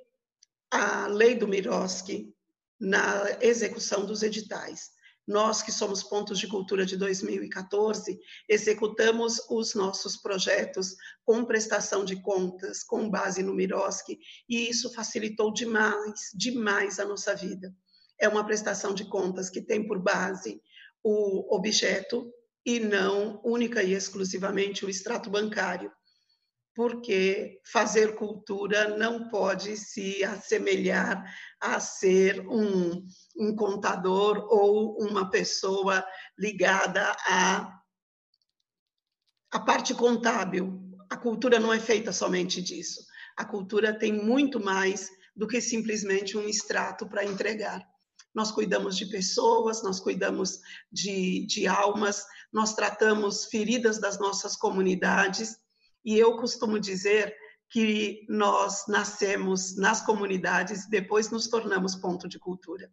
a 0.71 1.07
lei 1.07 1.35
do 1.35 1.49
Miroski 1.49 2.35
na 2.81 3.39
execução 3.41 4.05
dos 4.05 4.23
editais. 4.23 4.91
Nós, 5.27 5.61
que 5.63 5.71
somos 5.71 6.03
Pontos 6.03 6.39
de 6.39 6.47
Cultura 6.47 6.87
de 6.87 6.97
2014, 6.97 8.19
executamos 8.49 9.39
os 9.51 9.75
nossos 9.75 10.17
projetos 10.17 10.95
com 11.23 11.45
prestação 11.45 12.03
de 12.03 12.23
contas, 12.23 12.83
com 12.83 13.11
base 13.11 13.43
no 13.43 13.55
Miroski, 13.55 14.19
e 14.49 14.71
isso 14.71 14.93
facilitou 14.95 15.53
demais, 15.53 16.31
demais 16.35 16.99
a 16.99 17.05
nossa 17.05 17.35
vida. 17.35 17.75
É 18.19 18.27
uma 18.27 18.45
prestação 18.45 18.95
de 18.95 19.05
contas 19.05 19.51
que 19.51 19.61
tem 19.61 19.87
por 19.87 19.99
base 19.99 20.63
o 21.05 21.55
objeto 21.55 22.33
e 22.65 22.81
não 22.81 23.41
única 23.45 23.83
e 23.83 23.93
exclusivamente 23.93 24.85
o 24.85 24.91
extrato 24.91 25.29
bancário 25.29 25.93
porque 26.79 27.61
fazer 27.65 28.15
cultura 28.15 28.97
não 28.97 29.29
pode 29.29 29.77
se 29.77 30.23
assemelhar 30.23 31.25
a 31.61 31.81
ser 31.81 32.47
um, 32.47 33.05
um 33.37 33.57
contador 33.57 34.47
ou 34.49 34.97
uma 35.03 35.29
pessoa 35.29 36.07
ligada 36.39 37.17
à, 37.27 37.81
à 39.51 39.59
parte 39.59 39.93
contábil. 39.93 40.81
A 41.11 41.17
cultura 41.17 41.59
não 41.59 41.73
é 41.73 41.81
feita 41.81 42.13
somente 42.13 42.63
disso. 42.63 43.05
A 43.37 43.45
cultura 43.45 43.99
tem 43.99 44.13
muito 44.13 44.61
mais 44.61 45.11
do 45.35 45.49
que 45.49 45.61
simplesmente 45.61 46.39
um 46.39 46.49
extrato 46.49 47.09
para 47.09 47.25
entregar. 47.25 47.85
Nós 48.33 48.53
cuidamos 48.53 48.97
de 48.97 49.07
pessoas, 49.07 49.83
nós 49.83 49.99
cuidamos 49.99 50.61
de, 50.93 51.45
de 51.45 51.67
almas, 51.67 52.25
nós 52.53 52.73
tratamos 52.77 53.47
feridas 53.47 53.99
das 53.99 54.17
nossas 54.21 54.55
comunidades 54.55 55.59
e 56.09 56.19
eu 56.19 56.39
costumo 56.39 56.81
dizer 56.81 57.37
que 57.69 58.25
nós 58.31 58.87
nascemos 58.89 59.77
nas 59.77 60.01
comunidades 60.01 60.85
e 60.85 60.91
depois 60.91 61.31
nos 61.31 61.49
tornamos 61.49 61.95
ponto 61.97 62.27
de 62.27 62.39
cultura. 62.39 62.91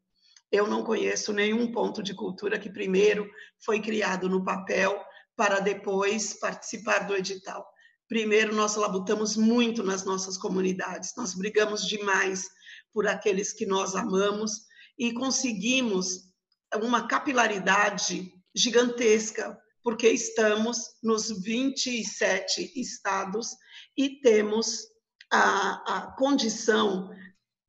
Eu 0.52 0.68
não 0.68 0.84
conheço 0.84 1.32
nenhum 1.32 1.72
ponto 1.72 2.04
de 2.04 2.14
cultura 2.14 2.60
que 2.60 2.70
primeiro 2.70 3.26
foi 3.64 3.80
criado 3.80 4.28
no 4.28 4.44
papel 4.44 5.02
para 5.34 5.62
depois 5.62 6.38
participar 6.38 7.08
do 7.08 7.16
edital. 7.16 7.66
Primeiro, 8.10 8.54
nós 8.54 8.76
labutamos 8.76 9.38
muito 9.38 9.82
nas 9.82 10.04
nossas 10.04 10.38
comunidades, 10.38 11.14
nós 11.16 11.34
brigamos 11.34 11.88
demais 11.88 12.50
por 12.92 13.08
aqueles 13.08 13.54
que 13.54 13.66
nós 13.66 13.96
amamos 13.96 14.66
e 15.00 15.14
conseguimos 15.14 16.34
uma 16.82 17.08
capilaridade 17.08 18.30
gigantesca 18.54 19.58
porque 19.86 20.10
estamos 20.10 20.96
nos 21.04 21.30
27 21.44 22.72
estados 22.76 23.56
e 23.96 24.20
temos 24.20 24.88
a, 25.32 25.98
a 25.98 26.12
condição 26.18 27.12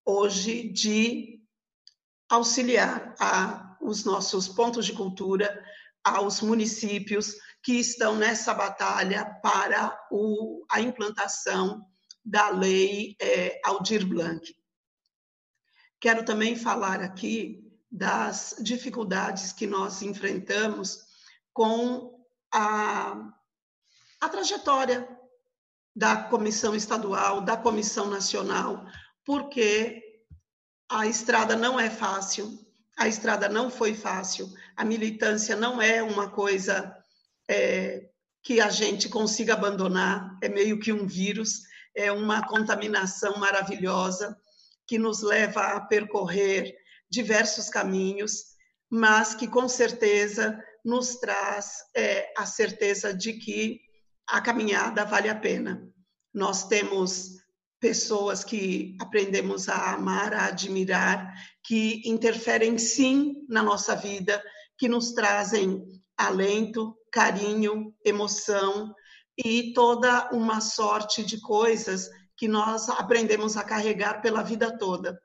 hoje 0.02 0.72
de 0.72 1.43
auxiliar 2.30 3.14
a, 3.20 3.76
os 3.82 4.06
nossos 4.06 4.48
pontos 4.48 4.86
de 4.86 4.94
cultura, 4.94 5.62
aos 6.02 6.40
municípios 6.40 7.34
que 7.62 7.74
estão 7.74 8.16
nessa 8.16 8.55
batalha 8.55 9.26
para 9.43 9.94
o, 10.10 10.64
a 10.70 10.80
implantação 10.80 11.84
da 12.24 12.48
lei 12.48 13.14
é, 13.20 13.60
Aldir 13.62 14.06
Blanc. 14.06 14.56
Quero 16.01 16.24
também 16.24 16.56
falar 16.56 17.02
aqui 17.02 17.62
das 17.90 18.56
dificuldades 18.62 19.52
que 19.52 19.66
nós 19.66 20.01
enfrentamos 20.01 21.05
com 21.56 22.14
a, 22.52 23.32
a 24.20 24.28
trajetória 24.28 25.08
da 25.96 26.14
comissão 26.24 26.74
estadual, 26.74 27.40
da 27.40 27.56
comissão 27.56 28.10
nacional, 28.10 28.84
porque 29.24 30.02
a 30.86 31.06
estrada 31.06 31.56
não 31.56 31.80
é 31.80 31.88
fácil, 31.88 32.58
a 32.98 33.08
estrada 33.08 33.48
não 33.48 33.70
foi 33.70 33.94
fácil, 33.94 34.52
a 34.76 34.84
militância 34.84 35.56
não 35.56 35.80
é 35.80 36.02
uma 36.02 36.28
coisa 36.28 36.94
é, 37.48 38.06
que 38.42 38.60
a 38.60 38.68
gente 38.68 39.08
consiga 39.08 39.54
abandonar, 39.54 40.36
é 40.42 40.50
meio 40.50 40.78
que 40.78 40.92
um 40.92 41.06
vírus, 41.06 41.62
é 41.94 42.12
uma 42.12 42.46
contaminação 42.46 43.38
maravilhosa 43.38 44.36
que 44.86 44.98
nos 44.98 45.22
leva 45.22 45.62
a 45.62 45.80
percorrer 45.80 46.76
diversos 47.08 47.70
caminhos, 47.70 48.44
mas 48.90 49.34
que 49.34 49.48
com 49.48 49.66
certeza 49.66 50.62
nos 50.86 51.16
traz 51.16 51.82
é, 51.96 52.32
a 52.38 52.46
certeza 52.46 53.12
de 53.12 53.32
que 53.32 53.80
a 54.24 54.40
caminhada 54.40 55.04
vale 55.04 55.28
a 55.28 55.34
pena. 55.34 55.82
Nós 56.32 56.68
temos 56.68 57.32
pessoas 57.80 58.44
que 58.44 58.96
aprendemos 59.00 59.68
a 59.68 59.94
amar, 59.94 60.32
a 60.32 60.46
admirar, 60.46 61.34
que 61.64 62.02
interferem 62.08 62.78
sim 62.78 63.44
na 63.48 63.64
nossa 63.64 63.96
vida, 63.96 64.40
que 64.78 64.88
nos 64.88 65.12
trazem 65.12 65.84
alento, 66.16 66.96
carinho, 67.10 67.92
emoção 68.04 68.94
e 69.36 69.72
toda 69.72 70.30
uma 70.30 70.60
sorte 70.60 71.24
de 71.24 71.40
coisas 71.40 72.08
que 72.36 72.46
nós 72.46 72.88
aprendemos 72.90 73.56
a 73.56 73.64
carregar 73.64 74.22
pela 74.22 74.42
vida 74.42 74.78
toda. 74.78 75.18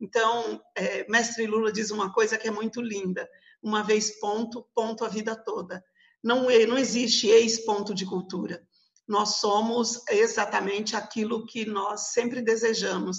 Então, 0.00 0.60
é, 0.76 1.06
Mestre 1.08 1.46
Lula 1.46 1.70
diz 1.70 1.92
uma 1.92 2.12
coisa 2.12 2.36
que 2.36 2.48
é 2.48 2.50
muito 2.50 2.82
linda: 2.82 3.28
uma 3.64 3.82
vez 3.82 4.20
ponto, 4.20 4.68
ponto 4.74 5.04
a 5.04 5.08
vida 5.08 5.34
toda. 5.34 5.82
Não, 6.22 6.42
não 6.68 6.78
existe 6.78 7.28
ex-ponto 7.28 7.94
de 7.94 8.04
cultura. 8.04 8.62
Nós 9.08 9.36
somos 9.36 10.06
exatamente 10.08 10.94
aquilo 10.94 11.46
que 11.46 11.64
nós 11.64 12.12
sempre 12.12 12.42
desejamos: 12.42 13.18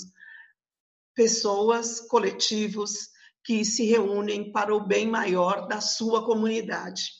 pessoas, 1.15 1.99
coletivos 1.99 3.09
que 3.43 3.65
se 3.65 3.85
reúnem 3.85 4.51
para 4.51 4.73
o 4.73 4.85
bem 4.85 5.07
maior 5.07 5.67
da 5.67 5.81
sua 5.81 6.23
comunidade. 6.25 7.11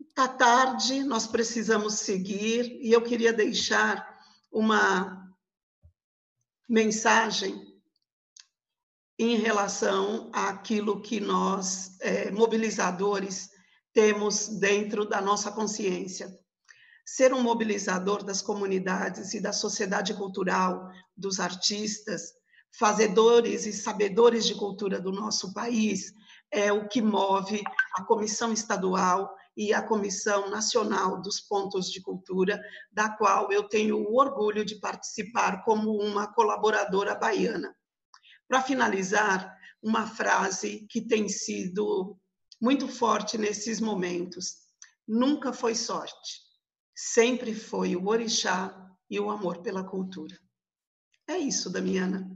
Está 0.00 0.28
tarde, 0.28 1.02
nós 1.04 1.26
precisamos 1.26 1.94
seguir, 1.94 2.78
e 2.82 2.92
eu 2.92 3.02
queria 3.02 3.32
deixar 3.32 4.06
uma 4.50 5.32
mensagem 6.68 7.71
em 9.18 9.36
relação 9.36 10.30
àquilo 10.32 11.00
que 11.00 11.20
nós, 11.20 11.96
é, 12.00 12.30
mobilizadores, 12.30 13.50
temos 13.92 14.48
dentro 14.48 15.06
da 15.06 15.20
nossa 15.20 15.52
consciência. 15.52 16.30
Ser 17.04 17.34
um 17.34 17.42
mobilizador 17.42 18.24
das 18.24 18.40
comunidades 18.40 19.34
e 19.34 19.40
da 19.40 19.52
sociedade 19.52 20.14
cultural, 20.14 20.88
dos 21.16 21.40
artistas, 21.40 22.32
fazedores 22.78 23.66
e 23.66 23.72
sabedores 23.72 24.46
de 24.46 24.54
cultura 24.54 25.00
do 25.00 25.12
nosso 25.12 25.52
país, 25.52 26.12
é 26.50 26.72
o 26.72 26.88
que 26.88 27.02
move 27.02 27.62
a 27.94 28.04
Comissão 28.04 28.52
Estadual 28.52 29.34
e 29.56 29.74
a 29.74 29.82
Comissão 29.82 30.48
Nacional 30.48 31.20
dos 31.20 31.40
Pontos 31.40 31.90
de 31.90 32.00
Cultura, 32.00 32.60
da 32.90 33.10
qual 33.10 33.52
eu 33.52 33.68
tenho 33.68 33.98
o 33.98 34.16
orgulho 34.18 34.64
de 34.64 34.76
participar 34.76 35.62
como 35.64 35.92
uma 35.92 36.32
colaboradora 36.32 37.14
baiana. 37.14 37.74
Para 38.52 38.60
finalizar, 38.60 39.58
uma 39.82 40.06
frase 40.06 40.86
que 40.90 41.00
tem 41.00 41.26
sido 41.26 42.20
muito 42.60 42.86
forte 42.86 43.38
nesses 43.38 43.80
momentos. 43.80 44.58
Nunca 45.08 45.54
foi 45.54 45.74
sorte, 45.74 46.42
sempre 46.94 47.54
foi 47.54 47.96
o 47.96 48.08
orixá 48.08 48.94
e 49.08 49.18
o 49.18 49.30
amor 49.30 49.62
pela 49.62 49.82
cultura. 49.82 50.38
É 51.26 51.38
isso, 51.38 51.70
Damiana. 51.70 52.30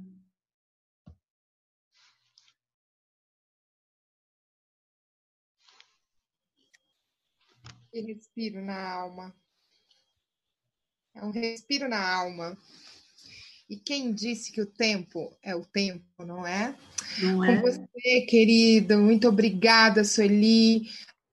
e 7.92 8.00
respiro 8.00 8.62
na 8.62 8.90
alma. 8.90 9.36
É 11.14 11.22
um 11.22 11.30
respiro 11.30 11.90
na 11.90 12.14
alma. 12.14 12.56
E 13.68 13.76
quem 13.76 14.12
disse 14.12 14.52
que 14.52 14.60
o 14.60 14.66
tempo 14.66 15.36
é 15.42 15.54
o 15.54 15.64
tempo, 15.64 16.24
não 16.24 16.46
é? 16.46 16.74
Não 17.20 17.44
é? 17.44 17.56
Com 17.56 17.62
você, 17.62 18.20
querido, 18.22 18.98
muito 18.98 19.28
obrigada, 19.28 20.04
Sueli. 20.04 20.82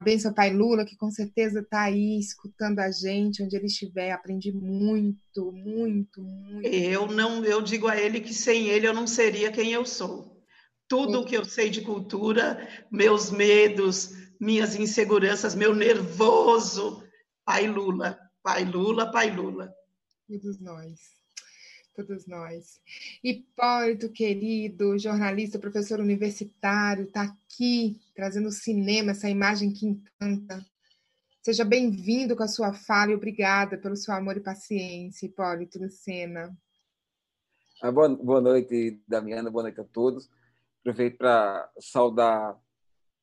Benção, 0.03 0.34
Pai 0.34 0.51
Lula, 0.51 0.84
que 0.85 0.97
com 0.97 1.10
certeza 1.10 1.61
está 1.61 1.84
aí 1.84 2.19
escutando 2.19 2.80
a 2.80 2.91
gente, 2.91 3.41
onde 3.41 3.55
ele 3.55 3.68
estiver. 3.68 4.11
Aprendi 4.11 4.51
muito, 4.51 5.51
muito, 5.51 6.22
muito. 6.22 6.68
Eu 6.68 7.07
não, 7.07 7.43
eu 7.45 7.61
digo 7.61 7.88
a 7.88 7.97
ele 7.97 8.19
que 8.19 8.34
sem 8.34 8.68
ele 8.68 8.88
eu 8.88 8.93
não 8.93 9.07
seria 9.07 9.51
quem 9.51 9.72
eu 9.72 9.85
sou. 9.85 10.43
Tudo 10.89 11.22
o 11.22 11.26
que 11.26 11.38
eu 11.38 11.45
sei 11.45 11.69
de 11.69 11.81
cultura, 11.81 12.68
meus 12.91 13.31
medos, 13.31 14.11
minhas 14.39 14.76
inseguranças, 14.76 15.55
meu 15.55 15.73
nervoso. 15.73 17.01
Pai 17.45 17.68
Lula, 17.68 18.19
pai 18.43 18.65
Lula, 18.65 19.11
pai 19.11 19.31
Lula. 19.34 19.73
Todos 20.27 20.60
nós, 20.60 20.99
todos 21.93 22.25
nós. 22.25 22.81
Hipólito, 23.23 24.09
querido, 24.09 24.97
jornalista, 24.97 25.59
professor 25.59 25.99
universitário, 25.99 27.05
está 27.05 27.23
aqui 27.23 28.01
trazendo 28.15 28.51
cinema, 28.51 29.11
essa 29.11 29.29
imagem 29.29 29.71
que 29.71 29.85
encanta. 29.85 30.65
Seja 31.41 31.63
bem-vindo 31.63 32.35
com 32.35 32.43
a 32.43 32.47
sua 32.47 32.73
fala 32.73 33.11
e 33.11 33.15
obrigada 33.15 33.77
pelo 33.77 33.95
seu 33.95 34.13
amor 34.13 34.37
e 34.37 34.41
paciência, 34.41 35.25
Hipólito 35.25 35.77
Lucena. 35.77 36.55
Ah, 37.81 37.91
boa, 37.91 38.09
boa 38.09 38.41
noite, 38.41 39.01
Damiana, 39.07 39.51
boa 39.51 39.63
noite 39.63 39.81
a 39.81 39.83
todos. 39.83 40.29
Aproveito 40.79 41.17
para 41.17 41.69
saudar 41.79 42.57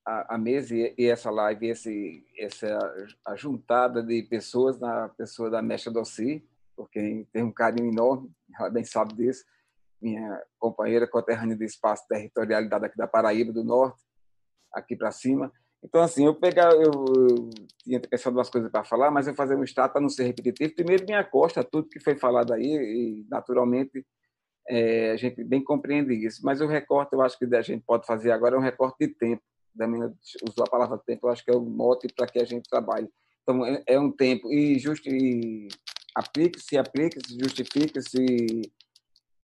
a, 0.04 0.34
a 0.34 0.38
mesa 0.38 0.74
e, 0.74 0.94
e, 0.98 1.06
essa 1.06 1.30
live, 1.30 1.68
esse, 1.68 2.24
essa 2.38 2.78
a 3.26 3.34
juntada 3.36 4.02
de 4.02 4.22
pessoas 4.22 4.78
na 4.78 5.08
pessoa 5.08 5.50
da 5.50 5.62
Mestra 5.62 5.92
Dossi, 5.92 6.46
porque 6.80 7.26
tem 7.30 7.42
um 7.42 7.52
carinho 7.52 7.90
enorme, 7.90 8.30
ela 8.58 8.70
bem 8.70 8.84
sabe 8.84 9.14
disso, 9.14 9.44
minha 10.00 10.42
companheira 10.58 11.06
conterrânea 11.06 11.54
de 11.54 11.66
espaço 11.66 12.08
territorialidade 12.08 12.86
aqui 12.86 12.96
da 12.96 13.06
Paraíba 13.06 13.52
do 13.52 13.62
Norte, 13.62 14.02
aqui 14.72 14.96
para 14.96 15.12
cima. 15.12 15.52
Então, 15.84 16.00
assim, 16.00 16.24
eu 16.24 16.34
pegar, 16.34 16.72
eu, 16.72 17.50
tinha 17.82 18.00
pensado 18.00 18.34
umas 18.34 18.48
coisas 18.48 18.70
para 18.70 18.82
falar, 18.82 19.10
mas 19.10 19.26
eu 19.26 19.34
fazer 19.34 19.56
um 19.56 19.62
estado 19.62 19.92
para 19.92 20.00
não 20.00 20.08
ser 20.08 20.24
repetitivo. 20.24 20.74
Primeiro, 20.74 21.04
me 21.04 21.12
acosta 21.12 21.62
tudo 21.62 21.88
que 21.88 22.00
foi 22.00 22.16
falado 22.16 22.54
aí, 22.54 22.64
e 22.64 23.26
naturalmente 23.28 24.06
é, 24.66 25.10
a 25.10 25.16
gente 25.18 25.44
bem 25.44 25.62
compreende 25.62 26.14
isso. 26.14 26.40
Mas 26.42 26.62
o 26.62 26.66
recorte, 26.66 27.12
eu 27.12 27.20
acho 27.20 27.38
que 27.38 27.44
a 27.54 27.62
gente 27.62 27.84
pode 27.84 28.06
fazer 28.06 28.30
agora 28.30 28.56
é 28.56 28.58
um 28.58 28.62
recorte 28.62 29.06
de 29.06 29.08
tempo 29.08 29.42
da 29.74 29.86
minha 29.86 30.12
usou 30.48 30.64
a 30.66 30.70
palavra 30.70 30.98
tempo, 30.98 31.26
eu 31.26 31.30
acho 31.30 31.44
que 31.44 31.50
é 31.50 31.54
o 31.54 31.60
mote 31.60 32.08
para 32.14 32.26
que 32.26 32.40
a 32.40 32.44
gente 32.44 32.68
trabalhe. 32.68 33.08
Então, 33.42 33.66
é, 33.66 33.82
é 33.86 34.00
um 34.00 34.10
tempo 34.10 34.50
e, 34.50 34.78
justi, 34.78 35.68
aplique-se, 36.14 36.76
aplique-se, 36.76 37.38
justifique-se, 37.38 38.62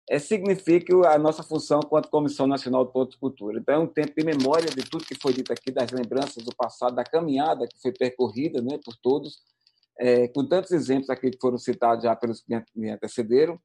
é, 0.09 0.19
signifique 0.19 0.93
a 1.07 1.19
nossa 1.19 1.43
função 1.43 1.81
quanto 1.81 2.09
Comissão 2.09 2.47
Nacional 2.47 2.85
de 2.85 2.93
Pontos 2.93 3.17
Cultura. 3.17 3.59
Então, 3.59 3.75
é 3.75 3.79
um 3.79 3.87
tempo 3.87 4.13
de 4.17 4.25
memória 4.25 4.71
de 4.71 4.83
tudo 4.89 5.05
que 5.05 5.17
foi 5.21 5.33
dito 5.33 5.53
aqui, 5.53 5.73
das 5.73 5.91
lembranças 5.91 6.45
do 6.45 6.55
passado, 6.55 6.95
da 6.95 7.05
caminhada 7.05 7.67
que 7.67 7.81
foi 7.81 7.93
percorrida 7.93 8.63
né, 8.63 8.79
por 8.85 8.97
todos, 8.97 9.43
é, 9.99 10.29
com 10.29 10.47
tantos 10.47 10.71
exemplos 10.71 11.11
aqui 11.11 11.31
que 11.31 11.39
foram 11.41 11.59
citados 11.59 12.05
já 12.05 12.15
pelos 12.15 12.41
que 12.41 12.63
me 12.75 12.91
antecederam, 12.91 13.59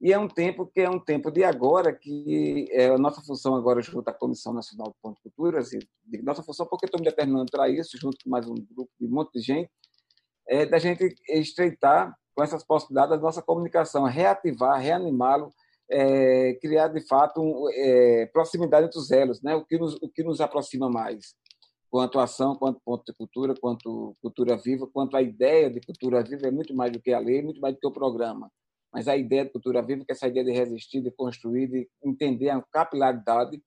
e 0.00 0.12
é 0.12 0.18
um 0.18 0.26
tempo 0.26 0.66
que 0.66 0.80
é 0.80 0.90
um 0.90 0.98
tempo 0.98 1.30
de 1.30 1.44
agora, 1.44 1.92
que 1.92 2.66
é 2.72 2.88
a 2.88 2.98
nossa 2.98 3.22
função 3.22 3.54
agora, 3.54 3.80
junto 3.80 4.08
à 4.08 4.12
Comissão 4.12 4.52
Nacional 4.52 4.88
de 4.88 4.96
Ponto 5.00 5.14
de 5.14 5.22
Cultura, 5.22 5.60
assim, 5.60 5.78
nossa 6.24 6.42
função, 6.42 6.66
porque 6.66 6.86
estou 6.86 6.98
me 6.98 7.04
determinando 7.04 7.46
para 7.52 7.68
isso, 7.68 7.96
junto 7.96 8.16
com 8.24 8.28
mais 8.28 8.44
um 8.48 8.54
grupo 8.54 8.90
de 8.98 9.06
um 9.06 9.10
monte 9.10 9.34
de 9.34 9.40
gente, 9.40 9.70
é 10.48 10.66
da 10.66 10.78
gente 10.78 11.14
estreitar 11.28 12.16
com 12.34 12.42
essas 12.42 12.64
possibilidades 12.64 13.14
a 13.14 13.20
nossa 13.20 13.42
comunicação, 13.42 14.04
reativar, 14.04 14.80
reanimá-lo, 14.80 15.52
é, 15.90 16.54
criar 16.54 16.88
de 16.88 17.06
fato 17.06 17.40
um, 17.40 17.68
é, 17.70 18.26
proximidade 18.26 18.86
entre 18.86 18.98
os 18.98 19.10
elos, 19.10 19.42
né? 19.42 19.54
o, 19.54 19.64
que 19.64 19.78
nos, 19.78 19.94
o 20.02 20.08
que 20.08 20.22
nos 20.22 20.40
aproxima 20.40 20.88
mais, 20.88 21.34
quanto 21.90 22.18
ação, 22.18 22.56
quanto 22.56 22.80
ponto 22.84 23.04
de 23.04 23.16
cultura, 23.16 23.54
quanto 23.60 24.16
cultura 24.22 24.56
viva, 24.56 24.86
quanto 24.86 25.16
a 25.16 25.22
ideia 25.22 25.70
de 25.70 25.80
cultura 25.80 26.22
viva 26.22 26.46
é 26.46 26.50
muito 26.50 26.74
mais 26.74 26.92
do 26.92 27.00
que 27.00 27.12
a 27.12 27.18
lei, 27.18 27.42
muito 27.42 27.60
mais 27.60 27.74
do 27.74 27.80
que 27.80 27.86
o 27.86 27.92
programa 27.92 28.50
mas 28.92 29.08
a 29.08 29.16
ideia 29.16 29.44
de 29.44 29.50
cultura 29.50 29.80
viva, 29.80 30.04
que 30.04 30.12
é 30.12 30.14
essa 30.14 30.28
ideia 30.28 30.44
de 30.44 30.52
resistir, 30.52 31.00
de 31.00 31.10
construir, 31.10 31.66
de 31.66 31.88
entender 32.04 32.50
a 32.50 32.60
capilaridade 32.70 33.60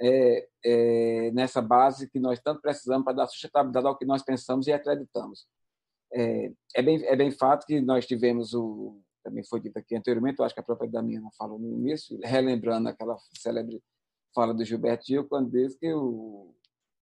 é, 0.00 0.48
é, 0.64 1.30
nessa 1.32 1.60
base 1.60 2.08
que 2.08 2.20
nós 2.20 2.40
tanto 2.40 2.62
precisamos 2.62 3.04
para 3.04 3.14
dar 3.16 3.26
sustentabilidade 3.26 3.86
ao 3.86 3.98
que 3.98 4.04
nós 4.04 4.22
pensamos 4.22 4.68
e 4.68 4.72
acreditamos. 4.72 5.46
É, 6.12 6.52
é, 6.74 6.82
bem, 6.82 7.04
é 7.04 7.16
bem 7.16 7.30
fato 7.30 7.66
que 7.66 7.80
nós 7.80 8.06
tivemos 8.06 8.54
o. 8.54 9.00
Também 9.22 9.44
foi 9.44 9.60
dito 9.60 9.78
aqui 9.78 9.94
anteriormente, 9.94 10.38
eu 10.38 10.44
acho 10.46 10.54
que 10.54 10.60
a 10.60 10.64
própria 10.64 10.90
Damiana 10.90 11.28
falou 11.36 11.58
no 11.58 11.68
início, 11.68 12.18
relembrando 12.22 12.88
aquela 12.88 13.18
célebre 13.38 13.82
fala 14.34 14.54
do 14.54 14.64
Gilberto 14.64 15.06
Gil, 15.06 15.28
quando 15.28 15.50
diz 15.50 15.76
que 15.76 15.92
o 15.92 16.54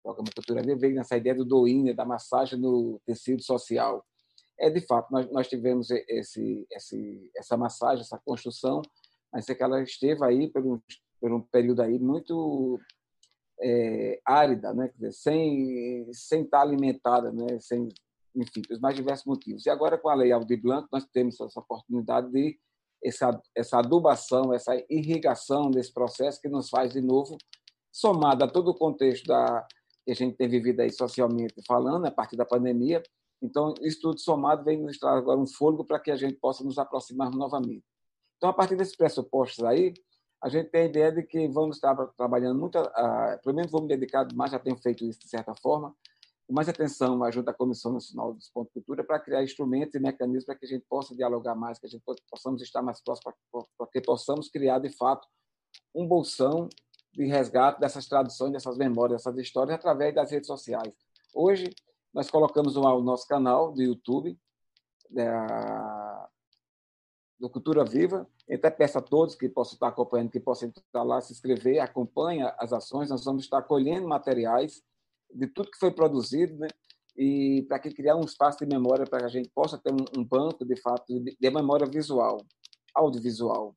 programa 0.01 0.29
Cultura 0.33 0.61
Viva 0.61 0.79
veio 0.79 0.95
nessa 0.95 1.17
ideia 1.17 1.35
do 1.35 1.43
doin, 1.43 1.83
né, 1.83 1.93
da 1.93 2.05
massagem 2.05 2.57
no 2.57 2.99
tecido 3.05 3.43
social. 3.43 4.05
É, 4.59 4.69
de 4.69 4.81
fato, 4.81 5.11
nós, 5.11 5.29
nós 5.31 5.47
tivemos 5.47 5.91
esse, 5.91 6.65
esse, 6.71 7.29
essa 7.35 7.57
massagem, 7.57 8.01
essa 8.01 8.17
construção, 8.23 8.81
mas 9.31 9.49
é 9.49 9.55
que 9.55 9.61
ela 9.61 9.81
esteve 9.83 10.23
aí 10.23 10.49
por 10.49 10.65
um, 10.65 10.81
por 11.19 11.31
um 11.31 11.41
período 11.41 11.81
aí 11.81 11.99
muito 11.99 12.79
é, 13.61 14.19
árida, 14.25 14.73
né? 14.73 14.91
Dizer, 14.95 15.11
sem, 15.11 16.07
sem 16.13 16.43
estar 16.43 16.61
alimentada, 16.61 17.31
né? 17.31 17.59
sem, 17.59 17.89
enfim, 18.37 18.61
pelos 18.61 18.79
mais 18.79 18.95
diversos 18.95 19.25
motivos. 19.25 19.65
E 19.65 19.69
agora, 19.69 19.97
com 19.97 20.09
a 20.09 20.15
Lei 20.15 20.31
Aldir 20.31 20.61
Blanc, 20.61 20.87
nós 20.91 21.05
temos 21.05 21.39
essa 21.39 21.59
oportunidade 21.59 22.31
de 22.31 22.57
essa, 23.03 23.41
essa 23.55 23.79
adubação, 23.79 24.53
essa 24.53 24.73
irrigação 24.89 25.69
desse 25.69 25.93
processo 25.93 26.41
que 26.41 26.47
nos 26.47 26.69
faz, 26.69 26.93
de 26.93 27.01
novo, 27.01 27.37
somada 27.91 28.45
a 28.45 28.47
todo 28.47 28.69
o 28.69 28.75
contexto 28.75 29.25
da, 29.25 29.65
que 30.05 30.11
a 30.11 30.15
gente 30.15 30.37
tem 30.37 30.47
vivido 30.47 30.79
aí 30.81 30.91
socialmente 30.91 31.55
falando, 31.67 32.05
a 32.05 32.11
partir 32.11 32.37
da 32.37 32.45
pandemia. 32.45 33.01
Então, 33.41 33.73
isso 33.81 33.99
tudo 34.01 34.19
somado 34.19 34.63
vem 34.63 34.81
nos 34.81 34.97
trazer 34.97 35.17
agora 35.17 35.39
um 35.39 35.47
fôlego 35.47 35.83
para 35.85 35.99
que 35.99 36.11
a 36.11 36.15
gente 36.15 36.35
possa 36.35 36.63
nos 36.63 36.77
aproximar 36.77 37.29
novamente. 37.31 37.83
Então, 38.37 38.49
a 38.49 38.53
partir 38.53 38.75
desses 38.75 38.95
pressupostos 38.95 39.63
aí, 39.63 39.93
a 40.41 40.49
gente 40.49 40.69
tem 40.69 40.81
a 40.81 40.85
ideia 40.85 41.11
de 41.11 41.23
que 41.23 41.47
vamos 41.47 41.77
estar 41.77 41.95
trabalhando 42.15 42.59
muito, 42.59 42.79
uh, 42.79 43.41
pelo 43.43 43.55
menos 43.55 43.71
vou 43.71 43.81
me 43.81 43.87
dedicar 43.87 44.27
mais, 44.35 44.51
já 44.51 44.59
tenho 44.59 44.77
feito 44.77 45.03
isso 45.03 45.19
de 45.19 45.27
certa 45.27 45.53
forma, 45.55 45.95
mais 46.53 46.69
atenção 46.69 47.19
junto 47.31 47.49
à 47.49 47.53
Comissão 47.53 47.91
Nacional 47.91 48.33
do 48.33 48.39
Esporte 48.39 48.69
e 48.69 48.73
Cultura 48.73 49.03
para 49.03 49.19
criar 49.19 49.43
instrumentos 49.43 49.95
e 49.95 49.99
mecanismos 49.99 50.45
para 50.45 50.55
que 50.55 50.65
a 50.65 50.69
gente 50.69 50.85
possa 50.87 51.15
dialogar 51.15 51.55
mais, 51.55 51.77
que 51.77 51.85
a 51.85 51.89
gente 51.89 52.03
possamos 52.29 52.61
estar 52.61 52.81
mais 52.81 53.01
próximo, 53.01 53.33
para 53.77 53.87
que 53.87 54.01
possamos 54.01 54.49
criar, 54.49 54.79
de 54.79 54.89
fato, 54.89 55.27
um 55.93 56.07
bolsão 56.07 56.69
de 57.13 57.25
resgate 57.25 57.79
dessas 57.79 58.07
tradições, 58.07 58.53
dessas 58.53 58.77
memórias, 58.77 59.23
dessas 59.23 59.37
histórias, 59.39 59.75
através 59.75 60.15
das 60.15 60.31
redes 60.31 60.47
sociais. 60.47 60.93
Hoje, 61.33 61.69
nós 62.13 62.29
colocamos 62.29 62.77
o 62.77 63.01
nosso 63.01 63.27
canal 63.27 63.71
do 63.73 63.81
YouTube, 63.81 64.39
da, 65.09 66.29
do 67.39 67.49
Cultura 67.49 67.83
Viva. 67.83 68.27
Então, 68.47 68.71
peço 68.71 68.97
a 68.97 69.01
todos 69.01 69.35
que 69.35 69.49
possam 69.49 69.73
estar 69.73 69.89
acompanhando, 69.89 70.31
que 70.31 70.39
possam 70.39 70.69
estar 70.69 71.03
lá, 71.03 71.19
se 71.19 71.33
inscrever, 71.33 71.79
acompanha 71.79 72.55
as 72.57 72.71
ações. 72.71 73.09
Nós 73.09 73.25
vamos 73.25 73.43
estar 73.43 73.61
colhendo 73.63 74.07
materiais 74.07 74.83
de 75.33 75.47
tudo 75.47 75.71
que 75.71 75.79
foi 75.79 75.91
produzido, 75.91 76.57
né? 76.57 76.67
e 77.17 77.65
para 77.67 77.79
que 77.79 77.91
criar 77.91 78.15
um 78.15 78.21
espaço 78.21 78.59
de 78.59 78.67
memória 78.67 79.05
para 79.05 79.19
que 79.19 79.25
a 79.25 79.29
gente 79.29 79.49
possa 79.49 79.77
ter 79.77 79.91
um, 79.91 80.23
banco, 80.23 80.63
de 80.63 80.79
fato, 80.79 81.19
de, 81.19 81.35
memória 81.49 81.87
visual, 81.87 82.45
audiovisual, 82.93 83.75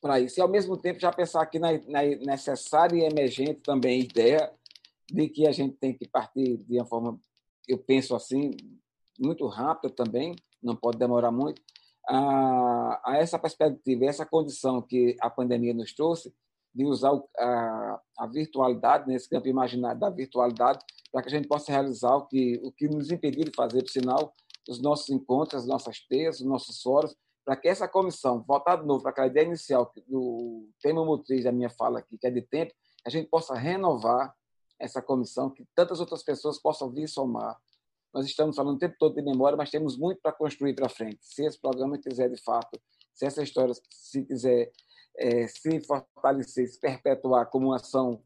para 0.00 0.18
isso. 0.18 0.40
E, 0.40 0.42
ao 0.42 0.48
mesmo 0.48 0.76
tempo, 0.78 0.98
já 0.98 1.12
pensar 1.12 1.42
aqui 1.42 1.58
na, 1.58 1.72
na 1.86 2.02
necessária 2.02 2.96
e 2.96 3.04
emergente 3.04 3.60
também 3.60 4.00
ideia 4.00 4.50
de 5.12 5.28
que 5.28 5.46
a 5.46 5.52
gente 5.52 5.76
tem 5.76 5.92
que 5.92 6.08
partir 6.08 6.56
de 6.56 6.78
uma 6.78 6.86
forma, 6.86 7.20
eu 7.68 7.76
penso 7.76 8.16
assim, 8.16 8.52
muito 9.18 9.46
rápida 9.46 9.92
também, 9.92 10.34
não 10.62 10.74
pode 10.74 10.96
demorar 10.96 11.30
muito, 11.30 11.60
a, 12.08 13.02
a 13.04 13.16
essa 13.18 13.38
perspectiva, 13.38 14.06
essa 14.06 14.24
condição 14.24 14.80
que 14.80 15.14
a 15.20 15.28
pandemia 15.28 15.74
nos 15.74 15.92
trouxe, 15.92 16.32
de 16.74 16.84
usar 16.84 17.12
a, 17.38 18.00
a 18.18 18.26
virtualidade, 18.26 19.08
nesse 19.08 19.28
campo 19.28 19.48
imaginário 19.48 20.00
da 20.00 20.10
virtualidade, 20.10 20.84
para 21.12 21.22
que 21.22 21.28
a 21.28 21.32
gente 21.32 21.48
possa 21.48 21.72
realizar 21.72 22.14
o 22.16 22.26
que, 22.26 22.60
o 22.62 22.72
que 22.72 22.88
nos 22.88 23.10
impediu 23.10 23.44
de 23.44 23.52
fazer, 23.54 23.82
por 23.82 23.90
sinal, 23.90 24.34
os 24.68 24.80
nossos 24.80 25.08
encontros, 25.10 25.62
as 25.62 25.68
nossas 25.68 26.00
teias, 26.00 26.40
os 26.40 26.46
nossos 26.46 26.80
fóruns, 26.80 27.16
para 27.44 27.56
que 27.56 27.68
essa 27.68 27.88
comissão, 27.88 28.44
voltar 28.46 28.76
de 28.76 28.86
novo 28.86 29.02
para 29.02 29.10
aquela 29.10 29.26
ideia 29.26 29.46
inicial 29.46 29.92
do 30.06 30.68
tema 30.80 31.04
motriz 31.04 31.44
da 31.44 31.50
minha 31.50 31.70
fala 31.70 31.98
aqui, 31.98 32.16
que 32.16 32.26
é 32.26 32.30
de 32.30 32.42
tempo, 32.42 32.72
a 33.04 33.10
gente 33.10 33.28
possa 33.28 33.54
renovar 33.54 34.34
essa 34.78 35.02
comissão, 35.02 35.50
que 35.50 35.66
tantas 35.74 36.00
outras 36.00 36.22
pessoas 36.22 36.58
possam 36.58 36.90
vir 36.90 37.08
somar. 37.08 37.58
Nós 38.12 38.26
estamos 38.26 38.56
falando 38.56 38.76
o 38.76 38.78
tempo 38.78 38.96
todo 38.98 39.14
de 39.14 39.22
memória, 39.22 39.56
mas 39.56 39.70
temos 39.70 39.96
muito 39.96 40.20
para 40.20 40.32
construir 40.32 40.74
para 40.74 40.88
frente. 40.88 41.18
Se 41.20 41.44
esse 41.44 41.60
programa 41.60 41.98
quiser, 41.98 42.28
de 42.28 42.42
fato, 42.42 42.80
se 43.14 43.26
essa 43.26 43.42
história 43.42 43.74
se 43.90 44.24
quiser 44.24 44.72
é, 45.16 45.46
se 45.46 45.80
fortalecer, 45.80 46.68
se 46.68 46.80
perpetuar 46.80 47.46
como 47.46 47.68
uma 47.68 47.76
ação 47.76 48.22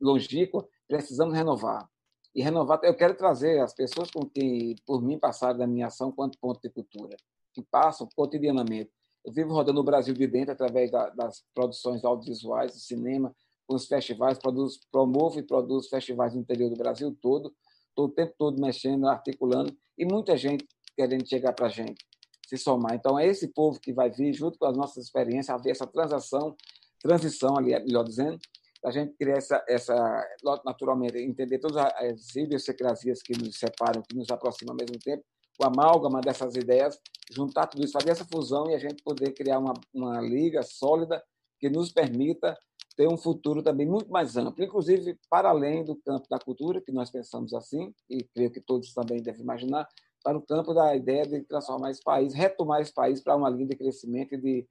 longínqua, 0.00 0.66
precisamos 0.86 1.34
renovar. 1.34 1.88
E 2.34 2.42
renovar, 2.42 2.80
eu 2.82 2.94
quero 2.94 3.16
trazer 3.16 3.60
as 3.60 3.74
pessoas 3.74 4.10
com 4.10 4.24
que, 4.28 4.76
por 4.86 5.02
mim, 5.02 5.18
passaram 5.18 5.58
da 5.58 5.66
minha 5.66 5.86
ação 5.86 6.12
quanto 6.12 6.38
ponto 6.38 6.60
de 6.60 6.70
cultura, 6.70 7.16
que 7.52 7.62
passam 7.62 8.08
cotidianamente. 8.14 8.90
Eu 9.24 9.32
vivo 9.32 9.52
rodando 9.52 9.80
o 9.80 9.84
Brasil 9.84 10.14
de 10.14 10.26
dentro 10.26 10.52
através 10.52 10.90
da, 10.90 11.10
das 11.10 11.44
produções 11.54 12.04
audiovisuais, 12.04 12.72
do 12.72 12.78
cinema, 12.78 13.34
com 13.66 13.74
os 13.74 13.86
festivais, 13.86 14.38
produzo, 14.38 14.80
promovo 14.90 15.38
e 15.38 15.42
produzo 15.42 15.88
festivais 15.90 16.34
no 16.34 16.40
interior 16.40 16.70
do 16.70 16.76
Brasil 16.76 17.16
todo. 17.20 17.54
Estou 17.88 18.06
o 18.06 18.10
tempo 18.10 18.34
todo 18.38 18.60
mexendo, 18.60 19.08
articulando, 19.08 19.76
e 19.98 20.04
muita 20.04 20.36
gente 20.36 20.66
querendo 20.96 21.28
chegar 21.28 21.52
para 21.52 21.66
a 21.66 21.70
gente 21.70 22.06
se 22.48 22.56
somar. 22.56 22.94
Então, 22.94 23.18
é 23.18 23.26
esse 23.26 23.48
povo 23.48 23.78
que 23.78 23.92
vai 23.92 24.08
vir, 24.08 24.32
junto 24.32 24.58
com 24.58 24.64
as 24.64 24.74
nossas 24.74 25.04
experiências, 25.04 25.50
haver 25.50 25.72
essa 25.72 25.86
transação, 25.86 26.56
transição, 26.98 27.58
ali, 27.58 27.78
melhor 27.80 28.04
dizendo, 28.04 28.38
a 28.82 28.90
gente 28.90 29.12
criar 29.18 29.36
essa, 29.36 29.62
essa, 29.68 30.26
naturalmente, 30.64 31.18
entender 31.18 31.58
todas 31.58 31.76
as 31.76 32.34
idiosincrasias 32.34 33.20
que 33.20 33.36
nos 33.36 33.58
separam, 33.58 34.00
que 34.00 34.16
nos 34.16 34.30
aproximam 34.30 34.72
ao 34.72 34.76
mesmo 34.78 34.98
tempo, 34.98 35.22
o 35.60 35.66
amálgama 35.66 36.22
dessas 36.22 36.54
ideias, 36.54 36.98
juntar 37.30 37.66
tudo 37.66 37.84
isso, 37.84 37.92
fazer 37.92 38.10
essa 38.10 38.24
fusão 38.24 38.70
e 38.70 38.74
a 38.74 38.78
gente 38.78 39.02
poder 39.02 39.32
criar 39.32 39.58
uma, 39.58 39.74
uma 39.92 40.20
liga 40.20 40.62
sólida 40.62 41.22
que 41.60 41.68
nos 41.68 41.92
permita 41.92 42.56
ter 42.96 43.08
um 43.08 43.16
futuro 43.18 43.62
também 43.62 43.86
muito 43.86 44.10
mais 44.10 44.36
amplo, 44.36 44.64
inclusive 44.64 45.18
para 45.28 45.50
além 45.50 45.84
do 45.84 45.96
campo 45.96 46.26
da 46.30 46.38
cultura, 46.38 46.80
que 46.80 46.92
nós 46.92 47.10
pensamos 47.10 47.52
assim, 47.52 47.92
e 48.08 48.24
creio 48.24 48.50
que 48.50 48.60
todos 48.60 48.94
também 48.94 49.22
devem 49.22 49.42
imaginar, 49.42 49.86
para 50.22 50.36
o 50.36 50.42
campo 50.42 50.74
da 50.74 50.94
ideia 50.94 51.26
de 51.26 51.42
transformar 51.42 51.90
esse 51.90 52.02
país, 52.02 52.34
retomar 52.34 52.80
esse 52.80 52.92
país 52.92 53.20
para 53.20 53.36
uma 53.36 53.48
linha 53.48 53.68
de 53.68 53.76
crescimento 53.76 54.34
e 54.34 54.38
de 54.38 54.68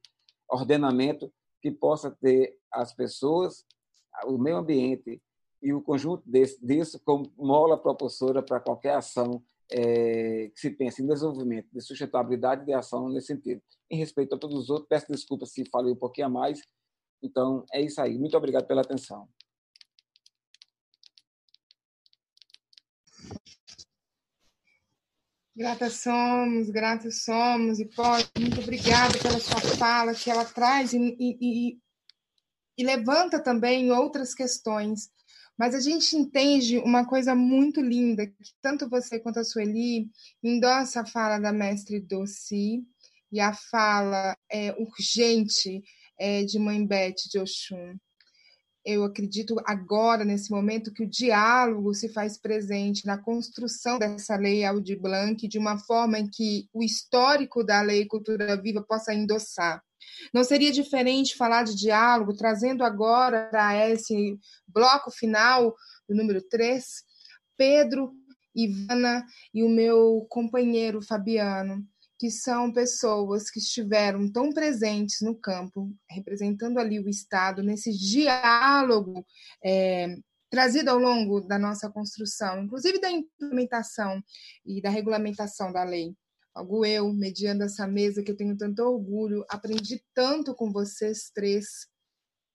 ordenamento 0.50 1.32
que 1.62 1.72
possa 1.72 2.12
ter 2.12 2.58
as 2.72 2.94
pessoas, 2.94 3.66
o 4.26 4.38
meio 4.38 4.58
ambiente 4.58 5.22
e 5.62 5.74
o 5.74 5.82
conjunto 5.82 6.24
desse, 6.26 6.64
disso 6.66 7.00
como 7.04 7.32
mola 7.38 7.78
propulsora 7.78 8.44
para 8.44 8.60
qualquer 8.60 8.96
ação 8.96 9.44
é, 9.72 10.50
que 10.54 10.60
se 10.60 10.72
pense 10.72 11.02
em 11.02 11.08
desenvolvimento, 11.08 11.68
de 11.72 11.82
sustentabilidade 11.82 12.66
de 12.66 12.74
ação 12.74 13.10
nesse 13.10 13.28
sentido. 13.28 13.62
Em 13.90 13.98
respeito 13.98 14.36
a 14.36 14.38
todos 14.38 14.58
os 14.58 14.70
outros, 14.70 14.88
peço 14.88 15.08
desculpas 15.12 15.52
se 15.52 15.66
falei 15.70 15.94
um 15.94 15.98
pouquinho 15.98 16.28
a 16.28 16.30
mais. 16.30 16.62
Então, 17.22 17.66
é 17.74 17.82
isso 17.82 18.00
aí. 18.00 18.18
Muito 18.18 18.38
obrigado 18.38 18.66
pela 18.66 18.82
atenção. 18.82 19.28
Gratas 25.58 25.94
somos, 25.94 26.70
gratos 26.70 27.24
somos, 27.24 27.80
e 27.80 27.86
pode, 27.86 28.30
muito 28.40 28.62
obrigada 28.62 29.18
pela 29.18 29.40
sua 29.40 29.60
fala, 29.60 30.14
que 30.14 30.30
ela 30.30 30.46
traz 30.46 30.94
e, 30.94 31.18
e, 31.20 31.80
e 32.78 32.84
levanta 32.84 33.42
também 33.42 33.92
outras 33.92 34.36
questões. 34.36 35.10
Mas 35.58 35.74
a 35.74 35.80
gente 35.80 36.16
entende 36.16 36.78
uma 36.78 37.08
coisa 37.08 37.34
muito 37.34 37.82
linda, 37.82 38.28
que 38.28 38.54
tanto 38.62 38.88
você 38.88 39.20
quanto 39.20 39.40
a 39.40 39.44
Sueli 39.44 40.08
endossa 40.44 41.02
a 41.02 41.06
fala 41.08 41.40
da 41.40 41.52
mestre 41.52 42.00
Doci 42.00 42.84
e 43.32 43.40
a 43.40 43.52
fala 43.52 44.38
é, 44.52 44.72
urgente 44.74 45.82
é, 46.20 46.44
de 46.44 46.60
Mãe 46.60 46.86
Beth 46.86 47.16
de 47.32 47.40
Oxum 47.40 47.98
eu 48.88 49.04
acredito 49.04 49.54
agora, 49.66 50.24
nesse 50.24 50.50
momento, 50.50 50.94
que 50.94 51.04
o 51.04 51.10
diálogo 51.10 51.94
se 51.94 52.08
faz 52.08 52.38
presente 52.38 53.06
na 53.06 53.18
construção 53.18 54.00
dessa 54.00 54.38
lei 54.38 54.64
Aldir 54.64 54.98
Blanc 54.98 55.46
de 55.46 55.60
uma 55.60 55.78
forma 55.78 56.18
em 56.18 56.30
que 56.30 56.70
o 56.74 56.82
histórico 56.82 57.66
da 57.66 57.82
lei 57.82 58.06
Cultura 58.06 58.56
Viva 58.56 58.82
possa 58.82 59.14
endossar. 59.14 59.84
Não 60.34 60.42
seria 60.42 60.72
diferente 60.72 61.36
falar 61.36 61.64
de 61.64 61.76
diálogo, 61.76 62.34
trazendo 62.34 62.82
agora 62.82 63.50
para 63.52 63.90
esse 63.90 64.40
bloco 64.66 65.12
final, 65.12 65.76
do 66.08 66.16
número 66.16 66.42
3, 66.42 66.86
Pedro, 67.58 68.14
Ivana 68.56 69.26
e 69.54 69.64
o 69.64 69.70
meu 69.70 70.26
companheiro 70.30 71.02
Fabiano 71.02 71.86
que 72.20 72.32
são 72.32 72.72
pessoas 72.72 73.50
que 73.50 73.60
estiveram 73.60 74.32
tão 74.32 74.52
presentes 74.52 75.22
no 75.22 75.36
campo, 75.36 75.94
representando 76.10 76.80
ali 76.80 77.00
o 77.00 77.08
Estado, 77.08 77.62
nesse 77.62 77.92
diálogo 77.92 79.26
é, 79.64 80.16
trazido 80.50 80.90
ao 80.90 80.98
longo 80.98 81.42
da 81.42 81.60
nossa 81.60 81.90
construção, 81.90 82.64
inclusive 82.64 83.00
da 83.00 83.12
implementação 83.12 84.24
e 84.66 84.82
da 84.82 84.90
regulamentação 84.90 85.72
da 85.72 85.84
lei. 85.84 86.16
Algo 86.54 86.84
eu, 86.84 87.14
mediando 87.14 87.64
essa 87.64 87.86
mesa 87.86 88.24
que 88.24 88.32
eu 88.32 88.38
tenho 88.38 88.58
tanto 88.58 88.82
orgulho, 88.82 89.46
aprendi 89.48 90.04
tanto 90.14 90.56
com 90.56 90.72
vocês 90.72 91.30
três, 91.34 91.88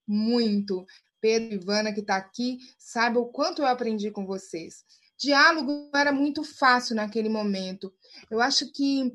muito. 0.05 0.85
Pedro 1.21 1.53
e 1.53 1.55
Ivana, 1.55 1.93
que 1.93 2.01
está 2.01 2.17
aqui, 2.17 2.57
saiba 2.77 3.17
o 3.17 3.27
quanto 3.27 3.61
eu 3.61 3.65
aprendi 3.65 4.11
com 4.11 4.25
vocês. 4.25 4.83
Diálogo 5.17 5.89
era 5.95 6.11
muito 6.11 6.43
fácil 6.43 6.97
naquele 6.97 7.29
momento. 7.29 7.93
Eu 8.29 8.41
acho 8.41 8.69
que 8.73 9.13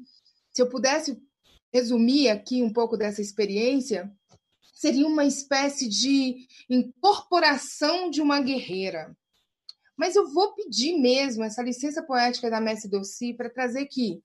se 0.59 0.63
eu 0.63 0.69
pudesse 0.69 1.17
resumir 1.73 2.31
aqui 2.31 2.65
um 2.65 2.73
pouco 2.73 2.97
dessa 2.97 3.23
experiência, 3.23 4.13
seria 4.75 5.07
uma 5.07 5.25
espécie 5.25 5.89
de 5.89 6.49
incorporação 6.69 8.11
de 8.11 8.21
uma 8.21 8.41
guerreira. 8.41 9.17
Mas 9.97 10.17
eu 10.17 10.29
vou 10.33 10.57
pedir 10.57 10.99
mesmo 10.99 11.45
essa 11.45 11.63
licença 11.63 12.03
poética 12.03 12.51
da 12.51 12.61
Messi 12.61 12.89
Dossi 12.89 13.35
para 13.35 13.49
trazer 13.49 13.87
que, 13.87 14.21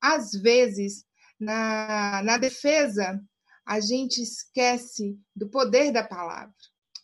às 0.00 0.32
vezes, 0.32 1.04
na, 1.38 2.22
na 2.22 2.38
defesa, 2.38 3.22
a 3.66 3.78
gente 3.78 4.22
esquece 4.22 5.20
do 5.36 5.50
poder 5.50 5.92
da 5.92 6.02
palavra. 6.02 6.54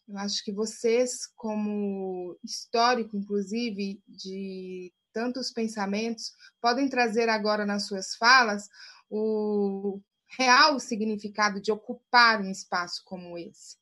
Eu 0.09 0.17
acho 0.17 0.43
que 0.43 0.53
vocês, 0.53 1.27
como 1.37 2.35
histórico, 2.43 3.15
inclusive, 3.15 4.03
de 4.09 4.91
tantos 5.15 5.53
pensamentos, 5.53 6.33
podem 6.61 6.89
trazer 6.89 7.29
agora 7.29 7.65
nas 7.65 7.87
suas 7.87 8.17
falas 8.17 8.69
o 9.09 10.01
real 10.37 10.81
significado 10.81 11.61
de 11.61 11.71
ocupar 11.71 12.43
um 12.43 12.51
espaço 12.51 13.03
como 13.05 13.39
esse. 13.39 13.77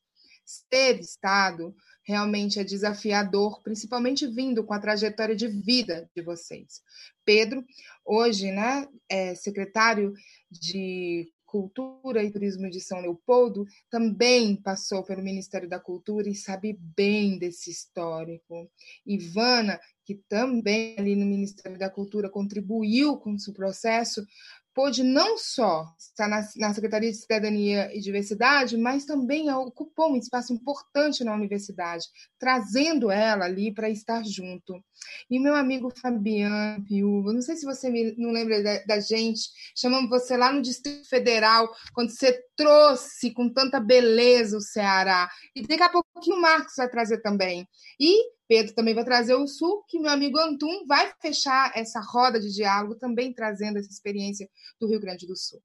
Ser 0.45 0.99
Estado 0.99 1.75
realmente 2.05 2.59
é 2.59 2.63
desafiador, 2.63 3.63
principalmente 3.63 4.27
vindo 4.27 4.63
com 4.63 4.73
a 4.73 4.79
trajetória 4.79 5.35
de 5.35 5.47
vida 5.47 6.09
de 6.15 6.21
vocês. 6.21 6.81
Pedro, 7.25 7.65
hoje, 8.05 8.51
né, 8.51 8.87
é 9.09 9.33
secretário 9.33 10.13
de 10.51 11.32
Cultura 11.53 12.23
e 12.23 12.31
Turismo 12.31 12.67
de 12.67 12.81
São 12.81 12.99
Leopoldo, 12.99 13.63
também 13.87 14.55
passou 14.55 15.03
pelo 15.03 15.21
Ministério 15.21 15.69
da 15.69 15.79
Cultura 15.79 16.27
e 16.27 16.33
sabe 16.33 16.75
bem 16.79 17.37
desse 17.37 17.69
histórico. 17.69 18.67
Ivana, 19.05 19.79
que 20.03 20.15
também 20.27 20.95
ali 20.97 21.15
no 21.15 21.27
Ministério 21.27 21.77
da 21.77 21.91
Cultura 21.91 22.27
contribuiu 22.27 23.17
com 23.17 23.35
o 23.35 23.53
processo, 23.53 24.25
pôde 24.73 25.03
não 25.03 25.37
só 25.37 25.85
estar 25.97 26.27
na, 26.27 26.41
na, 26.57 26.73
Secretaria 26.73 27.11
de 27.11 27.17
Cidadania 27.17 27.95
e 27.95 27.99
Diversidade, 27.99 28.77
mas 28.77 29.05
também 29.05 29.51
ocupou 29.51 30.11
um 30.11 30.15
espaço 30.15 30.53
importante 30.53 31.23
na 31.23 31.33
universidade, 31.33 32.05
trazendo 32.39 33.11
ela 33.11 33.45
ali 33.45 33.73
para 33.73 33.89
estar 33.89 34.23
junto. 34.23 34.83
E 35.29 35.39
meu 35.39 35.55
amigo 35.55 35.91
Fabiano 35.95 36.83
Piúva, 36.83 37.33
não 37.33 37.41
sei 37.41 37.55
se 37.55 37.65
você 37.65 37.89
me, 37.89 38.15
não 38.17 38.31
lembra 38.31 38.63
da, 38.63 38.83
da, 38.83 38.99
gente, 38.99 39.49
chamamos 39.75 40.09
você 40.09 40.35
lá 40.35 40.51
no 40.51 40.61
Distrito 40.61 41.07
Federal, 41.07 41.69
quando 41.93 42.09
você 42.09 42.43
trouxe 42.55 43.31
com 43.31 43.49
tanta 43.49 43.79
beleza 43.79 44.57
o 44.57 44.61
Ceará. 44.61 45.29
E 45.55 45.61
daqui 45.61 45.83
a 45.83 45.89
pouquinho 45.89 46.37
o 46.37 46.41
Marcos 46.41 46.73
vai 46.77 46.89
trazer 46.89 47.19
também. 47.21 47.67
E 47.99 48.23
Pedro 48.53 48.75
também 48.75 48.93
vai 48.93 49.03
trazer 49.03 49.33
o 49.33 49.47
Sul, 49.47 49.83
que 49.87 49.97
meu 49.97 50.11
amigo 50.11 50.37
Antum 50.37 50.85
vai 50.85 51.11
fechar 51.19 51.71
essa 51.75 51.99
roda 51.99 52.39
de 52.39 52.53
diálogo, 52.53 52.93
também 52.93 53.33
trazendo 53.33 53.79
essa 53.79 53.89
experiência 53.89 54.47
do 54.79 54.87
Rio 54.87 54.99
Grande 54.99 55.25
do 55.25 55.35
Sul. 55.35 55.59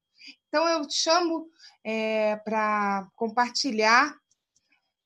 Então, 0.47 0.67
eu 0.67 0.83
te 0.87 0.95
chamo 0.95 1.47
é, 1.83 2.37
para 2.37 3.07
compartilhar 3.15 4.17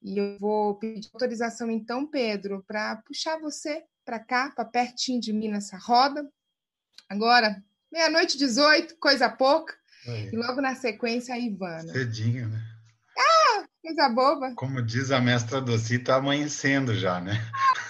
e 0.01 0.18
eu 0.18 0.39
vou 0.39 0.76
pedir 0.76 1.10
autorização, 1.14 1.69
então, 1.69 2.07
Pedro, 2.07 2.64
para 2.65 2.95
puxar 3.05 3.38
você 3.38 3.84
para 4.05 4.18
cá, 4.18 4.49
para 4.51 4.64
pertinho 4.64 5.19
de 5.19 5.34
mim 5.34 5.49
nessa 5.49 5.77
roda. 5.77 6.26
Agora, 7.10 7.61
meia-noite 7.91 8.38
18, 8.38 8.95
coisa 8.95 9.30
pouca. 9.30 9.76
Aí. 10.07 10.30
E 10.31 10.38
logo 10.38 10.61
na 10.61 10.73
sequência, 10.73 11.35
a 11.35 11.38
Ivana. 11.38 11.91
Cedinho, 11.91 12.47
né? 12.47 12.72
Coisa 13.84 14.07
boba. 14.07 14.55
Como 14.55 14.81
diz 14.81 15.11
a 15.11 15.19
mestra 15.19 15.60
Doci, 15.60 15.95
está 15.95 16.15
amanhecendo 16.15 16.95
já, 16.95 17.19
né? 17.19 17.34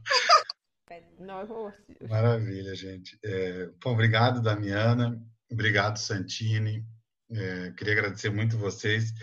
Maravilha, 2.10 2.73
gente. 2.73 3.15
É, 3.23 3.69
bom, 3.82 3.91
obrigado, 3.91 4.41
Damiana. 4.41 5.22
Obrigado, 5.52 5.98
Santini. 5.98 6.84
É, 7.32 7.72
queria 7.78 7.94
agradecer 7.94 8.32
muito 8.32 8.57
vocês, 8.57 9.14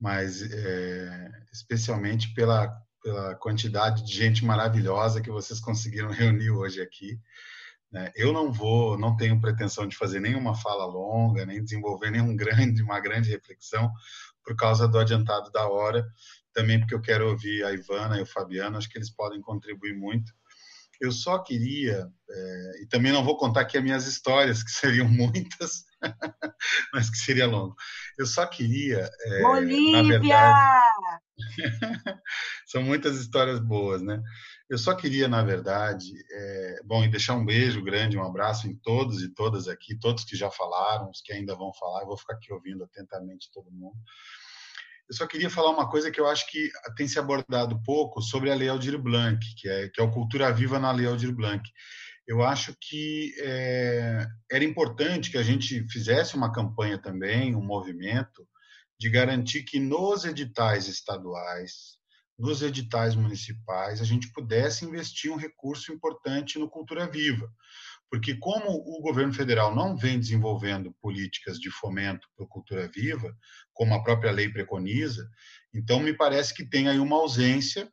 mas 0.00 0.40
é, 0.42 1.30
especialmente 1.52 2.32
pela, 2.32 2.68
pela 3.02 3.34
quantidade 3.34 4.06
de 4.06 4.12
gente 4.12 4.44
maravilhosa 4.44 5.20
que 5.20 5.30
vocês 5.30 5.58
conseguiram 5.58 6.10
reunir 6.10 6.50
hoje 6.50 6.80
aqui. 6.80 7.18
Né? 7.90 8.12
Eu 8.14 8.32
não 8.32 8.52
vou, 8.52 8.96
não 8.98 9.16
tenho 9.16 9.40
pretensão 9.40 9.86
de 9.86 9.96
fazer 9.96 10.20
nenhuma 10.20 10.54
fala 10.54 10.86
longa, 10.86 11.44
nem 11.44 11.62
desenvolver 11.62 12.10
nenhum 12.10 12.34
grande, 12.36 12.82
uma 12.82 13.00
grande 13.00 13.30
reflexão 13.30 13.90
por 14.44 14.56
causa 14.56 14.88
do 14.88 14.98
adiantado 14.98 15.50
da 15.50 15.68
hora, 15.68 16.06
também 16.52 16.78
porque 16.78 16.94
eu 16.94 17.00
quero 17.00 17.28
ouvir 17.28 17.64
a 17.64 17.72
Ivana 17.72 18.18
e 18.18 18.22
o 18.22 18.26
Fabiano, 18.26 18.76
acho 18.76 18.88
que 18.88 18.98
eles 18.98 19.10
podem 19.10 19.40
contribuir 19.40 19.94
muito. 19.94 20.32
Eu 21.00 21.12
só 21.12 21.38
queria, 21.38 22.06
é, 22.28 22.82
e 22.82 22.86
também 22.86 23.10
não 23.10 23.24
vou 23.24 23.36
contar 23.36 23.62
aqui 23.62 23.78
as 23.78 23.82
minhas 23.82 24.06
histórias, 24.06 24.62
que 24.62 24.70
seriam 24.70 25.08
muitas, 25.08 25.84
mas 26.92 27.08
que 27.08 27.16
seria 27.16 27.46
longo. 27.46 27.74
Eu 28.18 28.26
só 28.26 28.46
queria. 28.46 29.10
É, 29.22 29.42
Bolívia! 29.42 30.18
Verdade, 30.20 30.80
são 32.66 32.82
muitas 32.82 33.18
histórias 33.18 33.58
boas, 33.58 34.02
né? 34.02 34.20
Eu 34.70 34.78
só 34.78 34.94
queria, 34.94 35.26
na 35.26 35.42
verdade, 35.42 36.12
é, 36.30 36.80
bom, 36.84 37.04
e 37.04 37.08
deixar 37.08 37.34
um 37.34 37.44
beijo 37.44 37.82
grande, 37.82 38.16
um 38.16 38.24
abraço 38.24 38.68
em 38.68 38.76
todos 38.76 39.20
e 39.20 39.28
todas 39.28 39.66
aqui, 39.66 39.98
todos 39.98 40.22
que 40.22 40.36
já 40.36 40.48
falaram, 40.48 41.10
os 41.10 41.20
que 41.20 41.32
ainda 41.32 41.56
vão 41.56 41.74
falar, 41.74 42.02
eu 42.02 42.06
vou 42.06 42.16
ficar 42.16 42.34
aqui 42.34 42.52
ouvindo 42.52 42.84
atentamente 42.84 43.50
todo 43.52 43.68
mundo. 43.72 43.96
Eu 45.08 45.16
só 45.16 45.26
queria 45.26 45.50
falar 45.50 45.70
uma 45.70 45.90
coisa 45.90 46.08
que 46.08 46.20
eu 46.20 46.28
acho 46.28 46.48
que 46.48 46.70
tem 46.96 47.08
se 47.08 47.18
abordado 47.18 47.82
pouco 47.82 48.22
sobre 48.22 48.48
a 48.48 48.54
Lei 48.54 48.68
Aldir 48.68 48.96
Blanc, 48.96 49.44
que 49.56 49.68
é, 49.68 49.88
que 49.88 50.00
é 50.00 50.04
o 50.04 50.10
Cultura 50.12 50.52
Viva 50.52 50.78
na 50.78 50.92
Lei 50.92 51.06
Aldir 51.06 51.34
Blanc. 51.34 51.68
Eu 52.24 52.40
acho 52.44 52.72
que 52.80 53.34
é, 53.40 54.24
era 54.48 54.62
importante 54.62 55.32
que 55.32 55.38
a 55.38 55.42
gente 55.42 55.84
fizesse 55.88 56.36
uma 56.36 56.52
campanha 56.52 56.96
também, 56.96 57.56
um 57.56 57.64
movimento, 57.64 58.46
de 58.96 59.10
garantir 59.10 59.64
que 59.64 59.80
nos 59.80 60.24
editais 60.24 60.86
estaduais, 60.86 61.99
nos 62.40 62.62
editais 62.62 63.14
municipais, 63.14 64.00
a 64.00 64.04
gente 64.04 64.32
pudesse 64.32 64.84
investir 64.84 65.30
um 65.30 65.36
recurso 65.36 65.92
importante 65.92 66.58
no 66.58 66.70
Cultura 66.70 67.06
Viva. 67.06 67.52
Porque, 68.10 68.34
como 68.34 68.70
o 68.70 69.00
governo 69.00 69.32
federal 69.32 69.72
não 69.72 69.96
vem 69.96 70.18
desenvolvendo 70.18 70.92
políticas 71.00 71.60
de 71.60 71.70
fomento 71.70 72.26
para 72.36 72.46
cultura 72.46 72.90
viva, 72.92 73.32
como 73.72 73.94
a 73.94 74.02
própria 74.02 74.32
lei 74.32 74.48
preconiza, 74.48 75.30
então 75.72 76.00
me 76.00 76.12
parece 76.12 76.52
que 76.52 76.68
tem 76.68 76.88
aí 76.88 76.98
uma 76.98 77.14
ausência 77.14 77.88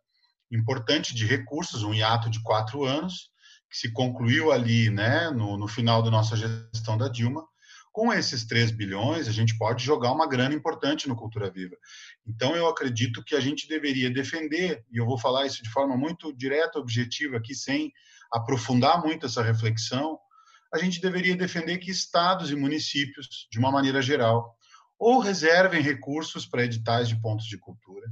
importante 0.51 1.13
de 1.13 1.25
recursos, 1.25 1.83
um 1.83 1.93
hiato 1.93 2.31
de 2.31 2.41
quatro 2.41 2.83
anos, 2.83 3.29
que 3.69 3.77
se 3.77 3.91
concluiu 3.91 4.51
ali 4.51 4.89
né, 4.89 5.29
no, 5.29 5.55
no 5.55 5.67
final 5.67 6.01
da 6.01 6.09
nossa 6.09 6.35
gestão 6.35 6.97
da 6.97 7.07
Dilma. 7.07 7.45
Com 7.97 8.13
esses 8.13 8.45
3 8.45 8.69
bilhões, 8.69 9.27
a 9.27 9.31
gente 9.31 9.57
pode 9.57 9.83
jogar 9.83 10.11
uma 10.11 10.27
grana 10.27 10.53
importante 10.53 11.09
no 11.09 11.15
Cultura 11.15 11.49
Viva. 11.49 11.75
Então, 12.27 12.55
eu 12.55 12.67
acredito 12.67 13.23
que 13.23 13.35
a 13.35 13.39
gente 13.39 13.67
deveria 13.67 14.07
defender, 14.07 14.85
e 14.91 14.97
eu 14.97 15.05
vou 15.07 15.17
falar 15.17 15.47
isso 15.47 15.63
de 15.63 15.69
forma 15.71 15.97
muito 15.97 16.31
direta, 16.31 16.77
objetiva 16.77 17.37
aqui, 17.37 17.55
sem 17.55 17.91
aprofundar 18.31 19.01
muito 19.01 19.25
essa 19.25 19.41
reflexão, 19.41 20.19
a 20.71 20.77
gente 20.77 21.01
deveria 21.01 21.35
defender 21.35 21.79
que 21.79 21.89
estados 21.89 22.51
e 22.51 22.55
municípios, 22.55 23.47
de 23.51 23.57
uma 23.57 23.71
maneira 23.71 23.99
geral, 23.99 24.55
ou 24.99 25.17
reservem 25.17 25.81
recursos 25.81 26.45
para 26.45 26.65
editais 26.65 27.09
de 27.09 27.19
pontos 27.19 27.47
de 27.47 27.57
cultura, 27.57 28.05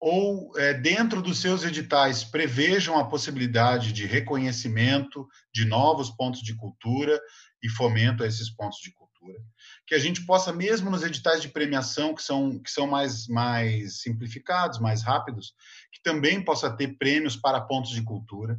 ou 0.00 0.50
é, 0.58 0.74
dentro 0.74 1.22
dos 1.22 1.40
seus 1.40 1.64
editais 1.64 2.22
prevejam 2.24 2.98
a 2.98 3.08
possibilidade 3.08 3.92
de 3.92 4.04
reconhecimento 4.04 5.26
de 5.54 5.64
novos 5.64 6.10
pontos 6.10 6.42
de 6.42 6.54
cultura 6.54 7.20
e 7.66 7.70
fomento 7.70 8.22
a 8.22 8.26
esses 8.26 8.48
pontos 8.50 8.78
de 8.80 8.92
cultura, 8.92 9.38
que 9.86 9.94
a 9.94 9.98
gente 9.98 10.24
possa 10.24 10.52
mesmo 10.52 10.90
nos 10.90 11.02
editais 11.02 11.42
de 11.42 11.48
premiação 11.48 12.14
que 12.14 12.22
são 12.22 12.58
que 12.58 12.70
são 12.70 12.86
mais 12.86 13.26
mais 13.28 14.00
simplificados, 14.00 14.78
mais 14.78 15.02
rápidos, 15.02 15.54
que 15.92 16.02
também 16.02 16.42
possa 16.42 16.70
ter 16.70 16.96
prêmios 16.96 17.36
para 17.36 17.60
pontos 17.60 17.90
de 17.90 18.02
cultura 18.02 18.58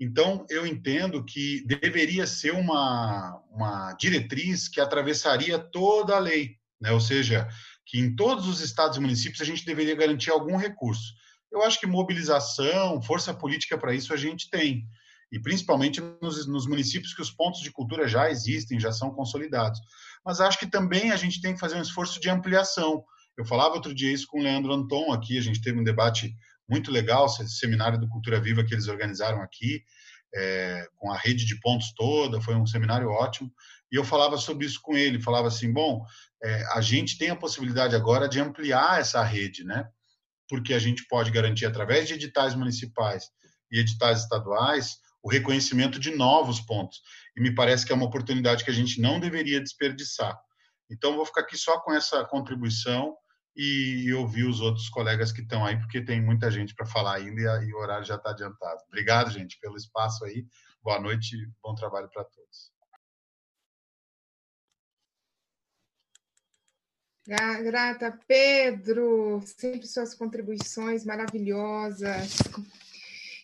então, 0.00 0.46
eu 0.48 0.64
entendo 0.64 1.24
que 1.24 1.64
deveria 1.66 2.26
ser 2.26 2.52
uma, 2.52 3.42
uma 3.50 3.92
diretriz 3.94 4.68
que 4.68 4.80
atravessaria 4.80 5.58
toda 5.58 6.14
a 6.14 6.20
lei, 6.20 6.56
né? 6.80 6.92
ou 6.92 7.00
seja, 7.00 7.48
que 7.84 7.98
em 7.98 8.14
todos 8.14 8.46
os 8.46 8.60
estados 8.60 8.96
e 8.96 9.00
municípios 9.00 9.40
a 9.40 9.44
gente 9.44 9.66
deveria 9.66 9.96
garantir 9.96 10.30
algum 10.30 10.56
recurso. 10.56 11.14
Eu 11.50 11.62
acho 11.62 11.80
que 11.80 11.86
mobilização, 11.86 13.02
força 13.02 13.34
política 13.34 13.76
para 13.76 13.94
isso 13.94 14.12
a 14.12 14.16
gente 14.16 14.48
tem, 14.48 14.86
e 15.30 15.38
principalmente 15.38 16.00
nos, 16.22 16.46
nos 16.46 16.66
municípios 16.66 17.14
que 17.14 17.22
os 17.22 17.30
pontos 17.30 17.60
de 17.60 17.70
cultura 17.70 18.08
já 18.08 18.30
existem, 18.30 18.80
já 18.80 18.92
são 18.92 19.10
consolidados. 19.10 19.80
Mas 20.24 20.40
acho 20.40 20.58
que 20.58 20.66
também 20.66 21.10
a 21.10 21.16
gente 21.16 21.40
tem 21.40 21.54
que 21.54 21.60
fazer 21.60 21.76
um 21.76 21.82
esforço 21.82 22.20
de 22.20 22.30
ampliação. 22.30 23.04
Eu 23.36 23.44
falava 23.44 23.74
outro 23.74 23.94
dia 23.94 24.12
isso 24.12 24.26
com 24.26 24.40
o 24.40 24.42
Leandro 24.42 24.72
Anton 24.72 25.12
aqui, 25.12 25.38
a 25.38 25.42
gente 25.42 25.60
teve 25.60 25.78
um 25.78 25.84
debate 25.84 26.34
muito 26.68 26.90
legal, 26.90 27.26
esse 27.26 27.58
seminário 27.58 27.98
do 27.98 28.08
Cultura 28.08 28.40
Viva 28.40 28.64
que 28.64 28.74
eles 28.74 28.88
organizaram 28.88 29.40
aqui, 29.40 29.82
é, 30.34 30.86
com 30.96 31.10
a 31.10 31.16
rede 31.16 31.46
de 31.46 31.58
pontos 31.60 31.92
toda, 31.94 32.40
foi 32.40 32.54
um 32.54 32.66
seminário 32.66 33.08
ótimo. 33.08 33.50
E 33.90 33.96
eu 33.96 34.04
falava 34.04 34.36
sobre 34.36 34.66
isso 34.66 34.80
com 34.82 34.94
ele, 34.96 35.20
falava 35.20 35.48
assim, 35.48 35.72
bom, 35.72 36.04
é, 36.42 36.64
a 36.72 36.80
gente 36.80 37.16
tem 37.16 37.30
a 37.30 37.36
possibilidade 37.36 37.96
agora 37.96 38.28
de 38.28 38.38
ampliar 38.38 39.00
essa 39.00 39.22
rede, 39.22 39.64
né? 39.64 39.88
Porque 40.46 40.74
a 40.74 40.78
gente 40.78 41.06
pode 41.08 41.30
garantir 41.30 41.64
através 41.64 42.06
de 42.06 42.14
editais 42.14 42.54
municipais 42.54 43.24
e 43.70 43.80
editais 43.80 44.20
estaduais 44.20 44.98
o 45.28 45.30
reconhecimento 45.30 46.00
de 46.00 46.10
novos 46.16 46.58
pontos. 46.58 47.02
E 47.36 47.40
me 47.42 47.54
parece 47.54 47.84
que 47.84 47.92
é 47.92 47.94
uma 47.94 48.06
oportunidade 48.06 48.64
que 48.64 48.70
a 48.70 48.74
gente 48.74 48.98
não 48.98 49.20
deveria 49.20 49.60
desperdiçar. 49.60 50.34
Então, 50.90 51.16
vou 51.16 51.26
ficar 51.26 51.42
aqui 51.42 51.54
só 51.54 51.78
com 51.80 51.92
essa 51.92 52.24
contribuição 52.24 53.14
e 53.54 54.10
ouvir 54.14 54.44
os 54.44 54.60
outros 54.60 54.88
colegas 54.88 55.30
que 55.30 55.42
estão 55.42 55.66
aí, 55.66 55.78
porque 55.78 56.00
tem 56.00 56.22
muita 56.22 56.50
gente 56.50 56.74
para 56.74 56.86
falar 56.86 57.16
ainda 57.16 57.62
e, 57.62 57.74
o 57.74 57.76
horário 57.76 58.06
já 58.06 58.14
está 58.14 58.30
adiantado. 58.30 58.80
Obrigado, 58.86 59.30
gente, 59.30 59.58
pelo 59.60 59.76
espaço 59.76 60.24
aí. 60.24 60.46
Boa 60.82 60.98
noite 60.98 61.36
e 61.36 61.46
bom 61.62 61.74
trabalho 61.74 62.08
para 62.08 62.24
todos. 62.24 62.72
Grata, 67.26 68.18
Pedro, 68.26 69.42
sempre 69.44 69.86
suas 69.86 70.14
contribuições 70.14 71.04
maravilhosas. 71.04 72.38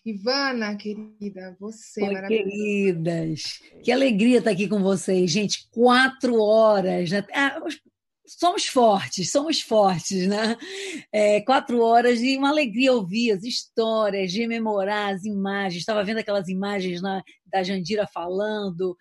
Ivana, 0.05 0.77
querida, 0.77 1.57
você 1.59 2.03
Oi, 2.03 2.13
maravilhosa. 2.13 2.51
queridas. 2.51 3.43
Que 3.83 3.91
alegria 3.91 4.39
estar 4.39 4.51
aqui 4.51 4.69
com 4.69 4.83
vocês, 4.83 5.31
gente. 5.31 5.67
Quatro 5.71 6.39
horas. 6.43 7.11
Né? 7.11 7.25
Ah, 7.33 7.59
somos 8.27 8.67
fortes, 8.67 9.31
somos 9.31 9.63
fortes, 9.63 10.27
né? 10.27 10.57
É, 11.11 11.41
quatro 11.41 11.81
horas 11.81 12.21
e 12.21 12.37
uma 12.37 12.51
alegria 12.51 12.93
ouvir 12.93 13.33
as 13.33 13.45
histórias, 13.45 14.35
rememorar 14.35 15.15
as 15.15 15.25
imagens. 15.25 15.81
Estava 15.81 16.05
vendo 16.05 16.19
aquelas 16.19 16.49
imagens 16.49 17.01
na, 17.01 17.23
da 17.55 17.63
Jandira 17.63 18.05
falando, 18.05 18.99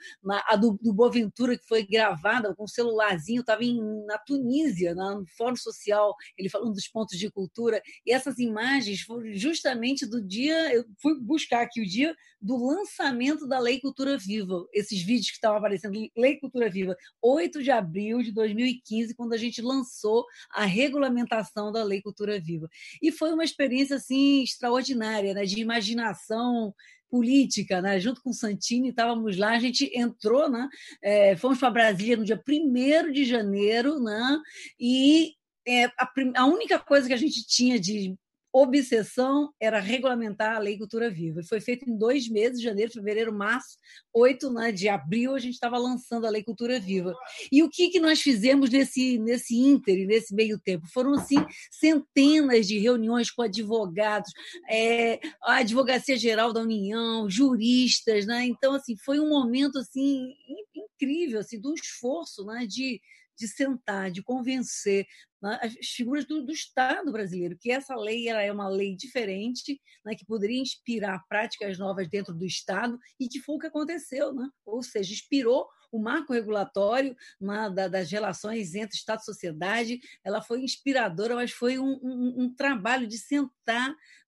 a 0.48 0.56
do, 0.56 0.78
do 0.80 0.94
Boaventura, 0.94 1.58
que 1.58 1.66
foi 1.66 1.84
gravada 1.84 2.54
com 2.54 2.66
um 2.66 2.68
celularzinho, 2.68 3.42
estava 3.42 3.64
na 4.06 4.20
Tunísia, 4.20 4.94
na, 4.94 5.16
no 5.16 5.26
Fórum 5.26 5.56
Social, 5.56 6.16
ele 6.38 6.50
falando 6.50 6.74
dos 6.74 6.88
pontos 6.88 7.18
de 7.18 7.32
cultura. 7.32 7.82
E 8.06 8.14
essas 8.14 8.38
imagens 8.38 9.02
foram 9.02 9.34
justamente 9.34 10.06
do 10.06 10.22
dia, 10.22 10.72
eu 10.72 10.86
fui 11.02 11.20
buscar 11.20 11.64
aqui 11.64 11.82
o 11.82 11.86
dia 11.86 12.16
do 12.40 12.64
lançamento 12.64 13.48
da 13.48 13.58
Lei 13.58 13.80
Cultura 13.80 14.20
Viva, 14.20 14.68
esses 14.72 15.02
vídeos 15.02 15.30
que 15.30 15.38
estavam 15.38 15.58
aparecendo, 15.58 15.98
Lei 16.16 16.40
Cultura 16.40 16.70
Viva, 16.70 16.96
8 17.24 17.64
de 17.64 17.72
abril 17.72 18.22
de 18.22 18.32
2015, 18.32 19.16
quando 19.16 19.34
a 19.34 19.38
gente 19.38 19.64
lançou 19.64 20.26
a 20.52 20.64
regulamentação 20.64 21.72
da 21.72 21.84
Lei 21.84 22.04
Cultura 22.04 22.40
Viva. 22.40 22.70
E 23.02 23.12
foi 23.12 23.34
uma 23.34 23.44
experiência 23.44 23.96
assim 23.96 24.44
extraordinária, 24.44 25.34
né, 25.34 25.44
de 25.44 25.60
imaginação 25.60 26.72
política, 27.14 27.80
né? 27.80 28.00
junto 28.00 28.24
com 28.24 28.32
o 28.32 28.34
Santini, 28.34 28.90
estávamos 28.90 29.38
lá, 29.38 29.52
a 29.52 29.60
gente 29.60 29.92
entrou, 29.94 30.50
né? 30.50 30.68
É, 31.00 31.36
fomos 31.36 31.60
para 31.60 31.70
Brasília 31.70 32.18
no 32.18 32.26
dia 32.26 32.42
1 32.50 33.12
de 33.12 33.24
janeiro, 33.24 34.00
né? 34.00 34.40
e 34.80 35.34
é, 35.68 35.86
a, 35.86 36.12
a, 36.38 36.46
única 36.48 36.80
coisa 36.80 37.08
que 37.08 37.14
a 37.14 37.18
gente 37.18 37.46
tinha 37.46 37.80
de 37.80 38.16
obsessão 38.54 39.52
era 39.60 39.80
regulamentar 39.80 40.56
a 40.56 40.60
Lei 40.60 40.78
Cultura 40.78 41.10
Viva. 41.10 41.42
Foi 41.50 41.60
feito 41.60 41.90
em 41.90 41.98
dois 41.98 42.30
meses, 42.30 42.62
janeiro, 42.62 42.92
fevereiro, 42.92 43.34
março, 43.34 43.78
8 44.14 44.54
né, 44.54 44.72
de 44.72 44.88
abril, 44.88 45.34
a 45.34 45.40
gente 45.40 45.56
estava 45.56 45.76
lançando 45.80 46.28
a 46.28 46.30
Lei 46.30 46.44
Cultura 46.44 46.80
Viva. 46.80 47.16
E 47.52 47.64
o 47.64 47.70
que, 47.70 47.90
que 47.90 48.00
nós 48.00 48.22
fizemos 48.22 48.70
nesse, 48.70 49.18
nesse 49.18 49.56
ínter, 49.56 50.06
nesse 50.06 50.36
meio 50.36 50.60
tempo? 50.60 50.88
Foram, 50.94 51.16
assim, 51.16 51.44
centenas 51.72 52.68
de 52.68 52.78
reuniões 52.78 53.32
com 53.32 53.42
advogados, 53.42 54.32
é, 54.70 55.20
a 55.42 55.58
Advocacia 55.58 56.16
Geral 56.16 56.54
da 56.54 56.62
União, 56.62 57.28
juristas, 57.28 58.28
né? 58.28 58.46
Então, 58.46 58.76
assim, 58.76 58.96
foi 58.98 59.20
um 59.20 59.30
momento, 59.30 59.80
assim, 59.80 60.32
incrível, 60.76 61.40
assim, 61.40 61.60
um 61.66 61.74
esforço, 61.74 62.46
né, 62.46 62.68
de 62.68 63.02
de 63.38 63.48
sentar, 63.48 64.12
de 64.12 64.22
convencer 64.22 65.06
né, 65.42 65.60
as 65.62 65.88
figuras 65.90 66.26
do, 66.26 66.46
do, 66.46 66.52
Estado 66.52 67.12
brasileiro, 67.12 67.58
que 67.60 67.72
essa 67.72 67.96
lei 67.96 68.30
ela 68.30 68.42
é 68.42 68.52
uma 68.52 68.70
lei 68.70 68.96
diferente, 68.96 69.80
né, 70.06 70.16
que 70.16 70.26
poderia 70.26 70.62
inspirar 70.62 71.24
práticas 71.28 71.78
novas 71.78 72.08
dentro 72.08 72.34
do 72.34 72.46
Estado, 72.46 72.98
e 73.20 73.28
que 73.28 73.40
foi 73.40 73.56
o 73.56 73.60
que 73.60 73.68
aconteceu. 73.68 74.34
Né? 74.34 74.48
Ou 74.66 74.82
seja, 74.82 75.12
inspirou 75.12 75.68
o 75.92 76.00
marco 76.00 76.34
regulatório 76.34 77.16
né, 77.40 77.70
da, 77.70 77.88
das 77.88 78.10
relações 78.10 78.74
entre 78.74 78.96
Estado 78.98 79.20
e 79.20 79.26
sociedade, 79.26 80.00
ela 80.24 80.42
foi 80.42 80.62
inspiradora, 80.62 81.36
mas 81.36 81.52
foi 81.52 81.78
um, 81.78 82.00
um, 82.02 82.44
um 82.44 82.56
trabalho 82.56 83.06
de 83.06 83.18
sentar 83.20 83.52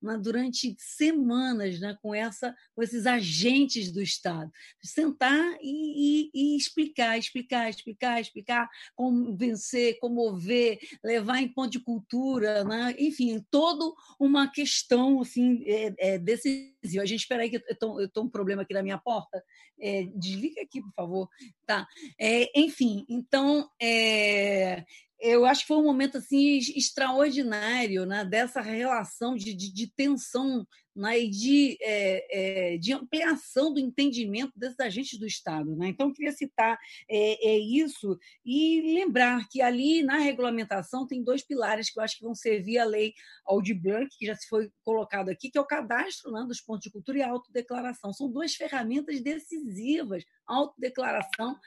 né, 0.01 0.17
durante 0.17 0.75
semanas 0.77 1.79
né, 1.79 1.97
com, 2.01 2.13
essa, 2.13 2.55
com 2.73 2.83
esses 2.83 3.05
agentes 3.05 3.91
do 3.91 4.01
Estado. 4.01 4.51
Sentar 4.81 5.57
e, 5.61 6.29
e, 6.29 6.31
e 6.33 6.57
explicar, 6.57 7.17
explicar, 7.17 7.69
explicar, 7.69 8.21
explicar, 8.21 8.69
convencer, 8.95 9.99
comover, 9.99 10.79
levar 11.03 11.41
em 11.41 11.47
ponto 11.47 11.71
de 11.71 11.79
cultura, 11.79 12.63
né? 12.63 12.95
enfim, 12.97 13.43
toda 13.49 13.85
uma 14.19 14.47
questão 14.49 15.21
assim, 15.21 15.63
é, 15.65 15.93
é 15.97 16.19
decisiva. 16.19 17.03
A 17.03 17.05
gente 17.05 17.21
espera 17.21 17.43
aí 17.43 17.49
que 17.49 17.57
eu 17.57 18.05
estou 18.05 18.23
um 18.23 18.29
problema 18.29 18.61
aqui 18.61 18.73
na 18.73 18.83
minha 18.83 18.97
porta. 18.97 19.43
É, 19.79 20.03
desliga 20.15 20.61
aqui, 20.61 20.81
por 20.81 20.93
favor. 20.93 21.29
Tá. 21.65 21.87
É, 22.19 22.59
enfim, 22.59 23.05
então 23.09 23.69
é, 23.81 24.85
eu 25.25 25.45
acho 25.45 25.61
que 25.61 25.67
foi 25.67 25.77
um 25.77 25.83
momento 25.83 26.17
assim 26.17 26.57
extraordinário 26.57 28.05
né, 28.05 28.23
dessa 28.23 28.61
relação 28.61 29.35
de, 29.35 29.53
de, 29.53 29.73
de 29.73 29.87
tensão 29.87 30.65
né, 30.95 31.19
e 31.19 31.29
de, 31.29 31.77
é, 31.81 32.73
é, 32.73 32.77
de 32.77 32.93
ampliação 32.93 33.73
do 33.73 33.79
entendimento 33.79 34.53
desses 34.55 34.79
agentes 34.79 35.19
do 35.19 35.27
Estado. 35.27 35.75
Né? 35.75 35.89
Então, 35.89 36.07
eu 36.07 36.13
queria 36.13 36.31
citar 36.31 36.79
é, 37.09 37.49
é, 37.49 37.57
isso 37.57 38.17
e 38.45 38.93
lembrar 38.95 39.45
que 39.49 39.61
ali 39.61 40.01
na 40.01 40.17
regulamentação 40.17 41.05
tem 41.05 41.21
dois 41.21 41.43
pilares 41.45 41.91
que 41.91 41.99
eu 41.99 42.03
acho 42.03 42.17
que 42.17 42.23
vão 42.23 42.33
servir 42.33 42.77
a 42.77 42.85
lei 42.85 43.13
Audi 43.45 43.73
Blanc, 43.73 44.07
que 44.17 44.25
já 44.25 44.35
se 44.35 44.47
foi 44.47 44.69
colocado 44.83 45.29
aqui, 45.29 45.49
que 45.49 45.57
é 45.57 45.61
o 45.61 45.67
cadastro 45.67 46.31
né, 46.31 46.45
dos 46.47 46.61
pontos 46.61 46.83
de 46.83 46.91
cultura 46.91 47.17
e 47.17 47.21
a 47.21 47.29
autodeclaração. 47.29 48.13
São 48.13 48.31
duas 48.31 48.55
ferramentas 48.55 49.21
decisivas, 49.21 50.23
autodeclaração 50.47 51.57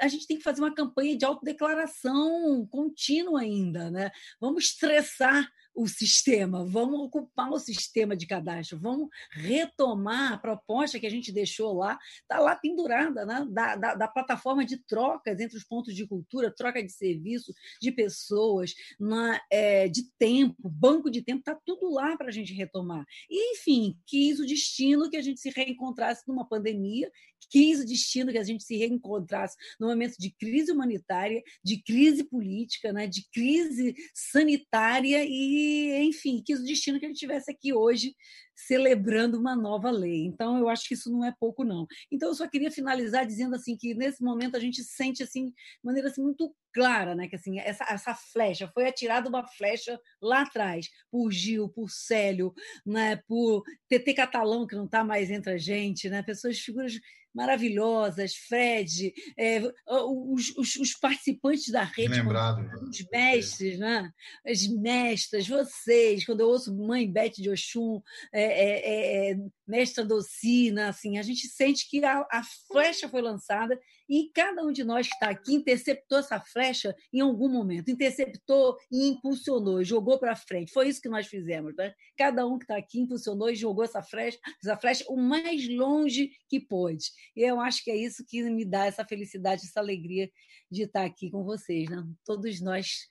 a 0.00 0.08
gente 0.08 0.26
tem 0.26 0.36
que 0.36 0.42
fazer 0.42 0.60
uma 0.60 0.74
campanha 0.74 1.16
de 1.16 1.24
autodeclaração 1.24 2.66
contínua 2.70 3.40
ainda, 3.40 3.90
né? 3.90 4.10
Vamos 4.40 4.66
estressar 4.66 5.48
o 5.76 5.86
sistema, 5.86 6.64
vamos 6.64 6.98
ocupar 7.00 7.50
o 7.50 7.58
sistema 7.58 8.16
de 8.16 8.26
cadastro, 8.26 8.78
vamos 8.78 9.08
retomar 9.30 10.32
a 10.32 10.38
proposta 10.38 10.98
que 10.98 11.06
a 11.06 11.10
gente 11.10 11.30
deixou 11.30 11.74
lá, 11.74 11.98
está 12.22 12.40
lá 12.40 12.56
pendurada, 12.56 13.26
né? 13.26 13.46
Da, 13.50 13.76
da, 13.76 13.94
da, 13.94 14.08
plataforma 14.08 14.64
de 14.64 14.78
trocas 14.78 15.38
entre 15.38 15.56
os 15.56 15.64
pontos 15.64 15.94
de 15.94 16.06
cultura, 16.06 16.50
troca 16.50 16.82
de 16.82 16.90
serviço, 16.90 17.52
de 17.80 17.92
pessoas, 17.92 18.74
na, 18.98 19.38
é, 19.50 19.86
de 19.86 20.10
tempo, 20.18 20.56
banco 20.68 21.10
de 21.10 21.20
tempo, 21.20 21.40
está 21.40 21.54
tudo 21.54 21.90
lá 21.92 22.16
para 22.16 22.28
a 22.28 22.32
gente 22.32 22.54
retomar. 22.54 23.04
E, 23.28 23.52
enfim, 23.52 23.98
quis 24.06 24.40
o 24.40 24.46
destino 24.46 25.10
que 25.10 25.16
a 25.16 25.22
gente 25.22 25.40
se 25.40 25.50
reencontrasse 25.50 26.22
numa 26.26 26.48
pandemia 26.48 27.10
quis 27.50 27.80
o 27.80 27.86
destino 27.86 28.32
que 28.32 28.38
a 28.38 28.44
gente 28.44 28.64
se 28.64 28.76
reencontrasse 28.76 29.56
no 29.78 29.88
momento 29.88 30.16
de 30.18 30.30
crise 30.30 30.72
humanitária, 30.72 31.42
de 31.62 31.82
crise 31.82 32.24
política, 32.24 32.92
né, 32.92 33.06
de 33.06 33.26
crise 33.32 33.94
sanitária 34.14 35.24
e, 35.24 35.65
enfim, 36.02 36.42
quis 36.44 36.60
o 36.60 36.64
destino 36.64 36.98
que 36.98 37.06
a 37.06 37.08
gente 37.08 37.16
estivesse 37.16 37.50
aqui 37.50 37.72
hoje 37.72 38.14
celebrando 38.54 39.38
uma 39.38 39.54
nova 39.54 39.90
lei. 39.90 40.24
Então, 40.24 40.58
eu 40.58 40.68
acho 40.68 40.88
que 40.88 40.94
isso 40.94 41.10
não 41.10 41.24
é 41.24 41.32
pouco, 41.38 41.62
não. 41.62 41.86
Então, 42.10 42.30
eu 42.30 42.34
só 42.34 42.48
queria 42.48 42.70
finalizar 42.70 43.26
dizendo 43.26 43.54
assim 43.54 43.76
que 43.76 43.94
nesse 43.94 44.22
momento 44.22 44.56
a 44.56 44.60
gente 44.60 44.82
sente 44.82 45.22
assim, 45.22 45.46
de 45.48 45.54
maneira 45.84 46.08
assim, 46.08 46.22
muito 46.22 46.54
clara, 46.72 47.14
né? 47.14 47.28
Que 47.28 47.36
assim, 47.36 47.58
essa, 47.60 47.84
essa 47.88 48.14
flecha, 48.14 48.70
foi 48.72 48.86
atirada 48.86 49.28
uma 49.28 49.46
flecha 49.46 49.98
lá 50.22 50.42
atrás, 50.42 50.88
por 51.10 51.30
Gil, 51.30 51.68
por 51.68 51.90
Célio, 51.90 52.54
né? 52.84 53.16
por 53.28 53.62
TT 53.88 54.14
Catalão, 54.14 54.66
que 54.66 54.74
não 54.74 54.86
está 54.86 55.04
mais 55.04 55.30
entre 55.30 55.52
a 55.52 55.58
gente, 55.58 56.08
né? 56.08 56.22
Pessoas, 56.22 56.58
figuras 56.58 56.98
maravilhosas, 57.36 58.34
Fred, 58.34 59.12
é, 59.38 59.60
os, 59.86 60.56
os, 60.56 60.76
os, 60.76 60.92
participantes 60.94 61.70
da 61.70 61.82
rede, 61.82 62.14
Lembrado, 62.14 62.66
os 62.88 63.06
mestres, 63.12 63.78
né? 63.78 64.10
as 64.44 64.66
mestras, 64.66 65.46
vocês, 65.46 66.24
quando 66.24 66.40
eu 66.40 66.48
ouço 66.48 66.74
Mãe 66.74 67.10
Beth 67.10 67.34
de 67.36 67.50
Oxum, 67.50 68.00
é, 68.32 68.42
é, 68.42 69.32
é, 69.32 69.36
mestra 69.68 70.02
Docina, 70.02 70.88
assim, 70.88 71.18
a 71.18 71.22
gente 71.22 71.46
sente 71.46 71.86
que 71.88 72.02
a, 72.02 72.26
a 72.32 72.42
flecha 72.66 73.06
foi 73.06 73.20
lançada 73.20 73.78
e 74.08 74.30
cada 74.32 74.64
um 74.64 74.72
de 74.72 74.84
nós 74.84 75.08
que 75.08 75.14
está 75.14 75.30
aqui 75.30 75.54
interceptou 75.54 76.18
essa 76.18 76.40
flecha 76.40 76.94
em 77.12 77.20
algum 77.20 77.48
momento, 77.48 77.90
interceptou 77.90 78.76
e 78.90 79.08
impulsionou, 79.08 79.82
jogou 79.82 80.18
para 80.18 80.36
frente. 80.36 80.72
Foi 80.72 80.88
isso 80.88 81.00
que 81.00 81.08
nós 81.08 81.26
fizemos. 81.26 81.74
Né? 81.76 81.92
Cada 82.16 82.46
um 82.46 82.58
que 82.58 82.64
está 82.64 82.76
aqui 82.76 83.00
impulsionou 83.00 83.50
e 83.50 83.56
jogou 83.56 83.84
essa 83.84 84.02
flecha, 84.02 84.38
essa 84.62 84.76
flecha 84.76 85.04
o 85.08 85.16
mais 85.16 85.68
longe 85.68 86.30
que 86.48 86.60
pôde. 86.60 87.10
E 87.34 87.42
eu 87.42 87.60
acho 87.60 87.82
que 87.82 87.90
é 87.90 87.96
isso 87.96 88.24
que 88.26 88.42
me 88.44 88.64
dá 88.64 88.86
essa 88.86 89.04
felicidade, 89.04 89.62
essa 89.62 89.80
alegria 89.80 90.30
de 90.70 90.82
estar 90.82 91.04
aqui 91.04 91.30
com 91.30 91.44
vocês. 91.44 91.88
Né? 91.88 92.04
Todos 92.24 92.60
nós 92.60 93.08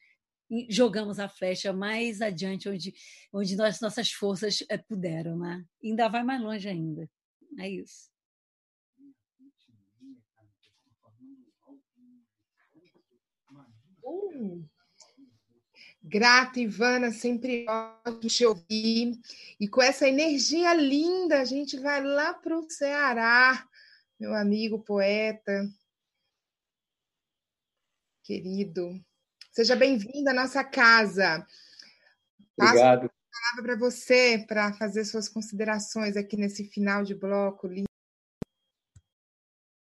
jogamos 0.70 1.20
a 1.20 1.28
flecha 1.28 1.74
mais 1.74 2.22
adiante 2.22 2.70
onde, 2.70 2.94
onde 3.34 3.56
nós, 3.56 3.82
nossas 3.82 4.12
forças 4.12 4.64
eh, 4.70 4.78
puderam. 4.78 5.38
Né? 5.38 5.64
E 5.82 5.90
ainda 5.90 6.08
vai 6.08 6.24
mais 6.24 6.42
longe 6.42 6.70
ainda. 6.70 7.10
É 7.60 7.70
isso. 7.70 8.15
Uh. 14.06 14.64
Grata, 16.08 16.60
Ivana, 16.60 17.12
sempre 17.12 17.66
ótimo 17.68 18.30
te 18.30 18.46
ouvir. 18.46 19.20
E 19.60 19.68
com 19.68 19.82
essa 19.82 20.08
energia 20.08 20.72
linda, 20.76 21.42
a 21.42 21.46
gente 21.46 21.80
vai 21.80 22.04
lá 22.04 22.32
para 22.32 22.56
o 22.56 22.70
Ceará, 22.70 23.68
meu 24.20 24.36
amigo 24.36 24.84
poeta, 24.84 25.68
querido. 28.24 29.04
Seja 29.52 29.76
bem-vindo 29.76 30.30
à 30.30 30.34
nossa 30.34 30.64
casa. 30.64 31.46
Obrigado. 32.56 33.10
Passo 33.10 33.14
a 33.14 33.56
palavra 33.56 33.64
para 33.64 33.76
você 33.76 34.46
para 34.48 34.74
fazer 34.74 35.06
suas 35.06 35.28
considerações 35.28 36.16
aqui 36.16 36.38
nesse 36.38 36.66
final 36.66 37.04
de 37.04 37.16
bloco 37.16 37.68
lindo. 37.68 37.90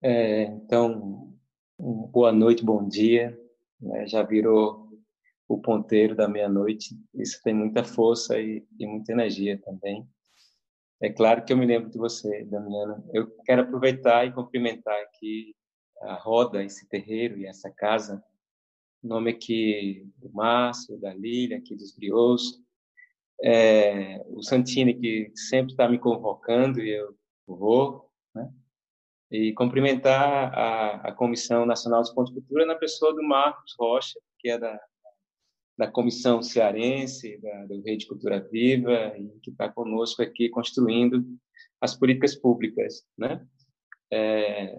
É, 0.02 0.44
então, 0.44 1.34
boa 1.78 2.34
noite, 2.34 2.64
bom 2.64 2.86
dia. 2.86 3.38
Né? 3.80 4.08
Já 4.08 4.24
virou 4.24 4.90
o 5.48 5.60
ponteiro 5.60 6.16
da 6.16 6.28
meia-noite. 6.28 6.96
Isso 7.16 7.42
tem 7.44 7.54
muita 7.54 7.84
força 7.84 8.40
e, 8.40 8.66
e, 8.80 8.86
muita 8.86 9.12
energia 9.12 9.60
também. 9.60 10.08
É 11.02 11.10
claro 11.10 11.44
que 11.44 11.52
eu 11.52 11.58
me 11.58 11.66
lembro 11.66 11.90
de 11.90 11.98
você, 11.98 12.44
Damiana. 12.46 13.04
Eu 13.14 13.30
quero 13.46 13.64
aproveitar 13.64 14.26
e 14.26 14.34
cumprimentar 14.34 14.96
aqui 15.02 15.56
a 16.02 16.14
roda, 16.14 16.64
esse 16.64 16.88
terreiro 16.88 17.38
e 17.38 17.46
essa 17.46 17.72
casa. 17.72 18.24
Nome 19.02 19.32
aqui 19.32 20.06
do 20.18 20.30
Márcio, 20.32 21.00
da 21.00 21.14
Lília, 21.14 21.58
aqui 21.58 21.76
dos 21.76 21.96
Briosos. 21.96 22.62
É, 23.42 24.22
o 24.28 24.44
Santini, 24.44 24.94
que 24.94 25.32
sempre 25.36 25.72
está 25.72 25.88
me 25.88 25.98
convocando 25.98 26.82
e 26.82 26.90
eu 26.90 27.16
vou. 27.48 28.09
E 29.32 29.54
cumprimentar 29.54 30.54
a, 30.58 31.10
a 31.10 31.12
Comissão 31.12 31.66
Nacional 31.66 32.02
dos 32.02 32.12
Pontos 32.12 32.34
de 32.34 32.40
Cultura 32.40 32.66
na 32.66 32.76
pessoa 32.76 33.14
do 33.14 33.24
Marcos 33.24 33.76
Rocha, 33.78 34.20
que 34.40 34.50
é 34.50 34.58
da 34.58 34.80
da 35.80 35.90
Comissão 35.90 36.44
Cearense, 36.44 37.38
da, 37.38 37.66
Rede 37.86 38.06
Cultura 38.06 38.46
Viva, 38.52 39.16
e 39.18 39.40
que 39.40 39.50
está 39.50 39.70
conosco 39.70 40.22
aqui 40.22 40.50
construindo 40.50 41.26
as 41.80 41.96
políticas 41.96 42.36
públicas, 42.36 43.08
né? 43.18 43.48
É, 44.12 44.78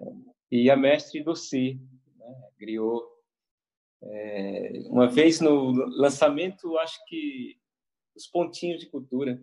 e 0.51 0.69
a 0.69 0.77
mestre 0.77 1.23
Dossi, 1.23 1.81
né? 2.19 2.35
Griot. 2.59 3.03
É, 4.03 4.83
uma 4.89 5.07
vez 5.07 5.41
no 5.41 5.71
lançamento, 5.71 6.77
acho 6.77 7.03
que 7.07 7.57
os 8.15 8.27
pontinhos 8.27 8.79
de 8.79 8.87
cultura, 8.87 9.41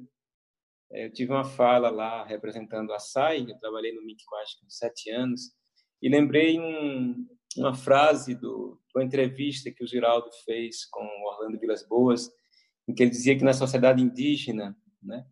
eu 0.90 1.12
tive 1.12 1.32
uma 1.32 1.44
fala 1.44 1.90
lá 1.90 2.24
representando 2.24 2.92
a 2.92 2.98
SAI, 2.98 3.42
eu 3.42 3.58
trabalhei 3.58 3.92
no 3.92 4.02
MIC 4.02 4.22
acho 4.42 4.58
que 4.58 4.66
sete 4.68 5.10
anos, 5.10 5.52
e 6.00 6.08
lembrei 6.08 6.58
um, 6.58 7.26
uma 7.56 7.74
frase 7.74 8.34
do, 8.34 8.80
uma 8.94 9.04
entrevista 9.04 9.70
que 9.70 9.84
o 9.84 9.86
Giraldo 9.86 10.28
fez 10.44 10.86
com 10.86 11.04
Orlando 11.26 11.58
Vilas 11.58 11.86
Boas, 11.86 12.30
em 12.88 12.94
que 12.94 13.02
ele 13.02 13.10
dizia 13.10 13.36
que 13.36 13.44
na 13.44 13.52
sociedade 13.52 14.02
indígena, 14.02 14.76
né, 15.02 15.26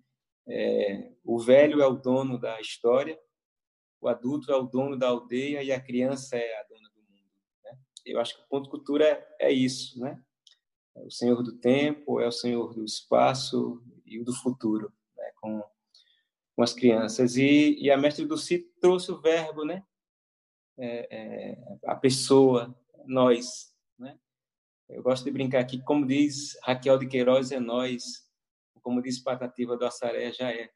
é, 0.49 1.13
o 1.25 1.39
velho 1.39 1.81
é 1.81 1.87
o 1.87 1.97
dono 1.97 2.39
da 2.39 2.61
história, 2.61 3.19
o 4.01 4.09
adulto 4.09 4.53
é 4.53 4.57
o 4.57 4.63
dono 4.67 4.97
da 4.97 5.09
aldeia 5.09 5.63
e 5.63 5.73
a 5.73 5.81
criança 5.81 6.37
é 6.37 6.61
a 6.61 6.63
dona 6.65 6.89
do 6.91 7.01
mundo. 7.01 7.33
Né? 7.65 7.79
Eu 8.05 8.21
acho 8.21 8.37
que 8.37 8.43
o 8.43 8.49
ponto 8.49 8.71
cultura 8.71 9.05
é, 9.05 9.49
é 9.49 9.53
isso, 9.53 9.99
né? 9.99 10.21
É 10.97 11.03
o 11.03 11.11
senhor 11.11 11.43
do 11.43 11.59
tempo, 11.59 12.21
é 12.21 12.27
o 12.27 12.33
senhor 12.33 12.73
do 12.73 12.85
espaço 12.85 13.83
e 14.05 14.21
o 14.21 14.25
do 14.25 14.35
futuro, 14.35 14.93
né? 15.27 15.33
com, 15.41 15.63
com 16.55 16.63
as 16.63 16.73
crianças. 16.73 17.37
E, 17.37 17.77
e 17.81 17.91
a 17.91 17.97
mestre 17.97 18.25
Dulce 18.25 18.71
trouxe 18.81 19.11
o 19.11 19.21
verbo, 19.21 19.65
né? 19.65 19.83
É, 20.79 21.17
é, 21.17 21.59
a 21.87 21.95
pessoa, 21.95 22.77
nós. 23.07 23.73
Né? 23.99 24.19
Eu 24.89 25.03
gosto 25.03 25.25
de 25.25 25.31
brincar 25.31 25.61
aqui, 25.61 25.83
como 25.83 26.07
diz 26.07 26.57
Raquel 26.63 26.99
de 26.99 27.09
Queiroz, 27.09 27.51
é 27.51 27.59
nós, 27.59 28.03
como 28.83 29.03
diz 29.03 29.19
Patativa 29.19 29.77
do 29.77 29.85
Assaré, 29.85 30.33
já 30.33 30.51
é. 30.51 30.71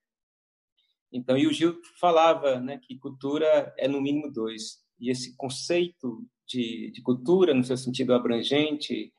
Então, 1.13 1.37
e 1.37 1.47
o 1.47 1.53
Gil 1.53 1.81
falava 1.99 2.61
né, 2.61 2.79
que 2.79 2.99
cultura 2.99 3.75
é 3.77 3.89
no 3.89 4.01
mínimo 4.01 4.33
dois. 4.33 4.79
E 4.99 5.11
esse 5.11 5.37
conceito 5.37 6.25
de, 6.47 6.91
de 6.93 7.03
cultura, 7.03 7.53
no 7.53 7.65
seu 7.65 7.77
sentido 7.77 8.15
abrangente 8.15 9.13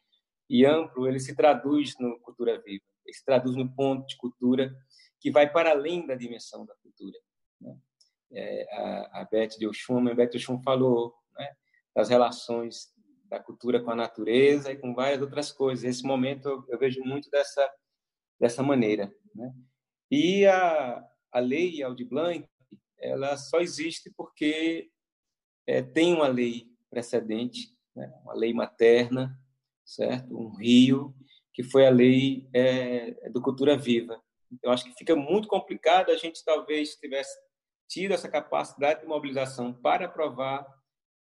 e 0.49 0.65
amplo, 0.65 1.07
ele 1.07 1.19
se 1.19 1.35
traduz 1.35 1.95
no 1.99 2.19
Cultura 2.19 2.61
Viva. 2.61 2.83
Ele 3.05 3.13
se 3.13 3.25
traduz 3.25 3.55
no 3.55 3.73
ponto 3.73 4.07
de 4.07 4.15
cultura 4.17 4.73
que 5.21 5.31
vai 5.31 5.49
para 5.49 5.69
além 5.69 6.05
da 6.05 6.15
dimensão 6.15 6.65
da 6.65 6.73
cultura. 6.75 7.17
Né? 7.61 7.77
É, 8.33 8.75
a, 8.75 9.21
a 9.21 9.25
Beth 9.31 9.57
de 9.57 9.67
Oxum, 9.67 10.07
a 10.07 10.15
Beth 10.15 10.31
de 10.31 10.45
falou 10.63 11.15
né, 11.37 11.55
das 11.95 12.09
relações 12.09 12.91
da 13.29 13.39
cultura 13.39 13.81
com 13.81 13.91
a 13.91 13.95
natureza 13.95 14.71
e 14.71 14.77
com 14.77 14.93
várias 14.93 15.21
outras 15.21 15.51
coisas. 15.51 15.85
Esse 15.85 16.03
momento 16.03 16.49
eu, 16.49 16.65
eu 16.67 16.79
vejo 16.79 17.01
muito 17.03 17.29
dessa 17.29 17.71
dessa 18.39 18.63
maneira, 18.63 19.13
né? 19.35 19.53
E 20.09 20.45
a 20.47 21.07
a 21.31 21.39
lei 21.39 21.79
Blanc, 22.09 22.45
ela 22.97 23.37
só 23.37 23.59
existe 23.59 24.11
porque 24.17 24.89
é, 25.65 25.81
tem 25.81 26.13
uma 26.13 26.27
lei 26.27 26.67
precedente, 26.89 27.73
né? 27.95 28.11
uma 28.23 28.33
lei 28.33 28.53
materna, 28.53 29.39
certo? 29.85 30.37
Um 30.37 30.49
rio 30.55 31.15
que 31.53 31.63
foi 31.63 31.85
a 31.85 31.89
lei 31.89 32.49
é, 32.53 33.29
do 33.29 33.41
Cultura 33.41 33.77
Viva. 33.77 34.21
Então 34.51 34.71
acho 34.71 34.83
que 34.83 34.93
fica 34.93 35.15
muito 35.15 35.47
complicado 35.47 36.11
a 36.11 36.17
gente 36.17 36.43
talvez 36.43 36.95
tivesse 36.95 37.35
tido 37.87 38.13
essa 38.13 38.29
capacidade 38.29 39.01
de 39.01 39.07
mobilização 39.07 39.73
para 39.73 40.05
aprovar 40.05 40.65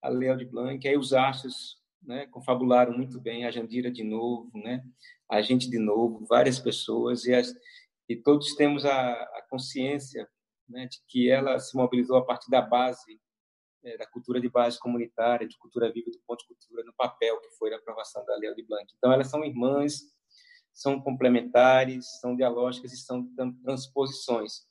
a 0.02 0.08
Lei 0.08 0.28
Aldir 0.28 0.50
Blanc, 0.50 0.86
aí 0.86 0.96
os 0.96 1.12
astros 1.12 1.80
né, 2.02 2.26
confabularam 2.26 2.92
muito 2.92 3.20
bem, 3.20 3.44
a 3.44 3.50
Jandira 3.50 3.90
de 3.90 4.04
novo, 4.04 4.50
né, 4.54 4.84
a 5.30 5.42
gente 5.42 5.68
de 5.68 5.78
novo, 5.78 6.24
várias 6.26 6.58
pessoas, 6.58 7.24
e, 7.24 7.34
as, 7.34 7.52
e 8.08 8.16
todos 8.16 8.54
temos 8.54 8.84
a, 8.84 9.12
a 9.12 9.46
consciência 9.50 10.28
né, 10.68 10.86
de 10.86 10.98
que 11.08 11.30
ela 11.30 11.58
se 11.58 11.76
mobilizou 11.76 12.16
a 12.16 12.24
partir 12.24 12.50
da 12.50 12.60
base, 12.60 13.20
é, 13.84 13.96
da 13.96 14.06
cultura 14.06 14.40
de 14.40 14.48
base 14.48 14.78
comunitária, 14.78 15.46
de 15.46 15.58
cultura 15.58 15.90
viva, 15.92 16.10
do 16.10 16.20
ponto 16.26 16.40
de 16.40 16.48
cultura, 16.48 16.84
no 16.84 16.94
papel 16.94 17.40
que 17.40 17.50
foi 17.56 17.72
a 17.72 17.76
aprovação 17.76 18.24
da 18.24 18.36
Lei 18.36 18.52
de 18.54 18.62
Blanc. 18.64 18.92
Então, 18.96 19.12
elas 19.12 19.28
são 19.28 19.44
irmãs, 19.44 20.00
são 20.76 21.00
complementares, 21.00 22.20
são 22.20 22.36
dialógicas 22.36 22.92
e 22.92 22.98
são 22.98 23.26
transposições. 23.64 24.66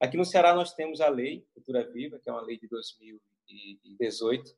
Aqui 0.00 0.16
no 0.16 0.24
Ceará 0.24 0.52
nós 0.52 0.74
temos 0.74 1.00
a 1.00 1.08
Lei 1.08 1.46
Cultura 1.54 1.88
Viva, 1.88 2.18
que 2.18 2.28
é 2.28 2.32
uma 2.32 2.42
lei 2.42 2.58
de 2.58 2.66
2018, 2.66 4.50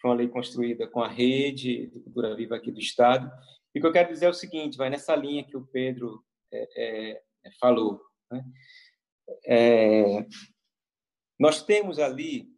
foi 0.00 0.10
uma 0.10 0.16
lei 0.16 0.28
construída 0.28 0.86
com 0.86 1.00
a 1.00 1.08
rede 1.08 1.86
de 1.86 2.00
cultura 2.00 2.34
viva 2.34 2.56
aqui 2.56 2.70
do 2.72 2.80
Estado. 2.80 3.30
E 3.74 3.78
o 3.78 3.82
que 3.82 3.86
eu 3.86 3.92
quero 3.92 4.08
dizer 4.08 4.26
é 4.26 4.28
o 4.28 4.34
seguinte, 4.34 4.76
vai 4.76 4.90
nessa 4.90 5.14
linha 5.14 5.44
que 5.44 5.56
o 5.56 5.66
Pedro 5.66 6.24
é, 6.52 7.22
é, 7.44 7.50
falou. 7.60 8.00
Né? 8.30 8.44
É, 9.44 10.26
nós 11.38 11.62
temos 11.62 12.00
ali, 12.00 12.48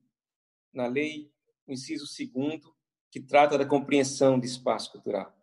na 0.72 0.86
lei, 0.86 1.30
o 1.66 1.72
inciso 1.72 2.06
segundo, 2.06 2.74
que 3.10 3.20
trata 3.20 3.58
da 3.58 3.66
compreensão 3.66 4.40
de 4.40 4.46
espaço 4.46 4.92
cultural. 4.92 5.34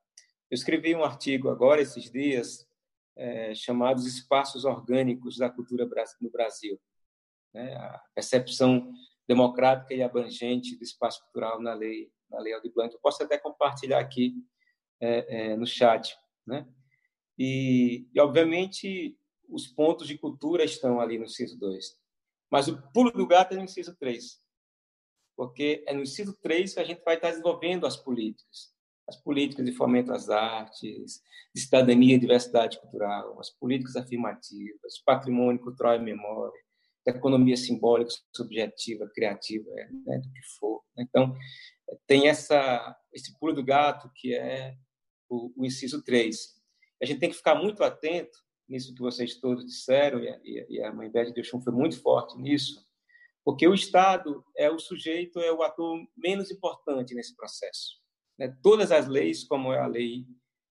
Eu 0.52 0.56
escrevi 0.56 0.94
um 0.94 1.04
artigo 1.04 1.50
agora, 1.50 1.82
esses 1.82 2.12
dias, 2.12 2.68
é, 3.16 3.56
chamado 3.56 4.02
Espaços 4.02 4.66
Orgânicos 4.66 5.38
da 5.38 5.50
Cultura 5.50 5.88
no 6.20 6.30
Brasil. 6.30 6.78
Né? 7.54 7.74
A 7.74 8.04
percepção 8.14 8.92
democrática 9.26 9.94
e 9.94 10.04
abrangente 10.04 10.76
do 10.76 10.84
espaço 10.84 11.24
cultural 11.24 11.62
na 11.62 11.74
lei 11.74 12.12
na 12.30 12.40
lei 12.40 12.54
Aldir 12.54 12.74
Blanc. 12.74 12.94
Eu 12.94 13.00
posso 13.00 13.24
até 13.24 13.38
compartilhar 13.38 14.00
aqui 14.00 14.36
é, 15.00 15.52
é, 15.52 15.56
no 15.56 15.66
chat, 15.66 16.18
né? 16.46 16.68
E, 17.38 18.08
e, 18.14 18.20
obviamente 18.20 19.18
os 19.50 19.68
pontos 19.68 20.08
de 20.08 20.18
cultura 20.18 20.64
estão 20.64 21.02
ali 21.02 21.18
no 21.18 21.26
inciso 21.26 21.60
2. 21.60 22.00
Mas 22.50 22.68
o 22.68 22.82
pulo 22.94 23.12
do 23.12 23.28
gato 23.28 23.54
é 23.54 23.58
no 23.58 23.64
inciso 23.64 23.96
3. 23.98 24.42
Porque 25.36 25.84
é 25.88 25.94
no 25.94 26.04
inciso 26.04 26.34
3 26.42 26.74
que 26.74 26.80
a 26.80 26.84
gente 26.86 27.04
vai 27.04 27.16
estar 27.16 27.30
desenvolvendo 27.30 27.86
as 27.86 27.98
políticas. 27.98 28.74
As 29.08 29.18
políticas 29.18 29.66
de 29.66 29.72
fomento 29.72 30.12
às 30.14 30.30
artes, 30.30 31.22
de 31.54 31.62
cidadania 31.62 32.16
e 32.16 32.20
diversidade 32.20 32.80
cultural, 32.80 33.40
as 33.40 33.50
políticas 33.50 33.96
afirmativas, 33.96 35.00
patrimônio 35.06 35.62
cultural 35.62 35.96
e 35.96 36.00
memória, 36.00 36.62
economia 37.06 37.58
simbólica, 37.58 38.12
subjetiva, 38.36 39.10
criativa, 39.14 39.70
né, 40.06 40.20
do 40.20 40.32
que 40.32 40.42
for. 40.60 40.82
Então, 40.98 41.36
tem 42.08 42.28
essa, 42.28 42.96
esse 43.12 43.38
pulo 43.40 43.54
do 43.54 43.64
gato 43.64 44.10
que 44.16 44.36
é 44.36 44.76
o, 45.30 45.52
o, 45.58 45.66
inciso 45.66 46.04
3. 46.04 46.38
A 47.02 47.06
gente 47.06 47.20
tem 47.20 47.30
que 47.30 47.36
ficar 47.36 47.56
muito 47.56 47.84
atento 47.84 48.38
nisso 48.70 48.94
que 48.94 49.02
vocês 49.02 49.36
todos 49.40 49.66
disseram, 49.66 50.20
e 50.24 50.30
a, 50.30 50.40
e 50.70 50.84
a 50.84 50.94
Mãe 50.94 51.10
Beth 51.10 51.32
de 51.32 51.42
Oxum 51.42 51.60
foi 51.62 51.74
muito 51.74 52.02
forte 52.02 52.38
nisso, 52.38 52.86
porque 53.44 53.68
o 53.68 53.74
Estado 53.74 54.46
é 54.56 54.70
o 54.70 54.80
sujeito, 54.80 55.40
é 55.40 55.52
o 55.52 55.64
ator 55.64 56.00
menos 56.16 56.52
importante 56.52 57.16
nesse 57.16 57.36
processo. 57.36 58.00
Né? 58.42 58.58
Todas 58.64 58.92
as 58.92 59.08
leis, 59.08 59.44
como 59.44 59.72
é 59.72 59.78
a 59.78 59.86
lei 59.86 60.26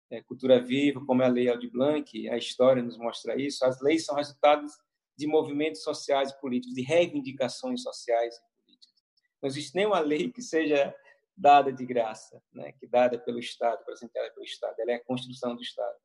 é, 0.10 0.24
Cultura 0.24 0.60
Viva, 0.60 1.06
como 1.06 1.22
é 1.22 1.26
a 1.26 1.30
lei 1.30 1.48
Aldir 1.48 1.72
Blanc, 1.72 2.28
a 2.28 2.36
história 2.36 2.82
nos 2.82 2.98
mostra 2.98 3.40
isso, 3.40 3.64
as 3.64 3.80
leis 3.80 4.06
são 4.06 4.16
resultados 4.16 4.74
de 5.16 5.28
movimentos 5.28 5.84
sociais 5.84 6.32
e 6.32 6.42
políticos, 6.42 6.74
de 6.74 6.82
reivindicações 6.82 7.84
sociais 7.84 8.36
e 8.36 8.64
políticas. 8.66 9.04
Não 9.40 9.48
existe 9.48 9.76
nenhuma 9.76 10.00
lei 10.00 10.32
que 10.32 10.42
seja 10.42 10.96
dada 11.38 11.72
de 11.72 11.86
graça, 11.86 12.42
né? 12.52 12.72
que 12.72 12.88
dada 12.88 13.20
pelo 13.20 13.38
Estado, 13.38 13.76
apresentada 13.82 14.32
pelo 14.32 14.46
Estado, 14.46 14.74
ela 14.80 14.94
é 14.94 14.96
a 14.96 15.06
construção 15.06 15.56
do 15.56 15.62
Estado. 15.62 15.96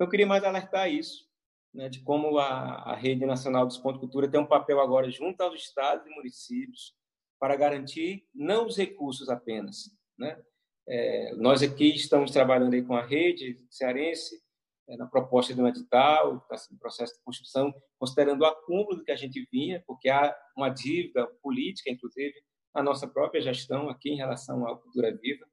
Eu 0.00 0.08
queria 0.08 0.26
mais 0.26 0.42
alertar 0.42 0.90
isso, 0.90 1.30
né, 1.72 1.88
de 1.88 2.02
como 2.02 2.38
a, 2.38 2.90
a 2.90 2.96
Rede 2.96 3.24
Nacional 3.24 3.66
dos 3.66 3.78
Pontos 3.78 4.00
de 4.00 4.06
Cultura 4.06 4.28
tem 4.28 4.40
um 4.40 4.46
papel 4.46 4.80
agora 4.80 5.08
junto 5.10 5.40
aos 5.40 5.60
estados 5.60 6.04
e 6.06 6.10
municípios 6.10 6.92
para 7.38 7.54
garantir 7.54 8.26
não 8.34 8.66
os 8.66 8.76
recursos 8.76 9.28
apenas. 9.28 9.90
Né? 10.18 10.40
É, 10.86 11.34
nós 11.36 11.62
aqui 11.62 11.94
estamos 11.94 12.30
trabalhando 12.30 12.74
aí 12.74 12.82
com 12.82 12.94
a 12.94 13.04
rede 13.04 13.58
cearense 13.70 14.42
é, 14.88 14.96
na 14.96 15.06
proposta 15.06 15.54
de 15.54 15.60
um 15.60 15.66
edital, 15.66 16.46
em 16.70 16.76
processo 16.76 17.14
de 17.14 17.22
construção, 17.24 17.74
considerando 17.98 18.42
o 18.42 18.46
acúmulo 18.46 18.96
do 18.96 19.04
que 19.04 19.12
a 19.12 19.16
gente 19.16 19.48
vinha, 19.50 19.82
porque 19.86 20.10
há 20.10 20.36
uma 20.56 20.68
dívida 20.68 21.26
política, 21.42 21.90
inclusive, 21.90 22.34
na 22.74 22.82
nossa 22.82 23.08
própria 23.08 23.40
gestão 23.40 23.88
aqui 23.88 24.10
em 24.10 24.16
relação 24.16 24.66
à 24.66 24.76
cultura 24.76 25.16
viva, 25.16 25.46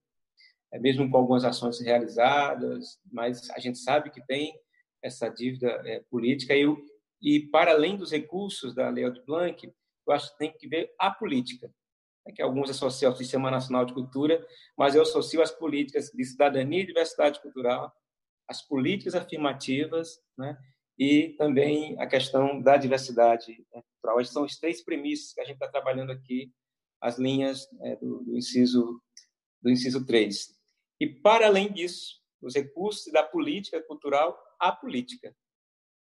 é, 0.74 0.80
mesmo 0.80 1.10
com 1.10 1.18
algumas 1.18 1.45
ações 1.45 1.80
realizadas, 1.80 2.99
mas 3.12 3.49
a 3.52 3.60
gente 3.60 3.78
sabe 3.78 4.10
que 4.10 4.26
tem 4.26 4.53
essa 5.02 5.30
dívida 5.30 5.82
é, 5.86 6.02
política. 6.10 6.56
E, 6.56 6.66
e, 7.22 7.40
para 7.48 7.72
além 7.72 7.98
dos 7.98 8.12
recursos 8.12 8.74
da 8.76 8.90
Lei 8.90 9.06
Aldir 9.06 9.24
Blanc, 9.26 9.66
eu 10.08 10.14
acho 10.14 10.32
que 10.32 10.38
tem 10.38 10.52
que 10.58 10.68
ver 10.68 10.94
a 10.99 11.12
política, 11.12 11.72
né, 12.26 12.34
que 12.34 12.41
alguns 12.41 12.69
associam 12.69 13.11
ao 13.11 13.18
Sistema 13.18 13.52
Nacional 13.52 13.85
de 13.85 13.93
Cultura, 13.93 14.45
mas 14.77 14.95
eu 14.95 15.02
associo 15.02 15.41
as 15.41 15.52
políticas 15.52 16.10
de 16.11 16.23
cidadania 16.26 16.81
e 16.81 16.85
diversidade 16.85 17.41
cultural, 17.41 17.91
as 18.48 18.61
políticas 18.61 19.15
afirmativas, 19.15 20.19
né, 20.38 20.57
e 20.98 21.30
também 21.38 21.99
a 21.99 22.06
questão 22.06 22.61
da 22.61 22.77
diversidade 22.77 23.65
né, 23.73 23.81
cultural. 23.93 24.19
Essas 24.19 24.34
são 24.34 24.43
as 24.43 24.57
três 24.57 24.84
premissas 24.84 25.34
que 25.34 25.41
a 25.41 25.45
gente 25.45 25.56
está 25.56 25.68
trabalhando 25.68 26.11
aqui, 26.11 26.52
as 27.02 27.18
linhas 27.18 27.68
é, 27.81 27.95
do, 27.95 28.23
do, 28.23 28.38
inciso 28.38 29.02
do 29.61 29.69
inciso 29.69 30.06
3. 30.06 30.49
E, 30.99 31.07
para 31.07 31.48
além 31.48 31.72
disso, 31.72 32.22
os 32.41 32.56
recursos 32.56 33.11
da 33.11 33.23
política 33.23 33.81
cultural 33.81 34.38
à 34.60 34.72
política. 34.72 35.35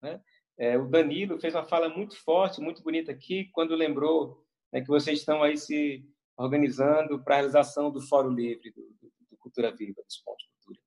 Né? 0.01 0.21
É, 0.57 0.77
o 0.77 0.87
Danilo 0.87 1.39
fez 1.39 1.53
uma 1.53 1.65
fala 1.65 1.89
muito 1.89 2.17
forte, 2.17 2.61
muito 2.61 2.81
bonita 2.81 3.11
aqui, 3.11 3.49
quando 3.51 3.75
lembrou 3.75 4.44
né, 4.71 4.81
que 4.81 4.87
vocês 4.87 5.19
estão 5.19 5.41
aí 5.41 5.57
se 5.57 6.05
organizando 6.37 7.23
para 7.23 7.35
a 7.35 7.37
realização 7.37 7.91
do 7.91 8.01
Fórum 8.01 8.31
Livre, 8.31 8.71
do, 8.71 8.81
do, 9.01 9.37
Cultura 9.37 9.71
Viva, 9.71 10.01
dos 10.03 10.17
Pontos 10.17 10.45
Cultura. 10.57 10.79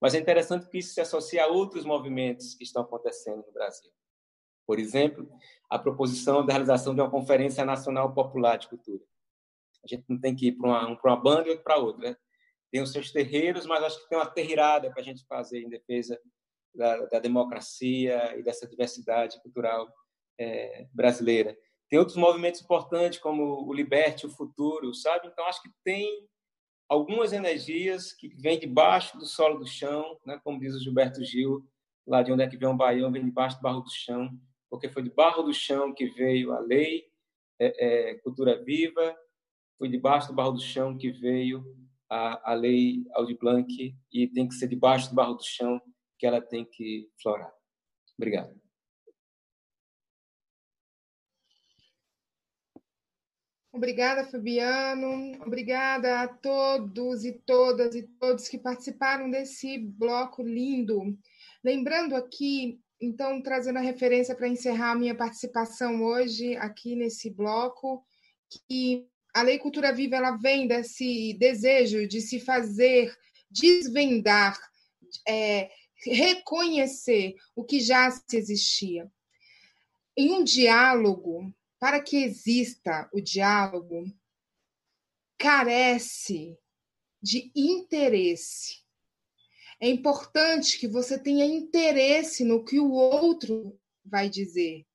Mas 0.00 0.14
é 0.14 0.18
interessante 0.18 0.68
que 0.68 0.78
isso 0.78 0.92
se 0.92 1.00
associe 1.00 1.38
a 1.38 1.46
outros 1.46 1.84
movimentos 1.84 2.54
que 2.54 2.64
estão 2.64 2.82
acontecendo 2.82 3.44
no 3.46 3.52
Brasil. 3.52 3.90
Por 4.66 4.78
exemplo, 4.78 5.28
a 5.70 5.78
proposição 5.78 6.44
da 6.44 6.52
realização 6.52 6.94
de 6.94 7.00
uma 7.00 7.10
Conferência 7.10 7.64
Nacional 7.64 8.12
Popular 8.12 8.56
de 8.56 8.68
Cultura. 8.68 9.02
A 9.84 9.86
gente 9.86 10.04
não 10.08 10.20
tem 10.20 10.34
que 10.34 10.48
ir 10.48 10.52
para 10.52 10.68
uma, 10.68 11.00
uma 11.04 11.16
banda 11.16 11.48
e 11.48 11.56
para 11.56 11.78
outra. 11.78 12.10
Né? 12.10 12.16
Tem 12.70 12.82
os 12.82 12.92
seus 12.92 13.10
terreiros, 13.10 13.66
mas 13.66 13.82
acho 13.82 14.02
que 14.02 14.08
tem 14.08 14.18
uma 14.18 14.30
terreirada 14.30 14.90
para 14.90 15.00
a 15.00 15.04
gente 15.04 15.24
fazer 15.26 15.60
em 15.60 15.68
defesa 15.68 16.18
da, 16.74 17.06
da 17.06 17.18
democracia 17.18 18.36
e 18.36 18.42
dessa 18.42 18.66
diversidade 18.66 19.40
cultural 19.42 19.92
é, 20.38 20.86
brasileira. 20.92 21.56
Tem 21.92 21.98
outros 21.98 22.16
movimentos 22.16 22.62
importantes, 22.62 23.18
como 23.18 23.68
o 23.68 23.70
Liberte, 23.70 24.24
o 24.24 24.30
Futuro, 24.30 24.94
sabe? 24.94 25.28
Então, 25.28 25.44
acho 25.44 25.60
que 25.60 25.68
tem 25.84 26.26
algumas 26.88 27.34
energias 27.34 28.14
que 28.14 28.28
vêm 28.28 28.58
debaixo 28.58 29.18
do 29.18 29.26
solo 29.26 29.58
do 29.58 29.66
chão, 29.66 30.18
né? 30.24 30.40
como 30.42 30.58
diz 30.58 30.74
o 30.74 30.80
Gilberto 30.80 31.22
Gil, 31.22 31.62
lá 32.06 32.22
de 32.22 32.32
onde 32.32 32.44
é 32.44 32.48
que 32.48 32.56
vem 32.56 32.70
o 32.70 32.74
Baião, 32.74 33.12
vem 33.12 33.22
debaixo 33.22 33.58
do 33.58 33.62
barro 33.62 33.82
do 33.82 33.90
chão, 33.90 34.30
porque 34.70 34.88
foi 34.88 35.02
de 35.02 35.10
barro 35.10 35.42
do 35.42 35.52
chão 35.52 35.92
que 35.92 36.06
veio 36.06 36.54
a 36.54 36.60
lei 36.60 37.04
é, 37.60 38.12
é, 38.12 38.14
Cultura 38.20 38.64
Viva, 38.64 39.14
foi 39.76 39.86
debaixo 39.86 40.28
do 40.28 40.34
barro 40.34 40.52
do 40.52 40.62
chão 40.62 40.96
que 40.96 41.10
veio 41.10 41.62
a, 42.08 42.52
a 42.52 42.54
lei 42.54 43.04
Aldir 43.12 43.36
Blanc 43.38 43.94
e 44.10 44.28
tem 44.28 44.48
que 44.48 44.54
ser 44.54 44.66
debaixo 44.66 45.10
do 45.10 45.14
barro 45.14 45.34
do 45.34 45.44
chão 45.44 45.78
que 46.18 46.26
ela 46.26 46.40
tem 46.40 46.64
que 46.64 47.10
florar. 47.20 47.52
Obrigado. 48.16 48.61
Obrigada, 53.72 54.26
Fabiano. 54.26 55.42
Obrigada 55.42 56.20
a 56.20 56.28
todos 56.28 57.24
e 57.24 57.32
todas 57.32 57.94
e 57.94 58.02
todos 58.20 58.46
que 58.46 58.58
participaram 58.58 59.30
desse 59.30 59.78
bloco 59.78 60.42
lindo. 60.42 61.18
Lembrando 61.64 62.14
aqui, 62.14 62.78
então, 63.00 63.40
trazendo 63.40 63.78
a 63.78 63.82
referência 63.82 64.34
para 64.34 64.46
encerrar 64.46 64.90
a 64.90 64.94
minha 64.94 65.14
participação 65.14 66.02
hoje 66.02 66.54
aqui 66.56 66.94
nesse 66.94 67.30
bloco, 67.30 68.04
que 68.68 69.06
a 69.34 69.40
Lei 69.40 69.58
Cultura 69.58 69.90
Viva 69.90 70.16
ela 70.16 70.36
vem 70.36 70.66
desse 70.68 71.32
desejo 71.38 72.06
de 72.06 72.20
se 72.20 72.38
fazer 72.40 73.16
desvendar 73.50 74.58
é, 75.26 75.70
reconhecer 76.04 77.34
o 77.56 77.64
que 77.64 77.80
já 77.80 78.10
se 78.10 78.36
existia. 78.36 79.10
Em 80.16 80.32
um 80.32 80.44
diálogo, 80.44 81.50
para 81.82 82.00
que 82.00 82.16
exista 82.18 83.10
o 83.12 83.20
diálogo, 83.20 84.04
carece 85.36 86.56
de 87.20 87.50
interesse. 87.56 88.84
É 89.80 89.88
importante 89.88 90.78
que 90.78 90.86
você 90.86 91.18
tenha 91.18 91.44
interesse 91.44 92.44
no 92.44 92.64
que 92.64 92.78
o 92.78 92.92
outro 92.92 93.76
vai 94.04 94.30
dizer. 94.30 94.86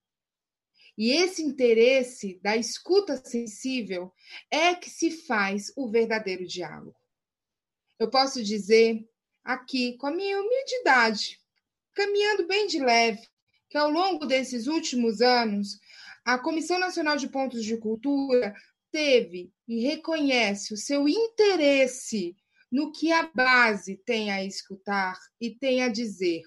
E 0.97 1.11
esse 1.11 1.43
interesse 1.43 2.39
da 2.41 2.55
escuta 2.55 3.18
sensível 3.18 4.14
é 4.49 4.73
que 4.73 4.89
se 4.89 5.11
faz 5.11 5.73
o 5.76 5.91
verdadeiro 5.91 6.47
diálogo. 6.47 6.95
Eu 7.99 8.09
posso 8.09 8.41
dizer 8.41 9.05
aqui 9.43 9.97
com 9.97 10.07
a 10.07 10.11
minha 10.11 10.39
humildade, 10.39 11.38
caminhando 11.93 12.47
bem 12.47 12.65
de 12.65 12.80
leve, 12.80 13.27
que 13.69 13.77
ao 13.77 13.89
longo 13.89 14.26
desses 14.26 14.68
últimos 14.68 15.19
anos, 15.19 15.77
a 16.27 16.37
Comissão 16.37 16.77
Nacional 16.77 17.15
de 17.15 17.29
Pontos 17.29 17.63
de 17.63 17.77
Cultura 17.77 18.53
teve 18.91 19.49
e 19.65 19.79
reconhece 19.79 20.73
o 20.73 20.77
seu 20.77 21.07
interesse 21.07 22.35
no 22.69 22.91
que 22.91 23.13
a 23.13 23.31
base 23.33 23.95
tem 24.05 24.29
a 24.29 24.43
escutar 24.43 25.17
e 25.39 25.55
tem 25.55 25.81
a 25.81 25.87
dizer. 25.87 26.41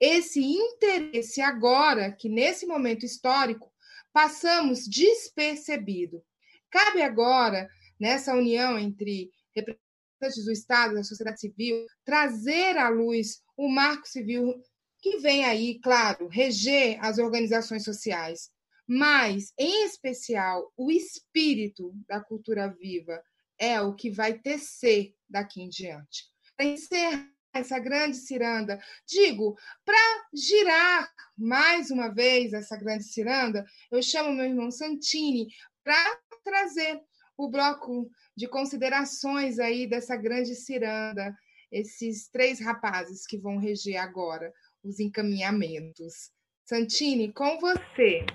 Esse 0.00 0.40
interesse 0.40 1.42
agora, 1.42 2.10
que 2.10 2.26
nesse 2.26 2.64
momento 2.64 3.04
histórico, 3.04 3.70
passamos 4.14 4.88
despercebido. 4.88 6.24
Cabe 6.70 7.02
agora, 7.02 7.68
nessa 8.00 8.34
união 8.34 8.78
entre 8.78 9.30
representantes 9.54 10.42
do 10.42 10.52
Estado, 10.52 10.94
da 10.94 11.04
sociedade 11.04 11.38
civil, 11.38 11.84
trazer 12.02 12.78
à 12.78 12.88
luz 12.88 13.42
o 13.58 13.68
marco 13.68 14.08
civil 14.08 14.54
que 15.02 15.18
vem 15.18 15.44
aí, 15.44 15.78
claro, 15.80 16.28
reger 16.28 16.96
as 17.04 17.18
organizações 17.18 17.84
sociais, 17.84 18.50
mas, 18.94 19.54
em 19.58 19.86
especial, 19.86 20.70
o 20.76 20.90
espírito 20.90 21.94
da 22.06 22.20
cultura 22.20 22.68
viva 22.68 23.24
é 23.58 23.80
o 23.80 23.94
que 23.94 24.10
vai 24.10 24.38
tecer 24.38 25.14
daqui 25.26 25.62
em 25.62 25.68
diante. 25.70 26.26
Para 26.54 26.66
encerrar 26.66 27.26
essa 27.54 27.78
grande 27.78 28.18
ciranda, 28.18 28.78
digo, 29.06 29.56
para 29.82 30.28
girar 30.34 31.10
mais 31.38 31.90
uma 31.90 32.08
vez 32.08 32.52
essa 32.52 32.76
grande 32.76 33.04
ciranda, 33.04 33.64
eu 33.90 34.02
chamo 34.02 34.34
meu 34.34 34.44
irmão 34.44 34.70
Santini 34.70 35.48
para 35.82 36.20
trazer 36.44 37.00
o 37.34 37.48
bloco 37.48 38.10
de 38.36 38.46
considerações 38.46 39.58
aí 39.58 39.86
dessa 39.86 40.16
grande 40.16 40.54
ciranda, 40.54 41.34
esses 41.70 42.28
três 42.28 42.60
rapazes 42.60 43.26
que 43.26 43.38
vão 43.38 43.56
reger 43.56 43.96
agora 43.96 44.52
os 44.84 45.00
encaminhamentos. 45.00 46.30
Santini, 46.66 47.32
com 47.32 47.58
você. 47.58 48.26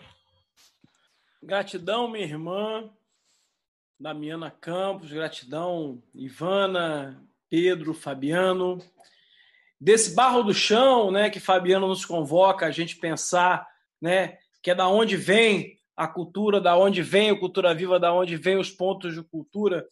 Gratidão, 1.47 2.09
minha 2.09 2.25
irmã, 2.25 2.89
Damiana 3.97 4.51
Campos, 4.51 5.13
gratidão, 5.13 6.03
Ivana, 6.13 7.25
Pedro, 7.49 7.93
Fabiano. 7.93 8.79
Desse 9.79 10.13
barro 10.13 10.43
do 10.43 10.53
chão, 10.53 11.09
né, 11.09 11.29
que 11.29 11.39
Fabiano 11.39 11.87
nos 11.87 12.03
convoca 12.03 12.65
a 12.65 12.69
gente 12.69 12.97
pensar, 12.97 13.65
né, 14.01 14.37
que 14.61 14.71
é 14.71 14.75
da 14.75 14.89
onde 14.89 15.15
vem 15.15 15.79
a 15.95 16.05
cultura, 16.05 16.59
da 16.59 16.77
onde 16.77 17.01
vem 17.01 17.29
a 17.29 17.39
cultura 17.39 17.73
viva, 17.73 17.97
da 17.97 18.11
onde 18.11 18.35
vem 18.35 18.57
os 18.57 18.69
pontos 18.69 19.15
de 19.15 19.23
cultura, 19.23 19.87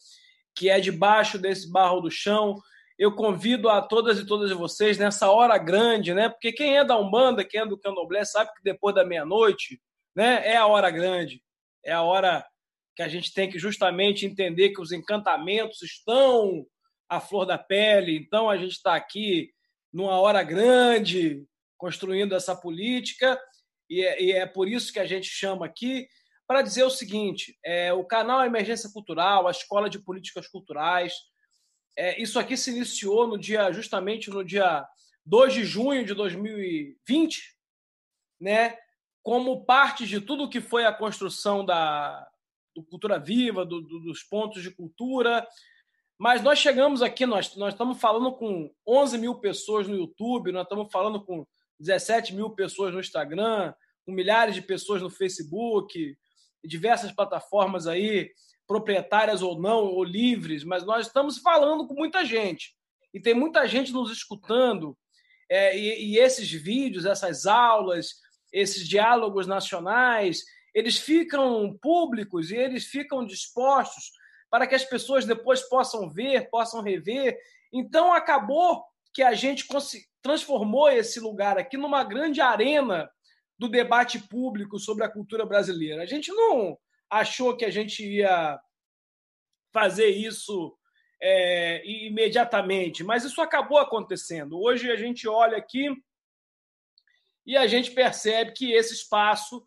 que 0.54 0.68
é 0.68 0.78
debaixo 0.78 1.38
desse 1.38 1.72
barro 1.72 2.02
do 2.02 2.10
chão. 2.10 2.54
Eu 2.98 3.14
convido 3.14 3.70
a 3.70 3.80
todas 3.80 4.18
e 4.18 4.26
todas 4.26 4.50
vocês 4.50 4.98
nessa 4.98 5.30
hora 5.30 5.56
grande, 5.56 6.12
né? 6.12 6.28
Porque 6.28 6.52
quem 6.52 6.76
é 6.76 6.84
da 6.84 6.98
Umbanda, 6.98 7.42
quem 7.42 7.62
é 7.62 7.66
do 7.66 7.78
Candomblé, 7.78 8.26
sabe 8.26 8.52
que 8.52 8.62
depois 8.62 8.94
da 8.94 9.06
meia-noite, 9.06 9.80
né, 10.14 10.46
é 10.46 10.58
a 10.58 10.66
hora 10.66 10.90
grande. 10.90 11.45
É 11.86 11.92
a 11.92 12.02
hora 12.02 12.44
que 12.96 13.02
a 13.02 13.08
gente 13.08 13.32
tem 13.32 13.48
que 13.48 13.58
justamente 13.58 14.26
entender 14.26 14.70
que 14.70 14.80
os 14.80 14.90
encantamentos 14.90 15.82
estão 15.82 16.66
à 17.08 17.20
flor 17.20 17.46
da 17.46 17.56
pele. 17.56 18.16
Então 18.16 18.50
a 18.50 18.56
gente 18.56 18.72
está 18.72 18.96
aqui 18.96 19.50
numa 19.92 20.18
hora 20.18 20.42
grande 20.42 21.44
construindo 21.78 22.34
essa 22.34 22.56
política 22.56 23.38
e 23.88 24.02
é, 24.02 24.22
e 24.22 24.32
é 24.32 24.46
por 24.46 24.68
isso 24.68 24.92
que 24.92 24.98
a 24.98 25.06
gente 25.06 25.28
chama 25.28 25.64
aqui 25.64 26.08
para 26.46 26.62
dizer 26.62 26.84
o 26.84 26.90
seguinte: 26.90 27.56
é, 27.64 27.92
o 27.92 28.04
canal 28.04 28.44
Emergência 28.44 28.90
Cultural, 28.90 29.46
a 29.46 29.50
Escola 29.50 29.88
de 29.88 29.98
Políticas 29.98 30.48
Culturais, 30.48 31.12
É, 31.98 32.20
isso 32.20 32.38
aqui 32.38 32.56
se 32.58 32.70
iniciou 32.70 33.26
no 33.26 33.38
dia, 33.38 33.72
justamente 33.72 34.28
no 34.28 34.44
dia 34.44 34.86
2 35.24 35.54
de 35.54 35.64
junho 35.64 36.04
de 36.04 36.14
2020, 36.14 37.56
né? 38.38 38.76
Como 39.26 39.64
parte 39.64 40.06
de 40.06 40.20
tudo 40.20 40.48
que 40.48 40.60
foi 40.60 40.84
a 40.84 40.92
construção 40.92 41.64
da 41.64 42.24
do 42.76 42.84
Cultura 42.84 43.18
Viva, 43.18 43.64
do, 43.64 43.80
do, 43.80 43.98
dos 43.98 44.22
pontos 44.22 44.62
de 44.62 44.70
cultura. 44.70 45.44
Mas 46.16 46.42
nós 46.42 46.60
chegamos 46.60 47.02
aqui, 47.02 47.26
nós, 47.26 47.56
nós 47.56 47.74
estamos 47.74 47.98
falando 47.98 48.30
com 48.36 48.70
11 48.86 49.18
mil 49.18 49.34
pessoas 49.40 49.88
no 49.88 49.96
YouTube, 49.96 50.52
nós 50.52 50.62
estamos 50.62 50.92
falando 50.92 51.24
com 51.24 51.44
17 51.80 52.34
mil 52.36 52.50
pessoas 52.50 52.94
no 52.94 53.00
Instagram, 53.00 53.74
com 54.04 54.12
milhares 54.12 54.54
de 54.54 54.62
pessoas 54.62 55.02
no 55.02 55.10
Facebook, 55.10 56.16
diversas 56.64 57.10
plataformas 57.10 57.88
aí, 57.88 58.30
proprietárias 58.64 59.42
ou 59.42 59.60
não, 59.60 59.86
ou 59.86 60.04
livres, 60.04 60.62
mas 60.62 60.84
nós 60.84 61.08
estamos 61.08 61.38
falando 61.38 61.84
com 61.88 61.94
muita 61.94 62.24
gente. 62.24 62.76
E 63.12 63.20
tem 63.20 63.34
muita 63.34 63.66
gente 63.66 63.92
nos 63.92 64.12
escutando. 64.12 64.96
É, 65.50 65.76
e, 65.76 66.12
e 66.12 66.18
esses 66.18 66.48
vídeos, 66.52 67.04
essas 67.04 67.46
aulas, 67.46 68.25
esses 68.52 68.88
diálogos 68.88 69.46
nacionais, 69.46 70.42
eles 70.74 70.98
ficam 70.98 71.76
públicos 71.80 72.50
e 72.50 72.56
eles 72.56 72.84
ficam 72.84 73.24
dispostos 73.24 74.12
para 74.50 74.66
que 74.66 74.74
as 74.74 74.84
pessoas 74.84 75.24
depois 75.24 75.62
possam 75.62 76.08
ver, 76.08 76.48
possam 76.50 76.82
rever. 76.82 77.38
Então, 77.72 78.12
acabou 78.12 78.84
que 79.12 79.22
a 79.22 79.34
gente 79.34 79.66
transformou 80.22 80.90
esse 80.90 81.18
lugar 81.18 81.58
aqui 81.58 81.76
numa 81.76 82.04
grande 82.04 82.40
arena 82.40 83.10
do 83.58 83.68
debate 83.68 84.18
público 84.18 84.78
sobre 84.78 85.04
a 85.04 85.08
cultura 85.08 85.46
brasileira. 85.46 86.02
A 86.02 86.06
gente 86.06 86.30
não 86.32 86.78
achou 87.08 87.56
que 87.56 87.64
a 87.64 87.70
gente 87.70 88.04
ia 88.04 88.60
fazer 89.72 90.08
isso 90.08 90.76
é, 91.20 91.82
imediatamente, 91.86 93.02
mas 93.02 93.24
isso 93.24 93.40
acabou 93.40 93.78
acontecendo. 93.78 94.60
Hoje 94.60 94.90
a 94.90 94.96
gente 94.96 95.26
olha 95.26 95.56
aqui 95.56 95.88
e 97.46 97.56
a 97.56 97.66
gente 97.66 97.92
percebe 97.92 98.52
que 98.52 98.72
esse 98.72 98.92
espaço 98.94 99.64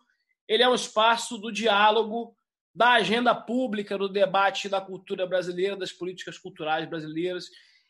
ele 0.49 0.64
é 0.64 0.68
um 0.68 0.73
espaço 0.73 1.38
do 1.38 1.51
diálogo, 1.51 2.35
da 2.73 2.93
agenda 2.93 3.35
pública, 3.35 3.95
do 3.95 4.10
debate 4.10 4.68
da 4.68 4.81
cultura 4.81 5.27
brasileira, 5.27 5.77
das 5.77 5.91
políticas 5.91 6.39
culturais 6.39 6.89
brasileiras, 6.89 7.45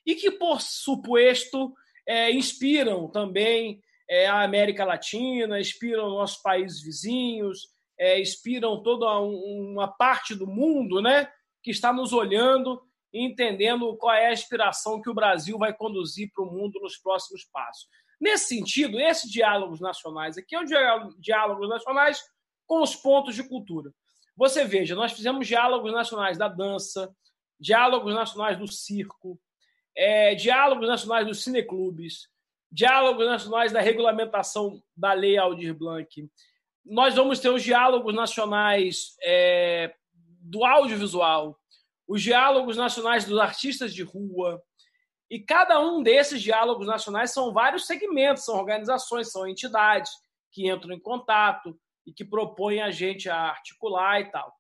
e 0.06 0.14
que, 0.14 0.30
por 0.30 0.62
suposto, 0.62 1.74
é, 2.06 2.30
inspiram 2.32 3.08
também 3.08 3.82
é, 4.10 4.28
a 4.28 4.44
América 4.44 4.84
Latina, 4.84 5.60
inspiram 5.60 6.10
nossos 6.10 6.42
países 6.42 6.82
vizinhos, 6.82 7.70
é, 7.98 8.20
inspiram 8.20 8.84
toda 8.84 9.08
uma 9.20 9.88
parte 9.88 10.36
do 10.36 10.46
mundo 10.46 11.02
né, 11.02 11.32
que 11.64 11.72
está 11.72 11.94
nos 11.94 12.12
olhando 12.12 12.82
e 13.14 13.24
entendendo 13.24 13.96
qual 13.96 14.14
é 14.14 14.28
a 14.28 14.34
inspiração 14.34 15.02
que 15.02 15.10
o 15.10 15.14
Brasil 15.14 15.58
vai 15.58 15.74
conduzir 15.74 16.30
para 16.34 16.44
o 16.44 16.52
mundo 16.52 16.78
nos 16.82 16.98
próximos 16.98 17.46
passos. 17.46 17.88
Nesse 18.20 18.48
sentido, 18.48 19.00
esses 19.00 19.32
diálogos 19.32 19.80
nacionais 19.80 20.38
aqui 20.38 20.56
é 20.56 20.60
um 20.60 20.66
diálogos 21.18 21.70
nacionais 21.70 22.22
com 22.68 22.82
os 22.82 22.96
pontos 22.96 23.36
de 23.36 23.44
cultura. 23.44 23.94
Você 24.36 24.66
veja, 24.66 24.96
nós 24.96 25.12
fizemos 25.12 25.48
diálogos 25.48 25.92
nacionais 25.92 26.38
da 26.38 26.48
dança, 26.48 27.14
diálogos 27.60 28.14
nacionais 28.14 28.58
do 28.58 28.68
circo, 28.68 29.40
é, 29.96 30.36
diálogos 30.36 30.88
nacionais 30.88 31.28
dos 31.28 31.44
cineclubes, 31.44 32.30
diálogos 32.72 33.26
nacionais 33.26 33.72
da 33.72 33.82
regulamentação 33.82 34.82
da 34.96 35.14
lei 35.14 35.38
Aldir 35.38 35.74
Blanc. 35.74 36.30
Nós 36.86 37.16
vamos 37.16 37.40
ter 37.40 37.50
os 37.50 37.64
diálogos 37.64 38.14
nacionais 38.14 39.16
é, 39.24 39.94
do 40.14 40.64
audiovisual, 40.64 41.60
os 42.08 42.22
diálogos 42.22 42.78
nacionais 42.78 43.26
dos 43.26 43.38
artistas 43.38 43.94
de 43.94 44.04
rua. 44.04 44.62
E 45.30 45.40
cada 45.40 45.80
um 45.80 46.02
desses 46.02 46.42
diálogos 46.42 46.88
nacionais 46.88 47.32
são 47.32 47.54
vários 47.54 47.86
segmentos, 47.86 48.46
são 48.46 48.58
organizações, 48.58 49.32
são 49.32 49.48
entidades 49.48 50.12
que 50.52 50.70
entram 50.70 50.94
em 50.94 51.00
contato 51.00 51.80
e 52.06 52.12
que 52.12 52.26
propõem 52.26 52.82
a 52.82 52.90
gente 52.90 53.30
a 53.30 53.38
articular 53.38 54.20
e 54.22 54.32
tal. 54.32 54.52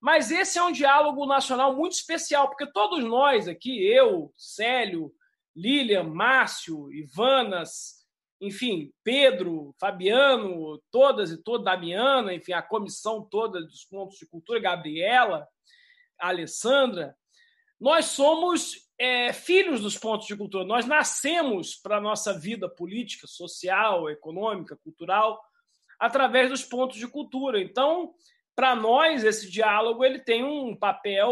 Mas 0.00 0.30
esse 0.30 0.58
é 0.58 0.62
um 0.62 0.70
diálogo 0.70 1.26
nacional 1.26 1.74
muito 1.74 1.92
especial, 1.92 2.48
porque 2.48 2.70
todos 2.70 3.02
nós 3.02 3.48
aqui, 3.48 3.82
eu, 3.84 4.32
Célio, 4.36 5.12
Lilian, 5.56 6.04
Márcio, 6.04 6.92
Ivanas, 6.92 8.06
enfim, 8.40 8.92
Pedro, 9.02 9.74
Fabiano, 9.80 10.80
todas 10.92 11.32
e 11.32 11.42
toda, 11.42 11.64
Damiana, 11.64 12.32
enfim, 12.32 12.52
a 12.52 12.62
comissão 12.62 13.22
toda 13.24 13.60
dos 13.60 13.84
pontos 13.84 14.18
de 14.18 14.26
cultura, 14.28 14.60
Gabriela, 14.60 15.48
Alessandra, 16.16 17.16
nós 17.80 18.06
somos 18.06 18.87
é, 18.98 19.32
filhos 19.32 19.80
dos 19.80 19.96
pontos 19.96 20.26
de 20.26 20.36
cultura. 20.36 20.64
Nós 20.64 20.84
nascemos 20.84 21.76
para 21.76 21.98
a 21.98 22.00
nossa 22.00 22.36
vida 22.36 22.68
política, 22.68 23.26
social, 23.26 24.10
econômica, 24.10 24.76
cultural, 24.76 25.40
através 25.98 26.50
dos 26.50 26.64
pontos 26.64 26.98
de 26.98 27.06
cultura. 27.06 27.60
Então, 27.60 28.12
para 28.56 28.74
nós, 28.74 29.22
esse 29.22 29.48
diálogo 29.48 30.04
ele 30.04 30.18
tem 30.18 30.42
um 30.42 30.74
papel 30.74 31.30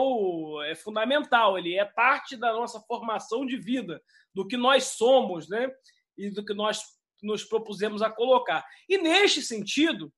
é, 0.64 0.76
fundamental, 0.76 1.59
ele 1.59 1.74
é 1.74 1.84
parte 1.84 2.36
da 2.36 2.52
nossa 2.52 2.80
formação 2.80 3.44
de 3.44 3.56
vida, 3.56 4.01
do 4.32 4.47
que 4.47 4.56
nós 4.56 4.84
somos, 4.84 5.48
né? 5.48 5.68
E 6.16 6.30
do 6.30 6.44
que 6.44 6.55
nós 6.55 6.82
nos 7.22 7.43
propusemos 7.43 8.01
a 8.01 8.10
colocar. 8.10 8.64
E 8.88 8.97
neste 8.98 9.43
sentido, 9.43 10.12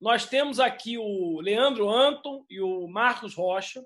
nós 0.00 0.24
temos 0.24 0.58
aqui 0.58 0.96
o 0.96 1.40
Leandro 1.40 1.90
Anton 1.90 2.44
e 2.48 2.60
o 2.60 2.88
Marcos 2.88 3.34
Rocha, 3.34 3.84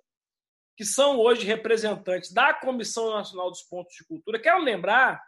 que 0.76 0.84
são 0.84 1.18
hoje 1.18 1.46
representantes 1.46 2.32
da 2.32 2.52
Comissão 2.52 3.12
Nacional 3.12 3.51
dos 3.51 3.62
Pontos 3.62 3.94
de 3.94 4.05
Cultura. 4.05 4.40
Quero 4.40 4.62
lembrar 4.62 5.22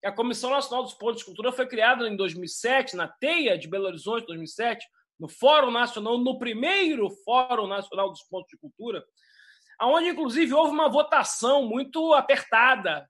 que 0.00 0.06
a 0.06 0.12
Comissão 0.12 0.50
Nacional 0.50 0.82
dos 0.82 0.94
Pontos 0.94 1.20
de 1.20 1.24
Cultura 1.24 1.52
foi 1.52 1.66
criada 1.66 2.06
em 2.08 2.16
2007, 2.16 2.96
na 2.96 3.08
TEIA 3.08 3.56
de 3.56 3.68
Belo 3.68 3.86
Horizonte, 3.86 4.26
2007, 4.26 4.86
no 5.18 5.28
Fórum 5.28 5.70
Nacional, 5.70 6.18
no 6.18 6.38
primeiro 6.38 7.08
Fórum 7.24 7.66
Nacional 7.66 8.10
dos 8.10 8.22
Pontos 8.24 8.48
de 8.50 8.58
Cultura, 8.58 9.04
onde, 9.80 10.08
inclusive, 10.08 10.52
houve 10.52 10.72
uma 10.72 10.88
votação 10.88 11.64
muito 11.64 12.12
apertada 12.12 13.08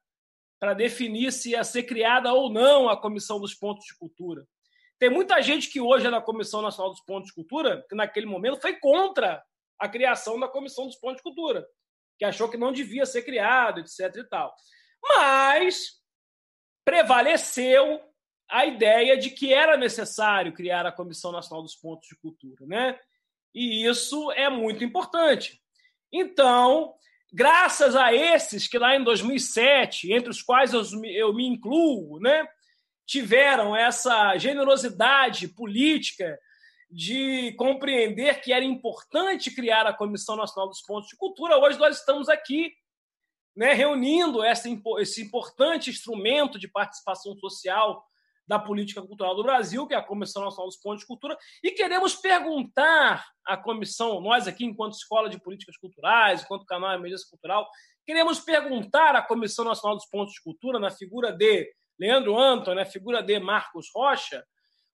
para 0.61 0.75
definir 0.75 1.33
se 1.33 1.51
ia 1.51 1.65
ser 1.65 1.83
criada 1.85 2.33
ou 2.33 2.49
não 2.51 2.89
a 2.89 2.97
Comissão 2.97 3.41
dos 3.41 3.55
Pontos 3.55 3.85
de 3.85 3.97
Cultura. 3.99 4.47
Tem 4.99 5.11
muita 5.11 5.43
gente 5.43 5.69
que 5.69 5.81
hoje 5.81 6.07
é 6.07 6.11
da 6.11 6.21
Comissão 6.21 6.63
Nacional 6.63 6.93
dos 6.93 7.01
Pontos 7.01 7.29
de 7.29 7.35
Cultura, 7.35 7.85
que 7.89 7.97
naquele 7.97 8.27
momento 8.27 8.61
foi 8.61 8.79
contra 8.79 9.43
a 9.79 9.89
criação 9.89 10.39
da 10.39 10.49
Comissão 10.49 10.87
dos 10.87 10.97
Pontos 10.97 11.17
de 11.19 11.23
Cultura, 11.23 11.67
que 12.19 12.25
achou 12.25 12.49
que 12.49 12.57
não 12.57 12.73
devia 12.73 13.07
ser 13.07 13.23
criado, 13.23 13.81
etc. 13.81 14.17
e 14.17 14.25
tal. 14.25 14.55
Mas 15.03 16.01
prevaleceu 16.85 18.01
a 18.49 18.67
ideia 18.67 19.17
de 19.17 19.31
que 19.31 19.53
era 19.53 19.77
necessário 19.77 20.53
criar 20.53 20.87
a 20.87 20.93
Comissão 20.93 21.33
Nacional 21.33 21.63
dos 21.63 21.75
Pontos 21.75 22.09
de 22.09 22.17
Cultura, 22.17 22.67
né? 22.67 22.99
E 23.55 23.87
isso 23.87 24.31
é 24.33 24.49
muito 24.49 24.85
importante. 24.85 25.61
Então, 26.13 26.95
graças 27.33 27.97
a 27.97 28.13
esses 28.13 28.69
que 28.69 28.79
lá 28.79 28.95
em 28.95 29.03
2007, 29.03 30.13
entre 30.13 30.31
os 30.31 30.43
quais 30.43 30.73
eu, 30.73 30.83
eu 31.05 31.33
me 31.33 31.47
incluo, 31.47 32.21
né, 32.21 32.47
tiveram 33.07 33.75
essa 33.75 34.37
generosidade 34.37 35.49
política 35.49 36.39
de 36.93 37.55
compreender 37.55 38.43
que 38.43 38.53
era 38.53 38.65
importante 38.65 39.51
criar 39.51 39.87
a 39.87 39.95
Comissão 39.95 40.37
Nacional 40.37 40.69
dos 40.69 40.83
Pontos 40.83 41.09
de 41.09 41.17
Cultura, 41.17 41.57
hoje 41.57 41.79
nós 41.79 41.99
estamos 41.99 42.29
aqui 42.29 42.71
né, 43.57 43.73
reunindo 43.73 44.45
essa, 44.45 44.69
esse 44.99 45.23
importante 45.23 45.89
instrumento 45.89 46.59
de 46.59 46.69
participação 46.69 47.35
social 47.39 48.05
da 48.47 48.59
política 48.59 49.01
cultural 49.01 49.35
do 49.35 49.43
Brasil, 49.43 49.87
que 49.87 49.95
é 49.95 49.97
a 49.97 50.03
Comissão 50.03 50.45
Nacional 50.45 50.67
dos 50.67 50.77
Pontos 50.77 51.01
de 51.01 51.07
Cultura, 51.07 51.39
e 51.65 51.71
queremos 51.71 52.15
perguntar 52.15 53.25
à 53.47 53.57
comissão, 53.57 54.21
nós 54.21 54.47
aqui, 54.47 54.67
enquanto 54.67 54.93
Escola 54.93 55.31
de 55.31 55.41
Políticas 55.41 55.79
Culturais, 55.79 56.43
enquanto 56.43 56.67
canal 56.67 56.93
Emergência 56.93 57.27
Cultural, 57.31 57.67
queremos 58.05 58.39
perguntar 58.41 59.17
à 59.17 59.23
Comissão 59.23 59.65
Nacional 59.65 59.97
dos 59.97 60.07
Pontos 60.07 60.35
de 60.35 60.43
Cultura, 60.43 60.79
na 60.79 60.91
figura 60.91 61.33
de 61.33 61.73
Leandro 61.99 62.39
Anton, 62.39 62.75
na 62.75 62.85
figura 62.85 63.23
de 63.23 63.39
Marcos 63.39 63.89
Rocha, 63.95 64.45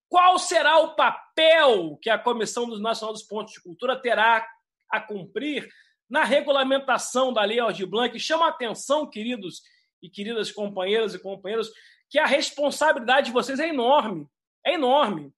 qual 0.09 0.39
será 0.39 0.78
o 0.78 0.94
papel 0.94 1.98
que 2.01 2.09
a 2.09 2.18
Comissão 2.18 2.66
Nacional 2.78 3.12
dos 3.12 3.22
Pontos 3.22 3.52
de 3.52 3.62
Cultura 3.62 4.01
terá 4.01 4.47
a 4.90 5.01
cumprir 5.01 5.68
na 6.09 6.24
regulamentação 6.24 7.32
da 7.32 7.44
Lei 7.44 7.60
Aldir 7.60 7.86
Blanc. 7.86 8.18
Chama 8.18 8.47
a 8.47 8.51
atenção, 8.51 9.09
queridos 9.09 9.62
e 10.02 10.09
queridas 10.09 10.51
companheiras 10.51 11.14
e 11.14 11.18
companheiros, 11.18 11.70
que 12.09 12.18
a 12.18 12.26
responsabilidade 12.26 13.26
de 13.26 13.32
vocês 13.32 13.60
é 13.60 13.68
enorme. 13.68 14.26
É 14.64 14.74
enorme. 14.74 15.32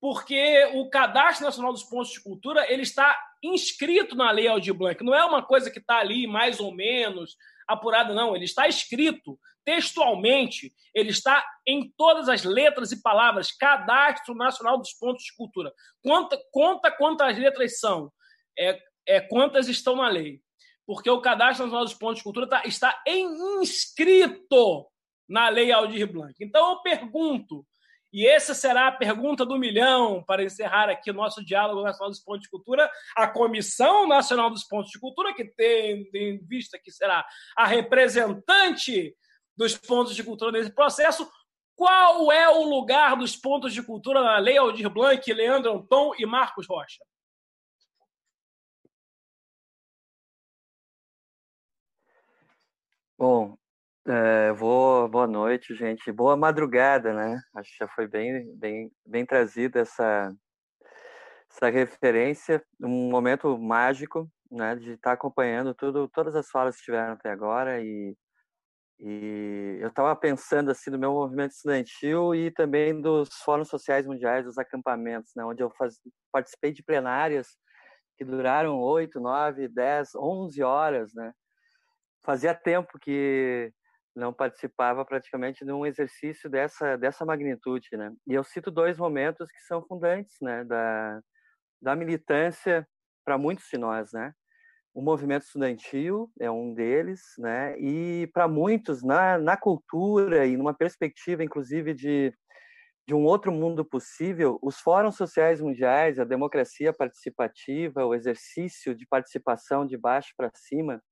Porque 0.00 0.70
o 0.74 0.88
Cadastro 0.88 1.44
Nacional 1.44 1.72
dos 1.72 1.82
Pontos 1.82 2.12
de 2.12 2.22
Cultura 2.22 2.70
ele 2.70 2.82
está 2.82 3.18
inscrito 3.42 4.16
na 4.16 4.30
Lei 4.30 4.48
Aldir 4.48 4.74
Blanc. 4.74 5.02
Não 5.04 5.14
é 5.14 5.24
uma 5.24 5.42
coisa 5.42 5.70
que 5.70 5.78
está 5.78 5.98
ali 5.98 6.26
mais 6.26 6.60
ou 6.60 6.74
menos 6.74 7.36
apurada, 7.68 8.12
não. 8.14 8.34
Ele 8.34 8.44
está 8.44 8.66
escrito 8.68 9.38
textualmente. 9.64 10.72
Ele 10.94 11.10
está 11.10 11.44
em 11.66 11.92
todas 11.96 12.28
as 12.28 12.44
letras 12.44 12.92
e 12.92 13.02
palavras. 13.02 13.52
Cadastro 13.52 14.34
Nacional 14.34 14.78
dos 14.78 14.92
Pontos 14.92 15.24
de 15.24 15.34
Cultura. 15.36 15.72
Conta, 16.02 16.38
conta 16.52 16.90
quantas 16.90 17.36
letras 17.38 17.78
são. 17.78 18.12
É, 18.58 18.78
é, 19.06 19.20
quantas 19.20 19.68
estão 19.68 19.96
na 19.96 20.08
lei. 20.08 20.40
porque 20.86 21.08
o 21.08 21.20
Cadastro 21.20 21.64
Nacional 21.64 21.84
dos 21.84 21.94
Pontos 21.94 22.18
de 22.18 22.24
Cultura 22.24 22.46
tá, 22.46 22.62
está 22.66 23.02
inscrito 23.06 24.86
na 25.28 25.48
Lei 25.48 25.72
Aldir 25.72 26.10
Blanc. 26.10 26.34
Então 26.40 26.72
eu 26.72 26.82
pergunto, 26.82 27.66
e 28.14 28.28
essa 28.28 28.54
será 28.54 28.86
a 28.86 28.92
pergunta 28.92 29.44
do 29.44 29.58
milhão 29.58 30.22
para 30.22 30.44
encerrar 30.44 30.88
aqui 30.88 31.10
o 31.10 31.14
nosso 31.14 31.44
diálogo 31.44 31.82
nacional 31.82 32.10
dos 32.10 32.20
pontos 32.20 32.42
de 32.42 32.48
cultura. 32.48 32.88
A 33.16 33.26
Comissão 33.26 34.06
Nacional 34.06 34.50
dos 34.50 34.62
Pontos 34.62 34.92
de 34.92 35.00
Cultura, 35.00 35.34
que 35.34 35.44
tem 35.44 36.08
em 36.14 36.38
vista 36.46 36.78
que 36.78 36.92
será 36.92 37.26
a 37.56 37.66
representante 37.66 39.16
dos 39.56 39.76
pontos 39.76 40.14
de 40.14 40.22
cultura 40.22 40.52
nesse 40.52 40.72
processo, 40.72 41.28
qual 41.74 42.30
é 42.30 42.48
o 42.48 42.62
lugar 42.62 43.16
dos 43.16 43.34
pontos 43.34 43.74
de 43.74 43.82
cultura 43.82 44.22
na 44.22 44.38
Lei 44.38 44.58
Aldir 44.58 44.88
Blanc, 44.88 45.32
Leandro 45.32 45.72
Anton 45.72 46.12
e 46.16 46.24
Marcos 46.24 46.68
Rocha? 46.68 47.04
Bom, 53.18 53.58
é, 54.06 54.52
vou, 54.52 55.08
boa 55.08 55.26
noite, 55.26 55.74
gente. 55.74 56.12
Boa 56.12 56.36
madrugada, 56.36 57.14
né? 57.14 57.40
Acho 57.54 57.70
que 57.70 57.78
já 57.78 57.88
foi 57.88 58.06
bem, 58.06 58.54
bem, 58.56 58.92
bem 59.06 59.24
trazida 59.24 59.80
essa, 59.80 60.34
essa 61.50 61.70
referência, 61.70 62.62
um 62.80 63.10
momento 63.10 63.56
mágico, 63.58 64.30
né? 64.50 64.76
De 64.76 64.92
estar 64.92 65.12
acompanhando 65.12 65.74
tudo, 65.74 66.06
todas 66.08 66.36
as 66.36 66.50
falas 66.50 66.76
que 66.76 66.84
tiveram 66.84 67.14
até 67.14 67.30
agora 67.30 67.80
e, 67.82 68.14
e 69.00 69.78
eu 69.80 69.88
estava 69.88 70.14
pensando 70.14 70.70
assim 70.70 70.90
no 70.90 70.98
meu 70.98 71.12
movimento 71.12 71.52
estudantil 71.52 72.34
e 72.34 72.50
também 72.50 73.00
dos 73.00 73.30
fóruns 73.42 73.68
sociais 73.68 74.06
mundiais, 74.06 74.44
dos 74.44 74.58
acampamentos, 74.58 75.32
né? 75.34 75.44
Onde 75.44 75.62
eu 75.62 75.70
faz, 75.70 75.98
participei 76.30 76.72
de 76.72 76.82
plenárias 76.82 77.56
que 78.18 78.24
duraram 78.24 78.78
oito, 78.80 79.18
nove, 79.18 79.66
dez, 79.66 80.14
onze 80.14 80.62
horas, 80.62 81.14
né? 81.14 81.32
Fazia 82.22 82.54
tempo 82.54 82.98
que 82.98 83.72
não 84.16 84.32
participava 84.32 85.04
praticamente 85.04 85.64
de 85.64 85.72
um 85.72 85.86
exercício 85.86 86.48
dessa 86.50 86.96
dessa 86.96 87.24
magnitude, 87.24 87.88
né? 87.96 88.12
E 88.26 88.34
eu 88.34 88.44
cito 88.44 88.70
dois 88.70 88.98
momentos 88.98 89.50
que 89.50 89.60
são 89.62 89.82
fundantes, 89.86 90.36
né, 90.42 90.64
da 90.64 91.20
da 91.82 91.96
militância 91.96 92.86
para 93.24 93.38
muitos 93.38 93.66
de 93.70 93.78
nós, 93.78 94.12
né? 94.12 94.32
O 94.94 95.02
movimento 95.02 95.44
estudantil 95.44 96.30
é 96.40 96.50
um 96.50 96.74
deles, 96.74 97.22
né? 97.38 97.78
E 97.80 98.28
para 98.34 98.48
muitos 98.48 99.02
na 99.04 99.38
na 99.38 99.56
cultura 99.56 100.46
e 100.46 100.56
numa 100.56 100.74
perspectiva 100.74 101.44
inclusive 101.44 101.94
de 101.94 102.32
de 103.06 103.14
um 103.14 103.24
outro 103.24 103.52
mundo 103.52 103.84
possível, 103.84 104.58
os 104.62 104.78
fóruns 104.80 105.16
sociais 105.16 105.60
mundiais, 105.60 106.18
a 106.18 106.24
democracia 106.24 106.92
participativa, 106.92 108.04
o 108.06 108.14
exercício 108.14 108.94
de 108.94 109.06
participação 109.06 109.86
de 109.86 109.96
baixo 109.98 110.32
para 110.36 110.50
cima, 110.54 111.02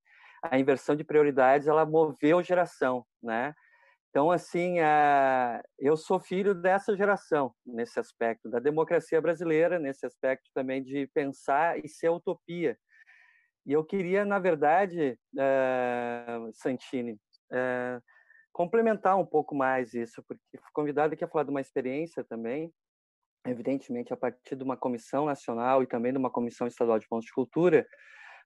a 0.42 0.58
inversão 0.58 0.96
de 0.96 1.04
prioridades 1.04 1.68
ela 1.68 1.86
moveu 1.86 2.42
geração, 2.42 3.06
né? 3.22 3.54
Então, 4.10 4.30
assim, 4.30 4.78
a... 4.80 5.62
eu 5.78 5.96
sou 5.96 6.20
filho 6.20 6.54
dessa 6.54 6.94
geração, 6.94 7.54
nesse 7.64 7.98
aspecto, 7.98 8.50
da 8.50 8.58
democracia 8.58 9.20
brasileira, 9.22 9.78
nesse 9.78 10.04
aspecto 10.04 10.50
também 10.52 10.82
de 10.82 11.06
pensar 11.14 11.82
e 11.82 11.88
ser 11.88 12.10
utopia. 12.10 12.76
E 13.64 13.72
eu 13.72 13.82
queria, 13.82 14.24
na 14.24 14.38
verdade, 14.38 15.18
uh, 15.34 16.52
Santini, 16.52 17.14
uh, 17.14 18.02
complementar 18.52 19.16
um 19.18 19.24
pouco 19.24 19.54
mais 19.54 19.94
isso, 19.94 20.22
porque 20.28 20.42
fui 20.58 20.70
convidado 20.74 21.14
aqui 21.14 21.24
a 21.24 21.28
falar 21.28 21.44
de 21.44 21.50
uma 21.50 21.60
experiência 21.60 22.22
também, 22.22 22.70
evidentemente 23.46 24.12
a 24.12 24.16
partir 24.16 24.56
de 24.56 24.62
uma 24.62 24.76
comissão 24.76 25.24
nacional 25.24 25.82
e 25.82 25.86
também 25.86 26.12
de 26.12 26.18
uma 26.18 26.30
comissão 26.30 26.66
estadual 26.66 26.98
de 26.98 27.08
pontos 27.08 27.26
de 27.26 27.32
cultura, 27.32 27.86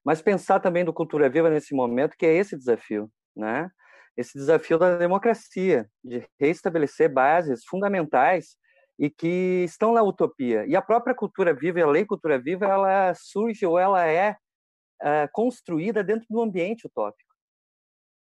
mas 0.07 0.21
pensar 0.21 0.61
também 0.61 0.85
do 0.85 0.93
Cultura 0.93 1.29
Viva 1.29 1.49
nesse 1.49 1.75
momento, 1.75 2.15
que 2.17 2.25
é 2.25 2.33
esse 2.33 2.57
desafio, 2.57 3.11
né? 3.35 3.69
Esse 4.15 4.37
desafio 4.37 4.79
da 4.79 4.97
democracia, 4.97 5.85
de 6.01 6.25
reestabelecer 6.39 7.11
bases 7.11 7.65
fundamentais 7.65 8.55
e 8.97 9.09
que 9.09 9.65
estão 9.65 9.91
na 9.91 10.01
utopia. 10.01 10.65
E 10.65 10.77
a 10.77 10.81
própria 10.81 11.13
Cultura 11.13 11.53
Viva, 11.53 11.81
a 11.81 11.87
Lei 11.87 12.05
Cultura 12.05 12.39
Viva, 12.39 12.65
ela 12.65 13.13
surge 13.15 13.65
ou 13.65 13.77
ela 13.77 14.07
é 14.07 14.37
uh, 15.01 15.27
construída 15.33 16.01
dentro 16.01 16.25
do 16.29 16.41
ambiente 16.41 16.87
utópico. 16.87 17.35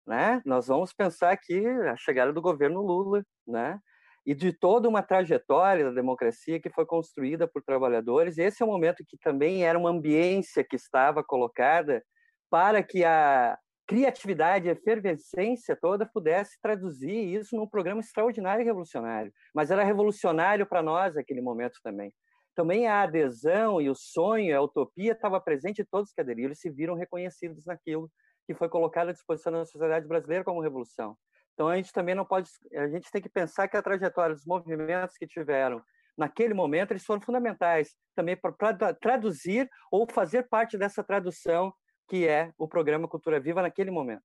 Né? 0.06 0.42
Nós 0.44 0.66
vamos 0.66 0.92
pensar 0.92 1.32
aqui 1.32 1.66
a 1.66 1.96
chegada 1.96 2.34
do 2.34 2.42
governo 2.42 2.82
Lula, 2.82 3.24
né? 3.46 3.80
E 4.24 4.34
de 4.34 4.52
toda 4.52 4.88
uma 4.88 5.02
trajetória 5.02 5.84
da 5.84 5.90
democracia 5.90 6.60
que 6.60 6.70
foi 6.70 6.86
construída 6.86 7.46
por 7.48 7.62
trabalhadores. 7.62 8.38
Esse 8.38 8.62
é 8.62 8.66
o 8.66 8.68
momento 8.68 9.04
que 9.06 9.18
também 9.18 9.64
era 9.64 9.78
uma 9.78 9.90
ambiência 9.90 10.64
que 10.64 10.76
estava 10.76 11.24
colocada 11.24 12.02
para 12.48 12.82
que 12.82 13.04
a 13.04 13.58
criatividade, 13.86 14.68
a 14.68 14.72
efervescência 14.72 15.76
toda 15.76 16.06
pudesse 16.06 16.58
traduzir 16.62 17.34
isso 17.34 17.56
num 17.56 17.66
programa 17.66 18.00
extraordinário 18.00 18.62
e 18.62 18.64
revolucionário. 18.64 19.32
Mas 19.54 19.70
era 19.70 19.84
revolucionário 19.84 20.66
para 20.66 20.82
nós 20.82 21.14
naquele 21.14 21.40
momento 21.40 21.78
também. 21.82 22.12
Também 22.54 22.86
a 22.86 23.02
adesão 23.02 23.80
e 23.80 23.88
o 23.88 23.94
sonho, 23.94 24.56
a 24.56 24.62
utopia 24.62 25.12
estava 25.12 25.40
presente 25.40 25.82
em 25.82 25.86
todos 25.90 26.12
que 26.12 26.20
aderiram, 26.20 26.48
eles 26.48 26.60
se 26.60 26.70
viram 26.70 26.94
reconhecidos 26.94 27.64
naquilo 27.64 28.10
que 28.46 28.54
foi 28.54 28.68
colocado 28.68 29.08
à 29.08 29.12
disposição 29.12 29.52
da 29.52 29.64
sociedade 29.64 30.06
brasileira 30.06 30.44
como 30.44 30.60
revolução. 30.60 31.16
Então 31.54 31.68
a 31.68 31.76
gente 31.76 31.92
também 31.92 32.14
não 32.14 32.24
pode, 32.24 32.50
a 32.74 32.88
gente 32.88 33.10
tem 33.10 33.20
que 33.20 33.28
pensar 33.28 33.68
que 33.68 33.76
a 33.76 33.82
trajetória 33.82 34.34
dos 34.34 34.46
movimentos 34.46 35.16
que 35.16 35.26
tiveram 35.26 35.82
naquele 36.16 36.54
momento 36.54 36.92
eles 36.92 37.04
foram 37.04 37.20
fundamentais 37.20 37.94
também 38.14 38.36
para 38.36 38.94
traduzir 38.94 39.68
ou 39.90 40.06
fazer 40.10 40.48
parte 40.48 40.76
dessa 40.76 41.02
tradução 41.02 41.72
que 42.08 42.26
é 42.26 42.52
o 42.58 42.68
programa 42.68 43.08
Cultura 43.08 43.40
Viva 43.40 43.62
naquele 43.62 43.90
momento, 43.90 44.22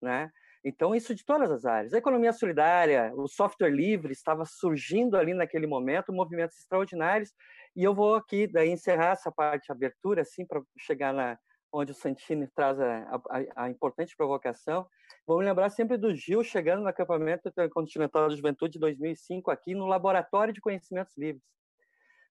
né? 0.00 0.30
Então 0.64 0.94
isso 0.94 1.14
de 1.14 1.24
todas 1.24 1.50
as 1.50 1.64
áreas, 1.64 1.92
a 1.92 1.98
economia 1.98 2.32
solidária, 2.32 3.12
o 3.16 3.26
software 3.26 3.70
livre 3.70 4.12
estava 4.12 4.44
surgindo 4.44 5.16
ali 5.16 5.34
naquele 5.34 5.66
momento, 5.66 6.12
movimentos 6.12 6.58
extraordinários. 6.58 7.32
E 7.74 7.82
eu 7.82 7.94
vou 7.94 8.14
aqui 8.14 8.46
daí 8.46 8.70
encerrar 8.70 9.12
essa 9.12 9.32
parte 9.32 9.66
de 9.66 9.72
abertura 9.72 10.22
assim 10.22 10.46
para 10.46 10.62
chegar 10.78 11.12
na 11.12 11.36
onde 11.72 11.92
o 11.92 11.94
Santini 11.94 12.46
traz 12.48 12.78
a, 12.78 13.20
a, 13.30 13.64
a, 13.64 13.70
importante 13.70 14.14
provocação. 14.16 14.86
Vamos 15.26 15.44
lembrar 15.44 15.70
sempre 15.70 15.96
do 15.96 16.14
Gil 16.14 16.44
chegando 16.44 16.82
no 16.82 16.88
acampamento 16.88 17.50
continental 17.70 18.28
da 18.28 18.36
juventude 18.36 18.74
de 18.74 18.78
2005 18.78 19.50
aqui 19.50 19.74
no 19.74 19.86
Laboratório 19.86 20.52
de 20.52 20.60
Conhecimentos 20.60 21.16
Livres, 21.16 21.42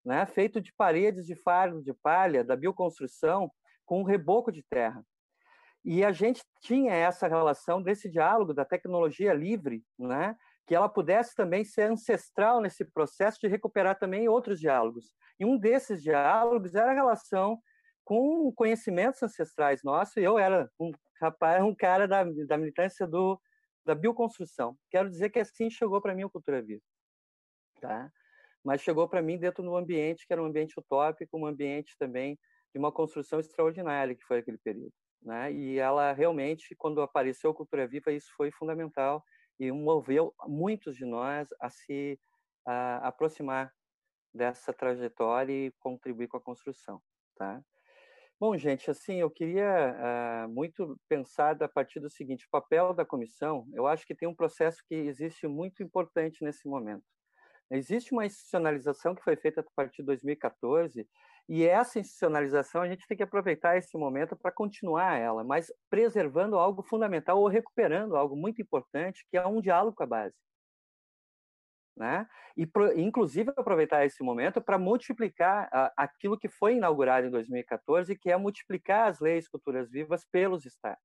né? 0.05 0.25
feito 0.27 0.61
de 0.61 0.71
paredes 0.73 1.25
de 1.25 1.35
fardo 1.35 1.81
de 1.81 1.93
palha 1.93 2.43
da 2.43 2.55
bioconstrução 2.55 3.51
com 3.85 4.01
um 4.01 4.05
reboco 4.05 4.51
de 4.51 4.61
terra. 4.63 5.03
E 5.83 6.05
a 6.05 6.11
gente 6.11 6.43
tinha 6.59 6.93
essa 6.93 7.27
relação 7.27 7.81
desse 7.81 8.07
diálogo 8.07 8.53
da 8.53 8.63
tecnologia 8.63 9.33
livre, 9.33 9.83
né? 9.97 10.37
que 10.67 10.75
ela 10.75 10.87
pudesse 10.87 11.35
também 11.35 11.63
ser 11.65 11.89
ancestral 11.89 12.61
nesse 12.61 12.85
processo 12.85 13.39
de 13.41 13.47
recuperar 13.47 13.97
também 13.97 14.29
outros 14.29 14.59
diálogos. 14.59 15.15
E 15.39 15.45
um 15.45 15.57
desses 15.57 16.03
diálogos 16.03 16.75
era 16.75 16.91
a 16.91 16.93
relação 16.93 17.59
com 18.11 18.51
conhecimentos 18.51 19.23
ancestrais 19.23 19.83
nossos. 19.83 20.17
Eu 20.17 20.37
era 20.37 20.69
um 20.77 20.91
rapaz, 21.21 21.63
um 21.63 21.73
cara 21.73 22.05
da, 22.05 22.25
da 22.25 22.57
militância 22.57 23.07
do, 23.07 23.39
da 23.85 23.95
bioconstrução. 23.95 24.77
Quero 24.89 25.09
dizer 25.09 25.29
que 25.29 25.39
assim 25.39 25.69
chegou 25.69 26.01
para 26.01 26.13
mim 26.13 26.23
a 26.23 26.29
cultura 26.29 26.61
viva, 26.61 26.81
tá? 27.79 28.11
Mas 28.65 28.81
chegou 28.81 29.07
para 29.07 29.21
mim 29.21 29.39
dentro 29.39 29.63
de 29.63 29.69
um 29.69 29.77
ambiente 29.77 30.27
que 30.27 30.33
era 30.33 30.43
um 30.43 30.47
ambiente 30.47 30.77
utópico, 30.77 31.37
um 31.37 31.45
ambiente 31.45 31.95
também 31.97 32.37
de 32.73 32.79
uma 32.79 32.91
construção 32.91 33.39
extraordinária 33.39 34.13
que 34.13 34.25
foi 34.25 34.39
aquele 34.39 34.57
período, 34.57 34.91
né? 35.21 35.49
E 35.53 35.79
ela 35.79 36.11
realmente, 36.11 36.75
quando 36.75 37.01
apareceu 37.01 37.51
a 37.51 37.55
cultura 37.55 37.87
viva, 37.87 38.11
isso 38.11 38.27
foi 38.35 38.51
fundamental 38.51 39.23
e 39.57 39.71
moveu 39.71 40.35
muitos 40.47 40.97
de 40.97 41.05
nós 41.05 41.47
a 41.61 41.69
se 41.69 42.19
a, 42.67 43.07
aproximar 43.07 43.73
dessa 44.33 44.73
trajetória 44.73 45.53
e 45.67 45.71
contribuir 45.79 46.27
com 46.27 46.35
a 46.35 46.41
construção, 46.41 47.01
tá? 47.37 47.63
Bom, 48.41 48.57
gente, 48.57 48.89
assim, 48.89 49.17
eu 49.17 49.29
queria 49.29 50.47
uh, 50.47 50.49
muito 50.49 50.99
pensar 51.07 51.61
a 51.61 51.69
partir 51.69 51.99
do 51.99 52.09
seguinte: 52.09 52.47
o 52.47 52.49
papel 52.49 52.91
da 52.91 53.05
comissão, 53.05 53.67
eu 53.71 53.85
acho 53.85 54.03
que 54.03 54.15
tem 54.15 54.27
um 54.27 54.33
processo 54.33 54.79
que 54.87 54.95
existe 54.95 55.47
muito 55.47 55.83
importante 55.83 56.43
nesse 56.43 56.67
momento. 56.67 57.03
Existe 57.69 58.13
uma 58.13 58.25
institucionalização 58.25 59.13
que 59.13 59.23
foi 59.23 59.35
feita 59.35 59.61
a 59.61 59.65
partir 59.75 60.01
de 60.01 60.07
2014, 60.07 61.07
e 61.47 61.63
essa 61.67 61.99
institucionalização 61.99 62.81
a 62.81 62.89
gente 62.89 63.05
tem 63.07 63.15
que 63.15 63.21
aproveitar 63.21 63.77
esse 63.77 63.95
momento 63.95 64.35
para 64.35 64.51
continuar 64.51 65.19
ela, 65.19 65.43
mas 65.43 65.71
preservando 65.87 66.57
algo 66.57 66.81
fundamental 66.81 67.39
ou 67.39 67.47
recuperando 67.47 68.15
algo 68.15 68.35
muito 68.35 68.59
importante, 68.59 69.23
que 69.29 69.37
é 69.37 69.45
um 69.45 69.61
diálogo 69.61 69.95
com 69.95 70.03
a 70.03 70.07
base 70.07 70.35
né? 71.95 72.27
E 72.55 72.65
pro, 72.65 72.97
inclusive 72.97 73.51
aproveitar 73.55 74.05
esse 74.05 74.23
momento 74.23 74.61
para 74.61 74.77
multiplicar 74.77 75.69
a, 75.71 75.91
aquilo 75.97 76.37
que 76.37 76.47
foi 76.47 76.75
inaugurado 76.75 77.27
em 77.27 77.31
2014, 77.31 78.15
que 78.15 78.31
é 78.31 78.37
multiplicar 78.37 79.09
as 79.09 79.19
leis 79.19 79.47
culturas 79.47 79.89
vivas 79.89 80.25
pelos 80.25 80.65
estados. 80.65 81.03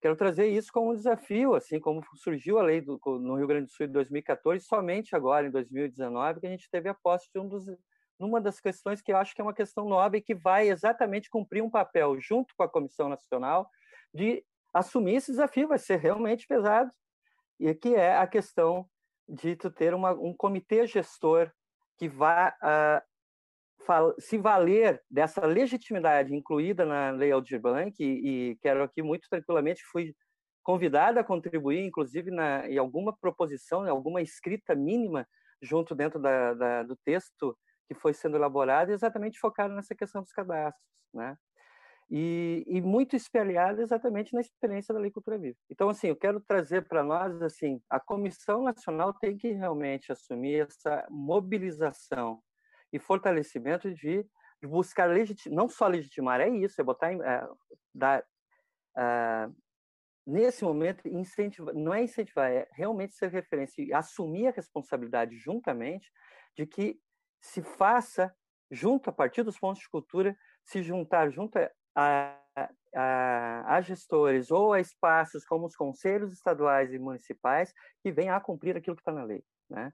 Quero 0.00 0.16
trazer 0.16 0.48
isso 0.48 0.72
como 0.72 0.90
um 0.90 0.94
desafio, 0.96 1.54
assim 1.54 1.78
como 1.78 2.02
surgiu 2.16 2.58
a 2.58 2.62
lei 2.62 2.80
do, 2.80 2.98
no 3.20 3.36
Rio 3.36 3.46
Grande 3.46 3.66
do 3.66 3.72
Sul 3.72 3.86
em 3.86 3.92
2014, 3.92 4.64
somente 4.64 5.14
agora 5.14 5.46
em 5.46 5.50
2019 5.50 6.40
que 6.40 6.46
a 6.46 6.50
gente 6.50 6.68
teve 6.68 6.88
a 6.88 6.94
posse 6.94 7.30
de 7.32 7.38
um 7.38 7.48
dos, 7.48 7.66
numa 8.18 8.40
das 8.40 8.58
questões 8.58 9.00
que 9.00 9.12
eu 9.12 9.16
acho 9.16 9.32
que 9.32 9.40
é 9.40 9.44
uma 9.44 9.54
questão 9.54 9.88
nobre 9.88 10.20
que 10.20 10.34
vai 10.34 10.68
exatamente 10.68 11.30
cumprir 11.30 11.62
um 11.62 11.70
papel 11.70 12.20
junto 12.20 12.52
com 12.56 12.64
a 12.64 12.68
Comissão 12.68 13.08
Nacional 13.08 13.70
de 14.12 14.44
assumir 14.74 15.16
esse 15.16 15.30
desafio, 15.30 15.68
vai 15.68 15.78
ser 15.78 15.98
realmente 15.98 16.48
pesado, 16.48 16.90
e 17.60 17.72
que 17.72 17.94
é 17.94 18.16
a 18.16 18.26
questão 18.26 18.88
de 19.28 19.56
tu 19.56 19.70
ter 19.70 19.94
uma, 19.94 20.12
um 20.12 20.34
comitê 20.34 20.86
gestor 20.86 21.50
que 21.98 22.08
vá 22.08 22.54
uh, 22.62 23.12
se 24.18 24.38
valer 24.38 25.02
dessa 25.10 25.44
legitimidade 25.44 26.34
incluída 26.34 26.84
na 26.84 27.10
Lei 27.10 27.32
Aldir 27.32 27.60
Blanc, 27.60 27.94
e, 27.98 28.50
e 28.50 28.56
quero 28.56 28.82
aqui 28.82 29.02
muito 29.02 29.28
tranquilamente, 29.28 29.82
fui 29.90 30.14
convidada 30.62 31.20
a 31.20 31.24
contribuir, 31.24 31.84
inclusive 31.84 32.30
na, 32.30 32.68
em 32.68 32.78
alguma 32.78 33.16
proposição, 33.16 33.84
em 33.84 33.90
alguma 33.90 34.22
escrita 34.22 34.74
mínima 34.74 35.26
junto 35.60 35.94
dentro 35.94 36.20
da, 36.20 36.54
da, 36.54 36.82
do 36.82 36.96
texto 37.04 37.56
que 37.88 37.94
foi 37.94 38.12
sendo 38.14 38.36
elaborado, 38.36 38.92
exatamente 38.92 39.38
focado 39.38 39.74
nessa 39.74 39.94
questão 39.94 40.22
dos 40.22 40.32
cadastros, 40.32 40.84
né? 41.12 41.36
E, 42.14 42.62
e, 42.66 42.82
muito 42.82 43.16
espelhado 43.16 43.80
exatamente 43.80 44.34
na 44.34 44.42
experiência 44.42 44.92
da 44.92 45.00
Lei 45.00 45.10
Cultura 45.10 45.38
Viva. 45.38 45.56
Então, 45.70 45.88
assim, 45.88 46.08
eu 46.08 46.16
quero 46.16 46.42
trazer 46.42 46.86
para 46.86 47.02
nós, 47.02 47.40
assim, 47.40 47.80
a 47.88 47.98
Comissão 47.98 48.62
Nacional 48.62 49.14
tem 49.14 49.34
que 49.34 49.50
realmente 49.52 50.12
assumir 50.12 50.66
essa 50.68 51.06
mobilização 51.08 52.42
e 52.92 52.98
fortalecimento 52.98 53.90
de, 53.94 54.26
de 54.60 54.68
buscar 54.68 55.06
legitimar, 55.06 55.56
não 55.56 55.70
só 55.70 55.86
legitimar, 55.86 56.38
é 56.42 56.50
isso, 56.50 56.78
é 56.78 56.84
botar, 56.84 57.14
é, 57.14 57.48
dar, 57.94 58.22
é, 58.94 59.48
nesse 60.26 60.64
momento, 60.64 61.08
incentivar, 61.08 61.74
não 61.74 61.94
é 61.94 62.02
incentivar, 62.02 62.52
é 62.52 62.68
realmente 62.72 63.14
ser 63.14 63.30
referência 63.30 63.80
e 63.80 63.90
assumir 63.90 64.48
a 64.48 64.52
responsabilidade 64.52 65.34
juntamente 65.38 66.12
de 66.54 66.66
que 66.66 67.00
se 67.40 67.62
faça, 67.62 68.30
junto, 68.70 69.08
a 69.08 69.12
partir 69.14 69.42
dos 69.42 69.58
pontos 69.58 69.80
de 69.80 69.88
cultura, 69.88 70.36
se 70.62 70.82
juntar 70.82 71.30
junto 71.30 71.56
a, 71.94 72.36
a, 72.94 73.76
a, 73.76 73.80
gestores 73.80 74.50
ou 74.50 74.72
a 74.72 74.80
espaços 74.80 75.44
como 75.44 75.66
os 75.66 75.76
conselhos 75.76 76.32
estaduais 76.32 76.92
e 76.92 76.98
municipais 76.98 77.72
que 78.02 78.12
venham 78.12 78.34
a 78.34 78.40
cumprir 78.40 78.76
aquilo 78.76 78.96
que 78.96 79.02
está 79.02 79.12
na 79.12 79.24
lei. 79.24 79.42
Né? 79.68 79.92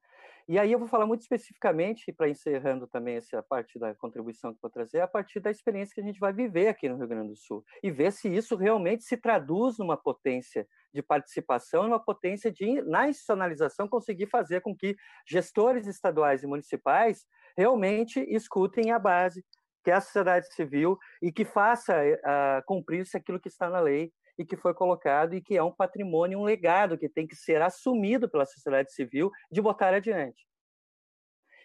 E 0.49 0.59
aí 0.59 0.73
eu 0.73 0.79
vou 0.79 0.89
falar 0.89 1.07
muito 1.07 1.21
especificamente, 1.21 2.11
para 2.11 2.27
encerrando 2.27 2.87
também 2.87 3.17
essa 3.17 3.43
parte 3.43 3.79
da 3.79 3.95
contribuição 3.95 4.55
que 4.55 4.63
vou 4.63 4.71
trazer, 4.71 5.01
a 5.01 5.07
partir 5.07 5.41
da 5.41 5.51
experiência 5.51 5.95
que 5.95 6.01
a 6.01 6.05
gente 6.05 6.19
vai 6.19 6.33
viver 6.33 6.69
aqui 6.69 6.89
no 6.89 6.97
Rio 6.97 7.07
Grande 7.07 7.29
do 7.29 7.37
Sul 7.37 7.63
e 7.83 7.91
ver 7.91 8.13
se 8.13 8.35
isso 8.35 8.57
realmente 8.57 9.05
se 9.05 9.19
traduz 9.19 9.77
numa 9.77 9.97
potência 9.97 10.67
de 10.93 11.03
participação, 11.03 11.83
numa 11.83 12.03
potência 12.03 12.51
de, 12.51 12.81
na 12.81 13.11
institucionalização, 13.11 13.87
conseguir 13.87 14.27
fazer 14.27 14.63
com 14.63 14.75
que 14.75 14.97
gestores 15.29 15.87
estaduais 15.87 16.43
e 16.43 16.47
municipais 16.47 17.27
realmente 17.55 18.19
escutem 18.21 18.91
a 18.91 18.99
base, 18.99 19.45
que 19.89 19.93
é 19.93 19.95
a 19.95 20.03
sociedade 20.03 20.53
civil, 20.53 20.99
e 21.23 21.33
que 21.33 21.47
faça 21.47 21.97
uh, 21.97 22.63
cumprir-se 22.67 23.17
aquilo 23.17 23.41
que 23.41 23.49
está 23.49 23.71
na 23.71 23.81
lei 23.81 24.13
e 24.39 24.45
que 24.45 24.55
foi 24.55 24.75
colocado 24.75 25.35
e 25.35 25.41
que 25.41 25.57
é 25.57 25.63
um 25.63 25.73
patrimônio, 25.73 26.39
um 26.39 26.45
legado 26.45 26.99
que 26.99 27.09
tem 27.09 27.27
que 27.27 27.35
ser 27.35 27.63
assumido 27.63 28.29
pela 28.29 28.45
sociedade 28.45 28.93
civil 28.93 29.31
de 29.51 29.63
botar 29.63 29.95
adiante. 29.95 30.47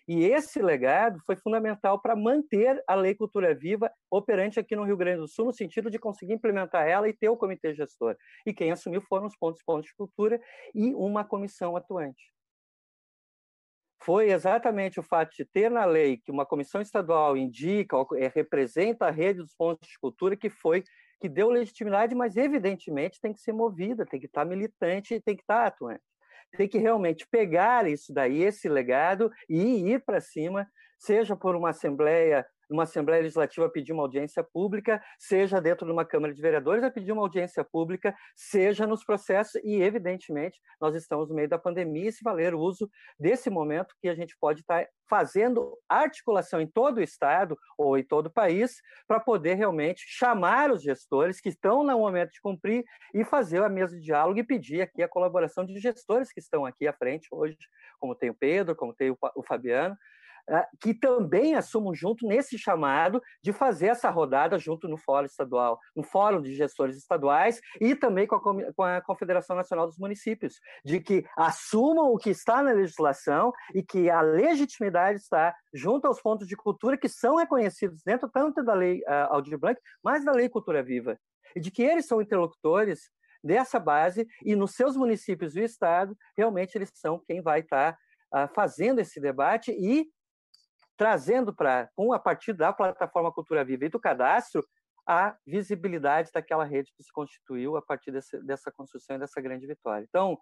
E 0.08 0.24
esse 0.24 0.62
legado 0.62 1.20
foi 1.26 1.36
fundamental 1.36 2.02
para 2.02 2.16
manter 2.16 2.82
a 2.88 2.96
Lei 2.96 3.14
Cultura 3.14 3.54
Viva 3.54 3.92
operante 4.10 4.58
aqui 4.58 4.74
no 4.74 4.86
Rio 4.86 4.96
Grande 4.96 5.20
do 5.20 5.28
Sul, 5.28 5.48
no 5.48 5.54
sentido 5.54 5.92
de 5.92 6.00
conseguir 6.00 6.34
implementar 6.34 6.88
ela 6.88 7.10
e 7.10 7.14
ter 7.14 7.28
o 7.28 7.36
comitê 7.36 7.74
gestor. 7.74 8.16
E 8.46 8.54
quem 8.54 8.72
assumiu 8.72 9.02
foram 9.02 9.28
os 9.28 9.36
pontos, 9.36 9.62
pontos 9.66 9.90
de 9.90 9.96
cultura 9.96 10.40
e 10.74 10.94
uma 10.96 11.26
comissão 11.26 11.76
atuante. 11.76 12.33
Foi 14.04 14.32
exatamente 14.32 15.00
o 15.00 15.04
fato 15.04 15.34
de 15.34 15.46
ter 15.46 15.72
na 15.72 15.86
lei 15.86 16.18
que 16.18 16.30
uma 16.30 16.46
comissão 16.46 16.82
estadual 16.82 17.38
indica, 17.38 17.96
é, 18.18 18.28
representa 18.28 19.06
a 19.08 19.12
rede 19.12 19.40
dos 19.40 19.56
pontos 19.56 19.88
de 19.88 19.98
cultura, 19.98 20.36
que 20.36 20.50
foi 20.50 20.84
que 21.22 21.30
deu 21.30 21.50
legitimidade, 21.50 22.14
mas 22.14 22.36
evidentemente 22.36 23.22
tem 23.22 23.32
que 23.32 23.40
ser 23.40 23.54
movida, 23.54 24.06
tem 24.06 24.20
que 24.20 24.26
estar 24.26 24.44
militante, 24.44 25.22
tem 25.22 25.38
que 25.38 25.42
estar 25.42 25.66
atuante. 25.66 26.04
Tem 26.58 26.68
que 26.68 26.78
realmente 26.78 27.26
pegar 27.32 27.88
isso 27.88 28.14
daí, 28.14 28.44
esse 28.44 28.68
legado, 28.68 29.32
e 29.50 29.92
ir 29.94 30.04
para 30.04 30.20
cima, 30.20 30.68
seja 31.00 31.34
por 31.34 31.56
uma 31.56 31.70
assembleia 31.70 32.46
numa 32.70 32.84
Assembleia 32.84 33.22
Legislativa 33.22 33.70
pedir 33.70 33.94
uma 33.94 34.04
audiência 34.04 34.44
pública, 34.44 35.02
seja 35.18 35.62
dentro 35.62 35.86
de 35.86 35.92
uma 35.92 36.06
Câmara 36.06 36.34
de 36.34 36.42
Vereadores 36.42 36.84
a 36.84 36.92
pedir 36.92 37.12
uma 37.12 37.22
audiência 37.22 37.64
pública, 37.64 38.16
seja 38.36 38.88
nos 38.88 39.04
processos, 39.04 39.62
e 39.64 39.82
evidentemente 39.82 40.60
nós 40.80 40.96
estamos 40.96 41.30
no 41.30 41.36
meio 41.36 41.50
da 41.50 41.58
pandemia 41.58 42.10
e 42.10 42.12
se 42.12 42.24
valer 42.24 42.54
o 42.54 42.60
uso 42.60 42.90
desse 43.20 43.50
momento 43.50 43.96
que 44.02 44.10
a 44.10 44.16
gente 44.16 44.36
pode 44.40 44.62
estar 44.62 44.88
fazendo 45.10 45.78
articulação 45.88 46.60
em 46.60 46.68
todo 46.68 46.98
o 46.98 47.02
Estado 47.02 47.58
ou 47.78 47.98
em 47.98 48.04
todo 48.04 48.28
o 48.28 48.32
país 48.32 48.82
para 49.08 49.20
poder 49.20 49.54
realmente 49.56 50.04
chamar 50.08 50.72
os 50.72 50.82
gestores 50.82 51.40
que 51.40 51.50
estão 51.50 51.84
no 51.84 51.98
momento 52.00 52.32
de 52.32 52.42
cumprir 52.42 52.84
e 53.14 53.24
fazer 53.24 53.62
a 53.62 53.70
mesa 53.70 53.96
de 53.96 54.02
diálogo 54.02 54.40
e 54.40 54.44
pedir 54.44 54.82
aqui 54.82 55.04
a 55.04 55.08
colaboração 55.08 55.66
de 55.66 55.80
gestores 55.80 56.32
que 56.32 56.40
estão 56.40 56.66
aqui 56.66 56.88
à 56.88 56.94
frente 56.94 57.28
hoje, 57.32 57.58
como 58.00 58.16
tem 58.16 58.30
o 58.30 58.34
Pedro, 58.34 58.76
como 58.76 58.94
tem 58.94 59.12
o 59.12 59.44
Fabiano, 59.44 59.96
que 60.80 60.94
também 60.94 61.56
assumam 61.56 61.94
junto 61.94 62.28
nesse 62.28 62.58
chamado 62.58 63.22
de 63.42 63.54
fazer 63.54 63.88
essa 63.88 64.10
rodada 64.10 64.60
junto 64.60 64.88
no 64.88 64.98
Fórum 64.98 65.26
Estadual, 65.26 65.80
no 65.96 66.04
Fórum 66.04 66.42
de 66.42 66.54
Gestores 66.54 66.98
Estaduais 66.98 67.62
e 67.80 67.96
também 67.96 68.28
com 68.28 68.36
a, 68.36 68.74
com 68.74 68.84
a 68.84 69.02
Confederação 69.02 69.56
Nacional 69.56 69.88
dos 69.88 69.98
Municípios, 69.98 70.60
de 70.84 71.00
que 71.00 71.26
assumam 71.38 72.12
o 72.12 72.18
que 72.18 72.30
está 72.30 72.62
na 72.62 72.72
legislação 72.72 73.54
e 73.74 73.82
que 73.82 74.10
a 74.10 74.22
legitimidade 74.22 75.20
está 75.20 75.56
junto 75.74 76.08
aos 76.08 76.22
pontos 76.22 76.48
de 76.48 76.56
cultura 76.56 76.98
que 76.98 77.10
são 77.10 77.38
reconhecidos 77.38 78.02
dentro 78.04 78.30
tanto 78.30 78.64
da 78.64 78.74
Lei 78.74 79.00
uh, 79.02 79.34
Aldir 79.34 79.58
Blanc, 79.58 79.80
mas 80.04 80.26
da 80.26 80.32
Lei 80.32 80.50
Cultura 80.50 80.84
Viva, 80.84 81.18
e 81.56 81.60
de 81.60 81.72
que 81.72 81.84
eles 81.84 82.06
são 82.06 82.22
interlocutores 82.22 83.12
dessa 83.44 83.80
base 83.80 84.28
e 84.44 84.56
nos 84.56 84.72
seus 84.72 84.96
municípios 84.96 85.56
e 85.56 85.62
Estado, 85.62 86.18
realmente 86.38 86.78
eles 86.78 86.92
são 86.94 87.20
quem 87.20 87.42
vai 87.42 87.60
estar 87.60 87.98
uh, 88.34 88.48
fazendo 88.54 89.00
esse 89.00 89.20
debate 89.20 89.72
e 89.72 90.08
trazendo 90.98 91.54
para, 91.54 91.90
a 92.14 92.20
partir 92.20 92.54
da 92.54 92.72
plataforma 92.72 93.32
Cultura 93.32 93.64
Viva 93.64 93.86
e 93.86 93.90
do 93.90 94.00
cadastro, 94.00 94.66
a 95.06 95.36
visibilidade 95.46 96.32
daquela 96.34 96.64
rede 96.64 96.94
que 96.96 97.04
se 97.04 97.12
constituiu 97.12 97.76
a 97.76 97.82
partir 97.82 98.12
desse, 98.12 98.42
dessa 98.42 98.72
construção 98.72 99.16
e 99.16 99.20
dessa 99.20 99.42
grande 99.42 99.68
vitória. 99.68 100.06
Então, 100.08 100.38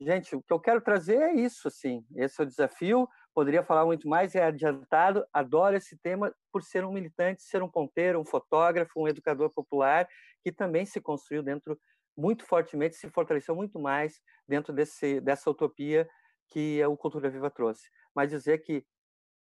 gente, 0.00 0.36
o 0.36 0.42
que 0.42 0.52
eu 0.52 0.60
quero 0.60 0.80
trazer 0.80 1.16
é 1.16 1.34
isso, 1.34 1.66
assim, 1.66 2.04
esse 2.14 2.40
é 2.40 2.44
o 2.44 2.46
desafio, 2.46 3.08
poderia 3.34 3.64
falar 3.64 3.84
muito 3.84 4.08
mais, 4.08 4.34
é 4.34 4.44
adiantado, 4.44 5.26
adoro 5.32 5.76
esse 5.76 5.96
tema 5.98 6.32
por 6.52 6.62
ser 6.62 6.84
um 6.84 6.92
militante, 6.92 7.42
ser 7.42 7.62
um 7.62 7.68
ponteiro, 7.68 8.20
um 8.20 8.24
fotógrafo, 8.24 9.00
um 9.00 9.08
educador 9.08 9.50
popular, 9.50 10.08
que 10.42 10.52
também 10.52 10.86
se 10.86 11.00
construiu 11.00 11.42
dentro, 11.42 11.78
muito 12.16 12.44
fortemente, 12.44 12.96
se 12.96 13.08
fortaleceu 13.10 13.54
muito 13.54 13.80
mais 13.80 14.20
dentro 14.46 14.72
desse, 14.72 15.20
dessa 15.20 15.50
utopia 15.50 16.08
que 16.48 16.84
o 16.84 16.96
Cultura 16.96 17.30
Viva 17.30 17.50
trouxe. 17.50 17.88
Mas 18.14 18.30
dizer 18.30 18.58
que 18.58 18.84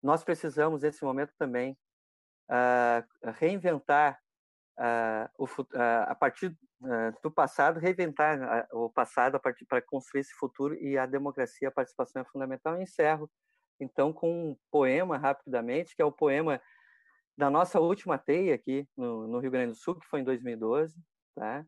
nós 0.02 0.24
precisamos, 0.24 0.82
nesse 0.82 1.04
momento 1.04 1.34
também, 1.38 1.78
uh, 2.50 3.32
reinventar 3.34 4.20
uh, 4.78 5.30
o, 5.38 5.46
uh, 5.46 6.08
a 6.08 6.16
partir 6.16 6.56
do 7.22 7.30
passado, 7.30 7.78
reinventar 7.78 8.66
o 8.72 8.90
passado 8.90 9.38
para 9.68 9.82
construir 9.82 10.22
esse 10.22 10.34
futuro 10.34 10.76
e 10.76 10.98
a 10.98 11.06
democracia, 11.06 11.68
a 11.68 11.72
participação 11.72 12.22
é 12.22 12.26
fundamental. 12.26 12.76
Eu 12.76 12.82
encerro, 12.82 13.30
então, 13.82 14.14
com 14.14 14.52
um 14.52 14.58
poema, 14.72 15.18
rapidamente, 15.18 15.94
que 15.94 16.02
é 16.02 16.06
o 16.06 16.12
poema 16.12 16.62
da 17.38 17.50
nossa 17.50 17.82
última 17.82 18.18
teia 18.18 18.56
aqui 18.56 18.88
no, 18.96 19.28
no 19.28 19.40
Rio 19.40 19.52
Grande 19.52 19.72
do 19.72 19.78
Sul, 19.78 19.96
que 19.96 20.06
foi 20.08 20.22
em 20.22 20.24
2012, 20.24 20.96
tá? 21.36 21.66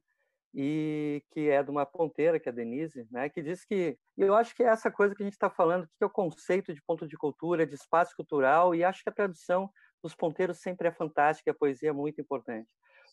E 0.53 1.23
que 1.31 1.49
é 1.49 1.63
de 1.63 1.71
uma 1.71 1.85
ponteira, 1.85 2.39
que 2.39 2.49
é 2.49 2.51
a 2.51 2.55
Denise, 2.55 3.07
né, 3.09 3.29
que 3.29 3.41
diz 3.41 3.63
que, 3.63 3.97
eu 4.17 4.35
acho 4.35 4.53
que 4.55 4.63
é 4.63 4.67
essa 4.67 4.91
coisa 4.91 5.15
que 5.15 5.23
a 5.23 5.25
gente 5.25 5.33
está 5.33 5.49
falando, 5.49 5.87
que 5.97 6.03
é 6.03 6.05
o 6.05 6.09
conceito 6.09 6.73
de 6.73 6.81
ponto 6.85 7.07
de 7.07 7.17
cultura, 7.17 7.65
de 7.65 7.75
espaço 7.75 8.13
cultural, 8.15 8.75
e 8.75 8.83
acho 8.83 9.03
que 9.03 9.09
a 9.09 9.13
tradução 9.13 9.69
dos 10.03 10.15
ponteiros 10.15 10.59
sempre 10.59 10.87
é 10.87 10.91
fantástica, 10.91 11.51
a 11.51 11.53
poesia 11.53 11.89
é 11.89 11.93
muito 11.93 12.19
importante. 12.19 12.67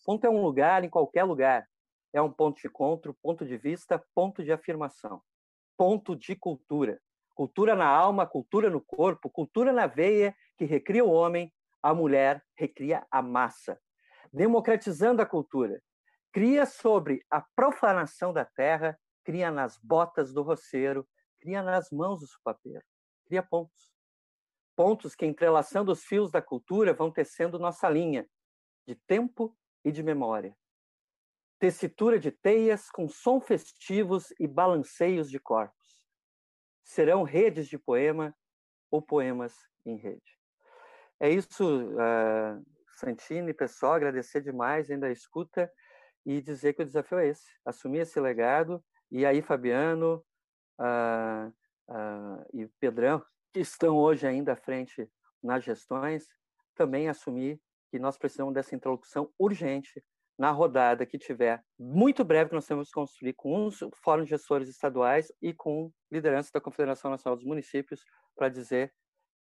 Ponto 0.05 0.24
é 0.24 0.31
um 0.31 0.43
lugar 0.43 0.85
em 0.85 0.90
qualquer 0.90 1.24
lugar, 1.24 1.66
é 2.12 2.20
um 2.20 2.32
ponto 2.32 2.60
de 2.60 2.66
encontro, 2.66 3.16
ponto 3.23 3.44
de 3.44 3.56
vista, 3.56 4.02
ponto 4.15 4.43
de 4.43 4.51
afirmação, 4.51 5.20
ponto 5.77 6.16
de 6.16 6.35
cultura. 6.35 6.98
Cultura 7.35 7.77
na 7.77 7.86
alma, 7.86 8.27
cultura 8.27 8.69
no 8.69 8.81
corpo, 8.81 9.31
cultura 9.31 9.73
na 9.73 9.86
veia, 9.86 10.35
que 10.56 10.65
recria 10.65 11.05
o 11.05 11.10
homem, 11.10 11.52
a 11.82 11.94
mulher 11.94 12.43
recria 12.56 13.06
a 13.10 13.23
massa. 13.23 13.78
Democratizando 14.32 15.23
a 15.23 15.27
cultura, 15.27 15.81
cria 16.32 16.66
sobre 16.66 17.24
a 17.30 17.40
profanação 17.40 18.32
da 18.32 18.44
terra, 18.44 18.98
cria 19.24 19.50
nas 19.50 19.78
botas 19.78 20.32
do 20.32 20.42
roceiro, 20.42 21.06
cria 21.40 21.62
nas 21.62 21.90
mãos 21.90 22.20
do 22.20 22.26
supapeiro, 22.26 22.84
cria 23.26 23.42
pontos. 23.42 23.92
Pontos 24.76 25.14
que, 25.14 25.26
entrelaçando 25.26 25.90
os 25.90 26.05
fios 26.05 26.30
da 26.30 26.40
cultura, 26.40 26.94
vão 26.94 27.10
tecendo 27.10 27.59
nossa 27.59 27.88
linha 27.88 28.28
de 28.86 28.94
tempo 28.94 29.56
e 29.84 29.90
de 29.90 30.02
memória. 30.02 30.56
Tessitura 31.59 32.18
de 32.18 32.30
teias 32.30 32.88
com 32.88 33.09
som 33.09 33.40
festivos 33.40 34.32
e 34.38 34.46
balanceios 34.46 35.28
de 35.28 35.40
corpos. 35.40 36.02
Serão 36.84 37.24
redes 37.24 37.66
de 37.66 37.76
poema 37.76 38.34
ou 38.90 39.02
poemas 39.02 39.55
em 39.84 39.96
rede. 39.96 40.38
É 41.20 41.28
isso, 41.28 41.90
uh, 41.90 42.64
Santini, 42.92 43.52
pessoal, 43.52 43.94
agradecer 43.94 44.40
demais 44.40 44.88
ainda 44.88 45.09
a 45.09 45.12
escuta 45.12 45.70
e 46.28 46.42
dizer 46.42 46.74
que 46.74 46.82
o 46.82 46.84
desafio 46.84 47.20
é 47.20 47.28
esse, 47.28 47.50
assumir 47.64 48.00
esse 48.00 48.20
legado. 48.20 48.84
E 49.10 49.24
aí, 49.24 49.40
Fabiano 49.40 50.22
uh, 50.78 51.48
uh, 51.88 52.46
e 52.52 52.68
Pedrão, 52.78 53.24
que 53.50 53.60
estão 53.60 53.96
hoje 53.96 54.26
ainda 54.26 54.52
à 54.52 54.56
frente 54.56 55.10
nas 55.42 55.64
gestões, 55.64 56.28
também 56.74 57.09
assumir 57.09 57.59
que 57.90 57.98
nós 57.98 58.18
precisamos 58.18 58.52
dessa 58.52 58.76
interlocução 58.76 59.32
urgente 59.38 60.05
na 60.38 60.50
rodada 60.50 61.06
que 61.06 61.16
tiver, 61.16 61.64
muito 61.78 62.22
breve, 62.22 62.50
que 62.50 62.55
nós 62.55 62.66
temos 62.66 62.88
que 62.88 62.94
construir 62.94 63.32
com 63.32 63.64
os 63.64 63.78
fóruns 64.05 64.26
de 64.26 64.30
gestores 64.30 64.68
estaduais 64.68 65.32
e 65.40 65.55
com 65.55 65.90
liderança 66.12 66.50
da 66.52 66.60
Confederação 66.60 67.10
Nacional 67.10 67.36
dos 67.36 67.46
Municípios 67.46 68.05
para 68.36 68.50
dizer 68.50 68.92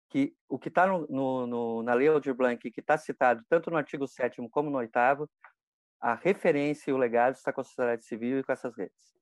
que 0.09 0.37
o 0.49 0.57
que 0.57 0.69
está 0.69 0.87
no, 0.87 1.05
no, 1.09 1.47
no, 1.49 1.83
na 1.83 1.95
Lei 1.95 2.07
Aldir 2.07 2.33
Blanc, 2.33 2.71
que 2.71 2.81
está 2.81 2.97
citado 2.97 3.45
tanto 3.49 3.73
no 3.73 3.77
artigo 3.77 4.07
7 4.07 4.41
como 4.51 4.71
no 4.71 4.79
8 4.79 4.97
a 6.07 6.15
referência 6.15 6.89
e 6.89 6.95
o 6.95 6.97
legado 6.97 7.35
está 7.35 7.53
com 7.53 7.61
a 7.61 7.65
sociedade 7.65 8.05
civil 8.05 8.39
e 8.39 8.45
com 8.45 8.53
essas 8.53 8.77
redes. 8.77 9.13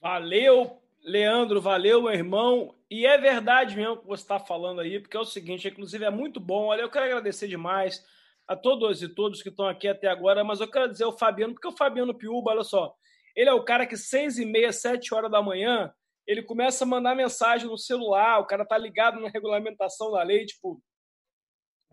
Valeu, 0.00 0.80
Leandro, 1.04 1.60
valeu, 1.60 2.04
meu 2.04 2.12
irmão. 2.12 2.74
E 2.90 3.04
é 3.04 3.18
verdade 3.18 3.76
mesmo 3.76 3.98
que 3.98 4.06
você 4.06 4.22
está 4.22 4.38
falando 4.38 4.80
aí, 4.80 4.98
porque 4.98 5.14
é 5.14 5.20
o 5.20 5.26
seguinte, 5.26 5.68
inclusive 5.68 6.06
é 6.06 6.10
muito 6.10 6.40
bom. 6.40 6.68
Olha, 6.68 6.80
eu 6.80 6.90
quero 6.90 7.04
agradecer 7.04 7.48
demais 7.48 8.02
a 8.48 8.56
todos 8.56 9.02
e 9.02 9.10
todos 9.10 9.42
que 9.42 9.50
estão 9.50 9.68
aqui 9.68 9.86
até 9.86 10.08
agora, 10.08 10.42
mas 10.42 10.62
eu 10.62 10.70
quero 10.70 10.90
dizer 10.90 11.04
ao 11.04 11.18
Fabiano, 11.18 11.52
porque 11.52 11.68
o 11.68 11.76
Fabiano 11.76 12.14
Piuba, 12.14 12.52
olha 12.52 12.64
só, 12.64 12.94
ele 13.36 13.50
é 13.50 13.52
o 13.52 13.62
cara 13.62 13.86
que 13.86 13.98
seis 13.98 14.38
e 14.38 14.46
meia, 14.46 14.72
sete 14.72 15.14
horas 15.14 15.30
da 15.30 15.42
manhã, 15.42 15.92
ele 16.26 16.42
começa 16.42 16.84
a 16.84 16.86
mandar 16.86 17.14
mensagem 17.14 17.68
no 17.68 17.76
celular, 17.76 18.38
o 18.38 18.46
cara 18.46 18.64
tá 18.64 18.78
ligado 18.78 19.20
na 19.20 19.28
regulamentação 19.28 20.10
da 20.10 20.22
lei, 20.22 20.46
tipo, 20.46 20.82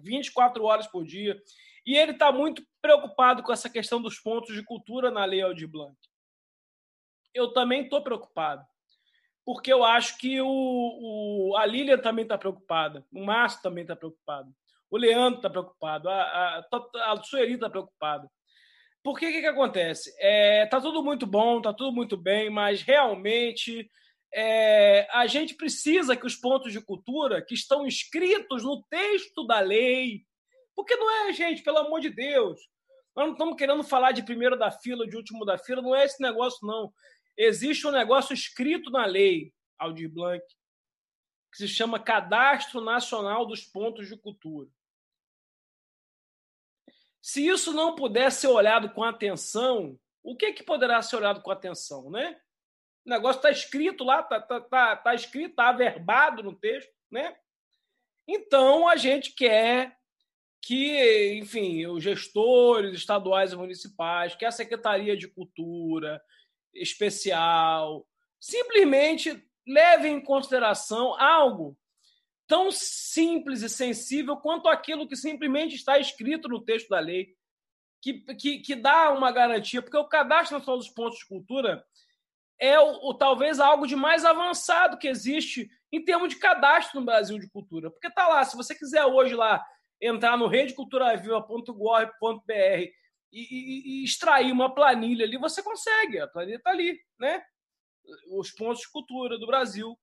24 0.02 0.64
horas 0.64 0.88
por 0.88 1.04
dia. 1.04 1.38
E 1.86 1.96
ele 1.96 2.12
está 2.12 2.32
muito 2.32 2.64
preocupado 2.82 3.44
com 3.44 3.52
essa 3.52 3.70
questão 3.70 4.02
dos 4.02 4.20
pontos 4.20 4.54
de 4.56 4.64
cultura 4.64 5.12
na 5.12 5.26
Lei 5.26 5.42
Aldir 5.42 5.68
Blanc. 5.68 5.96
Eu 7.34 7.54
também 7.54 7.84
estou 7.84 8.02
preocupado, 8.02 8.66
porque 9.46 9.72
eu 9.72 9.84
acho 9.84 10.18
que 10.18 10.42
o, 10.42 10.48
o 10.48 11.58
a 11.58 11.66
Lilian 11.66 12.00
também 12.00 12.24
está 12.24 12.38
preocupada, 12.38 13.06
o 13.12 13.24
Márcio 13.24 13.62
também 13.62 13.84
está 13.84 13.96
preocupado, 13.96 14.52
o 14.90 14.98
Leandro 14.98 15.38
está 15.38 15.50
preocupado, 15.50 16.10
a, 16.10 16.22
a, 16.22 17.14
a 17.14 17.24
Sueli 17.24 17.54
está 17.54 17.70
preocupada. 17.70 18.30
Por 19.04 19.18
que, 19.18 19.32
que, 19.32 19.42
que 19.42 19.48
acontece? 19.48 20.14
É, 20.20 20.66
tá 20.66 20.82
tudo 20.82 21.04
muito 21.04 21.26
bom, 21.26 21.62
tá 21.62 21.74
tudo 21.74 21.92
muito 21.94 22.18
bem, 22.18 22.50
mas 22.50 22.82
realmente 22.82 23.90
é, 24.34 25.08
a 25.12 25.26
gente 25.26 25.56
precisa 25.56 26.16
que 26.16 26.26
os 26.26 26.36
pontos 26.36 26.72
de 26.72 26.82
cultura 26.82 27.44
que 27.44 27.54
estão 27.54 27.88
escritos 27.88 28.64
no 28.64 28.84
texto 28.90 29.46
da 29.46 29.60
lei, 29.60 30.26
porque 30.80 30.96
não 30.96 31.28
é, 31.28 31.34
gente, 31.34 31.62
pelo 31.62 31.80
amor 31.80 32.00
de 32.00 32.10
Deus, 32.10 32.58
nós 33.14 33.26
não 33.26 33.34
estamos 33.34 33.58
querendo 33.58 33.84
falar 33.84 34.14
de 34.14 34.24
primeiro 34.24 34.58
da 34.58 34.72
fila, 34.72 35.06
de 35.06 35.18
último 35.18 35.44
da 35.44 35.58
fila, 35.58 35.82
não 35.82 35.94
é 35.94 36.06
esse 36.06 36.22
negócio, 36.22 36.66
não. 36.66 36.94
Existe 37.36 37.86
um 37.86 37.92
negócio 37.92 38.34
escrito 38.34 38.90
na 38.90 39.06
lei, 39.06 39.54
Aldir 39.78 40.10
Blanc, 40.10 40.42
que 41.52 41.58
se 41.58 41.68
chama 41.68 42.00
Cadastro 42.00 42.80
Nacional 42.80 43.46
dos 43.46 43.66
Pontos 43.66 44.08
de 44.08 44.16
Cultura. 44.16 44.70
Se 47.22 47.46
isso 47.46 47.74
não 47.74 47.94
puder 47.94 48.32
ser 48.32 48.48
olhado 48.48 48.90
com 48.92 49.04
atenção, 49.04 50.00
o 50.24 50.34
que, 50.34 50.54
que 50.54 50.64
poderá 50.64 51.02
ser 51.02 51.18
olhado 51.18 51.42
com 51.42 51.52
atenção, 51.52 52.10
né? 52.10 52.40
O 53.06 53.10
negócio 53.10 53.40
está 53.40 53.52
escrito 53.52 54.06
lá, 54.06 54.22
está 54.22 54.40
tá, 54.40 54.62
tá, 54.62 54.96
tá 54.96 55.14
escrito, 55.14 55.50
está 55.50 55.68
averbado 55.68 56.42
no 56.42 56.56
texto, 56.56 56.94
né? 57.12 57.38
Então 58.26 58.88
a 58.88 58.96
gente 58.96 59.34
quer 59.34 59.99
que, 60.62 61.40
enfim, 61.40 61.86
os 61.88 62.04
gestores 62.04 62.94
estaduais 62.96 63.54
e 63.54 63.56
municipais, 63.56 64.36
que 64.36 64.46
a 64.46 64.52
Secretaria 64.52 65.16
de 65.16 65.28
Cultura 65.28 66.22
especial, 66.74 68.06
simplesmente 68.40 69.44
levem 69.66 70.16
em 70.16 70.24
consideração 70.24 71.20
algo 71.20 71.78
tão 72.48 72.72
simples 72.72 73.62
e 73.62 73.70
sensível 73.70 74.36
quanto 74.38 74.68
aquilo 74.68 75.08
que 75.08 75.16
simplesmente 75.16 75.76
está 75.76 76.00
escrito 76.00 76.48
no 76.48 76.64
texto 76.64 76.90
da 76.90 77.00
lei, 77.00 77.36
que, 78.02 78.22
que, 78.36 78.60
que 78.60 78.76
dá 78.76 79.12
uma 79.12 79.32
garantia, 79.32 79.82
porque 79.82 79.98
o 79.98 80.08
Cadastro 80.08 80.58
Nacional 80.58 80.80
dos 80.80 80.90
Pontos 80.90 81.20
de 81.20 81.28
Cultura 81.28 81.86
é 82.60 82.80
o, 82.80 83.10
o, 83.10 83.14
talvez 83.14 83.60
algo 83.60 83.86
de 83.86 83.96
mais 83.96 84.26
avançado 84.26 84.98
que 84.98 85.08
existe 85.08 85.70
em 85.92 86.04
termos 86.04 86.30
de 86.30 86.38
cadastro 86.38 87.00
no 87.00 87.06
Brasil 87.06 87.38
de 87.40 87.50
cultura. 87.50 87.90
Porque 87.90 88.10
tá 88.10 88.28
lá, 88.28 88.44
se 88.44 88.58
você 88.58 88.76
quiser 88.76 89.06
hoje 89.06 89.36
lá 89.36 89.64
entrar 90.02 90.38
no 90.38 90.48
redeculturaviva.gov.br 90.48 92.52
e, 92.52 92.94
e, 93.32 94.02
e, 94.02 94.04
extrair 94.04 94.52
uma 94.52 94.74
planilha 94.74 95.26
ali, 95.26 95.38
você 95.38 95.62
consegue. 95.62 96.20
A 96.20 96.28
planilha 96.28 96.58
está 96.58 96.72
ali, 96.72 97.00
né? 97.20 97.44
Os 98.32 98.52
pontos 98.52 98.82
de 98.82 98.92
cultura 98.92 99.38
do 99.38 99.46
Brasil. 99.46 99.98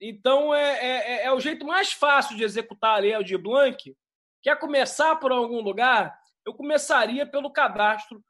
Então 0.00 0.54
é, 0.54 0.78
é, 0.78 1.12
é, 1.12 1.24
é 1.26 1.32
o 1.32 1.40
jeito 1.40 1.66
mais 1.66 1.92
fácil 1.92 2.36
de 2.36 2.44
executar 2.44 2.96
a 2.96 3.00
lei 3.00 3.22
de 3.22 3.36
Blanc. 3.36 3.94
Quer 4.42 4.58
começar 4.58 5.16
por 5.16 5.32
algum 5.32 5.60
lugar? 5.60 6.18
Eu 6.44 6.54
começaria 6.54 7.26
pelo 7.26 7.52
cadastro 7.52 8.22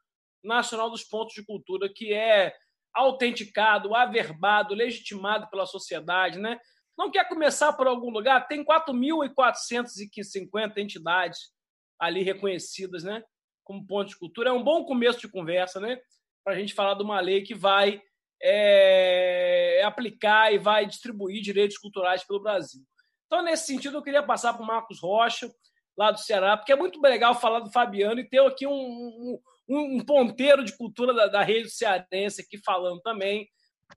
nacional 0.43 0.89
dos 0.89 1.03
pontos 1.03 1.33
de 1.33 1.43
cultura, 1.43 1.91
que 1.93 2.13
é 2.13 2.55
autenticado, 2.93 3.93
averbado, 3.93 4.73
legitimado 4.73 5.49
pela 5.49 5.65
sociedade, 5.65 6.39
né? 6.39 6.57
Não 6.97 7.11
quer 7.11 7.27
começar 7.27 7.73
por 7.73 7.87
algum 7.87 8.09
lugar? 8.09 8.47
Tem 8.47 8.63
4.450 8.63 10.77
entidades 10.77 11.51
ali 11.99 12.23
reconhecidas, 12.23 13.03
né? 13.03 13.21
Como 13.63 13.85
ponto 13.85 14.09
de 14.09 14.17
cultura. 14.17 14.49
É 14.49 14.53
um 14.53 14.63
bom 14.63 14.85
começo 14.85 15.19
de 15.19 15.27
conversa, 15.27 15.79
né? 15.79 15.99
Para 16.43 16.53
a 16.53 16.57
gente 16.57 16.73
falar 16.73 16.95
de 16.95 17.03
uma 17.03 17.19
lei 17.19 17.41
que 17.41 17.53
vai 17.53 18.01
é, 18.41 19.81
aplicar 19.83 20.53
e 20.53 20.57
vai 20.57 20.85
distribuir 20.85 21.41
direitos 21.41 21.77
culturais 21.77 22.23
pelo 22.23 22.41
Brasil. 22.41 22.81
Então, 23.25 23.43
nesse 23.43 23.67
sentido, 23.67 23.97
eu 23.97 24.03
queria 24.03 24.23
passar 24.23 24.53
para 24.53 24.63
o 24.63 24.67
Marcos 24.67 25.01
Rocha, 25.01 25.51
lá 25.97 26.11
do 26.11 26.19
Ceará, 26.19 26.57
porque 26.57 26.73
é 26.73 26.75
muito 26.75 27.01
legal 27.01 27.33
falar 27.33 27.61
do 27.61 27.71
Fabiano 27.71 28.19
e 28.19 28.29
ter 28.29 28.41
aqui 28.41 28.67
um, 28.67 28.71
um 28.71 29.39
um, 29.67 30.03
ponteiro 30.03 30.63
de 30.63 30.75
cultura 30.75 31.13
da, 31.13 31.27
da 31.27 31.43
rede 31.43 31.69
cearense 31.69 32.41
aqui 32.41 32.57
falando 32.63 33.01
também. 33.01 33.47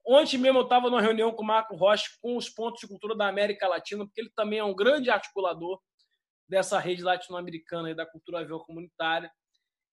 Ontem 0.05 0.37
mesmo 0.37 0.59
eu 0.59 0.63
estava 0.63 0.89
numa 0.89 1.01
reunião 1.01 1.31
com 1.31 1.43
o 1.43 1.45
Marco 1.45 1.75
Rocha 1.75 2.09
com 2.21 2.37
os 2.37 2.49
pontos 2.49 2.81
de 2.81 2.87
cultura 2.87 3.15
da 3.15 3.27
América 3.27 3.67
Latina, 3.67 4.05
porque 4.05 4.21
ele 4.21 4.31
também 4.35 4.59
é 4.59 4.63
um 4.63 4.75
grande 4.75 5.09
articulador 5.09 5.79
dessa 6.47 6.79
rede 6.79 7.03
latino-americana 7.03 7.93
da 7.93 8.05
cultura 8.05 8.43
viva 8.43 8.59
comunitária. 8.59 9.31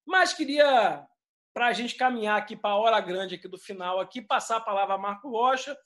Mas 0.06 0.32
queria, 0.32 1.06
para 1.52 1.66
a 1.66 1.72
gente 1.72 1.96
caminhar 1.96 2.38
aqui 2.38 2.56
para 2.56 2.70
a 2.70 2.76
hora 2.76 3.00
grande 3.00 3.34
aqui 3.34 3.48
do 3.48 3.58
final, 3.58 4.00
aqui 4.00 4.22
passar 4.22 4.56
a 4.56 4.60
palavra 4.60 4.94
a 4.94 4.98
Marco 4.98 5.28
Rocha, 5.28 5.76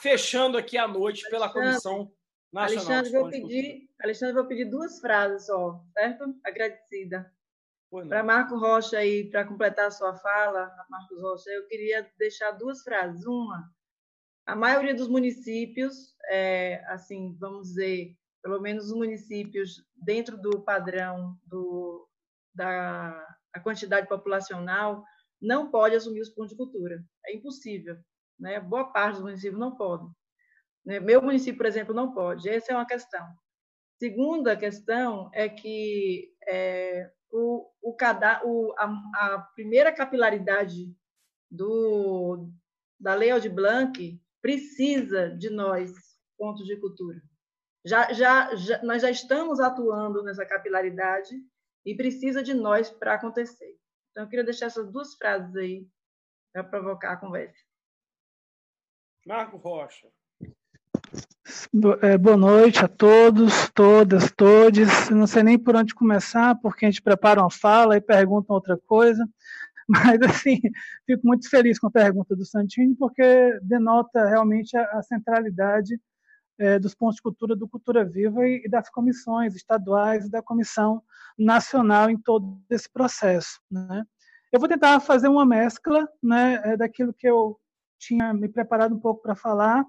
fechando 0.00 0.56
aqui 0.56 0.78
a 0.78 0.88
noite 0.88 1.28
pela 1.28 1.52
Comissão 1.52 2.10
Nacional. 2.52 2.98
Alexandre, 2.98 3.12
vou 3.12 3.30
pedir, 3.30 3.90
Alexandre, 4.00 4.34
vou 4.34 4.46
pedir 4.46 4.64
duas 4.66 5.00
frases 5.00 5.46
só, 5.46 5.82
certo? 5.92 6.34
Agradecida. 6.44 7.30
Para 7.90 8.22
Marco 8.22 8.58
Rocha 8.58 8.98
aí, 8.98 9.30
para 9.30 9.46
completar 9.46 9.86
a 9.86 9.90
sua 9.90 10.14
fala, 10.14 10.70
Marcos 10.90 11.22
Rocha, 11.22 11.50
eu 11.50 11.66
queria 11.66 12.06
deixar 12.18 12.50
duas 12.52 12.82
frases. 12.82 13.24
Uma, 13.24 13.72
a 14.46 14.54
maioria 14.54 14.94
dos 14.94 15.08
municípios, 15.08 16.14
é, 16.26 16.84
assim, 16.88 17.34
vamos 17.38 17.68
dizer, 17.68 18.14
pelo 18.42 18.60
menos 18.60 18.86
os 18.86 18.92
municípios 18.92 19.82
dentro 19.96 20.36
do 20.36 20.62
padrão 20.62 21.36
do, 21.46 22.06
da 22.54 23.26
a 23.52 23.60
quantidade 23.60 24.06
populacional, 24.06 25.02
não 25.40 25.70
pode 25.70 25.96
assumir 25.96 26.20
os 26.20 26.28
pontos 26.28 26.50
de 26.50 26.56
cultura. 26.56 27.02
É 27.26 27.34
impossível. 27.34 27.96
Né? 28.38 28.60
Boa 28.60 28.92
parte 28.92 29.14
dos 29.14 29.24
municípios 29.24 29.58
não 29.58 29.76
podem. 29.76 30.08
Né? 30.84 31.00
Meu 31.00 31.22
município, 31.22 31.56
por 31.56 31.66
exemplo, 31.66 31.94
não 31.94 32.12
pode. 32.12 32.48
Essa 32.48 32.72
é 32.72 32.76
uma 32.76 32.86
questão. 32.86 33.26
Segunda 33.98 34.56
questão 34.56 35.30
é 35.34 35.48
que 35.48 36.32
é, 36.46 37.10
o, 37.30 37.70
o, 37.82 37.96
o 38.44 38.74
a, 38.78 38.84
a, 39.16 39.38
primeira 39.54 39.92
capilaridade 39.92 40.94
do, 41.50 42.48
da 42.98 43.14
Lei 43.14 43.30
Aldir 43.30 43.52
Blanc 43.52 44.20
precisa 44.40 45.30
de 45.30 45.50
nós, 45.50 45.92
pontos 46.36 46.66
de 46.66 46.76
cultura. 46.76 47.20
Já, 47.84 48.12
já, 48.12 48.54
já, 48.54 48.82
nós 48.82 49.02
já 49.02 49.10
estamos 49.10 49.60
atuando 49.60 50.22
nessa 50.22 50.44
capilaridade 50.44 51.34
e 51.84 51.94
precisa 51.94 52.42
de 52.42 52.54
nós 52.54 52.90
para 52.90 53.14
acontecer. 53.14 53.78
Então, 54.10 54.24
eu 54.24 54.28
queria 54.28 54.44
deixar 54.44 54.66
essas 54.66 54.90
duas 54.90 55.14
frases 55.14 55.54
aí 55.56 55.86
para 56.52 56.64
provocar 56.64 57.12
a 57.12 57.16
conversa. 57.16 57.58
Marco 59.24 59.56
Rocha. 59.56 60.10
É, 62.02 62.18
boa 62.18 62.36
noite 62.36 62.84
a 62.84 62.88
todos, 62.88 63.70
todas, 63.70 64.30
todes. 64.32 65.08
Não 65.08 65.26
sei 65.26 65.42
nem 65.42 65.58
por 65.58 65.74
onde 65.76 65.94
começar, 65.94 66.54
porque 66.56 66.84
a 66.84 66.90
gente 66.90 67.00
prepara 67.00 67.40
uma 67.40 67.50
fala 67.50 67.96
e 67.96 68.00
pergunta 68.00 68.52
outra 68.52 68.78
coisa. 68.86 69.26
Mas, 69.88 70.20
assim, 70.20 70.60
fico 71.06 71.26
muito 71.26 71.48
feliz 71.48 71.78
com 71.78 71.86
a 71.86 71.90
pergunta 71.90 72.36
do 72.36 72.44
Santini, 72.44 72.94
porque 72.94 73.58
denota 73.62 74.26
realmente 74.26 74.76
a, 74.76 75.02
centralidade 75.02 75.98
é, 76.58 76.78
dos 76.78 76.94
pontos 76.94 77.16
de 77.16 77.22
cultura 77.22 77.56
do 77.56 77.66
Cultura 77.66 78.04
Viva 78.04 78.46
e, 78.46 78.64
e, 78.66 78.68
das 78.68 78.90
comissões 78.90 79.54
estaduais 79.54 80.26
e 80.26 80.30
da 80.30 80.42
comissão 80.42 81.02
nacional 81.38 82.10
em 82.10 82.18
todo 82.18 82.60
esse 82.68 82.92
processo. 82.92 83.58
Né? 83.70 84.04
Eu 84.52 84.60
vou 84.60 84.68
tentar 84.68 85.00
fazer 85.00 85.28
uma 85.28 85.46
mescla 85.46 86.06
né, 86.22 86.60
é, 86.64 86.76
daquilo 86.76 87.14
que 87.14 87.26
eu 87.26 87.58
tinha 87.98 88.34
me 88.34 88.48
preparado 88.48 88.94
um 88.94 89.00
pouco 89.00 89.22
para 89.22 89.34
falar 89.34 89.86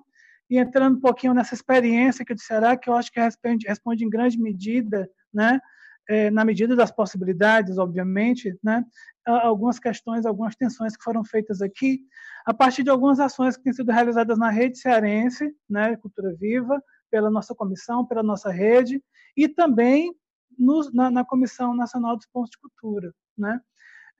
e 0.50 0.58
entrando 0.58 0.98
um 0.98 1.00
pouquinho 1.00 1.34
nessa 1.34 1.54
experiência 1.54 2.26
que 2.26 2.34
eu 2.34 2.38
Ceará, 2.38 2.76
que 2.76 2.90
eu 2.90 2.96
acho 2.96 3.12
que 3.12 3.20
responde, 3.20 3.68
responde 3.68 4.04
em 4.04 4.10
grande 4.10 4.40
medida, 4.40 5.10
né, 5.34 5.60
é, 6.10 6.32
na 6.32 6.44
medida 6.44 6.76
das 6.76 6.92
possibilidades, 6.92 7.78
obviamente, 7.78 8.58
né, 8.64 8.84
algumas 9.26 9.78
questões, 9.78 10.26
algumas 10.26 10.56
tensões 10.56 10.98
que 10.98 11.04
foram 11.04 11.24
feitas 11.24 11.62
aqui, 11.62 12.00
a 12.46 12.54
partir 12.54 12.84
de 12.84 12.90
algumas 12.90 13.20
ações 13.20 13.56
que 13.56 13.64
têm 13.64 13.74
sido 13.74 13.92
realizadas 13.92 14.38
na 14.40 14.50
rede 14.50 14.80
cearense, 14.80 15.54
né, 15.70 15.96
Cultura 15.98 16.34
Viva, 16.36 16.82
pela 17.12 17.30
nossa 17.30 17.54
comissão, 17.54 18.06
pela 18.06 18.24
nossa 18.24 18.52
rede, 18.52 19.04
e 19.38 19.48
também 19.48 20.16
na, 20.94 21.12
na, 21.12 21.26
Comissão 21.26 21.76
Nacional 21.76 22.16
dos 22.16 22.26
Pontos 22.28 22.52
de 22.52 22.58
Cultura. 22.60 23.14
Né. 23.38 23.60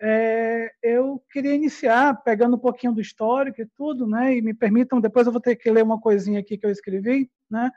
É, 0.02 0.72
eu 0.82 1.22
queria 1.32 1.54
iniciar 1.54 2.24
pegando 2.24 2.56
um 2.56 2.60
pouquinho 2.60 2.94
do 2.94 3.02
histórico 3.02 3.62
e 3.62 3.68
tudo, 3.76 4.08
né, 4.08 4.36
e 4.36 4.42
me 4.42 4.54
permitam, 4.54 5.02
depois 5.02 5.28
eu 5.28 5.34
vou 5.34 5.42
ter 5.42 5.56
que 5.58 5.70
ler 5.70 5.84
uma 5.84 6.00
coisinha 6.00 6.40
aqui 6.40 6.58
que 6.58 6.66
eu 6.66 6.72
escrevi, 6.72 7.30
né, 7.50 7.70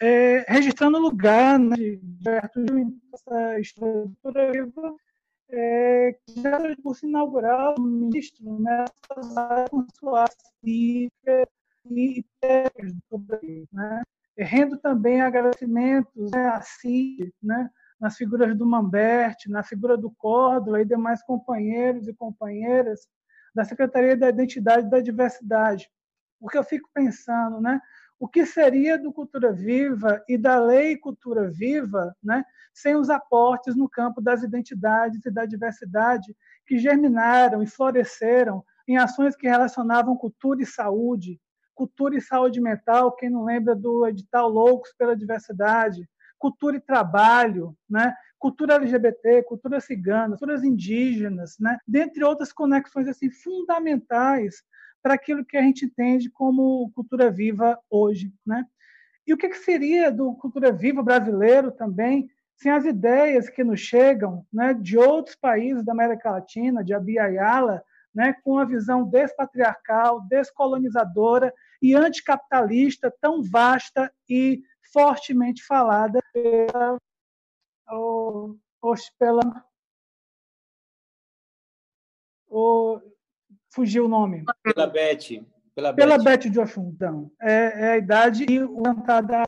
é, 0.00 0.44
registrando 0.48 0.98
o 0.98 1.00
lugar 1.00 1.58
né, 1.58 1.76
de 1.76 2.28
Arthur 2.28 2.64
essa 3.12 3.58
estrutura 3.58 4.52
viva, 4.52 4.94
é, 5.50 6.16
que 6.26 6.40
já 6.40 6.60
foi 6.60 6.76
curso 6.76 7.06
inaugural 7.06 7.74
o 7.78 7.82
ministro 7.82 8.60
né, 8.60 8.84
áreas 9.36 9.70
suas 9.98 10.30
e 10.62 11.10
técnicas 12.40 12.92
do 13.10 13.24
né? 13.72 14.02
Rendo 14.36 14.78
também 14.78 15.20
agradecimentos 15.20 16.30
né, 16.30 16.46
a 16.48 16.60
CID, 16.60 17.32
né, 17.42 17.68
nas 18.00 18.16
figuras 18.16 18.56
do 18.56 18.66
Mambert, 18.66 19.36
na 19.48 19.62
figura 19.62 19.96
do 19.96 20.10
Córdoba 20.10 20.80
e 20.80 20.84
demais 20.84 21.22
companheiros 21.22 22.06
e 22.06 22.14
companheiras 22.14 23.08
da 23.54 23.64
Secretaria 23.64 24.16
da 24.16 24.28
Identidade 24.28 24.86
e 24.86 24.90
da 24.90 25.00
Diversidade. 25.00 25.90
Porque 26.40 26.56
eu 26.56 26.64
fico 26.64 26.88
pensando, 26.94 27.60
né? 27.60 27.80
o 28.18 28.26
que 28.26 28.44
seria 28.44 28.98
do 28.98 29.12
Cultura 29.12 29.52
Viva 29.52 30.22
e 30.28 30.36
da 30.36 30.58
Lei 30.58 30.96
Cultura 30.96 31.48
Viva 31.48 32.14
né, 32.22 32.44
sem 32.74 32.96
os 32.96 33.08
aportes 33.08 33.76
no 33.76 33.88
campo 33.88 34.20
das 34.20 34.42
identidades 34.42 35.24
e 35.24 35.30
da 35.30 35.46
diversidade 35.46 36.36
que 36.66 36.78
germinaram 36.78 37.62
e 37.62 37.66
floresceram 37.66 38.64
em 38.88 38.96
ações 38.96 39.36
que 39.36 39.46
relacionavam 39.46 40.16
cultura 40.16 40.62
e 40.62 40.66
saúde, 40.66 41.40
cultura 41.74 42.16
e 42.16 42.20
saúde 42.20 42.60
mental, 42.60 43.14
quem 43.14 43.30
não 43.30 43.44
lembra 43.44 43.76
do 43.76 44.06
edital 44.06 44.48
Loucos 44.48 44.92
pela 44.98 45.16
Diversidade, 45.16 46.08
cultura 46.38 46.76
e 46.76 46.80
trabalho, 46.80 47.76
né? 47.88 48.14
cultura 48.38 48.76
LGBT, 48.76 49.42
cultura 49.42 49.80
cigana, 49.80 50.28
culturas 50.28 50.62
indígenas, 50.62 51.56
né? 51.58 51.78
dentre 51.86 52.22
outras 52.24 52.52
conexões 52.52 53.08
assim 53.08 53.30
fundamentais 53.30 54.62
para 55.02 55.14
aquilo 55.14 55.44
que 55.44 55.56
a 55.56 55.62
gente 55.62 55.86
entende 55.86 56.30
como 56.30 56.90
cultura 56.94 57.30
viva 57.30 57.78
hoje. 57.90 58.32
Né? 58.46 58.64
E 59.26 59.34
o 59.34 59.36
que, 59.36 59.48
que 59.48 59.58
seria 59.58 60.10
do 60.10 60.34
cultura 60.34 60.72
viva 60.72 61.02
brasileiro 61.02 61.70
também, 61.72 62.30
sem 62.56 62.72
as 62.72 62.84
ideias 62.84 63.48
que 63.48 63.62
nos 63.62 63.80
chegam 63.80 64.44
né, 64.52 64.74
de 64.74 64.96
outros 64.96 65.36
países 65.36 65.84
da 65.84 65.92
América 65.92 66.30
Latina, 66.30 66.82
de 66.82 66.94
Abiyala, 66.94 67.82
né, 68.14 68.34
com 68.42 68.58
a 68.58 68.64
visão 68.64 69.04
despatriarcal, 69.04 70.22
descolonizadora 70.22 71.52
e 71.80 71.94
anticapitalista 71.94 73.12
tão 73.20 73.42
vasta 73.42 74.10
e 74.28 74.62
fortemente 74.92 75.64
falada 75.64 76.20
pela, 76.32 76.98
ou, 77.88 78.58
ou 78.80 78.94
pela 79.18 79.64
ou, 82.48 83.02
fugiu 83.70 84.06
o 84.06 84.08
nome. 84.08 84.44
Pela 84.62 84.86
Beth. 84.86 85.44
Pela, 85.74 85.94
pela 85.94 86.18
Beth, 86.18 86.24
Beth 86.24 86.50
de 86.50 86.58
Oxum, 86.58 86.90
então. 86.94 87.30
É, 87.40 87.84
é, 87.84 87.92
a 87.92 87.98
idade 87.98 88.46
e 88.48 88.62
o 88.62 88.82
cantada. 88.82 89.44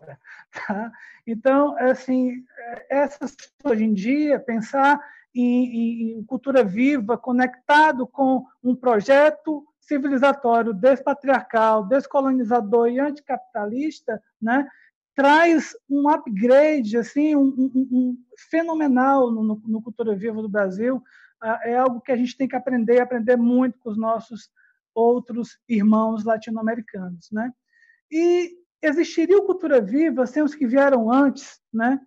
Tá? 0.67 0.93
Então, 1.27 1.77
assim, 1.79 2.45
essas 2.89 3.37
hoje 3.65 3.85
em 3.85 3.95
dia, 3.95 4.39
pensar 4.39 5.01
em, 5.35 6.19
em, 6.19 6.25
cultura 6.25 6.65
viva, 6.65 7.17
conectado 7.17 8.07
com 8.07 8.45
um 8.63 8.75
projeto 8.75 9.65
civilizatório 9.81 10.73
despatriarcal, 10.73 11.85
descolonizador 11.85 12.89
e 12.89 13.01
anticapitalista, 13.01 14.23
né, 14.41 14.69
traz 15.15 15.77
um 15.89 16.09
upgrade 16.09 16.97
assim, 16.97 17.35
um, 17.35 17.49
um, 17.49 17.89
um 17.93 18.19
fenomenal 18.51 19.31
no, 19.31 19.43
no, 19.43 19.83
Cultura 19.83 20.15
Viva 20.15 20.41
do 20.41 20.49
Brasil, 20.49 21.03
ah, 21.43 21.61
é 21.65 21.77
algo 21.77 22.01
que 22.01 22.13
a 22.13 22.17
gente 22.17 22.37
tem 22.37 22.49
que 22.49 22.57
aprender, 22.57 23.01
aprender 23.01 23.37
muito 23.37 23.79
com 23.79 23.91
os 23.91 23.99
nossos 23.99 24.51
outros 24.95 25.59
irmãos 25.69 26.25
latino-americanos, 26.25 27.31
né? 27.31 27.53
E 28.11 28.53
existiria 28.83 29.39
o 29.39 29.45
Cultura 29.45 29.81
Viva 29.81 30.27
sem 30.27 30.43
os 30.43 30.55
que 30.55 30.67
vieram 30.67 31.11
antes, 31.11 31.61
né? 31.73 32.01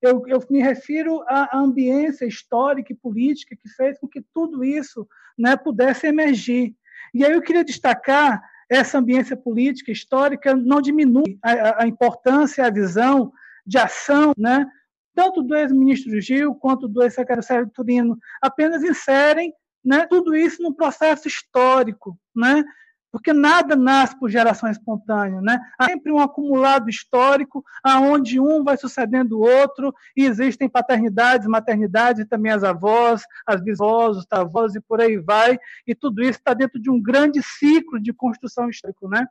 Eu, 0.00 0.26
eu, 0.26 0.42
me 0.48 0.62
refiro 0.62 1.22
à 1.28 1.58
ambiência 1.58 2.24
histórica 2.24 2.92
e 2.92 2.96
política 2.96 3.54
que 3.54 3.68
fez 3.68 3.98
com 3.98 4.08
que 4.08 4.22
tudo 4.32 4.64
isso 4.64 5.06
né, 5.38 5.56
pudesse 5.56 6.06
emergir. 6.06 6.74
E 7.12 7.22
aí 7.22 7.32
eu 7.32 7.42
queria 7.42 7.62
destacar 7.62 8.42
essa 8.70 8.98
ambiência 8.98 9.36
política 9.36 9.90
histórica 9.90 10.54
não 10.54 10.80
diminui 10.80 11.38
a, 11.42 11.82
a 11.82 11.86
importância, 11.88 12.64
a 12.64 12.70
visão 12.70 13.32
de 13.66 13.76
ação 13.76 14.32
né, 14.38 14.66
tanto 15.14 15.42
do 15.42 15.54
ex-ministro 15.54 16.20
Gil 16.20 16.54
quanto 16.54 16.88
do 16.88 17.02
ex-secretário 17.02 17.42
Sérgio 17.42 17.72
Turino, 17.74 18.16
apenas 18.40 18.82
inserem 18.82 19.52
né, 19.84 20.06
tudo 20.06 20.36
isso 20.36 20.62
num 20.62 20.72
processo 20.72 21.26
histórico, 21.26 22.18
né? 22.34 22.62
Porque 23.10 23.32
nada 23.32 23.74
nasce 23.74 24.18
por 24.18 24.30
geração 24.30 24.70
espontânea, 24.70 25.40
né? 25.40 25.60
Há 25.78 25.86
sempre 25.86 26.12
um 26.12 26.20
acumulado 26.20 26.88
histórico, 26.88 27.64
aonde 27.82 28.38
um 28.38 28.62
vai 28.62 28.76
sucedendo 28.76 29.38
o 29.38 29.42
outro, 29.42 29.92
e 30.16 30.24
existem 30.24 30.68
paternidades, 30.68 31.46
maternidades, 31.46 32.26
também 32.28 32.52
as 32.52 32.62
avós, 32.62 33.22
as 33.46 33.60
bisavós, 33.60 34.16
os 34.16 34.26
avós, 34.30 34.74
e 34.74 34.80
por 34.80 35.00
aí 35.00 35.16
vai, 35.18 35.58
e 35.86 35.94
tudo 35.94 36.22
isso 36.22 36.38
está 36.38 36.54
dentro 36.54 36.80
de 36.80 36.90
um 36.90 37.02
grande 37.02 37.42
ciclo 37.42 38.00
de 38.00 38.12
construção 38.12 38.68
histórica, 38.68 39.08
né? 39.08 39.26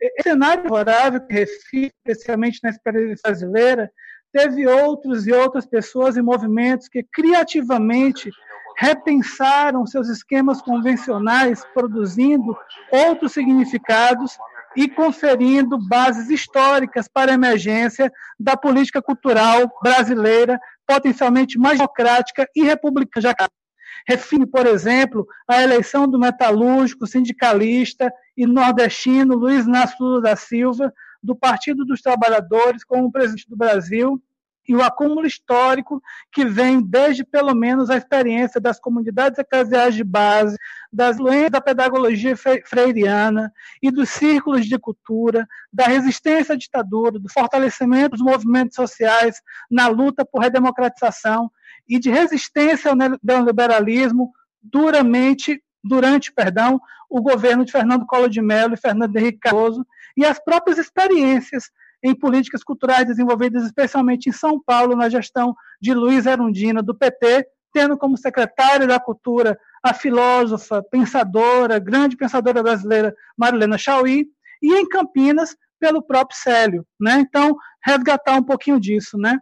Esse 0.00 0.30
cenário 0.30 0.64
favorável 0.64 1.20
que 1.20 1.32
refiro, 1.32 1.92
especialmente 2.04 2.58
na 2.62 2.70
experiência 2.70 3.22
brasileira, 3.24 3.90
teve 4.32 4.66
outros 4.66 5.26
e 5.26 5.32
outras 5.32 5.66
pessoas 5.66 6.16
e 6.16 6.22
movimentos 6.22 6.88
que 6.88 7.02
criativamente 7.02 8.30
repensaram 8.76 9.86
seus 9.86 10.08
esquemas 10.08 10.60
convencionais, 10.62 11.64
produzindo 11.74 12.56
outros 12.90 13.32
significados 13.32 14.36
e 14.76 14.88
conferindo 14.88 15.78
bases 15.78 16.30
históricas 16.30 17.06
para 17.08 17.30
a 17.30 17.34
emergência 17.34 18.10
da 18.38 18.56
política 18.56 19.02
cultural 19.02 19.70
brasileira, 19.82 20.58
potencialmente 20.86 21.58
mais 21.58 21.78
democrática 21.78 22.48
e 22.56 22.62
republicana. 22.62 23.34
Refine, 24.06 24.46
por 24.46 24.66
exemplo, 24.66 25.26
a 25.46 25.62
eleição 25.62 26.08
do 26.08 26.18
metalúrgico, 26.18 27.06
sindicalista 27.06 28.12
e 28.36 28.46
nordestino 28.46 29.36
Luiz 29.36 29.66
Inácio 29.66 30.20
da 30.20 30.34
Silva 30.34 30.92
do 31.22 31.36
Partido 31.36 31.84
dos 31.84 32.00
Trabalhadores 32.00 32.82
como 32.82 33.12
presidente 33.12 33.48
do 33.48 33.56
Brasil 33.56 34.20
e 34.72 34.76
o 34.76 34.82
acúmulo 34.82 35.26
histórico 35.26 36.02
que 36.32 36.46
vem 36.46 36.80
desde 36.80 37.22
pelo 37.24 37.54
menos 37.54 37.90
a 37.90 37.96
experiência 37.98 38.58
das 38.58 38.80
comunidades 38.80 39.38
eclesiais 39.38 39.94
de 39.94 40.02
base, 40.02 40.56
das 40.90 41.16
influências 41.16 41.50
da 41.50 41.60
pedagogia 41.60 42.34
freiriana 42.64 43.52
e 43.82 43.90
dos 43.90 44.08
círculos 44.08 44.64
de 44.64 44.78
cultura, 44.78 45.46
da 45.70 45.84
resistência 45.84 46.54
à 46.54 46.56
ditadura, 46.56 47.18
do 47.18 47.28
fortalecimento 47.28 48.16
dos 48.16 48.22
movimentos 48.22 48.74
sociais 48.74 49.42
na 49.70 49.88
luta 49.88 50.24
por 50.24 50.40
redemocratização 50.40 51.50
e 51.86 51.98
de 51.98 52.10
resistência 52.10 52.90
ao 52.90 52.96
neoliberalismo 53.22 54.32
duramente 54.62 55.62
durante, 55.84 56.32
perdão, 56.32 56.80
o 57.10 57.20
governo 57.20 57.62
de 57.62 57.72
Fernando 57.72 58.06
Collor 58.06 58.30
de 58.30 58.40
Mello 58.40 58.72
e 58.72 58.80
Fernando 58.80 59.14
Henrique 59.14 59.40
Cardoso 59.40 59.84
e 60.16 60.24
as 60.24 60.42
próprias 60.42 60.78
experiências 60.78 61.64
em 62.02 62.14
políticas 62.14 62.64
culturais 62.64 63.06
desenvolvidas 63.06 63.64
especialmente 63.64 64.28
em 64.28 64.32
São 64.32 64.60
Paulo 64.60 64.96
na 64.96 65.08
gestão 65.08 65.54
de 65.80 65.94
Luiz 65.94 66.26
Erundina 66.26 66.82
do 66.82 66.94
PT, 66.94 67.46
tendo 67.72 67.96
como 67.96 68.18
secretária 68.18 68.86
da 68.86 69.00
Cultura 69.00 69.58
a 69.82 69.94
filósofa, 69.94 70.82
pensadora, 70.90 71.78
grande 71.78 72.16
pensadora 72.16 72.62
brasileira 72.62 73.14
Marilena 73.36 73.78
Chauí, 73.78 74.26
e 74.62 74.74
em 74.74 74.88
Campinas 74.88 75.56
pelo 75.80 76.00
próprio 76.00 76.38
Célio, 76.38 76.86
né? 77.00 77.18
Então 77.18 77.56
resgatar 77.84 78.36
um 78.36 78.42
pouquinho 78.42 78.78
disso, 78.78 79.18
né? 79.18 79.38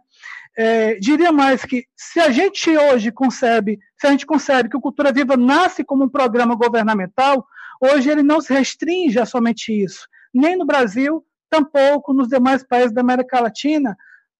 É, 0.57 0.95
diria 0.95 1.31
mais 1.31 1.63
que 1.63 1.85
se 1.95 2.19
a 2.19 2.29
gente 2.31 2.75
hoje 2.75 3.11
concebe, 3.11 3.79
se 3.99 4.07
a 4.07 4.11
gente 4.11 4.25
concebe 4.25 4.67
que 4.67 4.75
o 4.75 4.81
Cultura 4.81 5.13
Viva 5.13 5.37
nasce 5.37 5.83
como 5.83 6.03
um 6.03 6.09
programa 6.09 6.55
governamental, 6.55 7.45
hoje 7.79 8.09
ele 8.09 8.23
não 8.23 8.41
se 8.41 8.51
restringe 8.51 9.19
a 9.19 9.25
somente 9.25 9.71
isso, 9.71 10.07
nem 10.33 10.57
no 10.57 10.65
Brasil, 10.65 11.23
tampouco 11.51 12.13
nos 12.13 12.29
demais 12.29 12.65
países 12.65 12.93
da 12.93 13.01
América 13.01 13.41
Latina, 13.41 13.95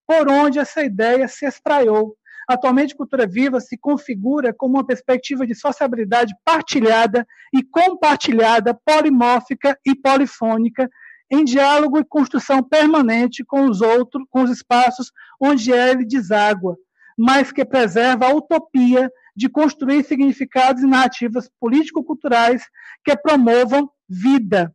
por 0.08 0.30
onde 0.30 0.58
essa 0.58 0.82
ideia 0.82 1.28
se 1.28 1.46
espraiou. 1.46 2.16
Atualmente, 2.50 2.96
Cultura 2.96 3.28
Viva 3.28 3.60
se 3.60 3.78
configura 3.78 4.54
como 4.54 4.76
uma 4.76 4.86
perspectiva 4.86 5.46
de 5.46 5.54
sociabilidade 5.54 6.34
partilhada 6.44 7.28
e 7.54 7.62
compartilhada, 7.64 8.74
polimórfica 8.74 9.78
e 9.86 9.94
polifônica, 9.94 10.90
em 11.30 11.46
diálogo 11.46 12.00
e 12.00 12.04
construção 12.04 12.64
permanente 12.64 13.44
com 13.46 13.66
os 13.66 13.82
outros, 13.82 14.24
com 14.30 14.44
os 14.44 14.52
espaços 14.52 15.12
onde 15.40 15.72
ele 15.72 16.06
deságua, 16.06 16.76
mas 17.18 17.52
que 17.52 17.64
preserva 17.64 18.28
a 18.28 18.34
utopia 18.34 19.10
de 19.36 19.48
construir 19.48 20.04
significados 20.04 20.84
e 20.84 20.88
narrativas 20.88 21.50
político-culturais 21.60 22.64
que 23.04 23.16
promovam 23.16 23.90
vida, 24.10 24.74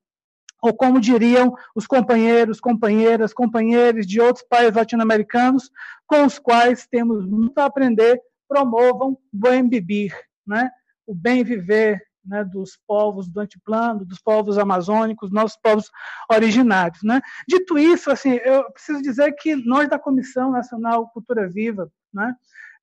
ou 0.66 0.74
como 0.74 1.00
diriam 1.00 1.54
os 1.74 1.86
companheiros, 1.86 2.60
companheiras, 2.60 3.32
companheiros 3.32 4.06
de 4.06 4.20
outros 4.20 4.44
países 4.48 4.74
latino-americanos, 4.74 5.70
com 6.06 6.24
os 6.24 6.38
quais 6.38 6.86
temos 6.86 7.26
muito 7.26 7.58
a 7.58 7.66
aprender, 7.66 8.20
promovam 8.48 9.16
bem 9.32 9.68
viver, 9.68 10.12
né? 10.46 10.70
o 11.06 11.14
bem 11.14 11.44
viver 11.44 12.02
né, 12.24 12.42
dos 12.44 12.76
povos 12.86 13.28
do 13.28 13.40
antiplano, 13.40 14.04
dos 14.04 14.20
povos 14.20 14.58
amazônicos, 14.58 15.30
nossos 15.30 15.56
povos 15.62 15.90
originários. 16.30 17.02
Né? 17.02 17.20
Dito 17.48 17.78
isso, 17.78 18.10
assim, 18.10 18.40
eu 18.44 18.64
preciso 18.72 19.00
dizer 19.00 19.32
que 19.32 19.54
nós 19.54 19.88
da 19.88 19.98
Comissão 19.98 20.50
Nacional 20.50 21.08
Cultura 21.10 21.48
Viva 21.48 21.88
né, 22.12 22.34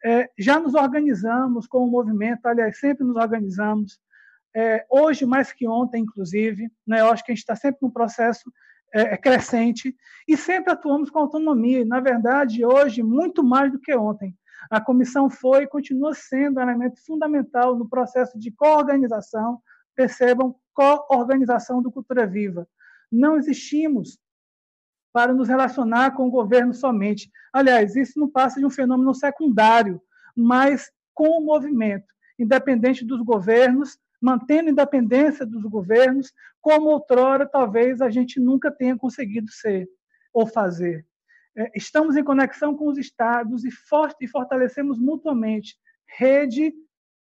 é, 0.05 0.29
já 0.37 0.59
nos 0.59 0.73
organizamos 0.73 1.67
com 1.67 1.79
o 1.79 1.91
movimento, 1.91 2.45
aliás, 2.45 2.79
sempre 2.79 3.05
nos 3.05 3.17
organizamos, 3.17 3.99
é, 4.55 4.85
hoje 4.89 5.25
mais 5.25 5.51
que 5.51 5.67
ontem, 5.67 6.03
inclusive, 6.03 6.71
né, 6.85 7.01
eu 7.01 7.07
acho 7.07 7.23
que 7.23 7.31
a 7.31 7.35
gente 7.35 7.41
está 7.41 7.55
sempre 7.55 7.79
num 7.81 7.89
processo 7.89 8.51
é, 8.93 9.13
é, 9.13 9.17
crescente 9.17 9.95
e 10.27 10.37
sempre 10.37 10.71
atuamos 10.71 11.09
com 11.09 11.19
autonomia. 11.19 11.83
Na 11.83 11.99
verdade, 11.99 12.63
hoje, 12.63 13.01
muito 13.01 13.43
mais 13.43 13.71
do 13.71 13.79
que 13.79 13.95
ontem. 13.95 14.37
A 14.69 14.79
comissão 14.79 15.29
foi 15.29 15.63
e 15.63 15.67
continua 15.67 16.13
sendo 16.13 16.59
um 16.59 16.61
elemento 16.61 17.03
fundamental 17.03 17.75
no 17.75 17.89
processo 17.89 18.37
de 18.37 18.51
coorganização, 18.51 19.59
percebam, 19.95 20.55
coorganização 20.73 21.81
do 21.81 21.91
Cultura 21.91 22.27
Viva. 22.27 22.67
Não 23.11 23.35
existimos 23.35 24.19
para 25.11 25.33
nos 25.33 25.47
relacionar 25.47 26.11
com 26.11 26.27
o 26.27 26.31
governo 26.31 26.73
somente. 26.73 27.29
Aliás, 27.51 27.95
isso 27.95 28.19
não 28.19 28.29
passa 28.29 28.59
de 28.59 28.65
um 28.65 28.69
fenômeno 28.69 29.13
secundário, 29.13 30.01
mas 30.35 30.91
com 31.13 31.29
o 31.29 31.45
movimento, 31.45 32.05
independente 32.39 33.05
dos 33.05 33.21
governos, 33.21 33.97
mantendo 34.23 34.69
a 34.69 34.71
independência 34.71 35.45
dos 35.45 35.63
governos, 35.63 36.31
como 36.61 36.89
outrora 36.89 37.45
talvez 37.45 38.01
a 38.01 38.09
gente 38.09 38.39
nunca 38.39 38.71
tenha 38.71 38.97
conseguido 38.97 39.51
ser 39.51 39.85
ou 40.33 40.47
fazer. 40.47 41.05
É, 41.57 41.69
estamos 41.75 42.15
em 42.15 42.23
conexão 42.23 42.73
com 42.73 42.87
os 42.87 42.97
estados 42.97 43.65
e, 43.65 43.69
e 44.21 44.27
fortalecemos 44.27 44.97
mutuamente 44.97 45.75
rede 46.07 46.73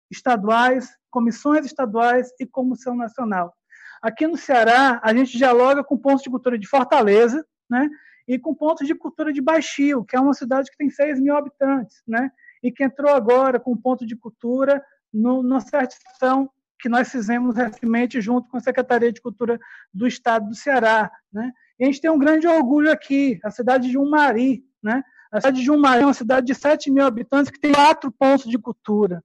estaduais, 0.09 0.89
comissões 1.11 1.65
estaduais 1.65 2.31
e 2.39 2.45
comissão 2.45 2.95
nacional. 2.95 3.53
Aqui 4.01 4.26
no 4.26 4.38
Ceará, 4.38 5.01
a 5.03 5.14
gente 5.14 5.38
dialoga 5.38 5.84
com 5.84 5.97
pontos 5.97 6.23
de 6.23 6.30
cultura 6.30 6.57
de 6.57 6.68
Fortaleza, 6.68 7.45
né? 7.69 7.89
E 8.26 8.39
com 8.39 8.55
pontos 8.55 8.88
de 8.88 8.95
cultura 8.95 9.34
de 9.34 9.41
Baixio, 9.41 10.05
que 10.05 10.15
é 10.15 10.19
uma 10.19 10.34
cidade 10.34 10.72
que 10.72 10.77
tem 10.77 10.89
6 10.89 11.19
mil 11.19 11.35
habitantes, 11.35 12.01
né? 12.07 12.31
E 12.64 12.72
que 12.72 12.84
entrou 12.84 13.14
agora 13.14 13.59
com 13.59 13.76
ponto 13.76 14.05
de 14.05 14.15
cultura 14.15 14.81
no, 15.14 15.43
na 15.43 15.59
certificação 15.59 16.49
que 16.79 16.89
nós 16.89 17.09
fizemos 17.09 17.55
recentemente 17.55 18.21
junto 18.21 18.49
com 18.49 18.57
a 18.57 18.61
Secretaria 18.61 19.11
de 19.11 19.21
Cultura 19.21 19.59
do 19.93 20.07
Estado 20.07 20.47
do 20.47 20.55
Ceará. 20.55 21.11
Né? 21.31 21.51
E 21.79 21.83
a 21.83 21.87
gente 21.87 22.01
tem 22.01 22.09
um 22.09 22.19
grande 22.19 22.47
orgulho 22.47 22.91
aqui, 22.91 23.39
a 23.43 23.51
cidade 23.51 23.89
de 23.89 23.97
Umari. 23.97 24.63
Né? 24.81 25.03
A 25.31 25.41
cidade 25.41 25.61
de 25.61 25.71
Umari 25.71 26.03
é 26.03 26.05
uma 26.05 26.13
cidade 26.13 26.47
de 26.47 26.55
7 26.55 26.91
mil 26.91 27.05
habitantes 27.05 27.51
que 27.51 27.59
tem 27.59 27.71
quatro 27.71 28.11
pontos 28.11 28.45
de 28.49 28.57
cultura. 28.57 29.23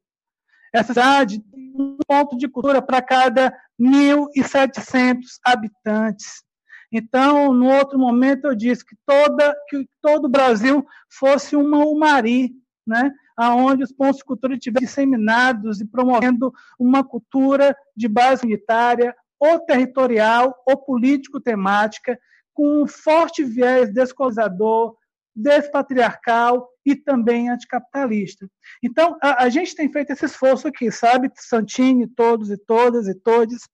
Essa 0.73 0.95
cidade 0.95 1.41
tem 1.41 1.73
um 1.77 1.99
ponto 2.07 2.37
de 2.37 2.49
cultura 2.49 2.81
para 2.81 3.03
cada 3.03 3.55
1.700 3.81 5.21
habitantes. 5.45 6.43
Então, 6.91 7.53
no 7.53 7.71
outro 7.71 7.99
momento, 7.99 8.47
eu 8.47 8.55
disse 8.55 8.85
que, 8.85 8.97
toda, 9.07 9.55
que 9.69 9.87
todo 10.01 10.27
o 10.27 10.31
Brasil 10.31 10.85
fosse 11.11 11.57
uma 11.57 11.79
Umari, 11.87 12.53
né? 12.87 13.11
Aonde 13.43 13.83
os 13.83 13.93
pontos 13.93 14.19
de 14.19 14.25
cultura 14.25 14.55
estiverem 14.55 14.87
disseminados 14.87 15.81
e 15.81 15.85
promovendo 15.85 16.53
uma 16.79 17.03
cultura 17.03 17.77
de 17.97 18.07
base 18.07 18.47
unitária, 18.47 19.15
ou 19.39 19.59
territorial, 19.59 20.55
ou 20.65 20.77
político-temática, 20.77 22.17
com 22.55 22.83
um 22.83 22.87
forte 22.87 23.43
viés 23.43 23.93
descolonizador, 23.93 24.95
despatriarcal 25.35 26.69
e 26.87 26.95
também 26.95 27.49
anticapitalista. 27.49 28.47
Então, 28.81 29.19
a, 29.21 29.45
a, 29.45 29.49
gente 29.49 29.75
tem 29.75 29.91
feito 29.91 30.13
esse 30.13 30.27
esforço 30.27 30.69
aqui, 30.69 30.93
sabe, 30.93 31.29
Santini, 31.35 32.07
todos 32.07 32.49
e 32.49 32.57
todas 32.57 33.09
e 33.09 33.15
todos, 33.15 33.69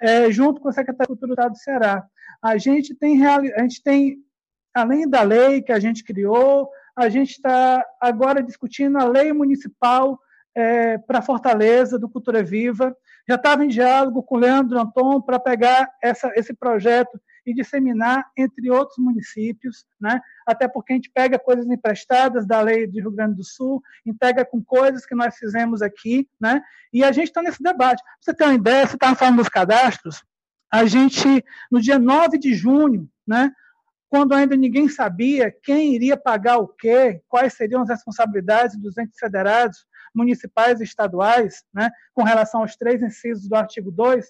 é, 0.00 0.30
junto 0.30 0.60
com 0.60 0.68
a 0.68 0.72
Secretaria 0.72 1.06
de 1.06 1.08
Cultura 1.08 1.34
do 1.34 1.40
Estado 1.40 1.52
do 1.52 1.58
Ceará. 1.58 2.06
A 2.40 2.56
gente 2.56 2.94
tem, 2.94 3.26
a 3.26 3.62
gente 3.62 3.82
tem, 3.82 4.18
além 4.72 5.08
da 5.08 5.22
lei 5.22 5.60
que 5.60 5.72
a 5.72 5.80
gente 5.80 6.04
criou, 6.04 6.70
a 6.98 7.08
gente 7.08 7.30
está 7.30 7.84
agora 8.00 8.42
discutindo 8.42 8.98
a 8.98 9.04
lei 9.04 9.32
municipal 9.32 10.18
é, 10.52 10.98
para 10.98 11.22
Fortaleza, 11.22 11.96
do 11.96 12.08
Cultura 12.08 12.42
Viva. 12.42 12.94
Já 13.28 13.36
estava 13.36 13.64
em 13.64 13.68
diálogo 13.68 14.20
com 14.20 14.34
o 14.34 14.38
Leandro 14.38 14.80
Anton 14.80 15.20
para 15.20 15.38
pegar 15.38 15.88
essa, 16.02 16.32
esse 16.34 16.52
projeto 16.52 17.20
e 17.46 17.54
disseminar 17.54 18.28
entre 18.36 18.68
outros 18.68 18.98
municípios, 18.98 19.86
né? 20.00 20.20
até 20.44 20.66
porque 20.66 20.92
a 20.92 20.96
gente 20.96 21.10
pega 21.14 21.38
coisas 21.38 21.66
emprestadas 21.66 22.44
da 22.44 22.60
lei 22.60 22.86
de 22.88 23.00
Rio 23.00 23.12
Grande 23.12 23.36
do 23.36 23.44
Sul, 23.44 23.80
integra 24.04 24.44
com 24.44 24.62
coisas 24.62 25.06
que 25.06 25.14
nós 25.14 25.36
fizemos 25.36 25.80
aqui, 25.80 26.28
né? 26.40 26.60
e 26.92 27.04
a 27.04 27.12
gente 27.12 27.28
está 27.28 27.40
nesse 27.40 27.62
debate. 27.62 28.02
Você 28.20 28.34
ter 28.34 28.44
uma 28.44 28.54
ideia, 28.54 28.86
você 28.86 28.96
estava 28.96 29.14
falando 29.14 29.36
dos 29.36 29.48
cadastros, 29.48 30.22
a 30.70 30.84
gente, 30.84 31.44
no 31.70 31.80
dia 31.80 31.98
9 31.98 32.38
de 32.38 32.54
junho, 32.54 33.08
né, 33.26 33.50
quando 34.08 34.32
ainda 34.32 34.56
ninguém 34.56 34.88
sabia 34.88 35.54
quem 35.62 35.94
iria 35.94 36.16
pagar 36.16 36.58
o 36.58 36.68
quê, 36.68 37.22
quais 37.28 37.54
seriam 37.54 37.82
as 37.82 37.88
responsabilidades 37.88 38.76
dos 38.76 38.96
entes 38.96 39.18
federados, 39.18 39.86
municipais 40.14 40.80
e 40.80 40.84
estaduais, 40.84 41.62
né, 41.72 41.90
com 42.14 42.22
relação 42.22 42.62
aos 42.62 42.76
três 42.76 43.02
incisos 43.02 43.48
do 43.48 43.54
artigo 43.54 43.90
2, 43.92 44.26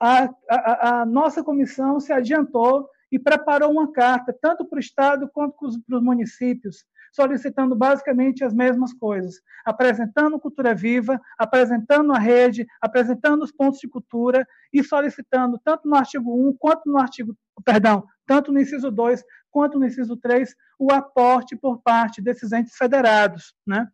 a, 0.00 0.30
a, 0.48 1.00
a 1.00 1.06
nossa 1.06 1.42
comissão 1.42 2.00
se 2.00 2.12
adiantou 2.12 2.88
e 3.10 3.18
preparou 3.18 3.72
uma 3.72 3.92
carta, 3.92 4.36
tanto 4.40 4.64
para 4.64 4.76
o 4.76 4.80
Estado 4.80 5.28
quanto 5.32 5.56
para 5.86 5.96
os 5.96 6.02
municípios, 6.02 6.84
solicitando 7.12 7.74
basicamente 7.74 8.44
as 8.44 8.54
mesmas 8.54 8.92
coisas, 8.92 9.40
apresentando 9.64 10.38
cultura 10.38 10.74
viva, 10.74 11.20
apresentando 11.38 12.12
a 12.12 12.18
rede, 12.18 12.66
apresentando 12.80 13.42
os 13.42 13.52
pontos 13.52 13.80
de 13.80 13.88
cultura 13.88 14.46
e 14.72 14.82
solicitando, 14.82 15.60
tanto 15.64 15.88
no 15.88 15.96
artigo 15.96 16.48
1 16.48 16.56
quanto 16.58 16.82
no 16.86 16.98
artigo, 16.98 17.36
perdão, 17.64 18.04
tanto 18.26 18.52
no 18.52 18.60
inciso 18.60 18.90
2 18.90 19.24
quanto 19.50 19.78
no 19.78 19.86
inciso 19.86 20.16
3, 20.16 20.54
o 20.78 20.92
aporte 20.92 21.56
por 21.56 21.80
parte 21.82 22.20
desses 22.20 22.52
entes 22.52 22.76
federados. 22.76 23.54
Né? 23.66 23.86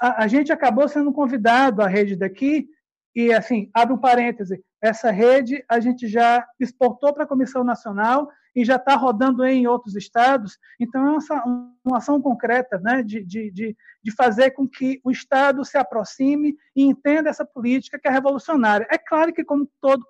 A, 0.00 0.26
gente 0.26 0.52
acabou 0.52 0.88
sendo 0.88 1.12
convidado, 1.12 1.82
a 1.82 1.86
rede 1.86 2.16
daqui, 2.16 2.66
e 3.14 3.32
assim, 3.32 3.70
abre 3.74 3.94
um 3.94 3.98
parêntese, 3.98 4.62
essa 4.80 5.10
rede 5.10 5.64
a 5.68 5.78
gente 5.78 6.08
já 6.08 6.44
exportou 6.58 7.12
para 7.12 7.24
a 7.24 7.26
Comissão 7.26 7.62
Nacional 7.62 8.28
e 8.54 8.64
já 8.64 8.76
está 8.76 8.96
rodando 8.96 9.44
em 9.44 9.66
outros 9.66 9.96
estados. 9.96 10.58
Então, 10.78 11.06
é 11.06 11.10
uma, 11.10 11.74
uma 11.84 11.98
ação 11.98 12.20
concreta 12.20 12.78
né, 12.78 13.02
de, 13.02 13.24
de, 13.24 13.50
de, 13.50 13.76
de, 14.02 14.12
fazer 14.14 14.50
com 14.50 14.68
que 14.68 15.00
o 15.04 15.10
Estado 15.10 15.64
se 15.64 15.78
aproxime 15.78 16.56
e 16.76 16.82
entenda 16.82 17.30
essa 17.30 17.44
política 17.44 17.98
que 17.98 18.08
é 18.08 18.10
revolucionária. 18.10 18.86
É 18.90 18.98
claro 18.98 19.32
que, 19.32 19.44
como 19.44 19.68
todo, 19.80 20.04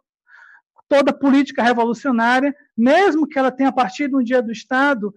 toda 0.88 1.12
política 1.12 1.62
revolucionária, 1.62 2.54
mesmo 2.76 3.28
que 3.28 3.38
ela 3.38 3.52
tenha 3.52 3.72
partido 3.72 4.18
um 4.18 4.22
dia 4.22 4.42
do 4.42 4.50
Estado, 4.50 5.14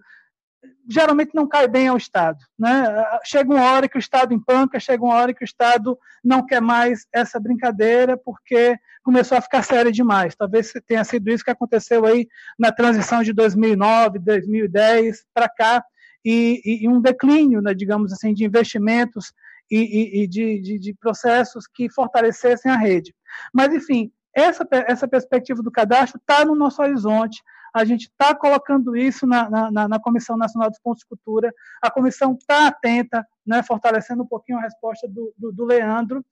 geralmente 0.88 1.34
não 1.34 1.48
cai 1.48 1.66
bem 1.66 1.88
ao 1.88 1.96
Estado. 1.96 2.38
Né? 2.58 2.84
Chega 3.24 3.52
uma 3.52 3.70
hora 3.72 3.88
que 3.88 3.96
o 3.96 3.98
Estado 3.98 4.32
empanca, 4.32 4.78
chega 4.78 5.04
uma 5.04 5.14
hora 5.14 5.34
que 5.34 5.42
o 5.42 5.44
Estado 5.44 5.98
não 6.22 6.44
quer 6.44 6.60
mais 6.60 7.06
essa 7.12 7.40
brincadeira 7.40 8.16
porque 8.16 8.78
começou 9.02 9.38
a 9.38 9.40
ficar 9.40 9.62
séria 9.62 9.90
demais. 9.90 10.34
Talvez 10.34 10.72
tenha 10.86 11.04
sido 11.04 11.30
isso 11.30 11.44
que 11.44 11.50
aconteceu 11.50 12.04
aí 12.04 12.28
na 12.58 12.72
transição 12.72 13.22
de 13.22 13.32
2009, 13.32 14.18
2010 14.18 15.24
para 15.32 15.48
cá, 15.48 15.84
e, 16.24 16.82
e, 16.82 16.88
um 16.88 17.00
declínio, 17.00 17.62
né, 17.62 17.72
digamos 17.72 18.12
assim, 18.12 18.34
de 18.34 18.44
investimentos 18.44 19.32
e, 19.70 20.22
e 20.22 20.26
de, 20.26 20.60
de, 20.60 20.78
de 20.78 20.94
processos 20.94 21.68
que 21.72 21.88
fortalecessem 21.88 22.70
a 22.70 22.76
rede. 22.76 23.14
Mas, 23.54 23.72
enfim, 23.72 24.10
essa, 24.34 24.66
essa 24.88 25.06
perspectiva 25.06 25.62
do 25.62 25.70
cadastro 25.70 26.18
está 26.18 26.44
no 26.44 26.56
nosso 26.56 26.82
horizonte 26.82 27.40
a 27.76 27.84
gente 27.84 28.04
está 28.04 28.34
colocando 28.34 28.96
isso 28.96 29.26
na, 29.26 29.70
na, 29.70 29.86
na, 29.86 30.00
Comissão 30.00 30.34
Nacional 30.34 30.70
dos 30.70 30.78
Pontos 30.78 31.00
de 31.00 31.08
Cultura, 31.08 31.52
a 31.82 31.90
comissão 31.90 32.32
está 32.32 32.68
atenta, 32.68 33.22
né, 33.46 33.62
fortalecendo 33.62 34.22
um 34.22 34.26
pouquinho 34.26 34.58
a 34.58 34.62
resposta 34.62 35.06
do, 35.06 35.34
do, 35.36 35.52
do 35.52 35.64
Leandro, 35.66 36.24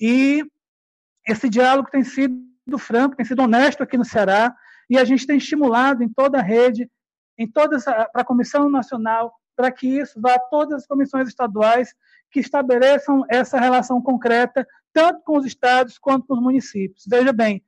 e 0.00 0.44
esse 1.26 1.48
diálogo 1.48 1.90
tem 1.90 2.04
sido 2.04 2.78
franco, 2.78 3.16
tem 3.16 3.26
sido 3.26 3.42
honesto 3.42 3.82
aqui 3.82 3.98
no 3.98 4.04
Ceará, 4.04 4.54
e 4.88 4.96
a 4.96 5.04
gente 5.04 5.26
tem 5.26 5.38
estimulado 5.38 6.04
em 6.04 6.08
toda 6.08 6.38
a 6.38 6.42
rede 6.42 6.88
em 7.36 7.50
todas 7.50 7.84
para 7.84 8.08
a 8.14 8.24
Comissão 8.24 8.70
Nacional, 8.70 9.34
para 9.56 9.72
que 9.72 9.88
isso 9.88 10.20
vá 10.20 10.34
a 10.34 10.38
todas 10.38 10.82
as 10.82 10.86
comissões 10.86 11.26
estaduais 11.26 11.92
que 12.30 12.38
estabeleçam 12.38 13.24
essa 13.28 13.58
relação 13.58 14.00
concreta, 14.00 14.64
tanto 14.92 15.20
com 15.24 15.36
os 15.36 15.46
estados 15.46 15.98
quanto 15.98 16.26
com 16.28 16.34
os 16.34 16.40
municípios. 16.40 17.04
Veja 17.08 17.32
bem, 17.32 17.60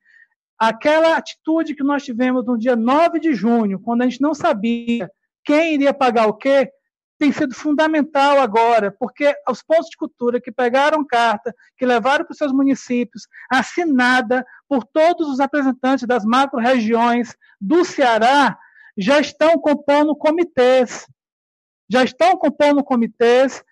aquela 0.59 1.17
atitude 1.17 1.75
que 1.75 1.85
nós 1.85 2.05
tivemos 2.05 2.45
no 2.45 2.59
dia 2.59 2.77
9 2.77 3.21
de 3.21 3.35
junho, 3.35 3.81
quando 3.81 4.03
a 4.03 4.05
gente 4.05 4.21
não 4.21 4.35
sabia 4.35 5.11
quem 5.45 5.75
iria 5.75 5.93
pagar 5.93 6.27
o 6.27 6.35
quê, 6.35 6.71
tem 7.19 7.31
sido 7.31 7.55
fundamental 7.55 8.41
agora, 8.41 8.91
porque 8.91 9.35
os 9.49 9.63
pontos 9.63 9.89
de 9.89 9.97
cultura 9.97 10.41
que 10.41 10.51
pegaram 10.51 11.07
carta, 11.07 11.55
que 11.77 11.87
levaram 11.87 12.25
para 12.25 12.33
os 12.33 12.39
seus 12.39 12.53
municípios, 12.53 13.29
assinada 13.51 14.45
por 14.69 14.85
todos 14.85 15.29
os 15.29 15.39
representantes 15.39 16.07
das 16.07 16.25
macro-regiões 16.25 17.37
do 17.61 17.85
Ceará, 17.85 18.59
já 18.97 19.21
estão 19.21 19.59
compondo 19.59 20.17
comitês. 20.17 21.07
Já 21.89 22.03
estão 22.03 22.37
compondo 22.37 22.83
comitês, 22.83 23.63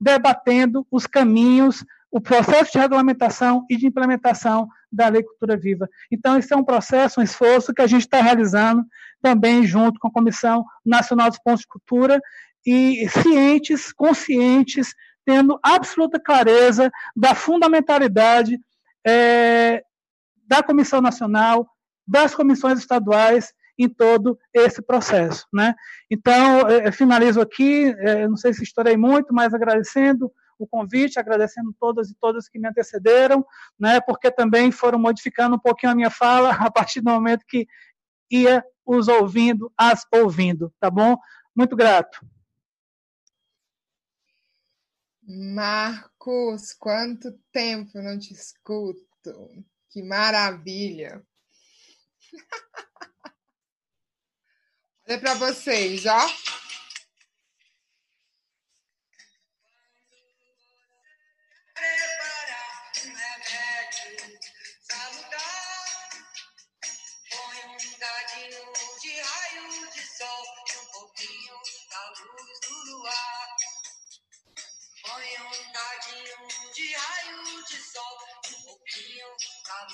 debatendo 0.00 0.86
os 0.90 1.06
caminhos, 1.06 1.84
o 2.10 2.20
processo 2.20 2.72
de 2.72 2.78
regulamentação 2.78 3.64
e 3.70 3.76
de 3.76 3.86
implementação 3.86 4.68
da 4.90 5.08
Lei 5.08 5.22
Cultura 5.22 5.56
Viva. 5.56 5.88
Então, 6.10 6.36
esse 6.36 6.52
é 6.52 6.56
um 6.56 6.64
processo, 6.64 7.20
um 7.20 7.22
esforço 7.22 7.72
que 7.72 7.82
a 7.82 7.86
gente 7.86 8.02
está 8.02 8.20
realizando 8.20 8.84
também 9.22 9.64
junto 9.64 10.00
com 10.00 10.08
a 10.08 10.12
Comissão 10.12 10.64
Nacional 10.84 11.28
dos 11.28 11.38
Pontos 11.38 11.60
de 11.60 11.68
Cultura 11.68 12.20
e 12.66 13.08
cientes, 13.08 13.92
conscientes, 13.92 14.92
tendo 15.24 15.58
absoluta 15.62 16.18
clareza 16.18 16.90
da 17.14 17.34
fundamentalidade 17.34 18.58
é, 19.06 19.82
da 20.46 20.62
Comissão 20.62 21.00
Nacional, 21.00 21.68
das 22.06 22.34
comissões 22.34 22.78
estaduais 22.78 23.52
em 23.78 23.88
todo 23.88 24.36
esse 24.52 24.82
processo. 24.82 25.46
Né? 25.52 25.74
Então, 26.10 26.68
eu 26.68 26.92
finalizo 26.92 27.40
aqui, 27.40 27.94
não 28.28 28.36
sei 28.36 28.52
se 28.52 28.64
estourei 28.64 28.96
muito, 28.96 29.32
mas 29.32 29.54
agradecendo 29.54 30.30
o 30.64 30.68
convite, 30.68 31.18
agradecendo 31.18 31.74
todas 31.78 32.10
e 32.10 32.14
todas 32.14 32.48
que 32.48 32.58
me 32.58 32.68
antecederam, 32.68 33.44
né, 33.78 34.00
porque 34.00 34.30
também 34.30 34.70
foram 34.70 34.98
modificando 34.98 35.56
um 35.56 35.58
pouquinho 35.58 35.92
a 35.92 35.94
minha 35.94 36.10
fala 36.10 36.50
a 36.66 36.70
partir 36.70 37.00
do 37.00 37.10
momento 37.10 37.44
que 37.46 37.66
ia 38.30 38.64
os 38.84 39.08
ouvindo, 39.08 39.72
as 39.76 40.06
ouvindo, 40.12 40.72
tá 40.80 40.90
bom? 40.90 41.16
Muito 41.54 41.76
grato. 41.76 42.20
Marcos, 45.22 46.72
quanto 46.72 47.38
tempo 47.52 48.02
não 48.02 48.18
te 48.18 48.32
escuto. 48.32 49.64
Que 49.90 50.02
maravilha. 50.02 51.22
Olha 55.08 55.20
para 55.20 55.34
vocês, 55.34 56.06
ó. 56.06 56.20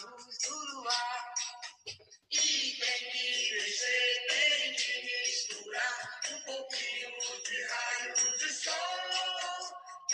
Luz 0.01 0.39
do 0.39 0.55
luar. 0.73 1.35
E 2.31 2.39
tem 2.39 3.11
que 3.11 3.55
descer, 3.55 4.27
tem 4.29 4.75
que 4.75 5.03
misturar 5.03 6.21
um 6.31 6.41
pouquinho 6.43 7.43
de 7.43 7.63
raio 7.65 8.15
de 8.39 8.53
sol 8.53 8.73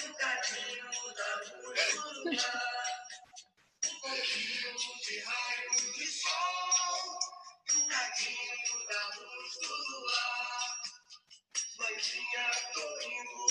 um 0.05 0.13
cadinho 0.15 1.15
da 1.15 1.37
luz 1.37 1.95
do 1.95 2.31
luar. 2.31 2.83
Um 3.85 4.01
pouquinho 4.01 5.01
de 5.01 5.19
raio 5.21 5.93
de 5.93 6.07
sol 6.07 7.19
um 7.75 7.89
cadinho 7.89 8.87
da 8.89 9.07
luz 9.17 9.53
do 9.61 9.75
luar. 9.75 10.83
Mãezinha, 11.79 12.51
tô 12.75 13.01
indo, 13.01 13.42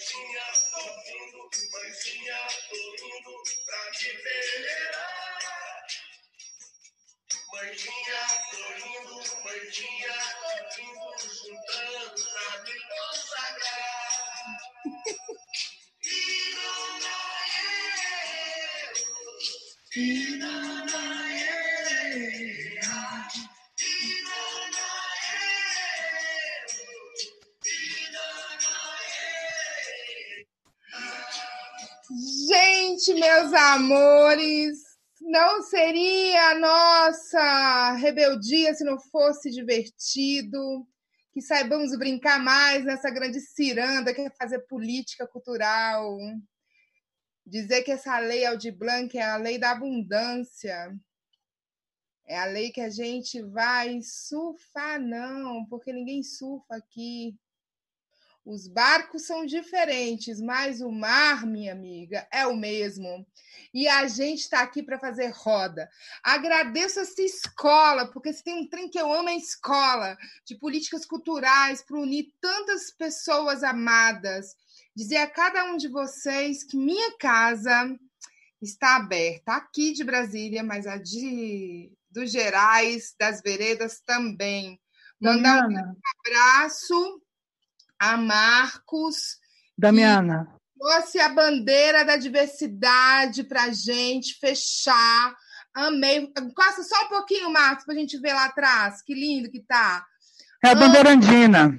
mãezinha, 0.00 0.46
tô 0.72 0.80
vindo, 1.04 1.40
mãezinha, 1.72 2.38
tô 2.70 2.76
indo 3.04 3.34
pra 3.66 3.82
te 3.90 4.10
venerar. 4.16 5.86
Mãezinha, 7.52 8.22
tô 8.50 8.64
indo, 8.86 9.16
mãezinha, 9.44 10.16
tô 10.40 10.50
indo, 10.80 11.18
juntando 11.34 12.20
pra 12.30 12.48
me 12.62 12.76
consagrar. 12.88 14.12
E 16.02 16.06
dona 16.54 17.16
eu, 18.86 20.02
e 20.02 20.38
dona 20.38 20.69
Gente, 33.00 33.18
meus 33.18 33.50
amores, 33.54 34.78
não 35.22 35.62
seria 35.62 36.50
a 36.50 36.58
nossa 36.58 37.92
rebeldia 37.92 38.74
se 38.74 38.84
não 38.84 39.00
fosse 39.00 39.50
divertido. 39.50 40.86
Que 41.32 41.40
saibamos 41.40 41.96
brincar 41.96 42.38
mais 42.38 42.84
nessa 42.84 43.08
grande 43.10 43.40
ciranda 43.40 44.12
que 44.12 44.20
é 44.20 44.30
fazer 44.30 44.58
política 44.66 45.26
cultural. 45.26 46.18
Dizer 47.46 47.82
que 47.84 47.92
essa 47.92 48.18
lei 48.18 48.44
Aldir 48.44 48.76
Blanc 48.76 49.16
é 49.16 49.22
a 49.22 49.36
lei 49.36 49.56
da 49.56 49.70
abundância. 49.70 50.94
É 52.26 52.38
a 52.38 52.44
lei 52.44 52.70
que 52.70 52.82
a 52.82 52.90
gente 52.90 53.40
vai 53.40 54.02
surfar, 54.02 55.00
não, 55.00 55.64
porque 55.66 55.90
ninguém 55.90 56.22
surfa 56.22 56.76
aqui. 56.76 57.34
Os 58.50 58.66
barcos 58.66 59.26
são 59.26 59.46
diferentes, 59.46 60.40
mas 60.40 60.80
o 60.80 60.90
mar, 60.90 61.46
minha 61.46 61.70
amiga, 61.70 62.26
é 62.32 62.44
o 62.48 62.56
mesmo. 62.56 63.24
E 63.72 63.86
a 63.86 64.08
gente 64.08 64.40
está 64.40 64.60
aqui 64.60 64.82
para 64.82 64.98
fazer 64.98 65.28
roda. 65.28 65.88
Agradeço 66.20 66.98
essa 66.98 67.22
escola, 67.22 68.10
porque 68.10 68.32
se 68.32 68.42
tem 68.42 68.54
um 68.54 68.68
trem 68.68 68.90
que 68.90 68.98
eu 68.98 69.12
amo 69.12 69.28
é 69.28 69.34
a 69.34 69.36
escola, 69.36 70.18
de 70.44 70.56
políticas 70.56 71.06
culturais, 71.06 71.80
para 71.80 71.96
unir 71.96 72.34
tantas 72.40 72.90
pessoas 72.90 73.62
amadas. 73.62 74.56
Dizer 74.96 75.18
a 75.18 75.30
cada 75.30 75.66
um 75.66 75.76
de 75.76 75.86
vocês 75.86 76.64
que 76.64 76.76
minha 76.76 77.16
casa 77.18 77.96
está 78.60 78.96
aberta, 78.96 79.52
aqui 79.52 79.92
de 79.92 80.02
Brasília, 80.02 80.64
mas 80.64 80.88
a 80.88 80.96
de 80.96 81.92
dos 82.10 82.32
Gerais, 82.32 83.14
das 83.16 83.40
Veredas 83.40 84.00
também. 84.04 84.80
Mandar 85.20 85.68
um 85.68 85.76
abraço 86.26 87.22
a 88.00 88.16
Marcos. 88.16 89.38
Damiana. 89.76 90.48
trouxe 90.78 91.20
a 91.20 91.28
bandeira 91.28 92.04
da 92.04 92.16
diversidade 92.16 93.44
para 93.44 93.64
a 93.64 93.72
gente 93.72 94.38
fechar. 94.40 95.36
Amei. 95.74 96.32
Passa 96.56 96.82
só 96.82 97.04
um 97.04 97.08
pouquinho, 97.08 97.52
Marcos, 97.52 97.84
para 97.84 97.94
a 97.94 97.98
gente 97.98 98.18
ver 98.18 98.32
lá 98.32 98.46
atrás. 98.46 99.02
Que 99.02 99.14
lindo 99.14 99.50
que 99.50 99.60
tá. 99.60 100.04
É 100.64 100.70
a 100.70 100.74
bandeira 100.74 101.10
andina. 101.10 101.78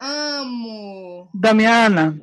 Amo. 0.00 1.30
Damiana. 1.34 2.18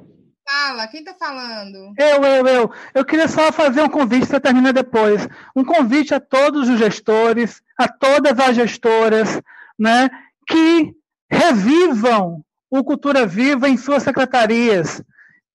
Fala, 0.47 0.87
quem 0.87 0.99
está 0.99 1.15
falando? 1.15 1.93
Eu, 1.97 2.23
eu, 2.23 2.47
eu. 2.47 2.71
Eu 2.93 3.05
queria 3.05 3.27
só 3.27 3.51
fazer 3.51 3.81
um 3.81 3.89
convite, 3.89 4.27
você 4.27 4.39
termina 4.39 4.71
depois. 4.71 5.27
Um 5.55 5.63
convite 5.65 6.13
a 6.13 6.19
todos 6.19 6.69
os 6.69 6.77
gestores, 6.77 7.63
a 7.77 7.87
todas 7.87 8.37
as 8.39 8.55
gestoras, 8.55 9.41
né, 9.77 10.07
que 10.47 10.93
revivam 11.31 12.44
o 12.69 12.83
Cultura 12.83 13.25
Viva 13.25 13.69
em 13.69 13.77
suas 13.77 14.03
secretarias. 14.03 15.01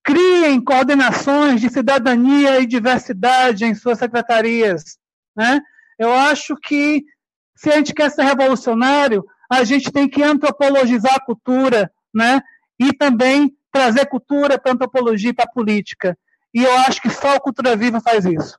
Criem 0.03 0.63
coordenações 0.63 1.61
de 1.61 1.69
cidadania 1.69 2.61
e 2.61 2.67
diversidade 2.67 3.65
em 3.65 3.75
suas 3.75 3.99
secretarias. 3.99 4.99
Né? 5.37 5.61
Eu 5.99 6.13
acho 6.13 6.57
que, 6.57 7.05
se 7.55 7.71
a 7.71 7.77
gente 7.77 7.93
quer 7.93 8.11
ser 8.11 8.23
revolucionário, 8.23 9.25
a 9.51 9.65
gente 9.65 9.91
tem 9.91 10.09
que 10.09 10.23
antropologizar 10.23 11.15
a 11.15 11.25
cultura 11.25 11.91
né? 12.15 12.41
e 12.79 12.93
também 12.93 13.55
trazer 13.73 14.07
cultura 14.07 14.59
para 14.59 14.73
antropologia 14.73 15.31
e 15.31 15.35
para 15.35 15.45
a 15.45 15.53
política. 15.53 16.17
E 16.53 16.65
eu 16.65 16.73
acho 16.79 17.01
que 17.01 17.11
só 17.11 17.37
o 17.37 17.41
Cultura 17.41 17.77
Viva 17.77 18.01
faz 18.01 18.25
isso. 18.25 18.59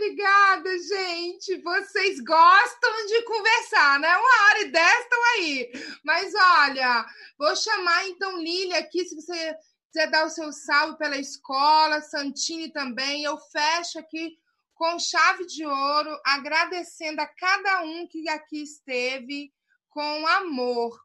Obrigada, 0.00 0.78
gente. 0.78 1.60
Vocês 1.60 2.20
gostam 2.20 3.06
de 3.06 3.22
conversar, 3.22 4.00
né? 4.00 4.08
Uma 4.16 4.46
hora 4.46 4.60
e 4.62 4.72
dez 4.72 5.00
estão 5.00 5.24
aí. 5.34 5.72
Mas 6.02 6.32
olha, 6.34 7.06
vou 7.38 7.54
chamar 7.54 8.08
então 8.08 8.38
Lília 8.38 8.78
aqui, 8.78 9.04
se 9.04 9.14
você 9.14 9.54
quiser 9.92 10.10
dar 10.10 10.24
o 10.24 10.30
seu 10.30 10.50
salve 10.52 10.96
pela 10.96 11.18
escola, 11.18 12.00
Santini 12.00 12.72
também. 12.72 13.24
Eu 13.24 13.36
fecho 13.36 13.98
aqui 13.98 14.38
com 14.74 14.98
chave 14.98 15.44
de 15.44 15.66
ouro, 15.66 16.18
agradecendo 16.24 17.20
a 17.20 17.26
cada 17.26 17.82
um 17.82 18.06
que 18.06 18.26
aqui 18.30 18.62
esteve 18.62 19.52
com 19.90 20.26
amor. 20.26 20.98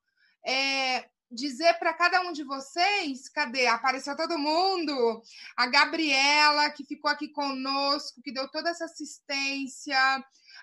É, 0.48 1.10
dizer 1.36 1.78
para 1.78 1.94
cada 1.94 2.22
um 2.22 2.32
de 2.32 2.44
vocês, 2.44 3.30
cadê? 3.30 3.68
Apareceu 3.68 4.16
todo 4.16 4.40
mundo. 4.40 5.22
A 5.56 5.68
Gabriela, 5.68 6.70
que 6.72 6.86
ficou 6.86 7.12
aqui 7.12 7.28
conosco, 7.28 8.22
que 8.24 8.32
deu 8.32 8.50
toda 8.50 8.70
essa 8.70 8.86
assistência, 8.86 10.00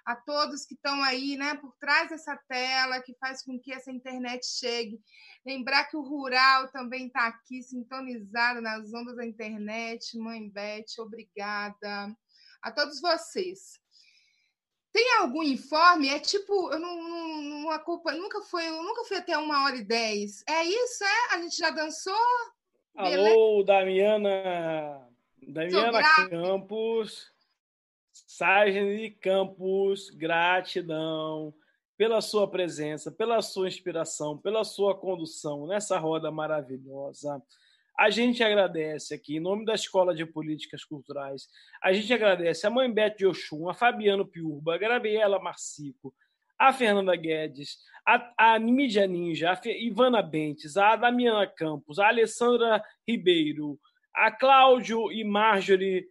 a 0.05 0.17
todos 0.17 0.65
que 0.65 0.75
estão 0.75 1.03
aí, 1.03 1.37
né, 1.37 1.55
por 1.57 1.77
trás 1.77 2.09
dessa 2.09 2.37
tela, 2.49 3.01
que 3.01 3.15
faz 3.21 3.43
com 3.45 3.61
que 3.61 3.73
essa 3.73 3.93
internet 3.93 4.45
chegue. 4.47 5.01
Lembrar 5.47 5.85
que 5.85 5.97
o 5.97 6.03
rural 6.03 6.69
também 6.73 7.07
está 7.07 7.27
aqui 7.27 7.63
sintonizado 7.63 8.61
nas 8.61 8.93
ondas 8.93 9.17
da 9.17 9.27
internet. 9.27 10.17
Mãe 10.19 10.49
Beth, 10.49 10.99
obrigada. 10.99 12.17
A 12.63 12.73
todos 12.73 13.01
vocês. 13.01 13.82
Tem 14.93 15.17
algum 15.19 15.43
informe? 15.43 16.09
É 16.09 16.19
tipo, 16.19 16.71
eu 16.71 16.79
não, 16.79 17.03
não, 17.03 17.43
não 17.43 17.71
acompanho, 17.71 18.23
nunca 18.23 18.43
foi, 18.43 18.69
nunca 18.69 19.05
fui 19.05 19.17
até 19.17 19.37
uma 19.39 19.65
hora 19.65 19.77
e 19.77 19.85
dez. 19.85 20.45
É 20.47 20.65
isso, 20.65 21.03
é? 21.03 21.35
A 21.35 21.41
gente 21.41 21.57
já 21.57 21.71
dançou? 21.71 22.15
Alô, 22.95 23.63
Damiana, 23.63 25.09
Damiana 25.49 26.03
Campos, 26.29 27.33
Sargent 28.13 29.17
Campos, 29.19 30.11
gratidão 30.11 31.55
pela 31.97 32.21
sua 32.21 32.47
presença, 32.49 33.11
pela 33.11 33.41
sua 33.41 33.69
inspiração, 33.69 34.37
pela 34.37 34.65
sua 34.65 34.95
condução 34.95 35.67
nessa 35.67 35.99
roda 35.99 36.31
maravilhosa. 36.31 37.43
A 38.03 38.11
gente 38.11 38.43
agradece 38.43 39.15
aqui, 39.15 39.37
em 39.37 39.41
nome 39.41 39.65
da 39.65 39.77
Escola 39.77 40.13
de 40.13 40.27
Políticas 40.27 40.83
Culturais, 40.83 41.47
a 41.81 41.93
gente 41.93 42.13
agradece 42.13 42.67
a 42.67 42.71
Mãe 42.71 42.93
Beth 42.93 43.15
de 43.17 43.25
Oxum, 43.25 43.69
a 43.69 43.75
Fabiano 43.75 44.27
Piurba, 44.27 44.75
a 44.75 44.79
Gabriela 44.79 45.39
Marcico, 45.39 46.13
a 46.59 46.73
Fernanda 46.73 47.15
Guedes, 47.15 47.79
a, 48.05 48.55
a 48.55 48.59
Mídia 48.59 49.07
Ninja, 49.07 49.53
a 49.53 49.69
Ivana 49.69 50.21
Bentes, 50.21 50.77
a 50.77 50.97
Damiana 50.97 51.47
Campos, 51.47 52.01
a 52.01 52.09
Alessandra 52.09 52.83
Ribeiro, 53.07 53.79
a 54.13 54.33
Cláudio 54.33 55.13
e 55.13 55.23
Marjorie 55.23 56.09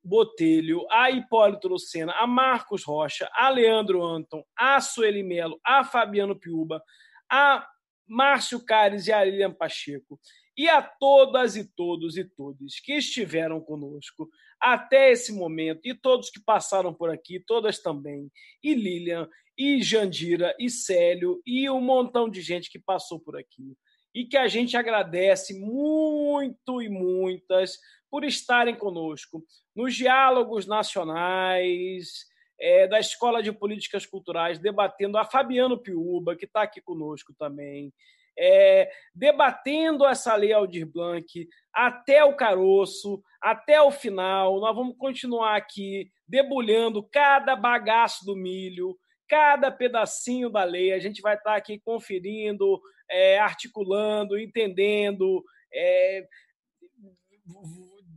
Botelho, 0.00 0.86
a 0.92 1.10
Hipólito 1.10 1.66
Lucena, 1.66 2.12
a 2.20 2.24
Marcos 2.24 2.84
Rocha, 2.84 3.28
a 3.34 3.50
Leandro 3.50 4.00
Anton, 4.04 4.44
a 4.56 4.80
Sueli 4.80 5.24
Melo, 5.24 5.58
a 5.64 5.82
Fabiano 5.82 6.36
Piuba, 6.36 6.80
a 7.28 7.66
Márcio 8.06 8.64
Cares 8.64 9.08
e 9.08 9.12
a 9.12 9.24
Lilian 9.24 9.52
Pacheco 9.52 10.20
e 10.56 10.68
a 10.68 10.82
todas 10.82 11.56
e 11.56 11.64
todos 11.64 12.16
e 12.16 12.24
todas 12.24 12.78
que 12.80 12.94
estiveram 12.94 13.60
conosco 13.60 14.28
até 14.60 15.10
esse 15.10 15.32
momento, 15.32 15.80
e 15.84 15.94
todos 15.94 16.30
que 16.30 16.40
passaram 16.40 16.94
por 16.94 17.10
aqui, 17.10 17.40
todas 17.40 17.80
também, 17.80 18.30
e 18.62 18.74
Lilian, 18.74 19.28
e 19.58 19.82
Jandira, 19.82 20.54
e 20.58 20.70
Célio, 20.70 21.42
e 21.44 21.68
um 21.68 21.80
montão 21.80 22.28
de 22.28 22.40
gente 22.40 22.70
que 22.70 22.78
passou 22.78 23.18
por 23.18 23.36
aqui. 23.36 23.76
E 24.14 24.24
que 24.24 24.36
a 24.36 24.46
gente 24.46 24.76
agradece 24.76 25.58
muito 25.58 26.82
e 26.82 26.88
muitas 26.88 27.78
por 28.10 28.24
estarem 28.24 28.76
conosco 28.76 29.42
nos 29.74 29.94
diálogos 29.94 30.66
nacionais, 30.66 32.26
é, 32.60 32.86
da 32.86 33.00
Escola 33.00 33.42
de 33.42 33.50
Políticas 33.50 34.06
Culturais, 34.06 34.58
debatendo 34.58 35.18
a 35.18 35.24
Fabiano 35.24 35.76
Piuba, 35.76 36.36
que 36.36 36.44
está 36.44 36.62
aqui 36.62 36.80
conosco 36.80 37.34
também, 37.36 37.92
é, 38.38 38.90
debatendo 39.14 40.06
essa 40.06 40.34
lei 40.34 40.52
Aldir 40.52 40.86
Blanc 40.86 41.48
até 41.72 42.24
o 42.24 42.36
caroço, 42.36 43.22
até 43.40 43.80
o 43.80 43.90
final. 43.90 44.60
Nós 44.60 44.74
vamos 44.74 44.96
continuar 44.96 45.56
aqui 45.56 46.10
debulhando 46.26 47.02
cada 47.02 47.54
bagaço 47.56 48.24
do 48.24 48.36
milho, 48.36 48.96
cada 49.28 49.70
pedacinho 49.70 50.50
da 50.50 50.64
lei. 50.64 50.92
A 50.92 50.98
gente 50.98 51.20
vai 51.20 51.34
estar 51.34 51.56
aqui 51.56 51.80
conferindo, 51.80 52.80
é, 53.10 53.38
articulando, 53.38 54.38
entendendo, 54.38 55.42
é, 55.72 56.26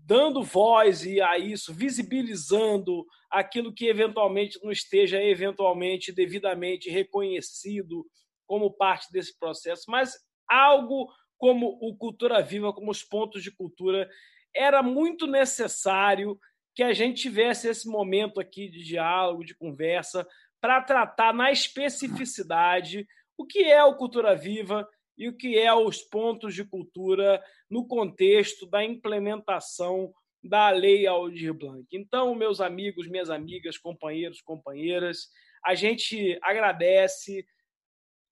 dando 0.05 0.43
voz 0.43 1.05
a 1.21 1.37
isso, 1.37 1.73
visibilizando 1.73 3.05
aquilo 3.29 3.73
que 3.73 3.87
eventualmente 3.87 4.59
não 4.63 4.71
esteja 4.71 5.21
eventualmente 5.21 6.11
devidamente 6.11 6.89
reconhecido 6.89 8.05
como 8.45 8.71
parte 8.71 9.11
desse 9.11 9.37
processo, 9.37 9.83
mas 9.87 10.13
algo 10.49 11.07
como 11.37 11.77
o 11.81 11.95
Cultura 11.95 12.41
Viva, 12.41 12.73
como 12.73 12.91
os 12.91 13.03
pontos 13.03 13.43
de 13.43 13.51
cultura, 13.51 14.09
era 14.55 14.81
muito 14.81 15.27
necessário 15.27 16.39
que 16.73 16.83
a 16.83 16.93
gente 16.93 17.21
tivesse 17.21 17.67
esse 17.67 17.87
momento 17.87 18.39
aqui 18.39 18.69
de 18.69 18.83
diálogo, 18.83 19.45
de 19.45 19.55
conversa, 19.55 20.27
para 20.61 20.81
tratar 20.81 21.33
na 21.33 21.51
especificidade 21.51 23.07
o 23.37 23.45
que 23.45 23.63
é 23.63 23.83
o 23.83 23.95
Cultura 23.95 24.35
Viva 24.35 24.87
e 25.17 25.29
o 25.29 25.35
que 25.35 25.57
é 25.57 25.73
os 25.73 26.01
pontos 26.01 26.53
de 26.53 26.65
cultura 26.65 27.41
no 27.69 27.87
contexto 27.87 28.65
da 28.65 28.83
implementação 28.83 30.13
da 30.43 30.69
Lei 30.69 31.07
Aldir 31.07 31.53
Blanc. 31.53 31.85
Então, 31.91 32.35
meus 32.35 32.61
amigos, 32.61 33.07
minhas 33.07 33.29
amigas, 33.29 33.77
companheiros, 33.77 34.41
companheiras, 34.41 35.29
a 35.63 35.73
gente 35.73 36.37
agradece 36.41 37.45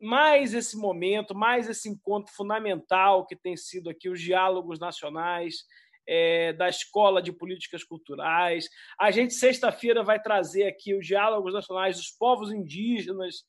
mais 0.04 0.54
esse 0.54 0.76
momento, 0.76 1.34
mais 1.34 1.70
esse 1.70 1.88
encontro 1.88 2.34
fundamental 2.34 3.26
que 3.26 3.38
tem 3.38 3.56
sido 3.56 3.90
aqui 3.90 4.10
os 4.10 4.20
diálogos 4.20 4.78
nacionais 4.78 5.66
é, 6.06 6.52
da 6.52 6.68
Escola 6.68 7.22
de 7.22 7.32
Políticas 7.32 7.86
Culturais. 7.86 8.68
A 9.00 9.12
gente, 9.12 9.34
sexta-feira, 9.34 10.04
vai 10.04 10.22
trazer 10.22 10.68
aqui 10.68 10.94
os 10.94 11.08
diálogos 11.08 11.54
nacionais 11.54 11.96
dos 11.96 12.12
povos 12.12 12.52
indígenas, 12.52 13.46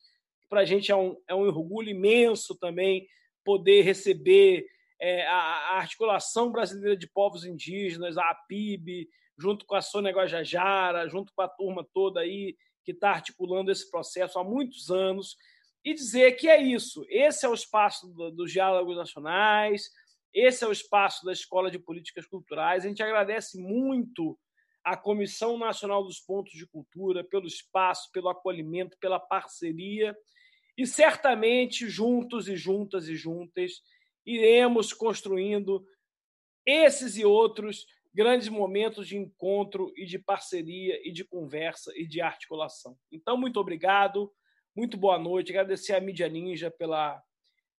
para 0.49 0.61
a 0.61 0.65
gente 0.65 0.93
é 0.93 0.97
um, 0.97 1.17
é 1.27 1.35
um 1.35 1.41
orgulho 1.41 1.89
imenso 1.89 2.57
também 2.57 3.09
poder 3.45 3.83
receber 3.83 4.65
é, 5.01 5.27
a, 5.27 5.35
a, 5.35 5.79
Articulação 5.79 6.53
Brasileira 6.53 6.97
de 6.97 7.09
Povos 7.09 7.45
Indígenas, 7.45 8.17
a 8.17 8.31
APIB, 8.31 9.09
junto 9.37 9.67
com 9.67 9.75
a 9.75 9.83
Sônia 9.83 10.13
Guajajara, 10.13 11.09
junto 11.09 11.33
com 11.35 11.43
a 11.43 11.49
turma 11.49 11.85
toda 11.93 12.21
aí 12.21 12.57
que 12.85 12.93
está 12.93 13.11
articulando 13.11 13.73
esse 13.73 13.91
processo 13.91 14.39
há 14.39 14.45
muitos 14.45 14.89
anos 14.89 15.37
e 15.85 15.93
dizer 15.93 16.33
que 16.33 16.49
é 16.49 16.61
isso. 16.61 17.05
Esse 17.09 17.45
é 17.45 17.49
o 17.49 17.55
espaço 17.55 18.09
do, 18.09 18.31
dos 18.31 18.51
diálogos 18.51 18.97
nacionais, 18.97 19.91
esse 20.33 20.65
é 20.65 20.67
o 20.67 20.73
espaço 20.73 21.25
da 21.25 21.33
Escola 21.33 21.71
de 21.71 21.79
Políticas 21.79 22.27
Culturais. 22.27 22.85
A 22.85 22.89
gente 22.89 23.03
agradece 23.03 23.57
muito 23.59 24.39
à 24.83 24.97
Comissão 24.97 25.57
Nacional 25.57 26.03
dos 26.03 26.19
Pontos 26.19 26.53
de 26.55 26.67
Cultura 26.67 27.23
pelo 27.23 27.47
espaço, 27.47 28.11
pelo 28.13 28.29
acolhimento, 28.29 28.99
pela 28.99 29.21
parceria. 29.21 30.17
E 30.77 30.87
certamente, 30.87 31.89
juntos 31.89 32.49
e 32.49 32.57
juntas 32.57 33.09
e 33.09 33.15
juntas, 33.15 33.81
iremos 34.27 34.93
construindo 34.93 35.87
esses 36.67 37.17
e 37.17 37.25
outros 37.25 37.87
grandes 38.13 38.49
momentos 38.49 39.07
de 39.07 39.17
encontro 39.17 39.93
e 39.97 40.05
de 40.05 40.19
parceria 40.19 41.01
e 41.07 41.13
de 41.13 41.25
conversa 41.25 41.93
e 41.95 42.07
de 42.07 42.21
articulação. 42.21 42.97
Então, 43.13 43.37
muito 43.37 43.61
obrigado. 43.61 44.33
Muito 44.77 44.97
boa 44.97 45.19
noite. 45.19 45.53
Agradecer 45.53 45.93
a 45.93 46.01
Mídia 46.01 46.29
Ninja 46.29 46.69
pela 46.69 47.23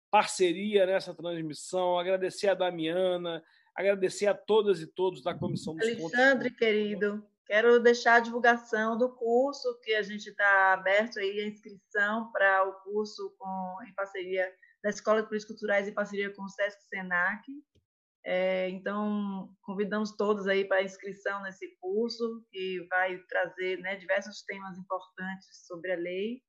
parceria 0.10 0.86
nessa 0.86 1.14
transmissão, 1.14 2.00
agradecer 2.00 2.48
a 2.48 2.54
Damiana, 2.54 3.44
agradecer 3.76 4.28
a 4.28 4.34
todas 4.34 4.80
e 4.80 4.88
todos 4.88 5.22
da 5.22 5.38
Comissão 5.38 5.76
dos 5.76 5.86
Alexandre, 5.86 6.50
querido, 6.52 7.22
quero 7.46 7.82
deixar 7.82 8.16
a 8.16 8.20
divulgação 8.22 8.98
do 8.98 9.14
curso, 9.14 9.78
que 9.84 9.94
a 9.94 10.02
gente 10.02 10.30
está 10.30 10.72
aberto 10.72 11.20
aí 11.20 11.42
a 11.42 11.48
inscrição 11.48 12.32
para 12.32 12.64
o 12.64 12.74
curso 12.84 13.36
com, 13.38 13.78
em 13.86 13.94
parceria 13.94 14.50
da 14.82 14.90
Escola 14.90 15.22
de 15.22 15.28
Políticas 15.28 15.58
Culturais 15.58 15.88
em 15.90 15.94
parceria 15.94 16.34
com 16.34 16.44
o 16.44 16.50
Sesc 16.50 16.82
Senac. 16.88 17.44
É, 18.24 18.70
então, 18.70 19.54
convidamos 19.64 20.16
todos 20.16 20.48
aí 20.48 20.64
para 20.64 20.82
inscrição 20.82 21.44
nesse 21.44 21.76
curso, 21.82 22.42
que 22.50 22.88
vai 22.90 23.18
trazer 23.28 23.80
né, 23.80 23.98
diversos 23.98 24.44
temas 24.44 24.78
importantes 24.78 25.68
sobre 25.68 25.92
a 25.92 25.98
lei 25.98 26.42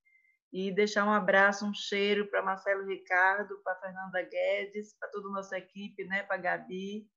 e 0.52 0.72
deixar 0.72 1.04
um 1.04 1.12
abraço, 1.12 1.66
um 1.66 1.74
cheiro 1.74 2.28
para 2.28 2.42
Marcelo 2.42 2.86
Ricardo, 2.86 3.60
para 3.62 3.78
Fernanda 3.80 4.22
Guedes, 4.22 4.94
para 4.98 5.10
toda 5.10 5.28
a 5.28 5.32
nossa 5.32 5.58
equipe, 5.58 6.04
né, 6.04 6.22
para 6.22 6.36
Gabi, 6.36 7.08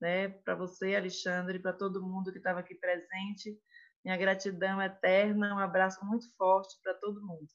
né, 0.00 0.28
para 0.28 0.54
você, 0.54 0.94
Alexandre, 0.94 1.58
para 1.58 1.72
todo 1.72 2.06
mundo 2.06 2.32
que 2.32 2.38
estava 2.38 2.60
aqui 2.60 2.74
presente. 2.74 3.58
Minha 4.04 4.16
gratidão 4.16 4.80
eterna, 4.80 5.54
um 5.54 5.58
abraço 5.58 6.04
muito 6.04 6.32
forte 6.36 6.76
para 6.82 6.94
todo 6.94 7.26
mundo. 7.26 7.48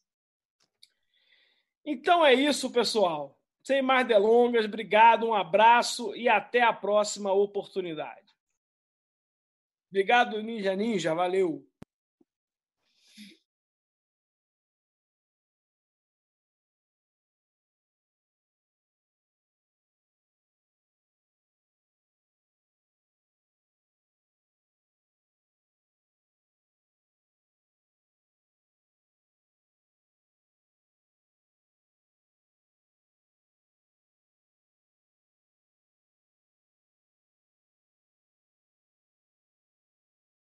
Então 1.86 2.26
é 2.26 2.34
isso, 2.34 2.72
pessoal. 2.72 3.40
Sem 3.64 3.82
mais 3.82 4.08
delongas, 4.08 4.66
obrigado, 4.66 5.28
um 5.28 5.34
abraço 5.34 6.16
e 6.16 6.28
até 6.28 6.62
a 6.62 6.74
próxima 6.74 7.32
oportunidade. 7.32 8.36
Obrigado, 9.90 10.42
Ninja 10.42 10.76
Ninja, 10.76 11.14
valeu. 11.14 11.71